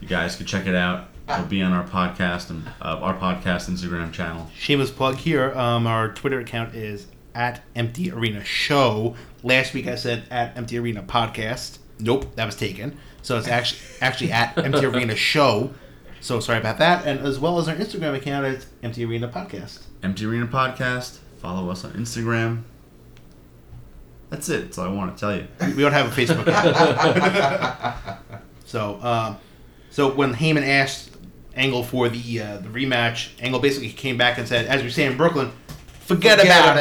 You 0.00 0.08
guys 0.08 0.36
can 0.36 0.46
check 0.46 0.66
it 0.66 0.74
out. 0.74 1.08
It'll 1.28 1.46
be 1.46 1.62
on 1.62 1.72
our 1.72 1.84
podcast 1.86 2.50
and 2.50 2.66
uh, 2.82 2.98
our 3.00 3.16
podcast 3.16 3.70
Instagram 3.70 4.12
channel. 4.12 4.50
Shameless 4.54 4.90
plug 4.90 5.16
here. 5.16 5.52
Um, 5.58 5.86
our 5.86 6.12
Twitter 6.12 6.38
account 6.40 6.74
is 6.74 7.06
at 7.34 7.62
Empty 7.74 8.10
Arena 8.12 8.44
Show. 8.44 9.16
Last 9.42 9.72
week 9.74 9.86
I 9.86 9.94
said 9.94 10.24
at 10.30 10.56
Empty 10.56 10.78
Arena 10.78 11.02
Podcast. 11.02 11.78
Nope, 11.98 12.34
that 12.36 12.44
was 12.44 12.56
taken. 12.56 12.98
So 13.22 13.38
it's 13.38 13.48
actually 13.48 13.80
actually 14.02 14.32
at 14.32 14.58
Empty 14.58 14.84
Arena 14.84 15.16
Show. 15.16 15.72
So 16.24 16.40
sorry 16.40 16.58
about 16.58 16.78
that. 16.78 17.06
And 17.06 17.20
as 17.20 17.38
well 17.38 17.58
as 17.58 17.68
our 17.68 17.74
Instagram 17.74 18.16
account 18.16 18.46
is 18.46 18.66
Empty 18.82 19.04
Arena 19.04 19.28
Podcast. 19.28 19.82
Empty 20.02 20.24
Arena 20.24 20.46
Podcast. 20.46 21.18
Follow 21.36 21.68
us 21.68 21.84
on 21.84 21.92
Instagram. 21.92 22.62
That's 24.30 24.48
it. 24.48 24.62
That's 24.62 24.78
all 24.78 24.86
I 24.86 24.88
want 24.88 25.14
to 25.14 25.20
tell 25.20 25.36
you. 25.36 25.46
We 25.76 25.82
don't 25.82 25.92
have 25.92 26.06
a 26.06 26.22
Facebook 26.22 26.46
account. 26.46 28.18
so, 28.64 28.98
um, 29.02 29.36
so 29.90 30.14
when 30.14 30.32
Heyman 30.32 30.66
asked 30.66 31.10
Angle 31.56 31.84
for 31.84 32.08
the 32.08 32.40
uh, 32.40 32.56
the 32.56 32.70
rematch, 32.70 33.28
Angle 33.42 33.60
basically 33.60 33.90
came 33.90 34.16
back 34.16 34.38
and 34.38 34.48
said, 34.48 34.64
as 34.64 34.82
we 34.82 34.88
say 34.88 35.04
in 35.04 35.18
Brooklyn, 35.18 35.52
forget, 36.00 36.42
about, 36.42 36.78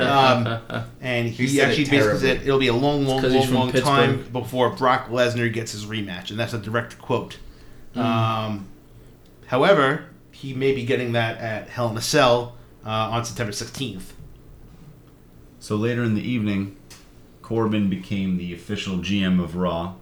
it. 0.00 0.06
Um, 0.06 0.84
and 1.00 1.26
he, 1.26 1.46
He 1.46 1.48
said 1.48 1.70
it 1.70 1.70
actually 1.70 1.84
basically 1.98 2.18
said 2.20 2.42
it'll 2.42 2.60
be 2.60 2.68
a 2.68 2.72
long, 2.72 3.04
long, 3.06 3.24
he's 3.24 3.32
long, 3.32 3.44
from 3.44 3.54
long 3.54 3.72
time 3.72 4.22
before 4.32 4.70
Brock 4.70 5.08
Lesnar 5.08 5.52
gets 5.52 5.72
his 5.72 5.84
rematch, 5.84 6.30
and 6.30 6.38
that's 6.38 6.54
a 6.54 6.58
direct 6.58 6.96
quote. 7.00 7.38
Um, 7.94 8.68
however, 9.46 10.06
he 10.30 10.54
may 10.54 10.72
be 10.74 10.84
getting 10.84 11.12
that 11.12 11.38
at 11.38 11.68
Hell 11.68 11.90
in 11.90 11.96
a 11.96 12.00
Cell 12.02 12.56
uh, 12.84 12.88
on 12.88 13.24
September 13.24 13.52
sixteenth. 13.52 14.14
So 15.60 15.76
later 15.76 16.02
in 16.04 16.14
the 16.14 16.22
evening, 16.22 16.76
Corbin 17.42 17.88
became 17.90 18.36
the 18.36 18.54
official 18.54 18.98
GM 18.98 19.42
of 19.42 19.56
Raw. 19.56 19.94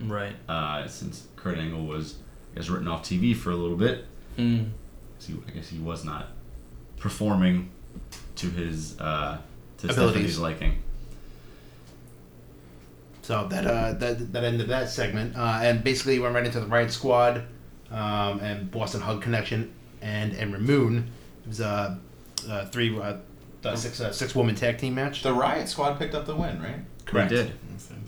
Right. 0.00 0.34
uh, 0.48 0.86
since 0.88 1.28
Kurt 1.36 1.56
Angle 1.56 1.86
was 1.86 2.16
I 2.52 2.56
guess 2.58 2.68
written 2.68 2.88
off 2.88 3.02
TV 3.02 3.34
for 3.34 3.50
a 3.50 3.56
little 3.56 3.76
bit. 3.76 4.04
Mm. 4.36 4.70
He, 5.20 5.34
I 5.46 5.50
guess 5.52 5.68
he 5.68 5.78
was 5.78 6.04
not 6.04 6.28
performing 6.96 7.70
to 8.36 8.50
his 8.50 8.98
uh, 9.00 9.38
to 9.78 9.86
Abilities. 9.86 10.10
Stephanie's 10.10 10.38
liking. 10.38 10.82
So 13.24 13.46
that 13.48 13.66
uh, 13.66 13.92
that 13.94 14.34
that 14.34 14.44
ended 14.44 14.68
that 14.68 14.90
segment, 14.90 15.34
uh, 15.34 15.60
and 15.62 15.82
basically 15.82 16.18
went 16.18 16.34
right 16.34 16.44
into 16.44 16.60
the 16.60 16.66
Riott 16.66 16.90
Squad, 16.90 17.38
um, 17.90 18.38
and 18.40 18.70
Boss 18.70 18.94
'n' 18.94 19.00
Hug 19.00 19.22
Connection, 19.22 19.72
and 20.02 20.34
and 20.34 20.52
Ramoon. 20.52 21.06
It 21.44 21.48
was 21.48 21.62
uh, 21.62 21.96
uh, 22.46 22.66
three 22.66 22.94
uh, 23.00 23.16
the 23.62 23.76
six 23.76 23.98
uh, 23.98 24.12
six 24.12 24.34
woman 24.34 24.54
tag 24.54 24.76
team 24.76 24.94
match. 24.96 25.22
The 25.22 25.30
Riott 25.34 25.68
Squad 25.68 25.98
picked 25.98 26.14
up 26.14 26.26
the 26.26 26.36
win, 26.36 26.60
right? 26.62 26.80
Correct. 27.06 27.30
They 27.30 27.36
did. 27.36 27.52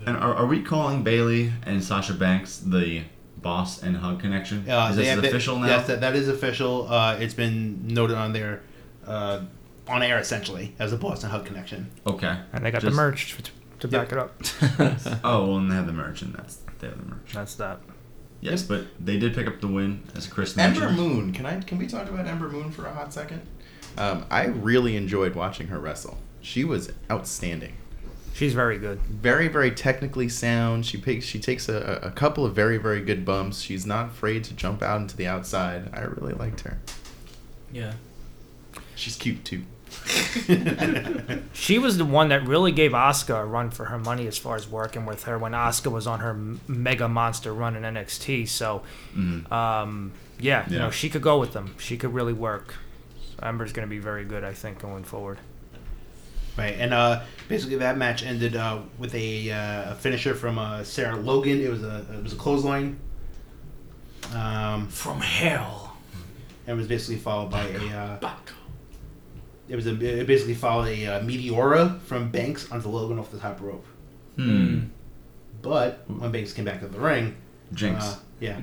And 0.07 0.19
are, 0.19 0.35
are 0.35 0.47
we 0.47 0.61
calling 0.62 1.03
Bayley 1.03 1.51
and 1.64 1.83
Sasha 1.83 2.12
Banks 2.12 2.59
the 2.59 3.03
Boss 3.39 3.83
'n' 3.83 3.95
Hug 3.95 4.21
connection? 4.21 4.69
Uh, 4.69 4.89
is 4.91 4.97
this 4.97 5.09
have- 5.09 5.25
official 5.25 5.59
now? 5.59 5.69
Yes, 5.69 5.87
that, 5.87 6.03
that 6.03 6.14
is 6.14 6.29
official. 6.29 6.93
Uh, 6.93 7.17
it's 7.19 7.33
been 7.33 7.89
noted 7.89 8.19
on 8.19 8.35
their 8.35 8.61
uh, 9.07 9.41
on 9.89 10.03
air 10.03 10.19
essentially 10.19 10.75
as 10.79 10.93
a 10.93 10.99
Boss 10.99 11.25
'n' 11.25 11.31
Hug 11.31 11.47
connection. 11.47 11.91
okay. 12.07 12.37
And 12.53 12.62
they 12.67 12.71
got 12.71 12.83
Just- 12.83 12.91
the 12.95 12.97
merch 13.03 13.35
to, 13.81 13.89
to 13.89 13.89
back 13.89 14.12
it 14.12 14.18
up. 14.18 14.41
Oh, 15.24 15.47
well, 15.47 15.57
and 15.59 15.70
they 15.70 15.74
have 15.74 15.87
the 15.87 15.93
merch, 15.93 16.22
and 16.22 16.35
that's 16.35 16.57
they 16.79 16.89
have 16.89 16.99
the 16.99 17.14
merch. 17.14 17.33
That's 17.33 17.55
that. 17.57 17.81
Yes, 18.41 18.62
but 18.62 18.87
they 19.01 19.18
did 19.18 19.35
pick 19.35 19.47
up 19.47 19.61
the 19.61 19.66
win, 19.68 20.03
as 20.14 20.27
Chris 20.27 20.57
Ember 20.57 20.81
mentioned. 20.81 20.97
Moon. 20.99 21.33
Can 21.33 21.47
I? 21.47 21.61
Can 21.61 21.79
we 21.79 21.87
talk 21.87 22.09
about 22.09 22.27
Ember 22.27 22.49
Moon 22.49 22.70
for 22.70 22.87
a 22.87 22.93
hot 22.93 23.12
second? 23.12 23.43
Um, 23.99 24.27
I 24.31 24.45
really 24.47 24.97
enjoyed 24.97 25.35
watching 25.35 25.68
her 25.68 25.79
wrestle. 25.79 26.18
She 26.41 26.64
was 26.64 26.93
outstanding. 27.11 27.77
She's 28.35 28.53
very 28.53 28.77
good. 28.77 29.01
Very, 29.01 29.49
very 29.49 29.70
technically 29.70 30.29
sound. 30.29 30.85
She 30.85 30.99
picks, 30.99 31.24
She 31.24 31.39
takes 31.41 31.70
a, 31.70 32.01
a 32.03 32.11
couple 32.11 32.45
of 32.45 32.55
very, 32.55 32.77
very 32.77 33.01
good 33.01 33.24
bumps. 33.24 33.62
She's 33.62 33.87
not 33.87 34.09
afraid 34.11 34.45
to 34.45 34.55
jump 34.55 34.83
out 34.83 35.01
into 35.01 35.16
the 35.16 35.27
outside. 35.27 35.89
I 35.95 36.03
really 36.03 36.35
liked 36.35 36.61
her. 36.61 36.77
Yeah. 37.72 37.95
She's 38.95 39.16
cute 39.16 39.43
too. 39.45 39.64
She 41.53 41.79
was 41.79 41.99
the 41.99 42.05
one 42.05 42.29
that 42.29 42.47
really 42.47 42.71
gave 42.73 42.93
Asuka 42.93 43.43
a 43.43 43.45
run 43.45 43.71
for 43.71 43.87
her 43.87 43.99
money 43.99 44.27
as 44.27 44.39
far 44.39 44.57
as 44.57 44.69
working 44.69 45.05
with 45.07 45.25
her 45.25 45.39
when 45.39 45.53
Asuka 45.53 45.91
was 45.91 46.07
on 46.07 46.21
her 46.21 46.35
mega 46.69 47.09
monster 47.09 47.53
run 47.53 47.75
in 47.77 47.83
NXT. 47.83 48.47
So, 48.49 48.83
Mhm. 49.17 49.51
um, 49.51 50.13
yeah, 50.39 50.69
you 50.69 50.79
know, 50.79 50.91
she 50.91 51.09
could 51.09 51.23
go 51.23 51.39
with 51.41 51.53
them. 51.53 51.75
She 51.79 51.97
could 51.97 52.13
really 52.15 52.33
work. 52.33 52.75
So 53.37 53.47
Ember's 53.47 53.73
going 53.73 53.87
to 53.89 53.91
be 53.91 53.99
very 53.99 54.25
good, 54.25 54.45
I 54.45 54.53
think, 54.53 54.79
going 54.81 55.05
forward. 55.05 55.39
Right, 56.57 56.77
and 56.79 56.95
uh, 56.95 57.21
basically 57.49 57.77
that 57.77 57.99
match 57.99 58.23
ended 58.23 58.55
uh, 58.57 58.79
with 58.99 59.15
a, 59.15 59.51
uh, 59.51 59.95
finisher 59.95 60.35
from 60.35 60.59
uh, 60.59 60.85
Sarah 60.85 61.17
Logan. 61.17 61.61
It 61.61 61.71
was 61.71 61.83
a 61.83 62.07
it 62.17 62.23
was 62.23 62.33
a 62.33 62.37
clothesline. 62.37 62.99
Um, 64.35 64.89
From 64.89 65.21
hell. 65.21 65.97
and 66.67 66.75
it 66.75 66.79
was 66.79 66.89
basically 66.89 67.17
followed 67.17 67.51
by 67.51 67.63
a. 67.67 67.79
Uh, 68.23 68.31
it 69.69 69.77
was 69.77 69.87
a 69.87 69.93
it 70.21 70.27
basically 70.27 70.55
followed 70.55 70.89
a 70.89 71.07
uh, 71.07 71.21
meteora 71.23 72.01
from 72.03 72.31
Banks 72.31 72.71
onto 72.71 72.89
Logan 72.89 73.19
off 73.19 73.31
the 73.31 73.39
top 73.39 73.61
rope. 73.61 73.87
Hmm. 74.37 74.85
But 75.62 76.05
when 76.09 76.31
Banks 76.33 76.53
came 76.53 76.64
back 76.64 76.81
to 76.81 76.89
the 76.89 76.99
ring, 77.01 77.37
Jinx. 77.73 78.05
uh, 78.05 78.17
yeah, 78.41 78.61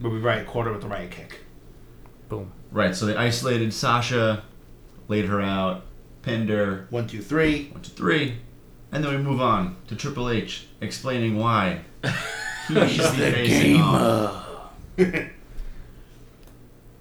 but 0.00 0.10
we 0.10 0.18
riot 0.18 0.46
quarter 0.46 0.72
with 0.72 0.82
the 0.82 0.88
riot 0.88 1.10
kick. 1.10 1.40
Boom. 2.28 2.52
right, 2.72 2.94
so 2.96 3.06
they 3.06 3.14
isolated 3.16 3.72
Sasha, 3.72 4.42
laid 5.08 5.26
her 5.26 5.40
out, 5.40 5.84
pinned 6.22 6.48
her, 6.48 6.86
One, 6.90 7.06
two, 7.06 7.20
three. 7.22 7.68
one, 7.70 7.82
two, 7.82 7.90
three, 7.92 8.38
and 8.90 9.04
then 9.04 9.10
we 9.14 9.18
move 9.22 9.40
on 9.40 9.76
to 9.88 9.94
Triple 9.94 10.28
H 10.30 10.66
explaining 10.80 11.38
why 11.38 11.80
he's 12.68 12.96
the 12.96 13.30
facing 13.32 13.80
off. 13.80 14.46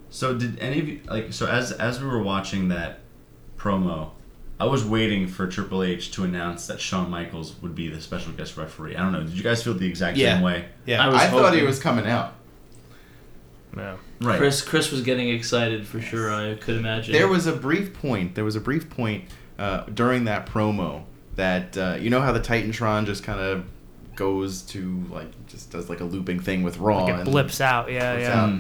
So 0.10 0.38
did 0.38 0.60
any 0.60 0.80
of 0.80 0.88
you 0.88 1.00
like 1.08 1.34
so 1.34 1.48
as 1.48 1.72
as 1.72 2.00
we 2.00 2.08
were 2.08 2.22
watching 2.22 2.68
that 2.68 3.00
promo, 3.64 4.09
I 4.59 4.66
was 4.66 4.86
waiting 4.86 5.28
for 5.28 5.47
Triple 5.47 5.84
H 5.84 6.11
to 6.11 6.24
announce 6.24 6.68
that 6.68 6.80
Shawn 6.80 7.09
Michaels 7.09 7.55
would 7.61 7.76
be 7.76 7.88
the 7.88 8.01
special 8.01 8.32
guest 8.34 8.57
referee. 8.57 8.95
I 8.95 9.01
don't 9.01 9.11
know. 9.11 9.24
Did 9.24 9.34
you 9.34 9.43
guys 9.43 9.64
feel 9.64 9.74
the 9.74 9.88
exact 9.88 10.18
Yeah. 10.18 10.36
same 10.36 10.43
way? 10.43 10.66
Yeah, 10.86 11.03
I 11.03 11.09
was 11.09 11.22
I 11.22 11.28
thought 11.30 11.53
he 11.55 11.64
was 11.64 11.80
coming 11.80 12.05
out. 12.05 12.34
Yeah. 13.76 13.95
Right. 14.22 14.38
Chris 14.38 14.61
Chris 14.61 14.91
was 14.91 15.01
getting 15.01 15.30
excited 15.30 15.88
for 15.88 15.99
sure. 15.99 16.32
I 16.34 16.55
could 16.55 16.76
imagine. 16.78 17.14
There 17.14 17.28
was 17.28 17.47
a 17.47 17.53
brief 17.53 17.93
point. 17.93 18.36
There 18.36 18.45
was 18.45 18.55
a 18.55 18.61
brief 18.61 18.89
point 18.89 19.26
uh, 19.57 19.86
during 19.86 20.26
that 20.26 20.45
promo 20.45 21.03
that 21.36 21.78
uh, 21.78 21.97
you 21.99 22.09
know 22.09 22.22
how 22.22 22.32
the 22.32 22.39
Titantron 22.39 23.05
just 23.05 23.24
kind 23.24 23.39
of 23.39 23.66
goes 24.16 24.61
to 24.61 25.03
like 25.09 25.47
just 25.47 25.72
does 25.72 25.89
like 25.89 25.99
a 25.99 26.03
looping 26.03 26.39
thing 26.39 26.61
with 26.61 26.78
Raw. 26.78 27.03
Like 27.05 27.16
it 27.16 27.20
and 27.22 27.26
blips 27.32 27.59
out. 27.59 27.91
Yeah, 27.91 28.14
blips 28.14 28.28
yeah. 28.30 28.43
out. 28.43 28.59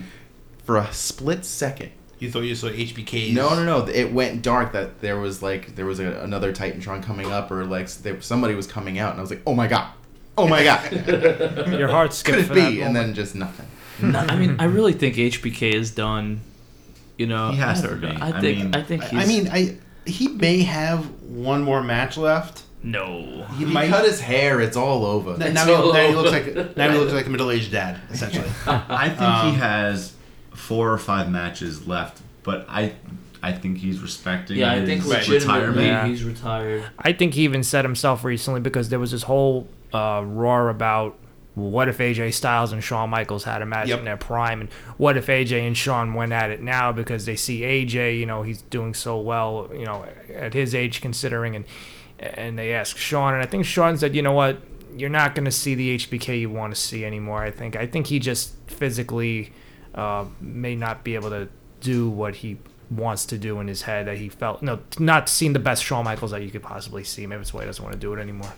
For 0.65 0.77
a 0.77 0.91
split 0.91 1.45
second. 1.45 1.91
You 2.23 2.31
thought 2.31 2.41
you 2.41 2.55
saw 2.55 2.69
HBK's. 2.69 3.33
No, 3.33 3.53
no, 3.55 3.63
no. 3.63 3.85
It 3.87 4.11
went 4.13 4.41
dark 4.41 4.71
that 4.73 5.01
there 5.01 5.19
was 5.19 5.43
like 5.43 5.75
there 5.75 5.85
was 5.85 5.99
a, 5.99 6.19
another 6.21 6.53
Titantron 6.53 7.03
coming 7.03 7.31
up 7.31 7.51
or 7.51 7.65
like 7.65 7.89
there, 8.03 8.21
somebody 8.21 8.55
was 8.55 8.65
coming 8.67 8.97
out 8.99 9.11
and 9.11 9.19
I 9.19 9.21
was 9.21 9.29
like, 9.29 9.41
oh 9.45 9.53
my 9.53 9.67
god, 9.67 9.91
oh 10.37 10.47
my 10.47 10.63
god, 10.63 10.91
Your 11.79 11.89
heart 11.89 12.13
skipped 12.13 12.35
could 12.37 12.45
it 12.45 12.47
for 12.47 12.53
that 12.55 12.69
be? 12.71 12.81
And 12.81 12.95
then 12.95 13.13
just 13.13 13.35
nothing. 13.35 13.67
No, 14.01 14.19
I 14.19 14.35
mean, 14.37 14.55
I 14.59 14.65
really 14.65 14.93
think 14.93 15.15
HBK 15.15 15.73
is 15.73 15.91
done. 15.91 16.41
You 17.17 17.27
know, 17.27 17.51
He 17.51 17.57
has 17.57 17.83
I 17.85 17.87
to 17.89 17.95
be. 17.95 18.07
I 18.07 18.29
I 18.29 18.41
think. 18.41 18.57
mean- 18.59 18.75
I 18.75 18.81
think 18.81 19.03
he's. 19.03 19.19
I 19.19 19.25
mean, 19.27 19.47
I 19.51 19.77
he 20.09 20.27
may 20.29 20.63
have 20.63 21.05
one 21.21 21.61
more 21.63 21.83
match 21.83 22.17
left. 22.17 22.63
no. 22.81 23.45
He, 23.57 23.59
He 23.59 23.65
might. 23.65 23.89
cut 23.89 24.03
his 24.05 24.19
hair. 24.31 24.59
It's 24.61 24.75
all 24.75 25.05
over. 25.05 25.37
now, 25.37 25.45
It's 25.45 25.53
now 25.55 25.65
he, 25.65 25.73
all 25.73 25.93
now 25.93 26.07
he 26.07 26.15
looks 26.15 26.31
like 26.31 26.75
now 26.75 26.91
he 26.91 26.97
looks 26.97 27.13
like 27.13 27.27
a 27.27 27.29
middle-aged 27.29 27.71
dad, 27.71 27.99
essentially. 28.11 28.49
I 28.67 29.09
think 29.09 29.21
Um, 29.21 29.51
he 29.53 29.59
has 29.59 30.13
four 30.55 30.91
or 30.91 30.97
five 30.97 31.29
matches 31.31 31.87
left, 31.87 32.21
but 32.43 32.65
I 32.69 32.93
I 33.41 33.51
think 33.51 33.79
he's 33.79 33.99
respecting 33.99 34.57
Yeah, 34.57 34.71
I 34.71 34.85
think 34.85 35.05
legitimately 35.05 35.37
retirement. 35.39 35.85
Yeah. 35.87 36.07
he's 36.07 36.23
retired. 36.23 36.85
I 36.97 37.11
think 37.11 37.33
he 37.33 37.43
even 37.43 37.63
said 37.63 37.83
himself 37.83 38.23
recently 38.23 38.61
because 38.61 38.89
there 38.89 38.99
was 38.99 39.11
this 39.11 39.23
whole 39.23 39.67
uh, 39.93 40.23
roar 40.25 40.69
about 40.69 41.17
well, 41.55 41.69
what 41.69 41.87
if 41.87 41.99
AJ 41.99 42.33
Styles 42.33 42.71
and 42.71 42.83
Shawn 42.83 43.09
Michaels 43.11 43.43
had 43.43 43.61
a 43.61 43.65
match 43.65 43.89
Yep. 43.89 43.99
in 43.99 44.05
their 44.05 44.17
prime, 44.17 44.61
and 44.61 44.71
what 44.97 45.17
if 45.17 45.27
AJ 45.27 45.67
and 45.67 45.77
Shawn 45.77 46.13
went 46.15 46.31
at 46.33 46.49
it 46.49 46.61
now 46.63 46.91
because 46.91 47.25
they 47.25 47.35
see 47.35 47.61
AJ, 47.61 48.17
you 48.17 48.25
know, 48.25 48.41
he's 48.43 48.61
doing 48.63 48.93
so 48.95 49.19
well, 49.19 49.69
you 49.71 49.85
know, 49.85 50.05
at 50.33 50.53
his 50.55 50.73
age 50.73 50.99
considering, 51.01 51.55
and 51.55 51.65
and 52.19 52.57
they 52.57 52.73
ask 52.73 52.97
Shawn, 52.97 53.33
and 53.35 53.43
I 53.43 53.45
think 53.45 53.65
Shawn 53.65 53.97
said, 53.97 54.15
you 54.15 54.21
know 54.23 54.31
what, 54.31 54.61
you're 54.95 55.09
not 55.09 55.35
going 55.35 55.45
to 55.45 55.51
see 55.51 55.75
the 55.75 55.97
HBK 55.97 56.39
you 56.39 56.49
want 56.49 56.73
to 56.73 56.79
see 56.79 57.03
anymore. 57.05 57.43
I 57.43 57.51
think 57.51 57.75
I 57.75 57.85
think 57.85 58.07
he 58.07 58.17
just 58.19 58.53
physically 58.67 59.51
uh, 59.95 60.25
may 60.41 60.75
not 60.75 61.03
be 61.03 61.15
able 61.15 61.29
to 61.29 61.47
do 61.81 62.09
what 62.09 62.35
he 62.35 62.57
wants 62.89 63.25
to 63.25 63.37
do 63.37 63.59
in 63.59 63.67
his 63.67 63.81
head 63.83 64.05
that 64.07 64.17
he 64.17 64.29
felt 64.29 64.61
no 64.61 64.79
not 64.99 65.27
seeing 65.27 65.53
the 65.53 65.59
best 65.59 65.83
Shawn 65.83 66.03
Michaels 66.05 66.31
that 66.31 66.41
you 66.43 66.51
could 66.51 66.61
possibly 66.63 67.03
see. 67.03 67.25
Maybe 67.25 67.39
that's 67.39 67.53
why 67.53 67.61
he 67.61 67.65
doesn't 67.67 67.83
want 67.83 67.93
to 67.93 67.99
do 67.99 68.13
it 68.13 68.19
anymore. 68.19 68.53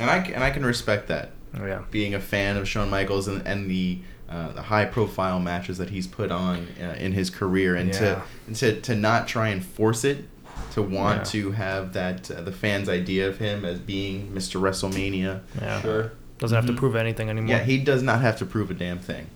And 0.00 0.10
I 0.10 0.24
c- 0.26 0.32
and 0.34 0.42
I 0.44 0.50
can 0.50 0.64
respect 0.64 1.08
that. 1.08 1.30
Oh, 1.58 1.64
yeah. 1.64 1.82
being 1.90 2.12
a 2.14 2.20
fan 2.20 2.56
of 2.58 2.68
Shawn 2.68 2.90
Michaels 2.90 3.26
and, 3.26 3.46
and 3.46 3.70
the 3.70 4.00
uh, 4.28 4.52
the 4.52 4.62
high 4.62 4.84
profile 4.84 5.40
matches 5.40 5.78
that 5.78 5.88
he's 5.90 6.06
put 6.06 6.30
on 6.30 6.66
uh, 6.82 6.94
in 6.98 7.12
his 7.12 7.30
career, 7.30 7.74
and 7.74 7.88
Yeah. 7.88 7.98
to 7.98 8.22
and 8.46 8.56
to 8.56 8.80
to 8.82 8.94
not 8.94 9.26
try 9.28 9.48
and 9.48 9.64
force 9.64 10.04
it, 10.04 10.24
to 10.72 10.82
want 10.82 11.18
Yeah. 11.20 11.24
to 11.24 11.50
have 11.52 11.92
that 11.94 12.30
uh, 12.30 12.42
the 12.42 12.52
fans' 12.52 12.88
idea 12.90 13.26
of 13.28 13.38
him 13.38 13.64
as 13.64 13.78
being 13.78 14.30
Mr. 14.32 14.60
WrestleMania. 14.60 15.40
Yeah. 15.60 15.80
Sure. 15.80 16.12
Doesn't 16.38 16.54
have 16.54 16.64
Mhm. 16.64 16.74
to 16.74 16.74
prove 16.74 16.94
anything 16.96 17.30
anymore. 17.30 17.50
Yeah, 17.56 17.62
he 17.64 17.78
does 17.78 18.02
not 18.02 18.20
have 18.20 18.36
to 18.38 18.44
prove 18.46 18.70
a 18.70 18.74
damn 18.74 18.98
thing. 18.98 19.26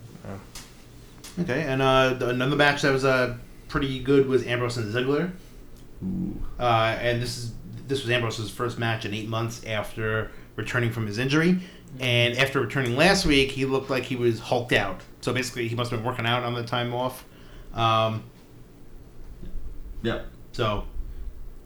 Okay, 1.39 1.63
and 1.63 1.81
uh, 1.81 2.15
another 2.21 2.55
match 2.55 2.83
that 2.83 2.91
was 2.91 3.03
uh, 3.05 3.37
pretty 3.67 3.99
good 3.99 4.27
was 4.27 4.45
Ambrose 4.45 4.77
and 4.77 4.93
Ziggler. 4.93 5.31
Uh, 6.59 6.95
and 6.99 7.21
this 7.21 7.37
is 7.37 7.53
this 7.87 8.01
was 8.01 8.11
Ambrose's 8.11 8.49
first 8.49 8.77
match 8.79 9.03
in 9.05 9.13
eight 9.13 9.27
months 9.27 9.63
after 9.65 10.31
returning 10.55 10.91
from 10.91 11.07
his 11.07 11.17
injury. 11.17 11.59
And 11.99 12.37
after 12.37 12.59
returning 12.61 12.95
last 12.95 13.25
week, 13.25 13.51
he 13.51 13.65
looked 13.65 13.89
like 13.89 14.03
he 14.03 14.15
was 14.15 14.39
hulked 14.39 14.73
out. 14.73 15.01
So 15.21 15.33
basically, 15.33 15.67
he 15.67 15.75
must 15.75 15.91
have 15.91 15.99
been 15.99 16.07
working 16.07 16.25
out 16.25 16.43
on 16.43 16.53
the 16.53 16.63
time 16.63 16.93
off. 16.93 17.25
Um, 17.73 18.23
Yep. 20.01 20.25
so 20.51 20.83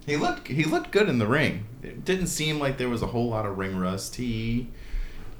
He 0.06 0.16
looked 0.16 0.48
he 0.48 0.64
looked 0.64 0.92
good 0.92 1.10
in 1.10 1.18
the 1.18 1.28
ring. 1.28 1.66
It 1.84 2.06
didn't 2.06 2.28
seem 2.28 2.60
like 2.60 2.78
there 2.78 2.90
was 2.90 3.02
a 3.02 3.08
whole 3.08 3.30
lot 3.30 3.46
of 3.46 3.58
ring 3.58 3.78
rust. 3.78 4.16
He 4.18 4.68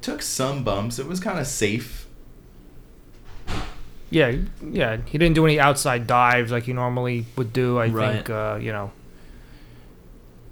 took 0.00 0.20
some 0.22 0.64
bumps. 0.64 0.98
It 0.98 1.06
was 1.06 1.20
kind 1.20 1.38
of 1.38 1.46
safe. 1.46 2.07
Yeah, 4.10 4.36
yeah. 4.70 4.98
He 5.06 5.18
didn't 5.18 5.34
do 5.34 5.44
any 5.46 5.58
outside 5.60 6.06
dives 6.06 6.50
like 6.52 6.64
he 6.64 6.72
normally 6.72 7.26
would 7.36 7.52
do. 7.52 7.78
I 7.78 7.88
Right. 7.88 8.14
think 8.16 8.30
uh, 8.30 8.58
you 8.60 8.72
know. 8.72 8.90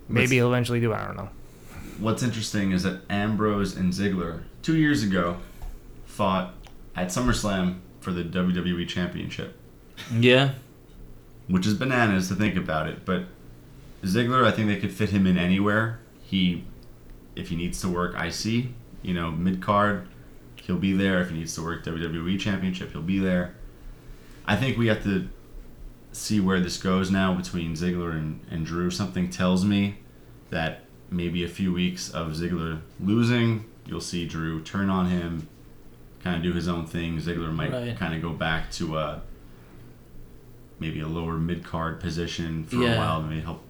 Maybe 0.09 0.21
Let's- 0.21 0.33
he'll 0.33 0.49
eventually 0.49 0.81
do. 0.81 0.93
I 0.93 1.05
don't 1.07 1.17
know. 1.17 1.29
What's 1.99 2.23
interesting 2.23 2.73
is 2.73 2.83
that 2.83 3.01
Ambrose 3.11 3.75
and 3.77 3.93
Ziggler 3.93 4.43
two 4.63 4.77
years 4.77 5.03
ago 5.03 5.39
fought 6.05 6.55
at 6.95 7.09
SummerSlam 7.09 7.79
for 8.01 8.13
the 8.13 8.23
WWE 8.23 8.87
Championship, 8.87 9.57
Yeah. 10.13 10.51
which 11.49 11.67
is 11.67 11.75
bananas 11.75 12.29
to 12.29 12.35
think 12.35 12.55
about 12.57 12.87
it. 12.89 13.05
But 13.05 13.25
Ziggler, 14.05 14.45
I 14.45 14.51
think 14.53 14.69
they 14.69 14.77
could 14.77 14.93
fit 14.93 15.11
him 15.11 15.27
in 15.27 15.39
anywhere. 15.39 15.99
He, 16.23 16.65
if 17.35 17.49
he 17.49 17.57
needs 17.57 17.81
to 17.81 17.89
work 17.89 18.15
IC, 18.15 18.69
you 19.03 19.15
know, 19.15 19.31
mid 19.33 19.61
card, 19.63 20.07
he'll 20.67 20.77
be 20.79 20.93
there. 20.93 21.21
If 21.21 21.31
he 21.31 21.39
needs 21.39 21.55
to 21.55 21.63
work 21.63 21.85
WWE 21.85 22.39
Championship, 22.41 22.93
he'll 22.93 23.03
be 23.03 23.19
there. 23.19 23.55
I 24.47 24.57
think 24.57 24.77
we 24.77 24.87
have 24.89 25.03
to 25.05 25.29
see 26.13 26.41
where 26.41 26.61
this 26.61 26.77
goes 26.79 27.11
now 27.11 27.35
between 27.35 27.75
Ziggler 27.75 28.13
and, 28.13 28.41
and 28.51 28.65
Drew. 28.67 28.91
Something 28.91 29.29
tells 29.31 29.65
me 29.65 29.99
that 30.51 30.85
maybe 31.11 31.45
a 31.45 31.49
few 31.49 31.73
weeks 31.73 32.11
of 32.11 32.33
Ziggler 32.33 32.81
losing, 33.01 33.65
you'll 33.87 34.01
see 34.01 34.27
Drew 34.27 34.63
turn 34.63 34.89
on 34.91 35.07
him, 35.11 35.49
kind 36.23 36.37
of 36.37 36.43
do 36.43 36.53
his 36.53 36.69
own 36.69 36.87
thing. 36.87 37.19
Ziggler 37.19 37.53
might 37.53 37.73
Right. 37.73 37.97
kind 37.97 38.15
of 38.15 38.23
go 38.23 38.33
back 38.33 38.71
to 38.73 38.97
a 38.99 39.23
maybe 40.79 41.01
a 41.01 41.09
lower 41.09 41.35
mid 41.39 41.65
card 41.65 42.01
position 42.01 42.65
for 42.65 42.77
Yeah. 42.77 42.95
a 42.95 42.99
while, 42.99 43.23
maybe 43.23 43.41
help 43.41 43.63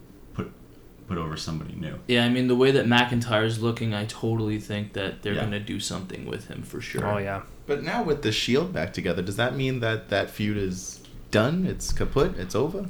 put 1.06 1.16
put 1.16 1.22
over 1.22 1.36
somebody 1.36 1.74
new. 1.74 1.98
Yeah, 2.08 2.24
I 2.24 2.28
mean 2.28 2.48
the 2.48 2.56
way 2.56 2.70
that 2.72 2.86
McIntyre's 2.86 3.62
looking, 3.62 3.94
I 3.94 4.06
totally 4.06 4.58
think 4.58 4.92
that 4.94 5.22
they're 5.22 5.34
Yeah. 5.34 5.42
gonna 5.44 5.60
do 5.60 5.78
something 5.80 6.26
with 6.26 6.48
him 6.48 6.62
for 6.62 6.80
sure. 6.80 7.06
Oh 7.06 7.18
yeah. 7.18 7.42
But 7.66 7.82
now 7.82 8.02
with 8.02 8.22
the 8.22 8.32
Shield 8.32 8.72
back 8.72 8.92
together, 8.92 9.22
does 9.22 9.36
that 9.36 9.54
mean 9.56 9.80
that 9.80 10.08
that 10.08 10.30
feud 10.30 10.56
is 10.56 11.00
done? 11.30 11.66
It's 11.66 11.92
kaput. 11.92 12.36
It's 12.38 12.54
over. 12.54 12.86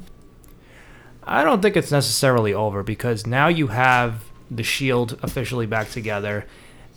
I 1.23 1.43
don't 1.43 1.61
think 1.61 1.75
it's 1.75 1.91
necessarily 1.91 2.53
over 2.53 2.83
because 2.83 3.27
now 3.27 3.47
you 3.49 3.67
have 3.67 4.23
the 4.49 4.63
Shield 4.63 5.19
officially 5.21 5.65
back 5.65 5.89
together, 5.89 6.45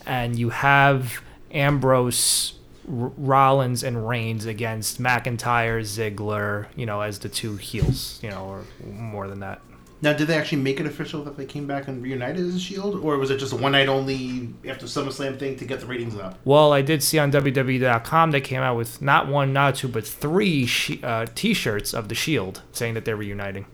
and 0.06 0.38
you 0.38 0.50
have 0.50 1.20
Ambrose, 1.52 2.54
R- 2.88 3.10
Rollins, 3.16 3.82
and 3.82 4.08
Reigns 4.08 4.46
against 4.46 5.02
McIntyre, 5.02 5.80
Ziggler, 5.82 6.66
you 6.76 6.86
know, 6.86 7.00
as 7.00 7.18
the 7.18 7.28
two 7.28 7.56
heels, 7.56 8.20
you 8.22 8.30
know, 8.30 8.44
or 8.44 8.62
more 8.88 9.26
than 9.26 9.40
that. 9.40 9.60
Now, 10.02 10.14
did 10.14 10.28
they 10.28 10.36
actually 10.36 10.62
make 10.62 10.80
it 10.80 10.86
official 10.86 11.22
that 11.24 11.36
they 11.36 11.44
came 11.44 11.66
back 11.66 11.86
and 11.86 12.02
reunited 12.02 12.46
as 12.46 12.54
a 12.54 12.60
Shield, 12.60 12.96
or 12.96 13.18
was 13.18 13.30
it 13.30 13.36
just 13.36 13.52
a 13.52 13.56
one 13.56 13.72
night 13.72 13.88
only 13.88 14.48
after 14.66 14.86
SummerSlam 14.86 15.38
thing 15.38 15.56
to 15.56 15.64
get 15.66 15.80
the 15.80 15.86
ratings 15.86 16.16
up? 16.16 16.38
Well, 16.44 16.72
I 16.72 16.80
did 16.80 17.02
see 17.02 17.18
on 17.18 17.30
WWE.com 17.30 18.30
they 18.30 18.40
came 18.40 18.62
out 18.62 18.76
with 18.76 19.02
not 19.02 19.28
one, 19.28 19.52
not 19.52 19.74
two, 19.74 19.88
but 19.88 20.06
three 20.06 20.68
uh, 21.02 21.26
T-shirts 21.34 21.92
of 21.92 22.08
the 22.08 22.14
Shield 22.14 22.62
saying 22.72 22.94
that 22.94 23.04
they're 23.04 23.16
reuniting. 23.16 23.66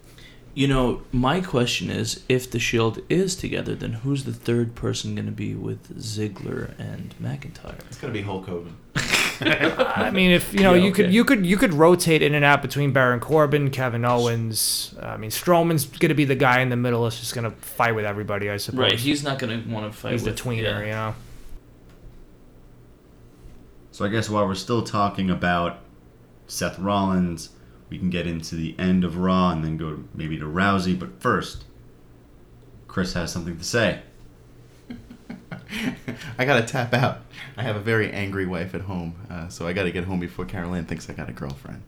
You 0.55 0.69
know, 0.69 1.03
my 1.13 1.43
question 1.43 1.91
is, 1.91 2.25
if 2.31 2.51
the 2.51 2.59
Shield 2.59 3.01
is 3.11 3.37
together, 3.37 3.75
then 3.75 3.93
who's 3.93 4.25
the 4.25 4.33
third 4.33 4.75
person 4.75 5.15
gonna 5.15 5.31
be 5.31 5.55
with 5.55 5.99
Ziggler 5.99 6.77
and 6.79 7.15
McIntyre? 7.23 7.79
It's 7.89 7.99
gonna 7.99 8.13
be 8.15 8.23
Hulk 8.23 8.47
Hogan. 8.47 8.77
I 9.41 10.11
mean, 10.11 10.31
if 10.31 10.53
you 10.53 10.61
know, 10.61 10.75
Yeah, 10.75 10.85
you 10.85 10.93
could 10.93 11.13
you 11.13 11.25
could 11.25 11.47
you 11.47 11.57
could 11.57 11.75
rotate 11.75 12.23
in 12.23 12.35
and 12.35 12.45
out 12.45 12.63
between 12.63 12.93
Baron 12.93 13.21
Corbin, 13.21 13.71
Kevin 13.71 14.05
Owens. 14.05 14.95
I 15.01 15.17
mean, 15.17 15.31
Strowman's 15.31 15.87
going 15.87 16.09
to 16.09 16.15
be 16.15 16.25
the 16.25 16.35
guy 16.35 16.61
in 16.61 16.69
the 16.69 16.77
middle. 16.77 17.05
that's 17.05 17.19
just 17.19 17.35
going 17.35 17.51
to 17.51 17.57
fight 17.57 17.95
with 17.95 18.05
everybody, 18.05 18.51
I 18.51 18.57
suppose. 18.57 18.81
Right, 18.81 18.99
he's 18.99 19.23
not 19.23 19.39
gonna 19.39 19.63
want 19.69 19.91
to 19.91 19.97
fight 19.97 20.13
He's 20.13 20.25
the 20.25 20.33
tweener, 20.33 20.63
yeah. 20.63 20.81
you 20.81 20.93
know. 20.93 21.15
So 23.91 24.05
I 24.05 24.09
guess 24.09 24.29
while 24.29 24.47
we're 24.47 24.55
still 24.55 24.83
talking 24.83 25.31
about 25.31 25.79
Seth 26.47 26.79
Rollins, 26.79 27.51
we 27.89 27.99
can 27.99 28.11
get 28.11 28.27
into 28.27 28.55
the 28.55 28.75
end 28.79 29.05
of 29.05 29.17
Raw 29.17 29.51
and 29.51 29.65
then 29.65 29.77
go 29.77 30.05
maybe 30.15 30.39
to 30.39 30.45
Rousey. 30.45 30.99
But 30.99 31.21
first, 31.21 31.65
Chris 32.89 33.15
has 33.15 33.33
something 33.33 33.57
to 33.57 33.65
say. 33.65 34.03
I 36.39 36.45
gotta 36.45 36.63
tap 36.63 36.95
out. 36.95 37.23
I 37.57 37.63
have 37.63 37.77
a 37.77 37.81
very 37.81 38.11
angry 38.13 38.47
wife 38.47 38.75
at 38.75 38.83
home, 38.83 39.15
uh, 39.31 39.49
so 39.49 39.67
I 39.67 39.73
gotta 39.73 39.91
get 39.91 40.05
home 40.05 40.21
before 40.21 40.45
Caroline 40.45 40.85
thinks 40.87 41.09
I 41.11 41.13
got 41.13 41.29
a 41.29 41.33
girlfriend. 41.33 41.83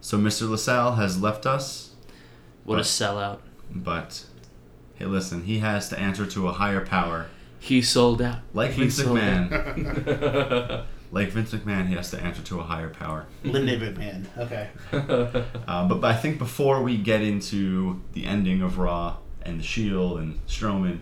So 0.00 0.18
Mr. 0.18 0.48
LaSalle 0.48 0.94
has 0.96 1.20
left 1.20 1.46
us, 1.46 1.94
What 2.64 2.78
a 2.78 2.82
sellout! 2.82 3.38
but 3.70 4.24
hey, 4.94 5.06
listen, 5.06 5.44
he 5.44 5.58
has 5.58 5.88
to 5.88 5.98
answer 5.98 6.26
to 6.26 6.48
a 6.48 6.52
higher 6.52 6.84
power. 6.84 7.26
He 7.58 7.82
sold 7.82 8.22
out. 8.22 8.40
Like 8.54 8.72
He 8.72 8.82
Vince 8.82 9.02
McMahon. 9.02 10.84
Like 11.12 11.28
Vince 11.28 11.52
McMahon, 11.52 11.86
he 11.86 11.94
has 11.94 12.10
to 12.10 12.20
answer 12.20 12.42
to 12.42 12.60
a 12.60 12.64
higher 12.64 12.90
power. 12.90 13.26
Linda 13.44 13.78
McMahon. 13.78 14.26
Okay. 14.36 14.70
Uh, 14.92 15.86
but, 15.88 16.00
but 16.00 16.04
I 16.04 16.16
think 16.16 16.38
before 16.38 16.82
we 16.82 16.96
get 16.96 17.22
into 17.22 18.02
the 18.12 18.26
ending 18.26 18.60
of 18.60 18.78
Raw 18.78 19.16
and 19.46 19.60
the 19.60 19.64
Shield 19.64 20.18
and 20.18 20.44
Strowman, 20.46 20.98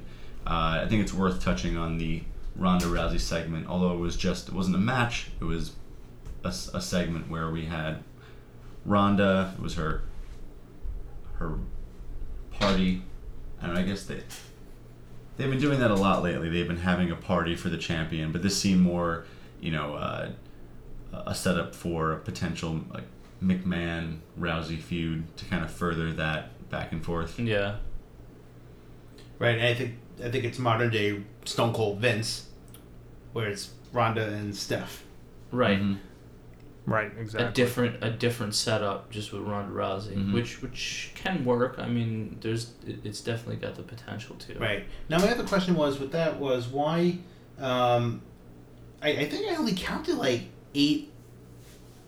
uh, 0.47 0.83
I 0.83 0.87
think 0.89 1.03
it's 1.03 1.15
worth 1.15 1.43
touching 1.43 1.77
on 1.77 1.99
the 1.99 2.23
Ronda 2.57 2.87
Rousey 2.87 3.21
segment. 3.21 3.67
Although 3.67 3.95
it 3.95 3.99
was 3.99 4.17
just 4.17 4.49
it 4.49 4.55
wasn't 4.55 4.77
a 4.77 4.81
match, 4.81 5.31
it 5.41 5.45
was 5.45 5.73
a 6.45 6.53
segment 6.53 7.31
where 7.31 7.51
we 7.51 7.65
had 7.65 8.05
Ronda. 8.85 9.55
It 9.57 9.63
was 9.63 9.75
her 9.77 10.03
her 11.35 11.59
party, 12.51 13.03
and 13.61 13.73
I 13.77 13.83
guess 13.83 14.05
they 14.05 14.23
they've 15.37 15.51
been 15.51 15.61
doing 15.61 15.81
that 15.81 15.91
a 15.91 15.97
lot 15.97 16.23
lately. 16.23 16.49
They've 16.49 16.69
been 16.69 16.77
having 16.77 17.11
a 17.11 17.17
party 17.17 17.57
for 17.57 17.69
the 17.71 17.79
champion, 17.79 18.31
but 18.31 18.43
this 18.43 18.61
seemed 18.61 18.83
more, 18.83 19.25
you 19.61 19.73
know. 19.73 19.95
Uh, 19.95 20.31
a 21.27 21.35
setup 21.35 21.75
for 21.75 22.13
a 22.13 22.19
potential 22.19 22.81
like 22.93 23.05
McMahon 23.43 24.19
Rousey 24.39 24.81
feud 24.81 25.37
to 25.37 25.45
kind 25.47 25.65
of 25.65 25.71
further 25.71 26.13
that 26.15 26.69
back 26.71 26.93
and 26.93 27.05
forth. 27.05 27.39
yeah. 27.39 27.77
Right, 29.39 29.59
and 29.59 29.67
I 29.67 29.75
think 29.75 29.95
I 30.25 30.31
think 30.31 30.45
it's 30.45 30.59
modern 30.59 30.91
day 30.91 31.23
Stone 31.45 31.73
Cold 31.75 31.99
Vince, 32.01 32.49
where 33.33 33.49
it's 33.49 33.71
Ronda 33.93 34.27
and 34.29 34.55
Steph. 34.55 35.03
Right. 35.51 35.81
Mhm. 35.81 35.99
Right, 36.87 37.11
exactly. 37.19 37.49
A 37.49 37.53
different 37.53 38.05
a 38.05 38.11
different 38.11 38.55
setup 38.55 39.11
just 39.11 39.33
with 39.33 39.43
Ronda 39.43 39.73
Rousey, 39.75 40.15
Mhm. 40.17 40.33
which 40.35 40.61
which 40.63 41.13
can 41.15 41.45
work. 41.45 41.77
I 41.79 41.89
mean, 41.89 42.37
there's 42.43 42.73
it's 42.87 43.21
definitely 43.23 43.57
got 43.57 43.75
the 43.77 43.83
potential 43.83 44.37
to. 44.37 44.59
Right. 44.59 44.85
Now 45.09 45.19
my 45.19 45.31
other 45.31 45.45
question 45.45 45.75
was 45.75 45.99
with 45.99 46.13
that 46.13 46.39
was 46.39 46.69
why 46.69 47.19
um 47.59 48.21
I, 49.03 49.09
I 49.11 49.29
think 49.29 49.51
I 49.51 49.57
only 49.57 49.75
counted 49.75 50.17
like 50.17 50.43
eight 50.75 51.11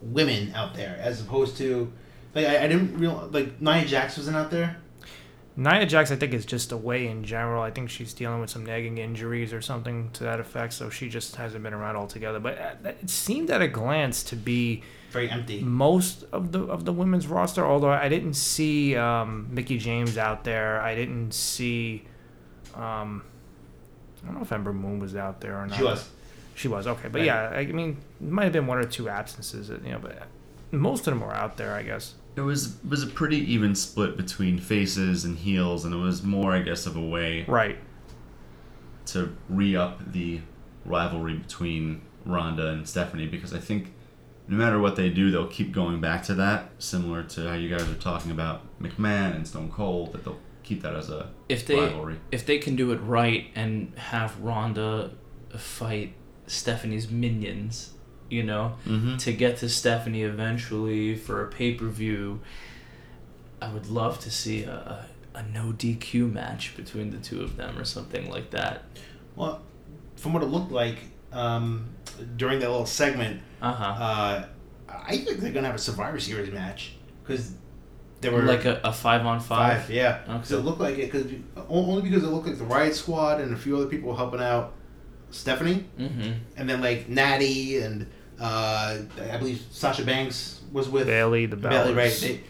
women 0.02 0.52
out 0.54 0.74
there 0.74 0.98
as 1.00 1.20
opposed 1.22 1.56
to 1.58 1.90
like 2.34 2.46
I, 2.46 2.64
I 2.64 2.68
didn't 2.68 2.98
real 2.98 3.28
like 3.32 3.60
Nia 3.60 3.84
Jax 3.86 4.16
wasn't 4.18 4.36
out 4.36 4.50
there. 4.50 4.76
Nia 5.59 5.86
Jax, 5.86 6.11
I 6.11 6.16
think, 6.16 6.34
is 6.34 6.44
just 6.44 6.70
away 6.70 7.07
in 7.07 7.24
general. 7.24 7.62
I 7.62 7.70
think 7.70 7.88
she's 7.88 8.12
dealing 8.12 8.40
with 8.42 8.50
some 8.50 8.64
nagging 8.66 8.98
injuries 8.98 9.52
or 9.54 9.62
something 9.62 10.11
to 10.12 10.24
that 10.24 10.38
effect, 10.38 10.74
so 10.74 10.90
she 10.90 11.09
just 11.09 11.36
hasn't 11.36 11.62
been 11.62 11.72
around 11.72 11.96
altogether. 11.96 12.38
But 12.38 12.59
uh, 12.59 12.88
it 12.90 13.09
seemed 13.09 13.50
at 13.50 13.62
a 13.62 13.68
glance 13.68 14.22
to 14.24 14.36
be 14.36 14.82
Very 15.11 15.30
empty. 15.30 15.61
most 15.62 16.24
of 16.30 16.52
the 16.52 16.64
of 16.64 16.84
the 16.84 16.92
women's 16.92 17.26
roster. 17.26 17.64
Although 17.64 17.90
I 17.90 18.09
didn't 18.11 18.34
see 18.34 18.96
um, 18.96 19.48
Mickie 19.50 19.78
James 19.78 20.18
out 20.18 20.44
there, 20.44 20.80
I 20.82 20.94
didn't 20.94 21.32
see. 21.32 22.04
Um, 22.74 23.22
I 24.22 24.26
don't 24.26 24.36
know 24.36 24.42
if 24.42 24.52
Ember 24.52 24.74
Moon 24.74 24.98
was 24.98 25.16
out 25.16 25.40
there 25.40 25.57
or 25.57 25.66
not. 25.66 25.78
She 25.78 25.84
was. 25.84 26.09
She 26.54 26.68
was 26.68 26.86
okay, 26.86 27.09
but 27.09 27.18
Right. 27.20 27.26
yeah, 27.26 27.48
I 27.50 27.66
mean, 27.66 27.98
it 28.20 28.28
might 28.30 28.44
have 28.44 28.52
been 28.52 28.66
one 28.66 28.78
or 28.78 28.84
two 28.84 29.09
absences, 29.11 29.68
you 29.68 29.90
know, 29.92 29.98
but 29.98 30.22
most 30.70 31.00
of 31.00 31.12
them 31.12 31.20
were 31.20 31.34
out 31.34 31.59
there, 31.59 31.74
I 31.74 31.82
guess. 31.82 32.14
It 32.37 32.43
was 32.43 32.76
was 32.89 33.03
a 33.03 33.07
pretty 33.07 33.39
even 33.53 33.74
split 33.74 34.16
between 34.16 34.59
faces 34.59 35.24
and 35.24 35.39
heels, 35.39 35.84
and 35.84 35.95
it 35.95 35.99
was 35.99 36.22
more, 36.22 36.53
I 36.53 36.61
guess, 36.61 36.87
of 36.87 36.95
a 36.97 37.01
way 37.03 37.45
Right. 37.49 37.78
to 39.07 39.34
re 39.49 39.74
up 39.76 40.12
the 40.12 40.41
rivalry 40.84 41.34
between 41.34 42.03
Ronda 42.24 42.68
and 42.68 42.87
Stephanie 42.89 43.26
because 43.26 43.53
I 43.55 43.59
think 43.59 43.93
no 44.49 44.57
matter 44.57 44.78
what 44.78 44.95
they 44.97 45.09
do, 45.11 45.30
they'll 45.30 45.47
keep 45.49 45.72
going 45.72 46.01
back 46.01 46.22
to 46.24 46.34
that, 46.34 46.70
similar 46.78 47.22
to 47.24 47.49
how 47.49 47.55
you 47.55 47.68
guys 47.68 47.89
are 47.89 47.95
talking 47.95 48.30
about 48.30 48.62
McMahon 48.80 49.34
and 49.34 49.47
Stone 49.49 49.72
Cold, 49.72 50.12
that 50.12 50.24
they'll 50.24 50.39
keep 50.62 50.82
that 50.82 50.95
as 50.95 51.11
a 51.11 51.30
If 51.49 51.66
they 51.66 51.80
rivalry. 51.80 52.16
if 52.30 52.47
they 52.47 52.59
can 52.59 52.76
do 52.76 52.93
it 52.93 52.97
right 52.99 53.47
and 53.57 53.93
have 53.97 54.39
Ronda 54.41 55.11
fight 55.57 56.14
Stephanie's 56.47 57.11
minions, 57.11 57.95
you 58.30 58.42
know, 58.42 58.74
Mm-hmm. 58.86 59.16
to 59.18 59.32
get 59.32 59.58
to 59.58 59.68
Stephanie 59.68 60.22
eventually 60.22 61.14
for 61.16 61.44
a 61.44 61.48
pay 61.48 61.74
per 61.74 61.86
view, 61.86 62.40
I 63.60 63.72
would 63.72 63.86
love 63.86 64.20
to 64.20 64.30
see 64.30 64.64
a, 64.64 65.06
a, 65.34 65.38
a 65.38 65.42
no 65.42 65.72
DQ 65.72 66.32
match 66.32 66.76
between 66.76 67.10
the 67.10 67.18
two 67.18 67.42
of 67.42 67.56
them 67.56 67.78
or 67.78 67.84
something 67.84 68.30
like 68.30 68.50
that. 68.50 68.82
Well, 69.34 69.62
from 70.16 70.32
what 70.32 70.42
it 70.42 70.46
looked 70.46 70.72
like 70.72 70.98
um, 71.32 71.88
during 72.36 72.58
that 72.60 72.70
little 72.70 72.86
segment, 72.86 73.40
Uh 73.62 73.72
huh. 73.72 73.84
uh, 74.04 74.46
I 74.88 75.18
think 75.18 75.38
they're 75.40 75.52
gonna 75.52 75.66
have 75.66 75.76
a 75.76 75.78
Survivor 75.78 76.18
Series 76.20 76.52
match 76.52 76.92
because 77.22 77.52
there 78.22 78.32
were 78.32 78.42
like 78.42 78.64
a, 78.64 78.80
a 78.82 78.92
five 78.92 79.24
on 79.26 79.40
five. 79.40 79.82
Five, 79.82 79.90
yeah. 79.90 80.18
Because 80.26 80.52
Okay. 80.52 80.60
it 80.60 80.64
looked 80.64 80.80
like 80.80 80.98
it, 80.98 81.12
cause, 81.12 81.24
only 81.68 82.02
because 82.02 82.24
it 82.24 82.28
looked 82.28 82.46
like 82.46 82.58
the 82.58 82.64
Riott 82.64 82.94
Squad 82.94 83.40
and 83.40 83.52
a 83.52 83.56
few 83.56 83.76
other 83.76 83.86
people 83.86 84.08
were 84.10 84.16
helping 84.16 84.40
out 84.40 84.72
Stephanie, 85.30 85.84
Mm-hmm. 85.98 86.32
and 86.56 86.68
then 86.68 86.80
like 86.80 87.08
Natty 87.08 87.78
and 87.78 88.06
uh, 88.41 88.99
I 89.30 89.37
believe 89.39 89.64
Sasha 89.70 90.05
Banks 90.05 90.61
was 90.72 90.89
with 90.89 91.07
Bayley, 91.07 91.47
the 91.47 91.57
Bayley, 91.57 91.95
right? 91.95 92.16
They, 92.20 92.41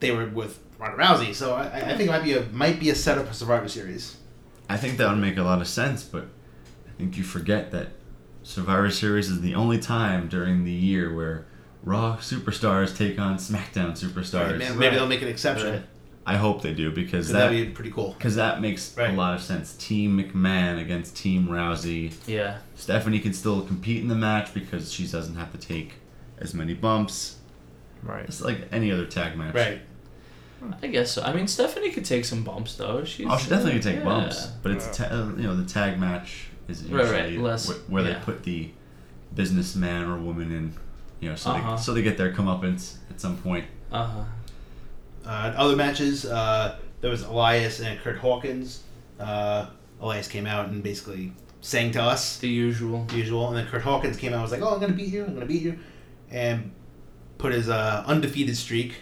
they 0.00 0.10
were 0.10 0.26
with 0.26 0.58
Ronda 0.78 1.02
Rousey, 1.02 1.34
so 1.34 1.54
I, 1.54 1.66
I 1.66 1.96
think 1.96 2.08
it 2.08 2.12
might 2.12 2.24
be 2.24 2.34
a 2.34 2.42
might 2.46 2.78
be 2.78 2.90
a 2.90 2.94
setup 2.94 3.26
for 3.28 3.34
Survivor 3.34 3.68
Series. 3.68 4.16
I 4.68 4.76
think 4.76 4.98
that 4.98 5.08
would 5.10 5.18
make 5.18 5.36
a 5.36 5.42
lot 5.42 5.60
of 5.60 5.68
sense, 5.68 6.04
but 6.04 6.24
I 6.86 6.90
think 6.98 7.16
you 7.16 7.24
forget 7.24 7.70
that 7.72 7.88
Survivor 8.42 8.90
Series 8.90 9.28
is 9.28 9.40
the 9.40 9.54
only 9.54 9.78
time 9.78 10.28
during 10.28 10.64
the 10.64 10.72
year 10.72 11.14
where 11.14 11.46
Raw 11.82 12.16
superstars 12.18 12.96
take 12.96 13.18
on 13.18 13.36
SmackDown 13.36 13.92
superstars. 13.92 14.50
Right, 14.50 14.58
man, 14.58 14.78
maybe 14.78 14.96
they'll 14.96 15.06
make 15.06 15.22
an 15.22 15.28
exception 15.28 15.72
Right. 15.72 15.82
I 16.26 16.36
hope 16.36 16.62
they 16.62 16.72
do 16.72 16.90
because 16.90 17.26
because 17.28 17.28
that 17.32 17.50
that'd 17.50 17.66
be 17.68 17.72
pretty 17.72 17.90
cool. 17.90 18.14
because 18.16 18.36
that 18.36 18.60
makes 18.60 18.96
Right. 18.96 19.10
a 19.10 19.16
lot 19.16 19.34
of 19.34 19.42
sense. 19.42 19.74
Team 19.74 20.18
McMahon 20.18 20.80
against 20.80 21.16
Team 21.16 21.48
Rousey. 21.48 22.12
Yeah. 22.26 22.58
Stephanie 22.74 23.20
can 23.20 23.32
still 23.34 23.60
compete 23.62 24.00
in 24.00 24.08
the 24.08 24.14
match 24.14 24.54
because 24.54 24.90
she 24.92 25.06
doesn't 25.06 25.36
have 25.36 25.52
to 25.52 25.58
take 25.58 25.94
as 26.38 26.54
many 26.54 26.72
bumps. 26.74 27.36
Right. 28.02 28.24
It's 28.24 28.40
like 28.40 28.68
any 28.72 28.90
other 28.90 29.04
tag 29.06 29.36
match. 29.36 29.54
Right. 29.54 29.80
I 30.82 30.86
guess 30.86 31.10
so. 31.10 31.22
I 31.22 31.34
mean, 31.34 31.46
Stephanie 31.46 31.90
could 31.90 32.06
take 32.06 32.24
some 32.24 32.42
bumps 32.42 32.76
though. 32.76 33.04
She's 33.04 33.26
Oh, 33.28 33.36
she 33.36 33.50
definitely 33.50 33.74
could 33.74 33.82
take 33.82 33.96
yeah. 33.98 34.04
bumps, 34.04 34.46
but 34.62 34.72
it's 34.72 34.96
ta- 34.96 35.08
uh, 35.10 35.26
you 35.36 35.42
know 35.42 35.54
the 35.54 35.66
tag 35.66 35.98
match 36.00 36.46
is 36.68 36.82
Right, 36.84 37.00
usually 37.02 37.20
right, 37.36 37.38
less- 37.38 37.68
wh- 37.70 37.90
where 37.92 38.02
yeah. 38.02 38.14
they 38.14 38.20
put 38.24 38.44
the 38.44 38.70
businessman 39.34 40.04
or 40.04 40.16
woman 40.18 40.50
in, 40.52 40.72
you 41.20 41.28
know, 41.28 41.34
so 41.36 41.50
Uh-huh. 41.50 41.76
they 41.76 41.82
so 41.82 41.92
they 41.92 42.00
get 42.02 42.16
their 42.16 42.32
comeuppance 42.32 42.94
at 43.10 43.20
some 43.20 43.36
point. 43.36 43.66
Uh 43.92 44.04
huh. 44.06 44.20
Uh, 45.26 45.52
other 45.56 45.76
matches, 45.76 46.24
uh, 46.26 46.76
there 47.00 47.10
was 47.10 47.22
Elias 47.22 47.80
and 47.80 47.98
Kurt 48.00 48.18
Hawkins. 48.18 48.82
Uh, 49.18 49.66
Elias 50.00 50.28
came 50.28 50.46
out 50.46 50.68
and 50.68 50.82
basically 50.82 51.32
sang 51.60 51.90
to 51.92 52.02
us, 52.02 52.38
The 52.38 52.48
usual. 52.48 53.04
the 53.06 53.16
usual, 53.16 53.48
and 53.48 53.56
then 53.56 53.66
Kurt 53.66 53.82
Hawkins 53.82 54.16
came 54.16 54.32
out 54.32 54.36
and 54.36 54.42
was 54.42 54.52
like, 54.52 54.60
"Oh, 54.62 54.74
I'm 54.74 54.80
gonna 54.80 54.92
beat 54.92 55.12
you. 55.12 55.24
I'm 55.24 55.34
gonna 55.34 55.46
beat 55.46 55.62
you," 55.62 55.78
and 56.30 56.72
put 57.38 57.52
his 57.52 57.68
uh, 57.68 58.04
undefeated 58.06 58.56
streak 58.56 58.94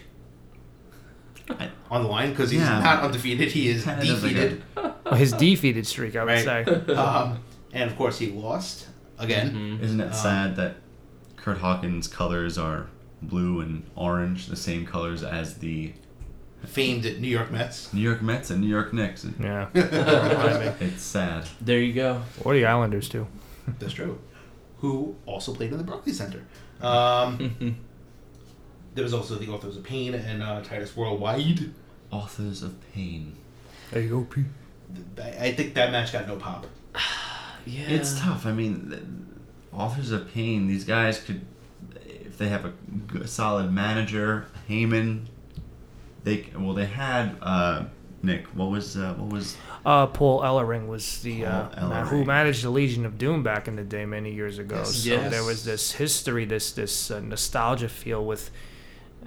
on 1.91 2.03
the 2.03 2.07
line 2.09 2.29
because 2.29 2.49
he's 2.49 2.61
Yeah. 2.61 2.79
not 2.79 3.03
undefeated. 3.03 3.51
He 3.51 3.67
is 3.67 3.83
Kinda 3.83 4.05
defeated. 4.05 4.63
Well, 4.75 5.15
his 5.15 5.33
defeated 5.33 5.85
streak, 5.85 6.15
I 6.15 6.23
would 6.23 6.31
Right. 6.31 6.65
say. 6.65 6.93
um, 6.95 7.39
and 7.73 7.89
of 7.91 7.97
course, 7.97 8.17
he 8.19 8.31
lost 8.31 8.87
again. 9.19 9.77
Mhm. 9.79 9.81
Isn't 9.83 9.99
it 9.99 10.07
Um, 10.07 10.13
sad 10.13 10.55
that 10.55 10.77
Kurt 11.35 11.57
Hawkins' 11.57 12.07
colors 12.07 12.57
are 12.57 12.87
blue 13.21 13.59
and 13.59 13.83
orange, 13.95 14.47
the 14.47 14.55
same 14.55 14.85
colors 14.85 15.21
as 15.23 15.55
the 15.55 15.91
Famed 16.65 17.05
at 17.05 17.19
New 17.19 17.27
York 17.27 17.51
Mets. 17.51 17.93
New 17.93 18.01
York 18.01 18.21
Mets 18.21 18.49
and 18.49 18.61
New 18.61 18.67
York 18.67 18.93
Knicks? 18.93 19.25
Yeah. 19.39 19.67
It's 20.79 21.01
sad. 21.03 21.47
There 21.61 21.79
you 21.79 21.93
go. 21.93 22.21
Or 22.43 22.53
the 22.53 22.65
Islanders, 22.65 23.09
too. 23.09 23.27
That's 23.79 23.93
true. 23.93 24.19
Who 24.79 25.15
also 25.25 25.53
played 25.53 25.71
in 25.71 25.77
the 25.77 25.83
Barclays 25.83 26.17
Center. 26.17 26.43
Um, 26.81 27.77
there 28.93 29.03
was 29.05 29.13
also 29.13 29.35
the 29.35 29.47
Authors 29.47 29.77
of 29.77 29.83
Pain 29.85 30.13
and 30.13 30.43
uh, 30.43 30.61
Titus 30.61 30.97
Worldwide. 30.97 31.71
Authors 32.11 32.61
of 32.61 32.75
Pain. 32.93 33.37
There 33.91 34.01
you 34.01 34.09
go, 34.09 34.23
Pete. 34.25 34.45
I 35.17 35.45
I 35.47 35.51
think 35.53 35.75
that 35.75 35.91
match 35.93 36.11
got 36.11 36.27
no 36.27 36.35
pop. 36.35 36.65
Yeah. 37.65 37.83
It's 37.87 38.19
tough. 38.19 38.45
I 38.45 38.51
mean, 38.51 38.89
th- 38.89 39.01
Authors 39.71 40.11
of 40.11 40.29
Pain, 40.33 40.67
these 40.67 40.83
guys 40.83 41.19
could, 41.21 41.45
if 42.05 42.37
they 42.37 42.49
have 42.49 42.65
a 42.65 43.25
solid 43.25 43.71
manager, 43.71 44.47
Heyman, 44.69 45.27
they, 46.23 46.49
well, 46.57 46.73
they 46.73 46.85
had, 46.85 47.35
uh, 47.41 47.85
Nick, 48.21 48.45
what 48.55 48.69
was, 48.71 48.95
uh, 48.97 49.13
what 49.17 49.29
was, 49.31 49.57
Uh, 49.85 50.07
Paul 50.07 50.41
Ellering 50.41 50.87
was 50.87 51.21
the 51.21 51.45
uh, 51.45 51.67
Paul 51.67 51.89
man 51.89 52.07
who 52.07 52.23
managed 52.23 52.63
the 52.63 52.69
Legion 52.69 53.05
of 53.05 53.17
Doom 53.17 53.43
back 53.43 53.67
in 53.67 53.75
the 53.75 53.83
day, 53.83 54.05
many 54.05 54.33
years 54.33 54.57
ago. 54.57 54.77
Yes. 54.77 54.95
So 54.95 55.09
Yes. 55.09 55.31
there 55.31 55.43
was 55.43 55.65
this 55.65 55.91
history, 55.93 56.45
this 56.45 56.71
this 56.71 57.11
uh, 57.11 57.19
nostalgia 57.19 57.89
feel 57.89 58.23
with 58.25 58.49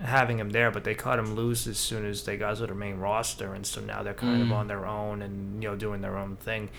having 0.03 0.39
him 0.39 0.51
there, 0.51 0.71
but 0.71 0.85
they 0.85 0.95
cut 0.95 1.19
him 1.19 1.35
loose 1.35 1.67
as 1.67 1.77
soon 1.79 2.07
as 2.07 2.25
they 2.25 2.37
got 2.39 2.57
to 2.57 2.67
the 2.67 2.75
main 2.75 2.97
roster, 2.99 3.53
and 3.55 3.67
so 3.67 3.81
now 3.83 4.03
they're 4.03 4.15
kind 4.15 4.41
of 4.43 4.49
Mm. 4.49 4.53
on 4.55 4.67
their 4.67 4.87
own 4.87 5.21
and 5.23 5.63
you 5.63 5.69
know 5.69 5.77
doing 5.77 6.01
their 6.01 6.17
own 6.17 6.37
thing. 6.37 6.71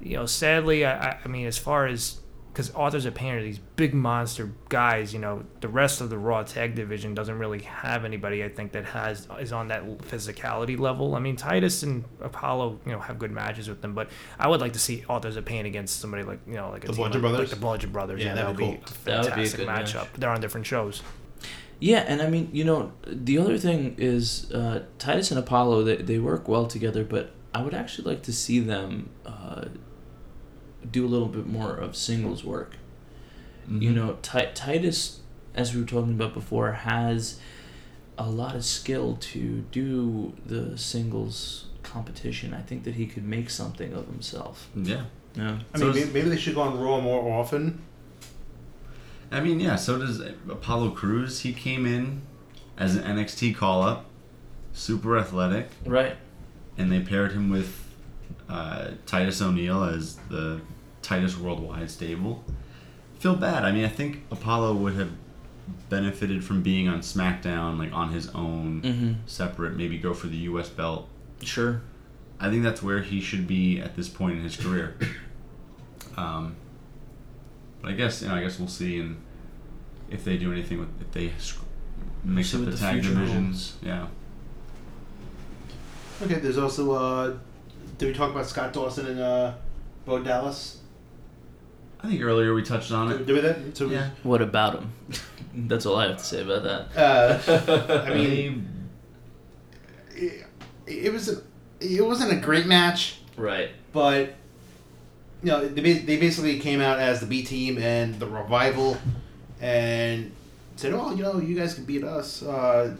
You 0.00 0.16
know, 0.16 0.26
sadly, 0.26 0.84
I, 0.84 1.10
I- 1.10 1.18
I 1.24 1.28
mean, 1.28 1.46
as 1.46 1.58
far 1.58 1.86
as 1.86 2.18
because 2.54 2.72
authors 2.76 3.04
of 3.04 3.14
pain 3.14 3.34
are 3.34 3.42
these 3.42 3.58
big 3.74 3.92
monster 3.94 4.52
guys, 4.68 5.12
you 5.12 5.18
know, 5.18 5.42
the 5.60 5.66
rest 5.68 6.00
of 6.00 6.08
the 6.08 6.16
Raw 6.16 6.44
tag 6.44 6.76
division 6.76 7.12
doesn't 7.12 7.36
really 7.36 7.58
have 7.62 8.04
anybody 8.04 8.44
I 8.44 8.48
think 8.48 8.70
that 8.72 8.84
has 8.84 9.26
is 9.40 9.52
on 9.52 9.66
that 9.68 9.84
physicality 9.98 10.78
level. 10.78 11.16
I 11.16 11.18
mean, 11.18 11.34
Titus 11.34 11.82
and 11.82 12.04
Apollo, 12.20 12.78
you 12.86 12.92
know, 12.92 13.00
have 13.00 13.18
good 13.18 13.32
matches 13.32 13.68
with 13.68 13.82
them, 13.82 13.92
but 13.92 14.08
I 14.38 14.46
would 14.46 14.60
like 14.60 14.72
to 14.74 14.78
see 14.78 15.04
authors 15.08 15.34
of 15.36 15.44
pain 15.44 15.66
against 15.66 15.98
somebody 16.00 16.22
like 16.22 16.38
you 16.46 16.54
know, 16.54 16.70
like 16.70 16.84
a 16.84 16.86
The 16.86 16.92
team 16.92 16.96
Bludgeon 17.02 17.22
like, 17.22 17.30
Brothers? 17.32 17.50
like 17.50 17.58
the 17.58 17.60
Bludgeon 17.60 17.90
Brothers. 17.90 18.20
Yeah, 18.20 18.26
Yeah, 18.28 18.34
that'd 18.36 18.56
be 18.56 18.64
would 18.68 18.70
be 18.72 18.76
cool. 18.86 18.94
a 18.96 19.04
That 19.04 19.16
would 19.16 19.24
be 19.24 19.30
a 19.30 19.34
fantastic 19.34 19.58
good 19.58 19.66
match. 19.66 19.94
matchup. 19.94 20.12
They're 20.14 20.30
on 20.30 20.40
different 20.40 20.66
shows. 20.66 21.02
Yeah, 21.80 22.04
and 22.06 22.22
I 22.22 22.30
mean, 22.30 22.50
you 22.52 22.64
know, 22.64 22.92
the 23.04 23.36
other 23.38 23.58
thing 23.58 23.96
is 23.98 24.50
uh, 24.52 24.84
Titus 24.98 25.30
and 25.32 25.40
Apollo. 25.40 25.82
They 25.82 25.96
they 25.96 26.18
work 26.20 26.46
well 26.48 26.66
together, 26.66 27.04
but 27.04 27.32
I 27.52 27.62
would 27.62 27.74
actually 27.74 28.08
like 28.12 28.22
to 28.22 28.32
see 28.32 28.60
them 28.60 29.10
uh, 29.26 29.64
do 30.90 31.04
a 31.04 31.08
little 31.08 31.28
bit 31.28 31.46
more 31.46 31.74
of 31.74 31.96
singles 31.96 32.44
work. 32.44 32.76
You 33.68 33.90
Mhm. 33.90 33.94
know, 33.94 34.18
Ti- 34.22 34.50
Titus, 34.54 35.20
as 35.54 35.74
we 35.74 35.80
were 35.80 35.86
talking 35.86 36.12
about 36.12 36.34
before, 36.34 36.72
has 36.72 37.38
a 38.18 38.28
lot 38.30 38.54
of 38.54 38.64
skill 38.64 39.16
to 39.20 39.64
do 39.72 40.34
the 40.46 40.76
singles 40.78 41.66
competition. 41.82 42.52
I 42.54 42.60
think 42.62 42.84
that 42.84 42.94
he 42.94 43.06
could 43.06 43.24
make 43.24 43.50
something 43.50 43.92
of 43.92 44.06
himself. 44.06 44.68
yeah. 44.76 45.04
Yeah. 45.36 45.58
I 45.74 45.78
So 45.78 45.86
mean, 45.86 45.96
is- 45.96 46.00
maybe, 46.06 46.12
maybe 46.12 46.28
they 46.30 46.36
should 46.36 46.54
go 46.54 46.60
on 46.60 46.78
Raw 46.78 47.00
more 47.00 47.40
often. 47.40 47.80
I 49.32 49.40
mean, 49.40 49.58
yeah. 49.58 49.74
So 49.76 49.98
does 49.98 50.20
Apollo 50.20 50.90
Crews. 50.90 51.40
He 51.40 51.52
came 51.52 51.86
in 51.86 52.22
as 52.78 52.94
an 52.94 53.02
NXT 53.02 53.52
call 53.54 53.82
up, 53.82 54.06
super 54.72 55.18
athletic, 55.18 55.70
Right. 55.84 56.16
and 56.78 56.92
they 56.92 57.00
paired 57.00 57.32
him 57.32 57.48
with 57.50 57.80
uh, 58.48 58.90
Titus 59.06 59.40
O'Neil 59.40 59.82
as 59.84 60.18
the 60.28 60.60
Titus 61.04 61.38
Worldwide 61.38 61.90
stable. 61.90 62.42
Feel 63.20 63.36
bad. 63.36 63.64
I 63.64 63.70
mean, 63.72 63.84
I 63.84 63.88
think 63.88 64.22
Apollo 64.30 64.74
would 64.74 64.94
have 64.94 65.10
benefited 65.88 66.44
from 66.44 66.62
being 66.62 66.88
on 66.88 67.00
SmackDown, 67.00 67.78
like 67.78 67.92
on 67.92 68.10
his 68.12 68.28
own, 68.34 68.82
Mm-hmm. 68.82 69.12
separate. 69.26 69.76
Maybe 69.76 69.98
go 69.98 70.12
for 70.14 70.26
the 70.26 70.36
U.S. 70.50 70.68
belt. 70.68 71.08
Sure. 71.42 71.80
I 72.40 72.50
think 72.50 72.62
that's 72.64 72.82
where 72.82 73.00
he 73.02 73.20
should 73.20 73.46
be 73.46 73.78
at 73.80 73.94
this 73.96 74.08
point 74.08 74.38
in 74.38 74.42
his 74.44 74.56
career. 74.56 74.96
Um, 76.16 76.54
but 77.82 77.90
I 77.90 77.94
guess 77.94 78.22
you 78.22 78.28
know, 78.28 78.36
I 78.36 78.40
guess 78.40 78.56
we'll 78.60 78.68
see, 78.68 79.00
and 79.00 79.16
if 80.10 80.22
they 80.24 80.36
do 80.36 80.52
anything 80.52 80.78
with 80.78 80.88
if 81.00 81.10
they 81.10 81.32
sc- 81.38 81.58
mix 82.22 82.50
See 82.50 82.58
up 82.58 82.66
the 82.66 82.70
the 82.70 82.76
tag 82.76 82.92
future 83.02 83.14
divisions, 83.18 83.74
yeah. 83.82 84.06
Okay, 86.22 86.34
there's 86.34 86.58
also. 86.58 86.92
Uh, 86.92 87.36
did 87.98 88.06
we 88.06 88.14
talk 88.14 88.30
about 88.30 88.46
Scott 88.46 88.72
Dawson 88.72 89.06
and 89.08 89.18
uh, 89.20 89.54
Bo 90.04 90.22
Dallas? 90.22 90.82
I 92.04 92.08
think 92.08 92.22
earlier 92.22 92.52
we 92.54 92.62
touched 92.62 92.92
on 92.92 93.10
it. 93.10 93.26
did 93.26 93.32
we 93.34 93.40
that? 93.40 93.76
So 93.76 93.88
Yeah. 93.88 94.10
What 94.22 94.42
about 94.42 94.74
him? 94.80 94.92
That's 95.68 95.86
all 95.86 95.96
I 95.96 96.08
have 96.08 96.18
to 96.18 96.24
say 96.24 96.42
about 96.42 96.62
that. 96.64 96.96
Uh, 96.96 98.04
I 98.06 98.14
mean, 98.14 98.68
it, 100.14 100.46
it 100.86 101.12
was. 101.12 101.28
A, 101.28 101.42
it 101.80 102.04
wasn't 102.04 102.32
a 102.32 102.36
great 102.36 102.66
match, 102.66 103.18
Right. 103.36 103.70
but 103.92 104.34
you 105.42 105.50
know 105.50 105.66
they, 105.68 105.92
they 105.94 106.16
basically 106.16 106.58
came 106.58 106.80
out 106.80 106.98
as 106.98 107.20
the 107.20 107.26
B 107.26 107.42
team 107.44 107.78
and 107.78 108.18
the 108.18 108.26
revival, 108.26 108.96
and 109.60 110.32
said, 110.76 110.92
"Oh, 110.92 111.14
you 111.14 111.22
know, 111.22 111.38
you 111.38 111.54
guys 111.56 111.74
can 111.74 111.84
beat 111.84 112.02
us 112.04 112.42
uh, 112.42 112.96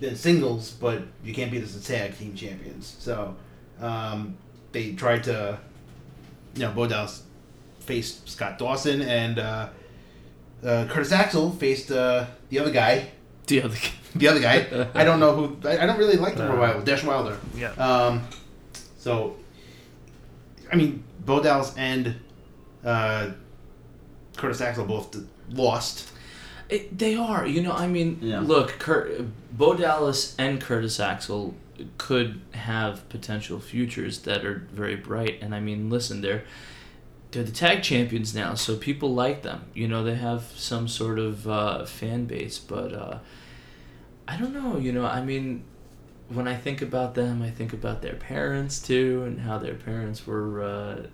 in 0.00 0.16
singles, 0.16 0.72
but 0.72 1.02
you 1.24 1.32
can't 1.32 1.50
beat 1.50 1.62
us 1.64 1.74
as 1.76 1.86
tag 1.86 2.18
team 2.18 2.34
champions." 2.34 2.96
So 2.98 3.34
um, 3.80 4.36
they 4.72 4.92
tried 4.92 5.24
to, 5.24 5.58
you 6.54 6.62
know, 6.62 6.72
Bo 6.72 6.86
Dallas 6.86 7.22
faced 7.86 8.28
Scott 8.28 8.58
Dawson 8.58 9.00
and 9.02 9.38
uh, 9.38 9.68
uh, 10.64 10.86
Curtis 10.88 11.12
Axel 11.12 11.50
faced 11.52 11.90
uh, 11.90 12.26
the 12.50 12.58
other 12.58 12.70
guy. 12.72 13.08
The 13.46 13.62
other. 13.62 13.76
The 14.16 14.28
other 14.28 14.40
guy, 14.40 14.88
I 14.94 15.04
don't 15.04 15.20
know 15.20 15.34
who. 15.34 15.68
I, 15.68 15.76
I 15.76 15.84
don't 15.84 15.98
really 15.98 16.16
like 16.16 16.36
the 16.36 16.48
Uh, 16.48 16.52
revival. 16.54 16.80
Dash 16.80 17.04
Wilder. 17.04 17.36
Yeah. 17.54 17.72
Um, 17.72 18.22
so, 18.96 19.36
I 20.72 20.76
mean, 20.76 21.04
Bo 21.26 21.42
Dallas 21.42 21.74
and 21.76 22.14
uh, 22.82 23.32
Curtis 24.38 24.62
Axel 24.62 24.86
both 24.86 25.14
lost. 25.50 26.10
It, 26.70 26.96
they 26.98 27.14
are. 27.14 27.46
You 27.46 27.62
know, 27.62 27.72
I 27.72 27.86
mean, 27.88 28.18
Yeah. 28.22 28.40
look, 28.40 28.78
Kurt, 28.78 29.20
Bo 29.52 29.74
Dallas 29.74 30.34
and 30.38 30.62
Curtis 30.62 30.98
Axel 30.98 31.54
could 31.98 32.40
have 32.52 33.06
potential 33.10 33.60
futures 33.60 34.20
that 34.20 34.46
are 34.46 34.66
very 34.72 34.96
bright. 34.96 35.40
And 35.42 35.54
I 35.54 35.60
mean, 35.60 35.90
listen, 35.90 36.22
they're 36.22 36.44
they're 37.30 37.42
the 37.42 37.52
tag 37.52 37.82
champions 37.82 38.34
now, 38.34 38.54
so 38.54 38.76
people 38.76 39.14
like 39.14 39.42
them. 39.42 39.64
You 39.74 39.88
know, 39.88 40.02
they 40.04 40.14
have 40.14 40.44
some 40.54 40.88
sort 40.88 41.18
of 41.18 41.48
uh, 41.48 41.84
fan 41.84 42.24
base, 42.26 42.58
but 42.58 42.92
uh, 42.92 43.18
I 44.26 44.36
don't 44.36 44.52
know. 44.52 44.78
You 44.78 44.92
know, 44.92 45.04
I 45.04 45.22
mean, 45.22 45.64
when 46.28 46.48
I 46.48 46.56
think 46.56 46.82
about 46.82 47.14
them, 47.14 47.42
I 47.42 47.50
think 47.50 47.72
about 47.72 48.02
their 48.02 48.14
parents 48.14 48.80
too, 48.80 49.24
and 49.26 49.40
how 49.40 49.58
their 49.58 49.74
parents 49.74 50.26
were 50.26 50.62
uh, 50.62 51.06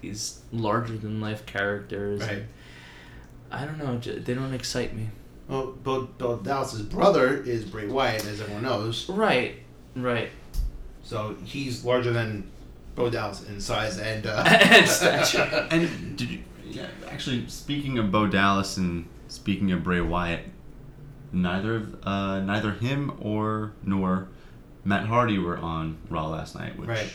these 0.00 0.40
larger 0.52 0.96
than 0.96 1.20
life 1.20 1.46
characters. 1.46 2.20
Right. 2.20 2.30
and 2.30 2.48
I 3.50 3.64
don't 3.64 3.78
know. 3.78 3.98
They 3.98 4.34
don't 4.34 4.54
excite 4.54 4.94
me. 4.94 5.08
Well, 5.48 5.72
Bo, 5.82 6.04
Bo 6.18 6.38
Dallas's 6.38 6.82
brother 6.82 7.42
is 7.42 7.64
Bray 7.64 7.86
Wyatt, 7.86 8.24
as 8.24 8.40
everyone 8.40 8.62
knows. 8.62 9.08
Right. 9.08 9.56
Right. 9.94 10.30
So 11.02 11.36
he's 11.44 11.84
larger 11.84 12.12
than 12.12 12.50
Bo 12.94 13.08
Dallas 13.10 13.46
in 13.48 13.60
size 13.60 13.98
and. 13.98 14.26
Uh, 14.26 14.44
And 14.46 14.88
stature. 14.88 15.66
And 15.70 16.16
did 16.16 16.30
you? 16.30 16.42
Yeah, 16.68 16.86
actually, 17.10 17.46
speaking 17.48 17.98
of 17.98 18.10
Bo 18.10 18.26
Dallas 18.26 18.76
and 18.76 19.06
speaking 19.28 19.72
of 19.72 19.82
Bray 19.82 20.00
Wyatt, 20.00 20.46
neither 21.32 21.76
of 21.76 22.06
uh, 22.06 22.40
neither 22.40 22.72
him 22.72 23.12
or 23.20 23.72
nor 23.82 24.28
Matt 24.84 25.06
Hardy 25.06 25.38
were 25.38 25.58
on 25.58 25.98
Raw 26.08 26.28
last 26.28 26.54
night, 26.54 26.78
which 26.78 26.88
Right. 26.88 27.10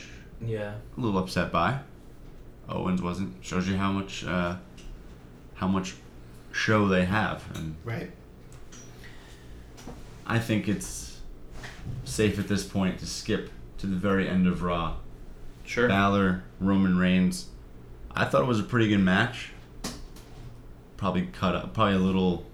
Yeah. 0.45 0.73
a 0.95 0.99
little 0.99 1.17
upset 1.19 1.51
by. 1.51 1.79
Owens 2.69 3.01
wasn't. 3.01 3.33
Shows 3.43 3.67
you 3.67 3.77
how 3.77 3.91
much 3.91 4.23
uh, 4.25 4.57
how 5.55 5.67
much 5.67 5.95
show 6.51 6.87
they 6.87 7.05
have, 7.05 7.43
and 7.55 7.75
right. 7.83 8.11
I 10.25 10.39
think 10.39 10.67
it's 10.67 11.19
safe 12.03 12.37
at 12.37 12.47
this 12.47 12.65
point 12.65 12.99
to 12.99 13.05
skip 13.05 13.49
to 13.79 13.87
the 13.87 13.95
very 13.95 14.27
end 14.27 14.45
of 14.47 14.61
Raw. 14.61 14.97
Sure. 15.67 15.87
Balor, 15.87 16.43
Roman 16.61 16.97
Reigns. 16.97 17.47
I 18.15 18.25
thought 18.25 18.41
it 18.41 18.47
was 18.47 18.59
a 18.59 18.63
pretty 18.63 18.87
good 18.87 19.01
match. 19.01 19.51
Probably 20.95 21.27
cut 21.33 21.55
up, 21.55 21.73
probably 21.73 21.95
a 21.95 21.99
little 21.99 22.45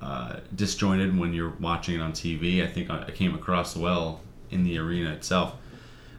uh, 0.00 0.36
disjointed 0.54 1.18
when 1.18 1.32
you're 1.32 1.54
watching 1.58 1.96
it 1.96 2.00
on 2.00 2.12
TV. 2.12 2.62
I 2.62 2.66
think 2.66 2.90
I 2.90 3.10
came 3.10 3.34
across 3.34 3.74
well 3.74 4.20
in 4.50 4.64
the 4.64 4.78
arena 4.78 5.12
itself. 5.12 5.54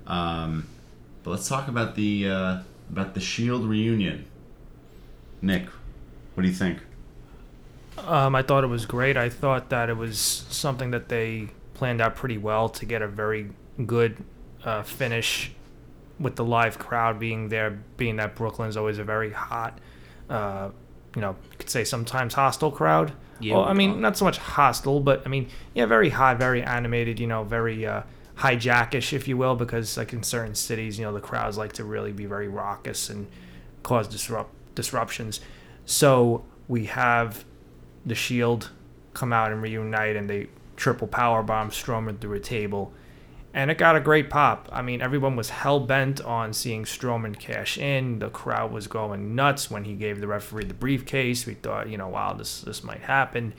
Um, 0.08 0.68
but 1.24 1.32
let's 1.32 1.48
talk 1.48 1.68
about 1.68 1.96
the 1.96 2.28
uh, 2.28 2.60
about 2.90 3.14
the 3.14 3.20
Shield 3.20 3.64
reunion. 3.64 4.26
Nick, 5.42 5.68
what 6.34 6.44
do 6.44 6.50
you 6.50 6.56
think? 6.56 6.80
Um, 8.00 8.34
I 8.36 8.42
thought 8.42 8.64
it 8.64 8.68
was 8.68 8.88
great. 8.88 9.18
I 9.18 9.30
thought 9.30 9.70
that 9.70 9.90
it 9.90 9.98
was 9.98 10.20
something 10.20 10.90
that 10.92 11.10
they 11.10 11.50
planned 11.76 12.02
out 12.02 12.16
pretty 12.16 12.40
well 12.40 12.70
to 12.70 12.86
get 12.86 13.04
a 13.04 13.08
very 13.08 13.52
good 13.86 14.18
uh, 14.64 14.82
finish 14.82 15.52
with 16.20 16.36
the 16.36 16.44
live 16.44 16.78
crowd 16.78 17.20
being 17.20 17.50
there, 17.50 17.80
being 17.98 18.18
that 18.18 18.36
Brooklyn's 18.36 18.76
always 18.78 18.98
a 18.98 19.04
very 19.04 19.32
hot, 19.32 19.80
uh, 20.30 20.70
you 21.16 21.22
know, 21.22 21.36
you 21.52 21.58
could 21.58 21.70
say 21.70 21.84
sometimes 21.84 22.34
hostile 22.34 22.72
crowd. 22.72 23.14
Yeah, 23.40 23.56
well, 23.56 23.66
I 23.66 23.74
mean, 23.74 23.92
uh, 23.92 23.96
not 23.96 24.18
so 24.18 24.26
much 24.26 24.38
hostile, 24.38 25.00
but 25.00 25.24
I 25.26 25.30
mean, 25.30 25.48
yeah, 25.74 25.86
very 25.86 26.10
hot, 26.10 26.38
very 26.38 26.62
animated, 26.62 27.20
you 27.20 27.28
know, 27.28 27.44
very 27.44 27.86
uh, 27.86 28.04
hijackish, 28.38 29.14
if 29.14 29.28
you 29.28 29.38
will, 29.38 29.56
because 29.56 29.98
like 29.98 30.14
in 30.14 30.24
certain 30.24 30.56
cities, 30.56 31.00
you 31.00 31.06
know, 31.06 31.14
the 31.14 31.22
crowds 31.22 31.58
like 31.58 31.74
to 31.74 31.84
really 31.84 32.12
be 32.12 32.26
very 32.26 32.48
raucous 32.48 33.10
and 33.10 33.28
cause 33.84 34.08
disrupt 34.08 34.54
disruptions. 34.76 35.40
So 35.86 36.44
we 36.68 36.86
have 36.86 37.46
the 38.06 38.16
Shield 38.16 38.72
come 39.14 39.34
out 39.34 39.52
and 39.52 39.62
reunite, 39.62 40.16
and 40.16 40.30
they 40.30 40.48
triple 40.76 41.08
power 41.08 41.44
bomb 41.44 41.70
Strowman 41.72 42.20
through 42.20 42.36
a 42.36 42.40
table, 42.40 42.94
and 43.54 43.72
it 43.72 43.78
got 43.78 43.96
a 43.96 44.00
great 44.00 44.30
pop. 44.30 44.70
I 44.72 44.82
mean, 44.82 45.02
everyone 45.02 45.36
was 45.36 45.50
hell 45.50 45.80
bent 45.80 46.22
on 46.22 46.54
seeing 46.54 46.84
Strowman 46.84 47.38
cash 47.38 47.78
in. 47.78 48.20
The 48.20 48.30
crowd 48.30 48.72
was 48.72 48.88
going 48.88 49.36
nuts 49.36 49.72
when 49.72 49.86
he 49.86 49.94
gave 49.94 50.22
the 50.22 50.28
referee 50.28 50.66
the 50.66 50.74
briefcase. 50.74 51.46
We 51.46 51.56
thought, 51.56 51.90
you 51.90 51.98
know, 51.98 52.08
wow, 52.08 52.34
this 52.34 52.62
this 52.62 52.84
might 52.84 53.02
happen. 53.02 53.54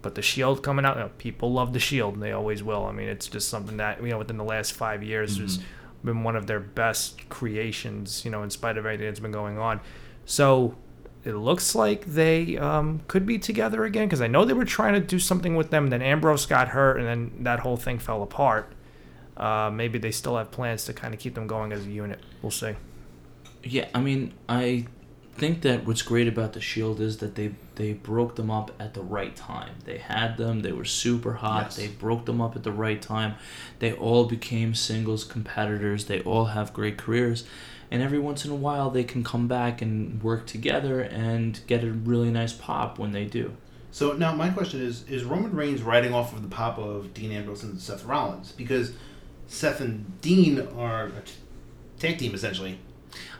But 0.00 0.14
the 0.14 0.22
Shield 0.22 0.62
coming 0.62 0.84
out, 0.84 0.96
you 0.96 1.02
know, 1.02 1.10
people 1.18 1.52
love 1.52 1.72
the 1.72 1.80
Shield, 1.80 2.14
and 2.14 2.22
they 2.22 2.32
always 2.32 2.62
will. 2.62 2.86
I 2.86 2.92
mean, 2.92 3.08
it's 3.08 3.26
just 3.26 3.48
something 3.48 3.76
that 3.76 4.02
you 4.02 4.08
know 4.08 4.18
within 4.18 4.38
the 4.38 4.44
last 4.44 4.72
five 4.72 5.02
years 5.02 5.38
has 5.38 5.58
been 6.02 6.22
one 6.22 6.36
of 6.36 6.46
their 6.46 6.60
best 6.60 7.28
creations. 7.28 8.24
You 8.24 8.30
know, 8.30 8.42
in 8.42 8.50
spite 8.50 8.78
of 8.78 8.86
everything 8.86 9.06
that's 9.06 9.20
been 9.20 9.32
going 9.32 9.58
on. 9.58 9.80
So 10.24 10.76
it 11.24 11.34
looks 11.34 11.74
like 11.74 12.06
they 12.06 12.56
um, 12.56 13.02
could 13.08 13.26
be 13.26 13.38
together 13.38 13.84
again 13.84 14.06
because 14.06 14.22
I 14.22 14.26
know 14.28 14.46
they 14.46 14.54
were 14.54 14.64
trying 14.64 14.94
to 14.94 15.00
do 15.00 15.18
something 15.18 15.54
with 15.54 15.70
them. 15.70 15.88
Then 15.88 16.00
Ambrose 16.00 16.46
got 16.46 16.68
hurt, 16.68 16.96
and 16.96 17.06
then 17.06 17.44
that 17.44 17.60
whole 17.60 17.76
thing 17.76 17.98
fell 17.98 18.22
apart. 18.22 18.72
Uh, 19.38 19.70
maybe 19.72 19.98
they 19.98 20.10
still 20.10 20.36
have 20.36 20.50
plans 20.50 20.84
to 20.86 20.92
kind 20.92 21.14
of 21.14 21.20
keep 21.20 21.34
them 21.34 21.46
going 21.46 21.72
as 21.72 21.86
a 21.86 21.90
unit. 21.90 22.20
We'll 22.42 22.50
see. 22.50 22.74
Yeah, 23.62 23.88
I 23.94 24.00
mean, 24.00 24.34
I 24.48 24.86
think 25.38 25.62
that 25.62 25.86
what's 25.86 26.02
great 26.02 26.26
about 26.26 26.52
the 26.52 26.60
Shield 26.60 27.00
is 27.00 27.18
that 27.18 27.36
they 27.36 27.52
they 27.76 27.92
broke 27.92 28.34
them 28.34 28.50
up 28.50 28.72
at 28.80 28.94
the 28.94 29.00
right 29.00 29.34
time. 29.34 29.76
They 29.84 29.98
had 29.98 30.36
them, 30.36 30.60
they 30.60 30.72
were 30.72 30.84
super 30.84 31.34
hot. 31.34 31.66
Yes. 31.66 31.76
They 31.76 31.88
broke 31.88 32.26
them 32.26 32.40
up 32.40 32.56
at 32.56 32.64
the 32.64 32.72
right 32.72 33.00
time. 33.00 33.36
They 33.78 33.92
all 33.92 34.26
became 34.26 34.74
singles 34.74 35.24
competitors. 35.24 36.06
They 36.06 36.20
all 36.22 36.46
have 36.46 36.72
great 36.72 36.98
careers. 36.98 37.44
And 37.90 38.02
every 38.02 38.18
once 38.18 38.44
in 38.44 38.50
a 38.50 38.56
while 38.56 38.90
they 38.90 39.04
can 39.04 39.24
come 39.24 39.46
back 39.48 39.80
and 39.80 40.22
work 40.22 40.46
together 40.46 41.00
and 41.00 41.58
get 41.66 41.84
a 41.84 41.90
really 41.90 42.30
nice 42.30 42.52
pop 42.52 42.98
when 42.98 43.12
they 43.12 43.24
do. 43.24 43.56
So 43.90 44.12
now 44.12 44.34
my 44.34 44.50
question 44.50 44.82
is: 44.82 45.08
Is 45.08 45.24
Roman 45.24 45.54
Reigns 45.54 45.82
riding 45.82 46.12
off 46.12 46.34
of 46.34 46.42
the 46.42 46.48
pop 46.48 46.78
of 46.78 47.14
Dean 47.14 47.32
Ambrose 47.32 47.62
and 47.62 47.80
Seth 47.80 48.04
Rollins? 48.04 48.52
Because 48.52 48.92
Seth 49.48 49.80
and 49.80 50.20
Dean 50.20 50.60
are 50.76 51.06
a 51.06 51.20
t- 51.24 51.32
tag 51.98 52.18
team 52.18 52.34
essentially. 52.34 52.78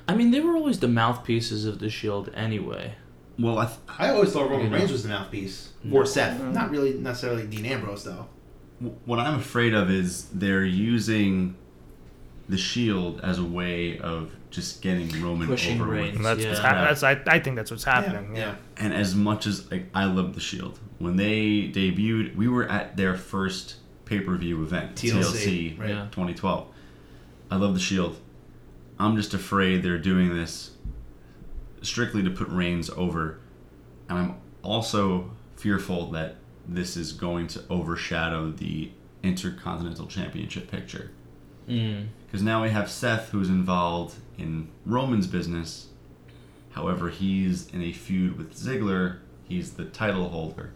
I 0.09 0.15
mean, 0.15 0.31
they 0.31 0.41
were 0.41 0.57
always 0.57 0.81
the 0.81 0.89
mouthpieces 0.89 1.65
of 1.67 1.79
the 1.79 1.91
Shield 1.91 2.31
anyway. 2.35 2.95
Well, 3.39 3.59
I 3.59 3.67
th- 3.67 3.79
I 3.99 4.09
always 4.09 4.33
thought 4.33 4.51
Roman 4.51 4.65
You 4.67 4.71
know. 4.71 4.79
Reigns 4.79 4.91
was 4.91 5.03
the 5.05 5.11
mouthpiece 5.11 5.71
No. 5.85 5.93
for 5.93 6.07
Seth, 6.07 6.39
mm-hmm. 6.41 6.53
not 6.53 6.71
really 6.71 6.95
necessarily 6.95 7.47
Dean 7.47 7.67
Ambrose 7.67 8.05
though. 8.05 8.27
what 9.05 9.19
I'm 9.19 9.39
afraid 9.39 9.75
of 9.75 9.91
is 9.91 10.27
they're 10.31 10.65
using 10.65 11.57
the 12.49 12.57
Shield 12.57 13.21
as 13.23 13.39
a 13.39 13.45
way 13.45 13.99
of 13.99 14.33
just 14.51 14.81
getting 14.81 15.09
Roman 15.23 15.47
Pushing 15.49 15.81
over 15.81 15.91
with. 15.91 15.99
Reigns. 15.99 16.17
And 16.17 16.25
that's 16.25 16.45
what's 16.45 16.59
Yeah. 16.59 16.67
hap- 16.75 16.89
that's 16.89 17.03
I, 17.03 17.21
I 17.27 17.39
think 17.39 17.57
that's 17.57 17.71
what's 17.71 17.85
happening. 17.85 18.35
Yeah, 18.35 18.41
Yeah. 18.41 18.55
And 18.79 18.95
as 18.95 19.15
much 19.15 19.47
as 19.47 19.71
like 19.71 19.87
I 19.95 20.05
love 20.07 20.35
the 20.35 20.41
Shield, 20.41 20.79
when 20.99 21.17
they 21.17 21.69
debuted, 21.71 22.35
we 22.35 22.49
were 22.49 22.67
at 22.69 22.97
their 22.97 23.15
first 23.17 23.77
pay 24.09 24.21
per 24.21 24.37
view 24.37 24.63
event, 24.63 24.95
TLC, 24.97 25.77
TLC, 25.77 25.79
right. 25.79 26.13
2012. 26.13 26.67
I 27.51 27.57
love 27.57 27.75
the 27.75 27.81
Shield. 27.81 28.19
I'm 28.99 29.17
just 29.17 29.35
afraid 29.35 29.83
they're 29.83 29.99
doing 29.99 30.35
this 30.35 30.73
strictly 31.83 32.23
to 32.23 32.31
put 32.31 32.49
Reigns 32.49 32.91
over, 32.91 33.39
and 34.09 34.19
I'm 34.19 34.37
also 34.63 35.31
fearful 35.57 36.11
that 36.11 36.37
this 36.67 36.97
is 36.97 37.13
going 37.13 37.47
to 37.49 37.63
overshadow 37.71 38.51
the 38.51 38.91
Intercontinental 39.23 40.07
Championship 40.07 40.71
picture. 40.71 41.11
Mm. 41.69 42.09
Because 42.27 42.43
now 42.43 42.63
we 42.63 42.71
have 42.71 42.91
Seth, 42.91 43.31
who's 43.31 43.49
involved 43.49 44.17
in 44.37 44.69
Roman's 44.85 45.27
business. 45.27 45.89
However, 46.71 47.11
he's 47.11 47.69
in 47.69 47.83
a 47.83 47.93
feud 47.93 48.37
with 48.37 48.55
Ziggler. 48.55 49.19
He's 49.45 49.73
the 49.73 49.85
title 49.85 50.29
holder. 50.29 50.73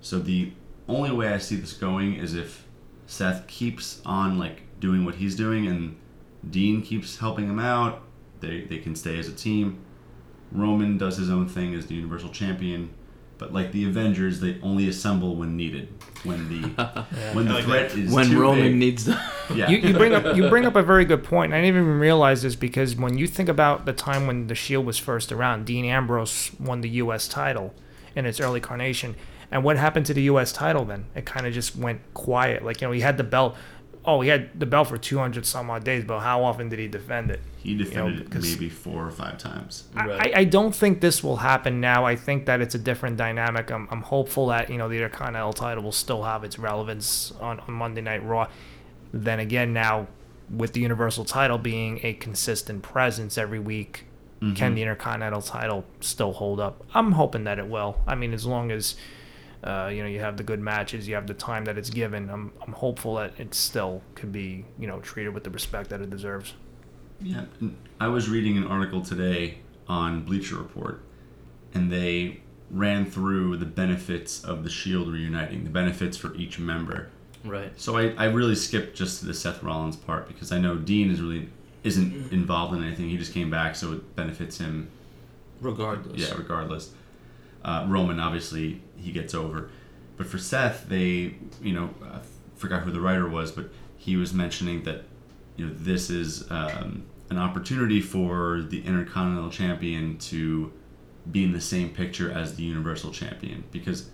So 0.00 0.18
the 0.18 0.52
only 0.90 1.10
way 1.10 1.28
I 1.28 1.38
see 1.38 1.56
this 1.56 1.72
going 1.72 2.14
is 2.14 2.34
if 2.34 2.66
Seth 3.06 3.46
keeps 3.46 4.00
on 4.04 4.38
like 4.38 4.62
doing 4.78 5.04
what 5.04 5.16
he's 5.16 5.34
doing, 5.36 5.66
and 5.66 5.96
Dean 6.48 6.82
keeps 6.82 7.18
helping 7.18 7.48
him 7.48 7.58
out. 7.58 8.02
They 8.40 8.62
they 8.62 8.78
can 8.78 8.94
stay 8.96 9.18
as 9.18 9.28
a 9.28 9.32
team. 9.32 9.78
Roman 10.52 10.98
does 10.98 11.16
his 11.16 11.30
own 11.30 11.46
thing 11.48 11.74
as 11.74 11.86
the 11.86 11.94
Universal 11.94 12.30
Champion. 12.30 12.90
But 13.38 13.54
like 13.54 13.72
the 13.72 13.84
Avengers, 13.86 14.40
they 14.40 14.58
only 14.62 14.86
assemble 14.88 15.34
when 15.34 15.56
needed. 15.56 15.88
When 16.24 16.48
the 16.50 16.68
when 17.32 17.46
the 17.46 17.54
like 17.54 17.64
threat 17.64 17.92
is 17.96 18.12
When 18.12 18.26
too 18.28 18.38
Roman 18.40 18.64
big. 18.64 18.76
needs 18.76 19.06
them. 19.06 19.18
yeah. 19.54 19.70
You, 19.70 19.78
you 19.78 19.94
bring 19.94 20.12
up 20.12 20.36
you 20.36 20.48
bring 20.50 20.66
up 20.66 20.76
a 20.76 20.82
very 20.82 21.06
good 21.06 21.24
point. 21.24 21.54
I 21.54 21.56
didn't 21.62 21.76
even 21.76 21.98
realize 21.98 22.42
this 22.42 22.54
because 22.54 22.96
when 22.96 23.16
you 23.16 23.26
think 23.26 23.48
about 23.48 23.86
the 23.86 23.94
time 23.94 24.26
when 24.26 24.48
the 24.48 24.54
Shield 24.54 24.84
was 24.84 24.98
first 24.98 25.32
around, 25.32 25.64
Dean 25.64 25.86
Ambrose 25.86 26.50
won 26.60 26.82
the 26.82 26.90
U.S. 26.90 27.28
title 27.28 27.72
in 28.14 28.26
its 28.26 28.40
early 28.40 28.60
carnation, 28.60 29.16
and 29.50 29.64
what 29.64 29.76
happened 29.76 30.06
to 30.06 30.14
the 30.14 30.22
U.S. 30.22 30.52
title 30.52 30.84
then? 30.84 31.06
It 31.14 31.26
kind 31.26 31.46
of 31.46 31.52
just 31.52 31.76
went 31.76 32.00
quiet. 32.14 32.64
Like 32.64 32.80
you 32.80 32.88
know, 32.88 32.92
he 32.92 33.00
had 33.00 33.16
the 33.16 33.24
belt. 33.24 33.56
Oh, 34.04 34.22
he 34.22 34.30
had 34.30 34.58
the 34.58 34.66
belt 34.66 34.88
for 34.88 34.96
two 34.96 35.18
hundred 35.18 35.44
some 35.44 35.68
odd 35.70 35.84
days, 35.84 36.04
but 36.04 36.20
how 36.20 36.42
often 36.44 36.68
did 36.68 36.78
he 36.78 36.88
defend 36.88 37.30
it? 37.30 37.40
He 37.58 37.76
defended 37.76 38.24
because- 38.24 38.50
it 38.50 38.54
maybe 38.58 38.70
four 38.70 39.06
or 39.06 39.10
five 39.10 39.36
times. 39.36 39.84
Right. 39.94 40.34
I, 40.34 40.40
I 40.40 40.44
don't 40.44 40.74
think 40.74 41.00
this 41.00 41.22
will 41.22 41.36
happen 41.36 41.80
now. 41.80 42.06
I 42.06 42.16
think 42.16 42.46
that 42.46 42.60
it's 42.62 42.74
a 42.74 42.78
different 42.78 43.18
dynamic. 43.18 43.70
I'm, 43.70 43.86
I'm 43.90 44.02
hopeful 44.02 44.46
that 44.46 44.70
you 44.70 44.78
know 44.78 44.88
the 44.88 44.96
Intercontinental 44.96 45.52
title 45.52 45.82
will 45.82 45.92
still 45.92 46.22
have 46.22 46.44
its 46.44 46.58
relevance 46.58 47.32
on, 47.40 47.60
on 47.60 47.74
Monday 47.74 48.00
Night 48.00 48.24
Raw. 48.24 48.48
Then 49.12 49.40
again, 49.40 49.72
now 49.72 50.06
with 50.48 50.72
the 50.72 50.80
Universal 50.80 51.26
title 51.26 51.58
being 51.58 52.00
a 52.02 52.14
consistent 52.14 52.82
presence 52.82 53.36
every 53.36 53.58
week, 53.58 54.06
can 54.40 54.54
mm-hmm. 54.54 54.74
the 54.74 54.82
Intercontinental 54.82 55.42
title 55.42 55.84
still 56.00 56.32
hold 56.32 56.60
up? 56.60 56.82
I'm 56.94 57.12
hoping 57.12 57.44
that 57.44 57.58
it 57.58 57.68
will. 57.68 58.00
I 58.06 58.14
mean, 58.14 58.32
as 58.32 58.46
long 58.46 58.70
as 58.70 58.96
uh, 59.62 59.90
you 59.92 60.02
know 60.02 60.08
you 60.08 60.20
have 60.20 60.36
the 60.36 60.42
good 60.42 60.60
matches, 60.60 61.06
you 61.08 61.14
have 61.14 61.26
the 61.26 61.34
time 61.34 61.64
that 61.66 61.76
it's 61.78 61.90
given. 61.90 62.30
I'm 62.30 62.52
I'm 62.66 62.72
hopeful 62.72 63.16
that 63.16 63.38
it 63.38 63.54
still 63.54 64.02
could 64.14 64.32
be 64.32 64.64
you 64.78 64.86
know 64.86 65.00
treated 65.00 65.34
with 65.34 65.44
the 65.44 65.50
respect 65.50 65.90
that 65.90 66.00
it 66.00 66.10
deserves. 66.10 66.54
Yeah, 67.20 67.44
I 68.00 68.08
was 68.08 68.28
reading 68.30 68.56
an 68.56 68.66
article 68.66 69.02
today 69.02 69.58
on 69.88 70.22
Bleacher 70.22 70.56
Report, 70.56 71.02
and 71.74 71.92
they 71.92 72.40
ran 72.70 73.04
through 73.04 73.56
the 73.56 73.66
benefits 73.66 74.42
of 74.44 74.64
the 74.64 74.70
Shield 74.70 75.08
reuniting, 75.08 75.64
the 75.64 75.70
benefits 75.70 76.16
for 76.16 76.34
each 76.36 76.58
member. 76.58 77.08
Right. 77.44 77.72
So 77.78 77.96
I, 77.98 78.14
I 78.16 78.24
really 78.26 78.54
skipped 78.54 78.96
just 78.96 79.20
to 79.20 79.26
the 79.26 79.34
Seth 79.34 79.62
Rollins 79.62 79.96
part 79.96 80.28
because 80.28 80.52
I 80.52 80.58
know 80.58 80.76
Dean 80.76 81.10
is 81.10 81.20
really 81.20 81.48
isn't 81.82 82.32
involved 82.32 82.74
in 82.76 82.84
anything. 82.84 83.08
He 83.08 83.16
just 83.16 83.34
came 83.34 83.50
back, 83.50 83.74
so 83.74 83.92
it 83.92 84.16
benefits 84.16 84.58
him 84.58 84.90
Regardless. 85.60 86.20
yeah, 86.20 86.34
regardless. 86.36 86.92
Uh, 87.64 87.84
Roman, 87.88 88.18
obviously, 88.18 88.82
he 88.96 89.12
gets 89.12 89.34
over. 89.34 89.70
But 90.16 90.26
for 90.26 90.38
Seth, 90.38 90.88
they, 90.88 91.34
you 91.62 91.72
know, 91.72 91.90
I 92.02 92.20
forgot 92.56 92.82
who 92.82 92.90
the 92.90 93.00
writer 93.00 93.28
was, 93.28 93.52
but 93.52 93.70
he 93.96 94.16
was 94.16 94.32
mentioning 94.32 94.82
that, 94.84 95.04
you 95.56 95.66
know, 95.66 95.72
this 95.74 96.10
is 96.10 96.50
um, 96.50 97.04
an 97.30 97.38
opportunity 97.38 98.00
for 98.00 98.62
the 98.62 98.82
Intercontinental 98.84 99.50
Champion 99.50 100.18
to 100.18 100.72
be 101.30 101.44
in 101.44 101.52
the 101.52 101.60
same 101.60 101.90
picture 101.90 102.30
as 102.30 102.56
the 102.56 102.62
Universal 102.62 103.12
Champion. 103.12 103.64
Because 103.70 104.10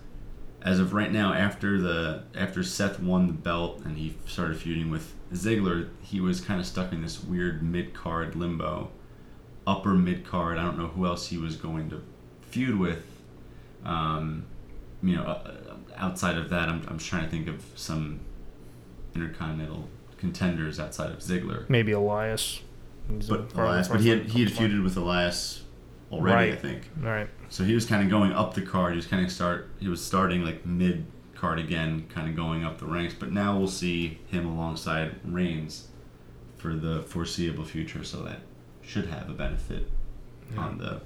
as 0.61 0.79
of 0.79 0.93
right 0.93 1.11
now, 1.11 1.33
after 1.33 1.79
the 1.79 2.23
after 2.35 2.63
Seth 2.63 2.99
won 2.99 3.27
the 3.27 3.33
belt 3.33 3.81
and 3.85 3.97
he 3.97 4.15
started 4.25 4.57
feuding 4.57 4.89
with 4.89 5.13
Ziggler, 5.33 5.89
he 6.01 6.19
was 6.19 6.41
kind 6.41 6.59
of 6.59 6.65
stuck 6.65 6.91
in 6.91 7.01
this 7.01 7.23
weird 7.23 7.63
mid 7.63 7.93
card 7.93 8.35
limbo 8.35 8.91
upper 9.67 9.93
mid 9.93 10.25
card. 10.25 10.57
I 10.57 10.63
don't 10.63 10.79
know 10.79 10.87
who 10.87 11.05
else 11.05 11.27
he 11.27 11.37
was 11.37 11.57
going 11.57 11.89
to 11.91 12.01
feud 12.49 12.79
with. 12.79 13.05
Um, 13.87 14.45
you 15.01 15.15
know, 15.15 15.23
uh, 15.23 15.75
outside 15.95 16.37
of 16.37 16.49
that, 16.49 16.69
I'm, 16.69 16.85
I'm 16.87 16.97
trying 16.97 17.23
to 17.23 17.29
think 17.29 17.47
of 17.47 17.63
some 17.75 18.19
intercontinental 19.15 19.89
contenders 20.17 20.79
outside 20.79 21.11
of 21.11 21.19
Ziggler. 21.19 21.69
Maybe 21.69 21.91
Elias. 21.93 22.61
He's 23.09 23.29
But 23.29 23.53
Elias, 23.53 23.87
but 23.87 24.01
he 24.01 24.09
had 24.09 24.25
he 24.25 24.43
had 24.43 24.51
feuded 24.51 24.83
with 24.83 24.97
Elias 24.97 25.63
already. 26.11 26.51
I 26.51 26.55
think. 26.55 26.89
Right. 26.99 27.29
So 27.49 27.63
he 27.63 27.73
was 27.73 27.85
kind 27.85 28.03
of 28.03 28.09
going 28.09 28.33
up 28.33 28.53
the 28.53 28.61
card. 28.61 28.93
He 28.93 28.97
was 28.97 29.07
kind 29.07 29.25
of 29.25 29.31
start. 29.31 29.69
He 29.79 29.87
was 29.87 30.03
starting 30.03 30.43
like 30.43 30.65
mid 30.65 31.05
card 31.33 31.59
again, 31.59 32.07
kind 32.13 32.27
of 32.27 32.35
going 32.35 32.65
up 32.65 32.79
the 32.79 32.85
ranks. 32.85 33.13
But 33.17 33.31
now 33.31 33.57
we'll 33.57 33.67
see 33.67 34.19
him 34.27 34.45
alongside 34.45 35.15
Reigns 35.23 35.87
for 36.57 36.75
the 36.75 37.03
foreseeable 37.03 37.63
future. 37.63 38.03
So 38.03 38.23
that 38.23 38.39
should 38.81 39.05
have 39.05 39.29
a 39.29 39.33
benefit 39.33 39.89
on 40.57 40.77
the 40.77 41.01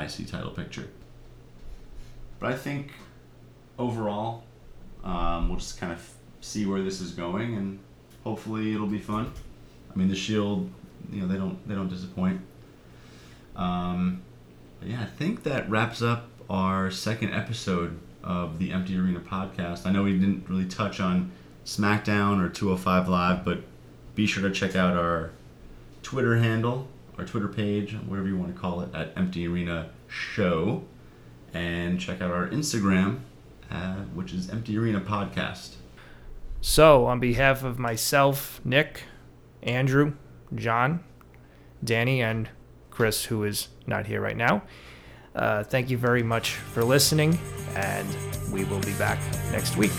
IC 0.00 0.28
title 0.28 0.50
picture. 0.50 0.88
But 2.40 2.52
I 2.52 2.56
think 2.56 2.92
overall, 3.78 4.44
um, 5.04 5.48
we'll 5.48 5.58
just 5.58 5.78
kind 5.78 5.92
of 5.92 6.10
see 6.40 6.66
where 6.66 6.82
this 6.82 7.00
is 7.00 7.12
going, 7.12 7.54
and 7.54 7.78
hopefully 8.24 8.74
it'll 8.74 8.86
be 8.86 8.98
fun. 8.98 9.32
I 9.92 9.98
mean, 9.98 10.08
the 10.08 10.16
Shield, 10.16 10.70
you 11.12 11.20
know, 11.20 11.28
they 11.28 11.36
don't 11.36 11.68
they 11.68 11.74
don't 11.74 11.88
disappoint. 11.88 12.40
Um, 13.54 14.22
yeah, 14.82 15.02
I 15.02 15.04
think 15.04 15.42
that 15.42 15.68
wraps 15.68 16.00
up 16.00 16.28
our 16.48 16.90
second 16.90 17.34
episode 17.34 17.98
of 18.24 18.58
the 18.58 18.72
Empty 18.72 18.96
Arena 18.98 19.20
podcast. 19.20 19.86
I 19.86 19.92
know 19.92 20.04
we 20.04 20.18
didn't 20.18 20.48
really 20.48 20.66
touch 20.66 21.00
on 21.00 21.30
SmackDown 21.64 22.42
or 22.42 22.48
205 22.48 23.08
Live, 23.08 23.44
but 23.44 23.62
be 24.14 24.26
sure 24.26 24.42
to 24.42 24.54
check 24.54 24.74
out 24.74 24.96
our 24.96 25.30
Twitter 26.02 26.38
handle, 26.38 26.88
our 27.18 27.24
Twitter 27.24 27.48
page, 27.48 27.94
whatever 27.94 28.28
you 28.28 28.36
want 28.36 28.54
to 28.54 28.60
call 28.60 28.80
it, 28.80 28.94
at 28.94 29.12
Empty 29.16 29.46
Arena 29.46 29.90
Show, 30.08 30.82
and 31.54 32.00
check 32.00 32.20
out 32.20 32.30
our 32.30 32.48
Instagram, 32.48 33.20
uh, 33.70 33.96
which 34.14 34.32
is 34.32 34.50
Empty 34.50 34.76
Arena 34.78 35.00
Podcast. 35.00 35.74
So, 36.60 37.06
on 37.06 37.20
behalf 37.20 37.64
of 37.64 37.78
myself, 37.78 38.60
Nick, 38.64 39.04
Andrew, 39.62 40.14
John, 40.54 41.02
Danny, 41.82 42.20
and 42.20 42.50
Chris, 42.90 43.24
who 43.24 43.44
is 43.44 43.68
not 43.86 44.06
here 44.06 44.20
right 44.20 44.36
now, 44.36 44.62
uh, 45.34 45.64
thank 45.64 45.90
you 45.90 45.96
very 45.96 46.22
much 46.22 46.50
for 46.50 46.84
listening, 46.84 47.38
and 47.74 48.08
we 48.52 48.64
will 48.64 48.80
be 48.80 48.92
back 48.94 49.18
next 49.52 49.76
week. 49.76 49.92